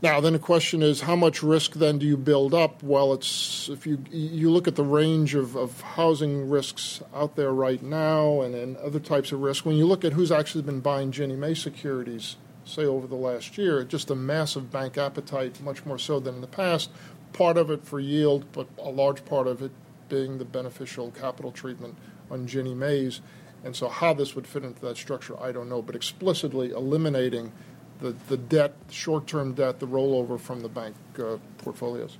Now, 0.00 0.20
then 0.20 0.32
the 0.32 0.38
question 0.38 0.80
is, 0.80 1.00
how 1.00 1.16
much 1.16 1.42
risk 1.42 1.72
then 1.74 1.98
do 1.98 2.06
you 2.06 2.16
build 2.16 2.54
up? 2.54 2.84
Well, 2.84 3.12
it's 3.12 3.68
if 3.68 3.84
you 3.84 3.98
you 4.12 4.48
look 4.48 4.68
at 4.68 4.76
the 4.76 4.84
range 4.84 5.34
of, 5.34 5.56
of 5.56 5.80
housing 5.80 6.48
risks 6.48 7.02
out 7.12 7.34
there 7.34 7.52
right 7.52 7.82
now, 7.82 8.42
and, 8.42 8.54
and 8.54 8.76
other 8.76 9.00
types 9.00 9.32
of 9.32 9.40
risk. 9.40 9.66
When 9.66 9.74
you 9.76 9.86
look 9.86 10.04
at 10.04 10.12
who's 10.12 10.30
actually 10.30 10.62
been 10.62 10.78
buying 10.78 11.10
Ginnie 11.10 11.34
Mae 11.34 11.54
securities, 11.54 12.36
say 12.64 12.84
over 12.84 13.08
the 13.08 13.16
last 13.16 13.58
year, 13.58 13.82
just 13.82 14.08
a 14.08 14.14
massive 14.14 14.70
bank 14.70 14.96
appetite, 14.96 15.60
much 15.60 15.84
more 15.84 15.98
so 15.98 16.20
than 16.20 16.36
in 16.36 16.40
the 16.42 16.46
past. 16.46 16.90
Part 17.32 17.56
of 17.56 17.68
it 17.68 17.84
for 17.84 17.98
yield, 17.98 18.44
but 18.52 18.68
a 18.78 18.90
large 18.90 19.24
part 19.24 19.48
of 19.48 19.62
it 19.62 19.72
being 20.08 20.38
the 20.38 20.44
beneficial 20.44 21.10
capital 21.10 21.50
treatment 21.50 21.96
on 22.30 22.46
Ginnie 22.46 22.74
Mae's. 22.74 23.20
And 23.64 23.74
so, 23.74 23.88
how 23.88 24.14
this 24.14 24.36
would 24.36 24.46
fit 24.46 24.62
into 24.62 24.80
that 24.82 24.96
structure, 24.96 25.36
I 25.42 25.50
don't 25.50 25.68
know. 25.68 25.82
But 25.82 25.96
explicitly 25.96 26.70
eliminating 26.70 27.52
the, 28.00 28.14
the 28.28 28.36
debt, 28.36 28.74
short 28.90 29.26
term 29.26 29.54
debt, 29.54 29.80
the 29.80 29.86
rollover 29.86 30.38
from 30.38 30.60
the 30.60 30.68
bank 30.68 30.94
uh, 31.18 31.36
portfolios. 31.58 32.16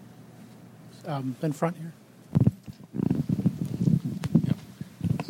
Um, 1.07 1.37
in 1.43 1.53
front 1.53 1.77
here. 1.77 1.93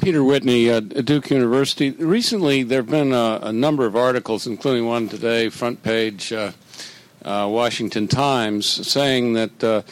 Peter 0.00 0.24
Whitney 0.24 0.70
at 0.70 1.04
Duke 1.04 1.30
University. 1.30 1.90
Recently, 1.90 2.62
there 2.62 2.80
have 2.80 2.90
been 2.90 3.12
a, 3.12 3.40
a, 3.42 3.52
number 3.52 3.84
of 3.84 3.94
articles, 3.94 4.46
including 4.46 4.86
one 4.86 5.08
today, 5.08 5.50
front 5.50 5.82
page 5.82 6.32
uh, 6.32 6.52
uh, 7.24 7.46
Washington 7.50 8.08
Times, 8.08 8.64
saying 8.66 9.34
that 9.34 9.62
uh, 9.62 9.82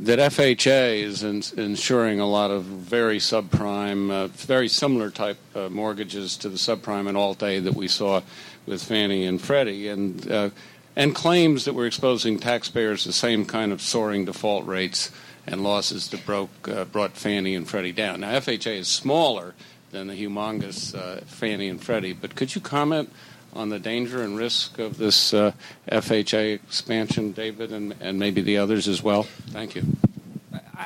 that 0.00 0.18
FHA 0.18 1.02
is 1.02 1.22
in, 1.22 1.42
insuring 1.60 2.20
a 2.20 2.26
lot 2.26 2.50
of 2.50 2.64
very 2.64 3.18
subprime, 3.18 4.10
uh, 4.10 4.28
very 4.28 4.68
similar 4.68 5.10
type 5.10 5.38
uh, 5.56 5.68
mortgages 5.68 6.36
to 6.38 6.48
the 6.48 6.56
subprime 6.56 7.08
and 7.08 7.16
Alt-A 7.16 7.58
that 7.60 7.74
we 7.74 7.88
saw 7.88 8.22
with 8.68 8.82
Fannie 8.82 9.24
and 9.24 9.40
Freddie, 9.40 9.88
and 9.88 10.30
uh, 10.30 10.50
and 10.94 11.14
claims 11.14 11.64
that 11.64 11.74
we're 11.74 11.86
exposing 11.86 12.38
taxpayers 12.38 13.02
to 13.02 13.08
the 13.08 13.12
same 13.12 13.44
kind 13.44 13.72
of 13.72 13.80
soaring 13.80 14.24
default 14.24 14.66
rates 14.66 15.10
and 15.46 15.62
losses 15.62 16.08
that 16.08 16.24
broke 16.26 16.68
uh, 16.68 16.84
brought 16.84 17.12
Fannie 17.12 17.54
and 17.54 17.66
Freddie 17.66 17.92
down. 17.92 18.20
Now 18.20 18.38
FHA 18.38 18.78
is 18.78 18.88
smaller 18.88 19.54
than 19.90 20.08
the 20.08 20.14
humongous 20.14 20.94
uh, 20.94 21.22
Fannie 21.24 21.68
and 21.68 21.82
Freddie, 21.82 22.12
but 22.12 22.34
could 22.34 22.54
you 22.54 22.60
comment 22.60 23.12
on 23.54 23.70
the 23.70 23.78
danger 23.78 24.22
and 24.22 24.36
risk 24.36 24.78
of 24.78 24.98
this 24.98 25.32
uh, 25.32 25.52
FHA 25.90 26.54
expansion, 26.54 27.32
David, 27.32 27.72
and, 27.72 27.94
and 28.00 28.18
maybe 28.18 28.42
the 28.42 28.58
others 28.58 28.86
as 28.86 29.02
well? 29.02 29.22
Thank 29.22 29.74
you. 29.74 29.84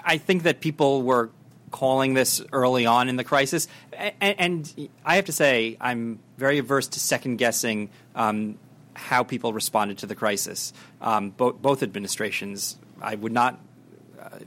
I 0.04 0.16
think 0.18 0.44
that 0.44 0.60
people 0.60 1.02
were 1.02 1.30
calling 1.72 2.14
this 2.14 2.40
early 2.52 2.86
on 2.86 3.08
in 3.08 3.16
the 3.16 3.24
crisis. 3.24 3.66
And, 3.92 4.14
and 4.38 4.90
I 5.04 5.16
have 5.16 5.24
to 5.24 5.32
say, 5.32 5.76
I'm 5.80 6.20
very 6.38 6.58
averse 6.58 6.86
to 6.88 7.00
second 7.00 7.38
guessing 7.38 7.90
um, 8.14 8.58
how 8.94 9.24
people 9.24 9.52
responded 9.52 9.98
to 9.98 10.06
the 10.06 10.14
crisis. 10.14 10.72
Um, 11.00 11.30
bo- 11.30 11.52
both 11.52 11.82
administrations, 11.82 12.76
I 13.00 13.14
would 13.16 13.32
not 13.32 13.58
uh, 14.20 14.38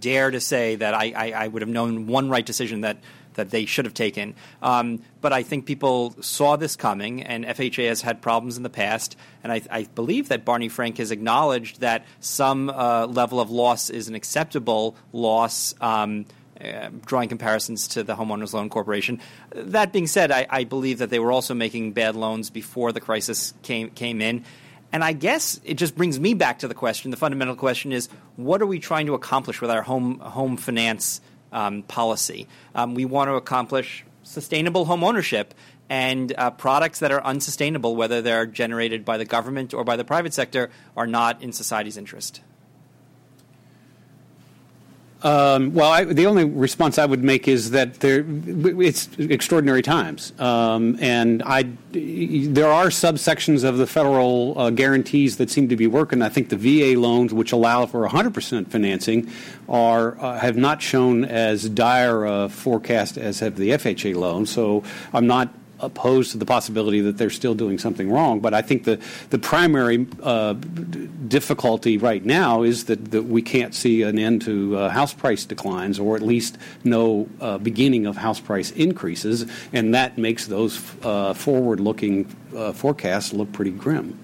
dare 0.00 0.30
to 0.30 0.40
say 0.40 0.76
that 0.76 0.92
I, 0.92 1.12
I, 1.16 1.44
I, 1.44 1.48
would 1.48 1.62
have 1.62 1.68
known 1.68 2.06
one 2.06 2.28
right 2.28 2.44
decision 2.44 2.82
that. 2.82 2.98
That 3.34 3.50
they 3.50 3.66
should 3.66 3.84
have 3.84 3.92
taken. 3.92 4.34
Um, 4.62 5.02
but 5.20 5.34
I 5.34 5.42
think 5.42 5.66
people 5.66 6.16
saw 6.22 6.56
this 6.56 6.74
coming, 6.74 7.22
and 7.22 7.44
FHA 7.44 7.86
has 7.88 8.00
had 8.00 8.22
problems 8.22 8.56
in 8.56 8.62
the 8.62 8.70
past. 8.70 9.14
And 9.44 9.52
I, 9.52 9.60
I 9.70 9.82
believe 9.94 10.28
that 10.28 10.46
Barney 10.46 10.70
Frank 10.70 10.96
has 10.96 11.10
acknowledged 11.10 11.80
that 11.80 12.06
some 12.18 12.70
uh, 12.70 13.06
level 13.06 13.38
of 13.38 13.50
loss 13.50 13.90
is 13.90 14.08
an 14.08 14.14
acceptable 14.14 14.96
loss 15.12 15.74
um, 15.82 16.24
uh, 16.60 16.90
drawing 17.04 17.28
comparisons 17.28 17.88
to 17.88 18.02
the 18.02 18.14
Homeowners 18.14 18.52
Loan 18.52 18.68
Corporation. 18.68 19.20
That 19.50 19.92
being 19.92 20.06
said, 20.06 20.30
I, 20.30 20.46
I, 20.48 20.64
believe 20.64 20.98
that 20.98 21.10
they 21.10 21.18
were 21.18 21.32
also 21.32 21.54
making 21.54 21.92
bad 21.92 22.16
loans 22.16 22.50
before 22.50 22.92
the 22.92 23.00
crisis 23.00 23.52
came 23.62 23.90
came 23.90 24.20
in. 24.20 24.44
And 24.92 25.04
I 25.04 25.12
guess 25.12 25.60
it 25.64 25.74
just 25.74 25.96
brings 25.96 26.18
me 26.18 26.34
back 26.34 26.60
to 26.60 26.68
the 26.68 26.74
question. 26.74 27.10
The 27.10 27.16
fundamental 27.16 27.56
question 27.56 27.92
is: 27.92 28.08
What 28.36 28.62
are 28.62 28.66
we 28.66 28.78
trying 28.78 29.06
to 29.06 29.14
accomplish 29.14 29.60
with 29.60 29.70
our 29.70 29.82
home 29.82 30.18
home 30.20 30.56
finance 30.56 31.20
um, 31.52 31.82
policy? 31.82 32.46
Um, 32.74 32.94
we 32.94 33.04
want 33.04 33.28
to 33.28 33.34
accomplish 33.34 34.04
sustainable 34.22 34.84
home 34.86 35.04
ownership, 35.04 35.54
and 35.88 36.32
uh, 36.38 36.50
products 36.50 37.00
that 37.00 37.12
are 37.12 37.22
unsustainable, 37.22 37.96
whether 37.96 38.22
they're 38.22 38.46
generated 38.46 39.04
by 39.04 39.18
the 39.18 39.24
government 39.24 39.74
or 39.74 39.84
by 39.84 39.96
the 39.96 40.04
private 40.04 40.32
sector, 40.32 40.70
are 40.96 41.06
not 41.06 41.42
in 41.42 41.52
society's 41.52 41.96
interest. 41.96 42.40
Um, 45.26 45.74
well, 45.74 45.90
I, 45.90 46.04
the 46.04 46.26
only 46.26 46.44
response 46.44 46.98
I 46.98 47.04
would 47.04 47.24
make 47.24 47.48
is 47.48 47.72
that 47.72 47.98
there, 47.98 48.24
it's 48.24 49.08
extraordinary 49.18 49.82
times, 49.82 50.32
um, 50.38 50.96
and 51.00 51.42
I, 51.42 51.64
there 51.90 52.70
are 52.70 52.86
subsections 52.90 53.64
of 53.64 53.76
the 53.76 53.88
federal 53.88 54.56
uh, 54.56 54.70
guarantees 54.70 55.38
that 55.38 55.50
seem 55.50 55.68
to 55.70 55.74
be 55.74 55.88
working. 55.88 56.22
I 56.22 56.28
think 56.28 56.50
the 56.50 56.56
VA 56.56 56.96
loans, 56.96 57.34
which 57.34 57.50
allow 57.50 57.86
for 57.86 58.08
100% 58.08 58.68
financing, 58.68 59.28
are 59.68 60.16
uh, 60.20 60.38
have 60.38 60.56
not 60.56 60.80
shown 60.80 61.24
as 61.24 61.68
dire 61.70 62.24
a 62.24 62.48
forecast 62.48 63.18
as 63.18 63.40
have 63.40 63.56
the 63.56 63.70
FHA 63.70 64.14
loans. 64.14 64.48
So 64.50 64.84
I'm 65.12 65.26
not 65.26 65.52
opposed 65.80 66.32
to 66.32 66.38
the 66.38 66.46
possibility 66.46 67.00
that 67.00 67.18
they're 67.18 67.30
still 67.30 67.54
doing 67.54 67.78
something 67.78 68.10
wrong. 68.10 68.40
But 68.40 68.54
I 68.54 68.62
think 68.62 68.84
the 68.84 69.00
the 69.30 69.38
primary 69.38 70.06
uh, 70.22 70.54
difficulty 71.28 71.98
right 71.98 72.24
now 72.24 72.62
is 72.62 72.84
that, 72.84 73.10
that 73.10 73.24
we 73.24 73.42
can't 73.42 73.74
see 73.74 74.02
an 74.02 74.18
end 74.18 74.42
to 74.42 74.76
uh, 74.76 74.88
house 74.88 75.14
price 75.14 75.44
declines, 75.44 75.98
or 75.98 76.16
at 76.16 76.22
least 76.22 76.58
no 76.84 77.28
uh, 77.40 77.58
beginning 77.58 78.06
of 78.06 78.16
house 78.16 78.40
price 78.40 78.70
increases, 78.72 79.46
and 79.72 79.94
that 79.94 80.18
makes 80.18 80.46
those 80.46 80.80
uh, 81.02 81.34
forward-looking 81.34 82.34
uh, 82.54 82.72
forecasts 82.72 83.32
look 83.32 83.52
pretty 83.52 83.70
grim. 83.70 84.18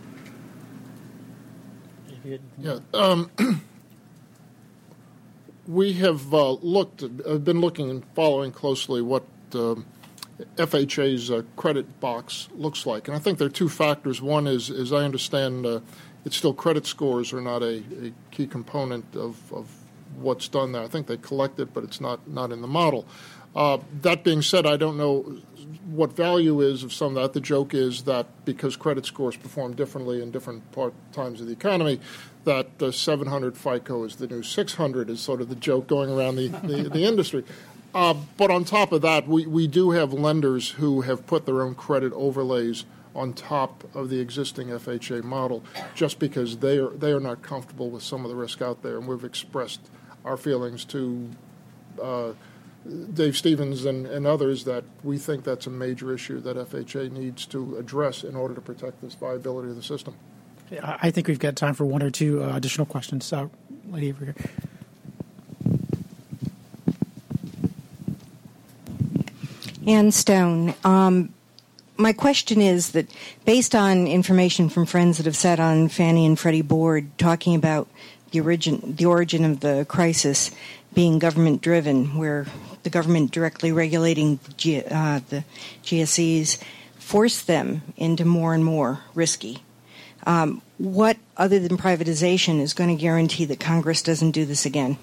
Yeah. 2.59 2.79
Um, 2.95 3.31
we 5.67 5.93
have 5.95 6.33
uh, 6.33 6.53
looked, 6.53 7.01
have 7.01 7.45
been 7.45 7.61
looking 7.61 7.91
and 7.91 8.05
following 8.15 8.53
closely 8.53 9.03
what 9.03 9.25
um, 9.55 9.85
FHA's 10.57 11.31
uh, 11.31 11.43
credit 11.57 12.01
box 12.01 12.49
looks 12.55 12.87
like. 12.87 13.09
And 13.09 13.17
I 13.17 13.21
think 13.21 13.39
there 13.39 13.47
are 13.47 13.51
two 13.51 13.69
factors. 13.69 14.21
One 14.21 14.47
is, 14.47 14.71
as 14.71 14.93
I 14.93 15.05
understand, 15.05 15.67
uh, 15.67 15.81
it's 16.25 16.37
still 16.37 16.55
credit 16.55 16.87
scores 16.87 17.33
are 17.33 17.41
not 17.41 17.63
a, 17.63 17.83
a 18.03 18.13
key 18.31 18.47
component 18.47 19.17
of, 19.17 19.53
of, 19.53 19.69
what's 20.17 20.47
done 20.47 20.73
there. 20.73 20.83
I 20.83 20.89
think 20.89 21.07
they 21.07 21.17
collect 21.17 21.59
it, 21.59 21.73
but 21.73 21.85
it's 21.85 21.99
not, 21.99 22.29
not 22.29 22.53
in 22.53 22.61
the 22.61 22.69
model. 22.69 23.07
Uh, 23.57 23.79
that 24.03 24.23
being 24.23 24.43
said, 24.43 24.67
I 24.67 24.77
don't 24.77 24.99
know 24.99 25.23
what 25.87 26.15
value 26.15 26.61
is 26.61 26.83
of 26.83 26.93
some 26.93 27.17
of 27.17 27.23
that. 27.23 27.33
The 27.33 27.41
joke 27.41 27.75
is 27.75 28.03
that 28.03 28.27
because 28.45 28.77
credit 28.77 29.07
scores 29.07 29.37
perform 29.37 29.75
differently 29.75 30.23
in 30.23 30.31
different 30.31 30.71
part, 30.73 30.93
times 31.13 31.41
of 31.41 31.47
the 31.47 31.53
economy, 31.53 32.01
that 32.45 32.83
uh, 32.83 32.91
700 32.91 33.57
FICO 33.57 34.05
is 34.05 34.17
the 34.17 34.27
new 34.27 34.43
600 34.43 35.11
is 35.11 35.21
sort 35.21 35.41
of 35.41 35.49
the 35.49 35.55
joke 35.55 35.87
going 35.87 36.11
around 36.11 36.37
the, 36.37 36.49
the, 36.49 36.89
the 36.89 37.05
industry. 37.05 37.45
Uh, 37.95 38.15
but 38.37 38.51
on 38.51 38.65
top 38.65 38.93
of 38.93 39.03
that, 39.03 39.29
we, 39.29 39.47
we 39.47 39.67
do 39.67 39.91
have 39.91 40.13
lenders 40.13 40.71
who 40.71 41.03
have 41.03 41.27
put 41.27 41.45
their 41.47 41.63
own 41.63 41.75
credit 41.75 42.13
overlays 42.15 42.85
on 43.15 43.35
top 43.35 43.85
of 43.95 44.09
the 44.09 44.19
existing 44.19 44.69
FHA 44.69 45.23
model 45.23 45.63
just 45.95 46.19
because 46.19 46.59
they 46.59 46.79
are, 46.79 46.89
they 46.89 47.13
are 47.13 47.21
not 47.21 47.43
comfortable 47.43 47.91
with 47.91 48.03
some 48.03 48.25
of 48.25 48.31
the 48.31 48.37
risk 48.37 48.63
out 48.63 48.83
there. 48.83 48.97
And 48.97 49.07
we've 49.07 49.25
expressed 49.25 49.81
our 50.25 50.39
feelings 50.39 50.85
to 50.87 51.29
uh, 52.03 52.33
Dave 53.13 53.37
Stevens 53.37 53.85
and, 53.85 54.07
and 54.07 54.27
others 54.27 54.65
that 54.65 54.85
we 55.03 55.19
think 55.19 55.45
that's 55.45 55.67
a 55.67 55.71
major 55.71 56.15
issue 56.15 56.41
that 56.41 56.57
FHA 56.57 57.13
needs 57.13 57.47
to 57.47 57.77
address 57.77 58.25
in 58.25 58.35
order 58.35 58.55
to 58.55 58.61
protect 58.61 59.01
this 59.03 59.15
viability 59.15 59.69
of 59.71 59.77
the 59.77 59.83
system. 59.83 60.15
I 60.83 61.11
think 61.11 61.29
we've 61.29 61.39
got 61.39 61.55
time 61.55 61.75
for 61.75 61.85
one 61.85 62.03
or 62.03 62.11
two 62.11 62.43
uh, 62.43 62.57
additional 62.57 62.87
questions. 62.87 63.27
So, 63.27 63.51
lady 63.91 64.11
over 64.11 64.25
here. 64.25 64.35
Ann 69.87 70.13
Stone. 70.13 70.75
Um, 70.85 71.33
my 71.97 72.13
question 72.13 72.61
is 72.61 72.93
that 72.93 73.07
based 73.45 73.75
on 73.75 74.07
information 74.07 74.69
from 74.69 74.87
friends 74.87 75.17
that 75.17 75.27
have 75.27 75.37
sat 75.37 75.61
on 75.61 75.89
Fannie 75.89 76.27
and 76.27 76.39
Freddie 76.39 76.63
board 76.63 77.17
talking 77.19 77.55
about 77.55 77.89
the 78.31 78.41
origin 78.41 78.95
the 78.97 79.07
origin 79.07 79.45
of 79.45 79.61
the 79.61 79.85
crisis 79.89 80.51
being 80.95 81.19
government 81.19 81.63
driven, 81.63 82.17
where 82.17 82.47
the 82.83 82.91
government 82.91 83.31
directly 83.31 83.73
regulating 83.73 84.39
G, 84.57 84.83
uh, 84.91 85.21
the 85.29 85.45
GSEs 85.83 86.63
forced 86.99 87.47
them 87.47 87.83
into 87.97 88.25
more 88.25 88.55
and 88.55 88.65
more 88.65 89.01
risky. 89.15 89.63
Um, 90.27 90.63
what 90.79 91.17
other 91.37 91.59
than 91.59 91.77
privatization 91.77 92.61
is 92.61 92.75
going 92.75 92.95
to 92.95 93.01
guarantee 93.01 93.45
that 93.47 93.59
Congress 93.59 94.03
doesn't 94.03 94.31
do 94.31 94.45
this 94.45 94.65
again? 94.65 94.97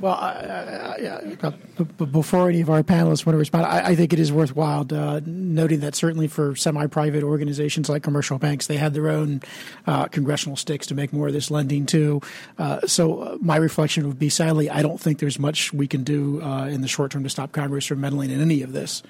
Well, 0.00 0.14
I, 0.14 0.96
I, 1.42 1.48
I, 1.48 1.80
before 2.04 2.48
any 2.48 2.60
of 2.60 2.70
our 2.70 2.82
panelists 2.82 3.26
want 3.26 3.34
to 3.34 3.38
respond, 3.38 3.66
I, 3.66 3.94
think 3.94 4.12
it 4.12 4.18
is 4.18 4.32
worthwhile 4.32 4.86
uh, 4.92 5.20
noting 5.24 5.80
that 5.80 5.94
certainly 5.94 6.28
for 6.28 6.54
semi-private 6.54 7.22
organizations 7.22 7.88
like 7.88 8.02
commercial 8.02 8.38
banks, 8.38 8.66
they 8.66 8.76
had 8.76 8.94
their 8.94 9.08
own 9.08 9.42
uh, 9.86 10.06
congressional 10.06 10.56
sticks 10.56 10.86
to 10.88 10.94
make 10.94 11.12
more 11.12 11.26
of 11.26 11.32
this 11.32 11.50
lending 11.50 11.86
too. 11.86 12.20
Uh, 12.58 12.80
so 12.86 13.20
uh, 13.20 13.38
my 13.40 13.56
reflection 13.56 14.06
would 14.06 14.18
be, 14.18 14.28
sadly, 14.28 14.70
I 14.70 14.82
don't 14.82 15.00
think 15.00 15.18
there's 15.18 15.38
much 15.38 15.72
we 15.72 15.86
can 15.86 16.04
do 16.04 16.40
uh, 16.42 16.66
in 16.66 16.80
the 16.80 16.88
short 16.88 17.10
term 17.10 17.24
to 17.24 17.30
stop 17.30 17.52
Congress 17.52 17.86
from 17.86 18.00
meddling 18.00 18.30
in 18.30 18.40
any 18.40 18.62
of 18.62 18.72
this. 18.72 19.02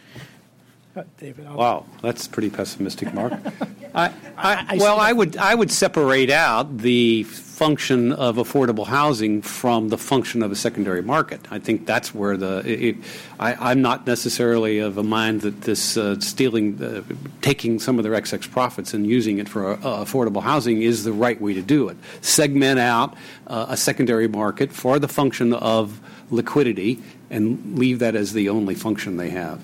Uh, 0.96 1.04
David, 1.18 1.46
I'll... 1.46 1.56
wow, 1.56 1.86
that's 2.02 2.26
pretty 2.26 2.50
pessimistic, 2.50 3.12
Mark. 3.12 3.32
I, 3.98 4.12
I, 4.36 4.76
well, 4.76 5.00
I 5.00 5.12
would 5.12 5.36
I 5.36 5.54
would 5.54 5.72
separate 5.72 6.30
out 6.30 6.78
the 6.78 7.24
function 7.24 8.12
of 8.12 8.36
affordable 8.36 8.86
housing 8.86 9.42
from 9.42 9.88
the 9.88 9.98
function 9.98 10.44
of 10.44 10.52
a 10.52 10.54
secondary 10.54 11.02
market. 11.02 11.40
I 11.50 11.58
think 11.58 11.86
that's 11.86 12.14
where 12.14 12.36
the 12.36 12.62
it, 12.64 12.96
I, 13.40 13.72
am 13.72 13.82
not 13.82 14.06
necessarily 14.06 14.78
of 14.78 14.96
a 14.96 15.02
mind 15.02 15.40
that 15.40 15.62
this 15.62 15.96
uh, 15.96 16.20
stealing, 16.20 16.80
uh, 16.80 17.02
taking 17.40 17.80
some 17.80 17.98
of 17.98 18.04
their 18.04 18.14
excess 18.14 18.46
profits 18.46 18.94
and 18.94 19.04
using 19.04 19.38
it 19.38 19.48
for 19.48 19.72
uh, 19.72 19.76
affordable 19.76 20.42
housing 20.42 20.82
is 20.82 21.02
the 21.02 21.12
right 21.12 21.40
way 21.40 21.52
to 21.54 21.62
do 21.62 21.88
it. 21.88 21.96
Segment 22.20 22.78
out 22.78 23.16
uh, 23.48 23.66
a 23.68 23.76
secondary 23.76 24.28
market 24.28 24.70
for 24.70 25.00
the 25.00 25.08
function 25.08 25.52
of 25.52 26.00
liquidity 26.30 27.02
and 27.28 27.76
leave 27.76 27.98
that 27.98 28.14
as 28.14 28.32
the 28.34 28.48
only 28.48 28.76
function 28.76 29.16
they 29.16 29.30
have. 29.30 29.60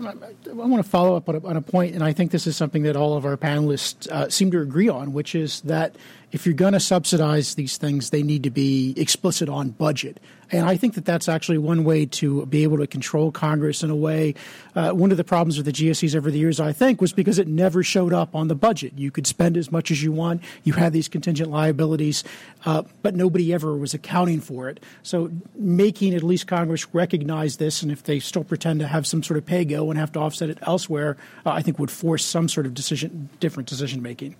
I 0.00 0.52
want 0.52 0.82
to 0.82 0.88
follow 0.88 1.16
up 1.16 1.28
on 1.28 1.56
a, 1.56 1.62
point, 1.62 1.94
and 1.94 2.02
I 2.02 2.12
think 2.12 2.30
this 2.30 2.46
is 2.46 2.56
something 2.56 2.82
that 2.82 2.96
all 2.96 3.16
of 3.16 3.24
our 3.24 3.36
panelists 3.36 4.08
uh, 4.08 4.28
seem 4.28 4.50
to 4.50 4.60
agree 4.60 4.88
on, 4.88 5.12
which 5.12 5.34
is 5.34 5.60
that 5.62 5.96
if 6.34 6.44
you're 6.44 6.52
going 6.52 6.72
to 6.72 6.80
subsidize 6.80 7.54
these 7.54 7.76
things, 7.76 8.10
they 8.10 8.24
need 8.24 8.42
to 8.42 8.50
be 8.50 8.92
explicit 8.96 9.48
on 9.48 9.70
budget. 9.70 10.18
And 10.50 10.66
I 10.66 10.76
think 10.76 10.94
that 10.94 11.04
that's 11.04 11.28
actually 11.28 11.58
one 11.58 11.84
way 11.84 12.06
to 12.06 12.44
be 12.46 12.64
able 12.64 12.78
to 12.78 12.88
control 12.88 13.30
Congress 13.30 13.84
in 13.84 13.90
a 13.90 13.94
way. 13.94 14.34
Uh, 14.74 14.90
one 14.90 15.12
of 15.12 15.16
the 15.16 15.22
problems 15.22 15.56
with 15.56 15.66
the 15.66 15.72
GSEs 15.72 16.16
over 16.16 16.32
the 16.32 16.38
years, 16.38 16.58
I 16.58 16.72
think, 16.72 17.00
was 17.00 17.12
because 17.12 17.38
it 17.38 17.46
never 17.46 17.84
showed 17.84 18.12
up 18.12 18.34
on 18.34 18.48
the 18.48 18.56
budget. 18.56 18.94
You 18.96 19.12
could 19.12 19.28
spend 19.28 19.56
as 19.56 19.70
much 19.70 19.92
as 19.92 20.02
you 20.02 20.10
want, 20.10 20.42
you 20.64 20.72
had 20.72 20.92
these 20.92 21.06
contingent 21.06 21.52
liabilities, 21.52 22.24
uh, 22.66 22.82
but 23.02 23.14
nobody 23.14 23.54
ever 23.54 23.76
was 23.76 23.94
accounting 23.94 24.40
for 24.40 24.68
it. 24.68 24.80
So 25.04 25.30
making 25.54 26.14
at 26.14 26.24
least 26.24 26.48
Congress 26.48 26.92
recognize 26.92 27.58
this, 27.58 27.80
and 27.80 27.92
if 27.92 28.02
they 28.02 28.18
still 28.18 28.44
pretend 28.44 28.80
to 28.80 28.88
have 28.88 29.06
some 29.06 29.22
sort 29.22 29.38
of 29.38 29.46
pay 29.46 29.64
go 29.64 29.88
and 29.88 30.00
have 30.00 30.10
to 30.12 30.18
offset 30.18 30.50
it 30.50 30.58
elsewhere, 30.62 31.16
uh, 31.46 31.50
I 31.50 31.62
think 31.62 31.78
would 31.78 31.92
force 31.92 32.24
some 32.24 32.48
sort 32.48 32.66
of 32.66 32.74
decision, 32.74 33.28
different 33.38 33.68
decision 33.68 34.02
making. 34.02 34.34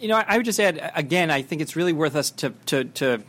You 0.00 0.08
know, 0.08 0.22
I 0.26 0.36
would 0.36 0.46
just 0.46 0.60
add 0.60 0.92
again. 0.94 1.30
I 1.30 1.42
think 1.42 1.62
it's 1.62 1.76
really 1.76 1.92
worth 1.92 2.16
us 2.16 2.30
to 2.32 2.50
to, 2.66 2.84
to 2.84 3.22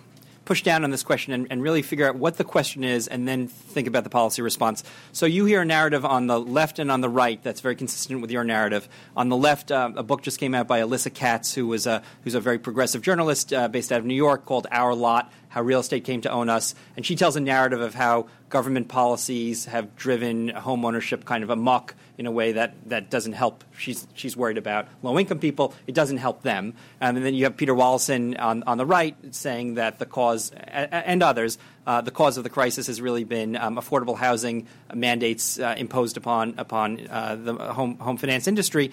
push 0.50 0.64
down 0.64 0.84
on 0.84 0.90
this 0.90 1.04
question 1.04 1.32
and, 1.32 1.46
and, 1.52 1.62
really 1.62 1.84
figure 1.84 2.10
out 2.10 2.16
what 2.16 2.38
the 2.38 2.44
question 2.44 2.84
is 2.84 3.08
and 3.08 3.28
then 3.28 3.48
think 3.48 3.88
about 3.88 4.04
the 4.04 4.10
policy 4.10 4.42
response. 4.42 4.84
So 5.12 5.28
you 5.28 5.46
hear 5.46 5.62
a 5.62 5.66
narrative 5.66 6.04
on 6.04 6.26
the 6.26 6.40
left 6.40 6.80
and 6.80 6.92
on 6.92 7.02
the 7.02 7.10
right 7.10 7.40
that's 7.44 7.62
very 7.62 7.76
consistent 7.76 8.20
with 8.20 8.32
your 8.32 8.44
narrative. 8.44 8.90
On 9.16 9.30
the 9.30 9.38
left, 9.38 9.72
uh, 9.72 9.92
a 9.96 10.02
book 10.02 10.24
just 10.24 10.40
came 10.40 10.56
out 10.56 10.68
by 10.68 10.80
Alyssa 10.80 11.14
Katz, 11.14 11.54
who 11.54 11.68
was 11.68 11.86
a, 11.86 12.02
who's 12.24 12.34
a 12.34 12.40
very 12.40 12.58
progressive 12.58 13.04
journalist 13.04 13.54
uh, 13.54 13.68
based 13.68 13.92
out 13.92 14.00
of 14.00 14.06
New 14.06 14.16
York 14.16 14.48
called 14.48 14.66
Our 14.72 14.96
Lot 14.96 15.32
How 15.50 15.62
Real 15.62 15.82
Estate 15.82 16.04
Came 16.04 16.22
to 16.22 16.32
Own 16.32 16.50
Us. 16.50 16.74
And 16.98 17.06
she 17.06 17.16
tells 17.16 17.36
a 17.36 17.42
narrative 17.42 17.82
of 17.82 17.94
how 17.94 18.28
government 18.50 18.88
policies 18.88 19.66
have 19.66 19.96
driven 19.96 20.48
home 20.50 20.84
ownership 20.84 21.26
kind 21.26 21.44
of 21.44 21.52
amok 21.52 21.94
in 22.20 22.26
a 22.26 22.32
way 22.32 22.52
that, 22.52 22.76
that 22.90 23.10
doesn't 23.10 23.32
help. 23.32 23.64
She's, 23.78 24.06
she's 24.14 24.36
worried 24.36 24.58
about 24.58 24.90
low 25.02 25.18
income 25.18 25.40
people. 25.40 25.74
It 25.88 25.96
doesn't 25.96 26.18
help 26.18 26.44
them. 26.44 26.74
Um, 27.00 27.16
and 27.16 27.26
then 27.26 27.34
you 27.34 27.46
have 27.46 27.56
Peter 27.56 27.74
Wallison 27.74 28.38
on, 28.38 28.62
on 28.64 28.78
the 28.78 28.86
right 28.86 29.16
saying 29.34 29.76
that 29.76 30.00
the 30.00 30.06
cause, 30.06 30.52
and 30.52 31.24
others, 31.24 31.58
uh, 31.88 32.02
the 32.02 32.12
cause 32.12 32.36
of 32.36 32.44
the 32.44 32.50
crisis 32.50 32.88
has 32.88 33.00
really 33.00 33.24
been 33.24 33.56
um, 33.56 33.78
affordable 33.78 34.18
housing 34.18 34.68
mandates 34.94 35.60
uh, 35.60 35.76
imposed 35.78 36.18
upon, 36.18 36.56
upon 36.58 37.08
uh, 37.08 37.38
the 37.42 37.54
home, 37.56 37.98
home 38.00 38.18
finance 38.18 38.50
industry. 38.50 38.92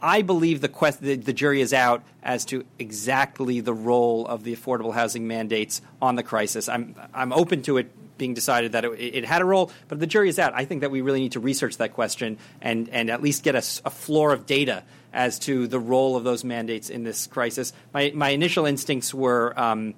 I 0.00 0.22
believe 0.22 0.60
the, 0.60 0.68
quest- 0.68 1.02
the, 1.02 1.16
the, 1.16 1.32
jury 1.32 1.60
is 1.60 1.74
out 1.74 2.04
as 2.22 2.44
to 2.46 2.64
exactly 2.78 3.58
the 3.60 3.74
role 3.74 4.28
of 4.28 4.44
the 4.44 4.54
affordable 4.54 4.94
housing 4.94 5.26
mandates 5.26 5.82
on 6.00 6.14
the 6.14 6.22
crisis. 6.22 6.68
I'm, 6.68 6.94
I'm 7.12 7.32
open 7.32 7.62
to 7.62 7.78
it 7.78 7.90
being 8.20 8.34
decided 8.34 8.72
that 8.72 8.84
it, 8.84 8.92
it, 8.98 9.24
had 9.24 9.42
a 9.42 9.44
role, 9.44 9.72
but 9.88 9.98
the 9.98 10.06
jury 10.06 10.28
is 10.28 10.38
out. 10.38 10.52
I 10.54 10.64
think 10.64 10.82
that 10.82 10.92
we 10.92 11.00
really 11.00 11.18
need 11.18 11.32
to 11.32 11.40
research 11.40 11.78
that 11.78 11.94
question 11.94 12.38
and, 12.60 12.88
and 12.90 13.10
at 13.10 13.20
least 13.20 13.42
get 13.42 13.56
a, 13.56 13.64
a 13.84 13.90
floor 13.90 14.32
of 14.32 14.46
data 14.46 14.84
as 15.12 15.40
to 15.40 15.66
the 15.66 15.80
role 15.80 16.16
of 16.16 16.22
those 16.22 16.44
mandates 16.44 16.90
in 16.90 17.02
this 17.02 17.26
crisis. 17.26 17.72
My, 17.92 18.12
my 18.14 18.28
initial 18.28 18.66
instincts 18.66 19.12
were. 19.12 19.58
Um, 19.58 19.94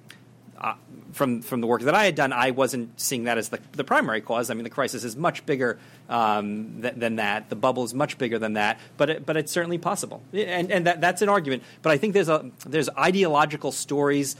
uh, 0.57 0.75
from 1.11 1.41
from 1.41 1.61
the 1.61 1.67
work 1.67 1.81
that 1.81 1.93
I 1.93 2.05
had 2.05 2.15
done, 2.15 2.33
I 2.33 2.51
wasn't 2.51 2.99
seeing 2.99 3.25
that 3.25 3.37
as 3.37 3.49
the, 3.49 3.59
the 3.73 3.83
primary 3.83 4.21
cause. 4.21 4.49
I 4.49 4.53
mean, 4.53 4.63
the 4.63 4.69
crisis 4.69 5.03
is 5.03 5.15
much 5.15 5.45
bigger 5.45 5.77
um, 6.09 6.81
th- 6.81 6.95
than 6.95 7.17
that. 7.17 7.49
The 7.49 7.55
bubble 7.55 7.83
is 7.83 7.93
much 7.93 8.17
bigger 8.17 8.39
than 8.39 8.53
that. 8.53 8.79
But 8.97 9.09
it, 9.09 9.25
but 9.25 9.37
it's 9.37 9.51
certainly 9.51 9.77
possible, 9.77 10.23
and 10.33 10.71
and 10.71 10.87
that, 10.87 11.01
that's 11.01 11.21
an 11.21 11.29
argument. 11.29 11.63
But 11.81 11.91
I 11.91 11.97
think 11.97 12.13
there's 12.13 12.29
a 12.29 12.49
there's 12.65 12.89
ideological 12.97 13.71
stories 13.71 14.37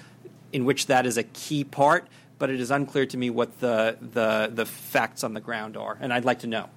in 0.54 0.66
which 0.66 0.88
that 0.88 1.06
is 1.06 1.18
a 1.18 1.24
key 1.24 1.64
part 1.64 2.08
but 2.44 2.49
it 2.49 2.60
is 2.60 2.72
unclear 2.72 3.06
to 3.06 3.15
me 3.15 3.30
what 3.30 3.61
the, 3.61 3.95
the, 4.02 4.52
the 4.53 4.65
facts 4.65 5.24
on 5.24 5.34
the 5.34 5.40
ground 5.40 5.78
are, 5.78 5.98
and 6.02 6.11
I'd 6.11 6.26
like 6.26 6.40
to 6.40 6.48
know. 6.48 6.68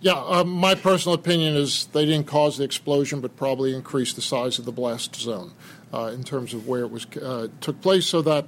Yeah, 0.00 0.14
um, 0.14 0.48
my 0.48 0.74
personal 0.76 1.14
opinion 1.14 1.56
is 1.56 1.88
they 1.92 2.06
didn't 2.06 2.26
cause 2.26 2.56
the 2.56 2.64
explosion, 2.64 3.20
but 3.20 3.36
probably 3.36 3.74
increased 3.74 4.16
the 4.16 4.22
size 4.22 4.58
of 4.58 4.64
the 4.64 4.72
blast 4.72 5.14
zone 5.14 5.52
uh, 5.92 6.10
in 6.14 6.24
terms 6.24 6.54
of 6.54 6.66
where 6.66 6.80
it 6.80 6.90
was 6.90 7.04
uh, 7.16 7.48
took 7.60 7.82
place. 7.82 8.06
So 8.06 8.22
that 8.22 8.46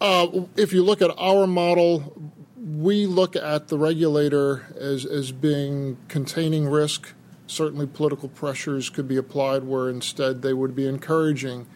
uh, 0.00 0.46
if 0.56 0.72
you 0.72 0.82
look 0.82 1.02
at 1.02 1.10
our 1.18 1.46
model, 1.46 2.30
we 2.56 3.04
look 3.04 3.36
at 3.36 3.68
the 3.68 3.76
regulator 3.76 4.64
as 4.80 5.04
as 5.04 5.30
being 5.30 5.98
containing 6.08 6.68
risk. 6.68 7.12
Certainly, 7.46 7.88
political 7.88 8.30
pressures 8.30 8.88
could 8.88 9.06
be 9.06 9.18
applied 9.18 9.64
where 9.64 9.90
instead 9.90 10.40
they 10.40 10.54
would 10.54 10.74
be 10.74 10.88
encouraging 10.88 11.66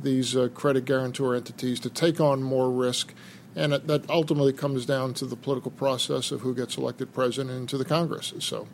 these 0.00 0.36
uh, 0.36 0.48
credit 0.54 0.84
guarantor 0.84 1.34
entities 1.34 1.80
to 1.80 1.90
take 1.90 2.20
on 2.20 2.40
more 2.40 2.70
risk 2.70 3.12
and 3.58 3.72
it, 3.74 3.86
that 3.88 4.08
ultimately 4.08 4.52
comes 4.52 4.86
down 4.86 5.12
to 5.14 5.26
the 5.26 5.36
political 5.36 5.70
process 5.70 6.30
of 6.30 6.40
who 6.40 6.54
gets 6.54 6.76
elected 6.76 7.12
president 7.12 7.50
into 7.50 7.76
the 7.76 7.84
Congress. 7.84 8.32
So. 8.38 8.66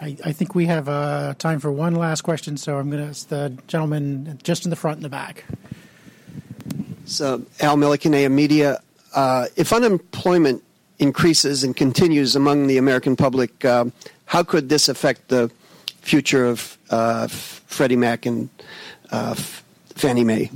I, 0.00 0.16
I 0.24 0.32
think 0.32 0.54
we 0.54 0.66
have 0.66 0.88
uh, 0.88 1.34
time 1.38 1.58
for 1.58 1.72
one 1.72 1.96
last 1.96 2.20
question, 2.20 2.56
so 2.56 2.78
I'm 2.78 2.88
going 2.88 3.02
to 3.02 3.08
ask 3.08 3.28
the 3.28 3.58
gentleman 3.66 4.38
just 4.44 4.64
in 4.64 4.70
the 4.70 4.76
front 4.76 4.98
and 4.98 5.04
the 5.04 5.08
back. 5.08 5.44
So, 7.04 7.42
Al 7.60 7.76
Milliken, 7.76 8.12
Media. 8.32 8.80
Uh, 9.12 9.46
if 9.56 9.72
unemployment 9.72 10.62
increases 11.00 11.64
and 11.64 11.76
continues 11.76 12.36
among 12.36 12.68
the 12.68 12.78
American 12.78 13.16
public, 13.16 13.64
uh, 13.64 13.86
how 14.26 14.44
could 14.44 14.68
this 14.68 14.88
affect 14.88 15.28
the 15.28 15.50
future 16.02 16.46
of 16.46 16.78
uh, 16.90 17.26
Freddie 17.26 17.96
Mac 17.96 18.24
and 18.24 18.50
uh, 19.10 19.34
Fannie 19.34 20.22
Mae? 20.22 20.50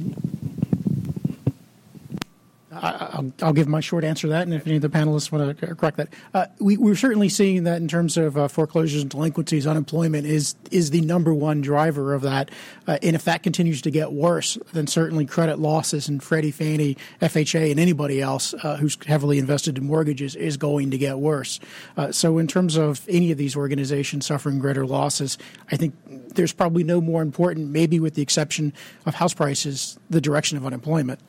I'll, 2.82 3.32
I'll, 3.42 3.52
give 3.52 3.68
my 3.68 3.78
short 3.78 4.02
answer 4.02 4.26
to 4.26 4.32
that, 4.32 4.42
and 4.42 4.52
if 4.52 4.66
any 4.66 4.74
of 4.74 4.82
the 4.82 4.88
panelists 4.88 5.30
want 5.30 5.56
to 5.56 5.74
correct 5.76 5.98
that, 5.98 6.08
uh, 6.34 6.46
we, 6.58 6.76
are 6.90 6.96
certainly 6.96 7.28
seeing 7.28 7.62
that 7.64 7.80
in 7.80 7.86
terms 7.86 8.16
of 8.16 8.36
uh, 8.36 8.48
foreclosures 8.48 9.02
and 9.02 9.10
delinquencies, 9.10 9.68
unemployment 9.68 10.26
is 10.26 10.56
is 10.72 10.90
the 10.90 11.00
number 11.00 11.32
one 11.32 11.60
driver 11.60 12.12
of 12.12 12.22
that. 12.22 12.50
Uh, 12.88 12.98
and 13.02 13.14
if 13.14 13.24
that 13.24 13.44
continues 13.44 13.82
to 13.82 13.90
get 13.90 14.12
worse, 14.12 14.58
then 14.72 14.88
certainly 14.88 15.24
credit 15.24 15.60
losses 15.60 16.08
and 16.08 16.22
Freddie, 16.22 16.50
Fannie, 16.50 16.96
FHA, 17.20 17.70
and 17.70 17.78
anybody 17.78 18.20
else 18.20 18.52
uh, 18.62 18.76
who's 18.76 18.98
heavily 19.06 19.38
invested 19.38 19.78
in 19.78 19.84
mortgages 19.84 20.34
is 20.34 20.56
going 20.56 20.90
to 20.90 20.98
get 20.98 21.18
worse. 21.18 21.60
Uh, 21.96 22.10
so, 22.10 22.38
in 22.38 22.48
terms 22.48 22.76
of 22.76 23.06
any 23.08 23.30
of 23.30 23.38
these 23.38 23.54
organizations 23.54 24.26
suffering 24.26 24.58
greater 24.58 24.84
losses, 24.84 25.38
I 25.70 25.76
think 25.76 25.94
there's 26.34 26.52
probably 26.52 26.82
no 26.82 27.00
more 27.00 27.22
important, 27.22 27.70
maybe 27.70 28.00
with 28.00 28.14
the 28.14 28.22
exception 28.22 28.72
of 29.06 29.14
house 29.14 29.34
prices, 29.34 29.98
the 30.10 30.20
direction 30.20 30.58
of 30.58 30.66
unemployment. 30.66 31.20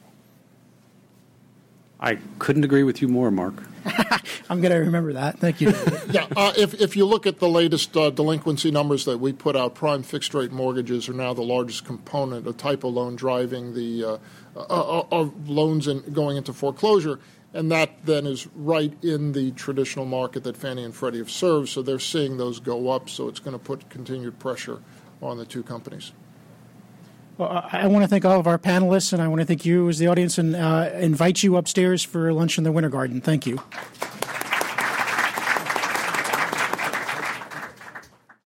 I 2.04 2.20
couldn't 2.38 2.66
agree 2.66 2.84
with 2.84 3.02
you 3.02 3.08
more, 3.08 3.32
Mark. 3.32 3.54
I'm 4.50 4.60
going 4.60 4.74
to 4.74 4.80
remember 4.80 5.14
that. 5.14 5.40
Thank 5.40 5.62
you. 5.62 5.70
yeah, 6.12 6.28
uh, 6.36 6.52
if, 6.58 6.74
if 6.82 6.98
you 6.98 7.06
look 7.06 7.26
at 7.26 7.40
the 7.40 7.48
latest 7.48 7.96
uh, 7.96 8.10
delinquency 8.10 8.72
numbers 8.72 9.06
that 9.06 9.20
we 9.20 9.32
put 9.32 9.56
out, 9.56 9.74
prime 9.74 10.04
fixed 10.04 10.34
rate 10.34 10.52
mortgages 10.52 11.08
are 11.08 11.14
now 11.14 11.34
the 11.34 11.44
largest 11.44 11.86
component, 11.86 12.46
a 12.46 12.52
type 12.52 12.84
of 12.84 12.94
loan 12.94 13.16
driving 13.16 13.74
the 13.74 14.04
uh, 14.04 14.18
uh, 14.58 15.00
uh 15.00 15.08
of 15.12 15.50
loans 15.50 15.88
in, 15.88 16.02
going 16.12 16.36
into 16.36 16.52
foreclosure. 16.52 17.22
And 17.54 17.72
that 17.72 18.06
then 18.06 18.28
is 18.28 18.48
right 18.54 18.94
in 19.02 19.32
the 19.32 19.52
traditional 19.52 20.06
market 20.06 20.44
that 20.44 20.58
Fannie 20.58 20.84
and 20.84 20.94
Freddie 20.94 21.20
have 21.20 21.32
served. 21.32 21.70
So 21.70 21.82
they're 21.82 22.00
seeing 22.00 22.36
those 22.36 22.60
go 22.60 22.90
up. 22.90 23.10
So 23.10 23.30
it's 23.30 23.40
going 23.40 23.58
to 23.58 23.64
put 23.64 23.90
continued 23.90 24.40
pressure 24.40 24.82
on 25.22 25.38
the 25.38 25.46
two 25.46 25.64
companies. 25.64 26.12
Well, 27.38 27.68
I, 27.72 27.88
want 27.88 28.04
to 28.04 28.08
thank 28.08 28.26
all 28.26 28.40
of 28.40 28.46
our 28.46 28.60
panelists, 28.60 29.12
and 29.12 29.22
I 29.22 29.28
want 29.28 29.42
to 29.42 29.46
thank 29.46 29.66
you 29.66 29.90
as 29.90 29.98
the 29.98 30.08
audience 30.08 30.38
and 30.38 30.56
uh, 30.56 30.92
invite 30.94 31.42
you 31.42 31.58
upstairs 31.58 32.04
for 32.04 32.32
lunch 32.32 32.60
in 32.60 32.64
the 32.64 32.72
Winter 32.72 32.90
Garden. 32.90 33.22
Thank 33.22 33.48
you. 33.48 33.60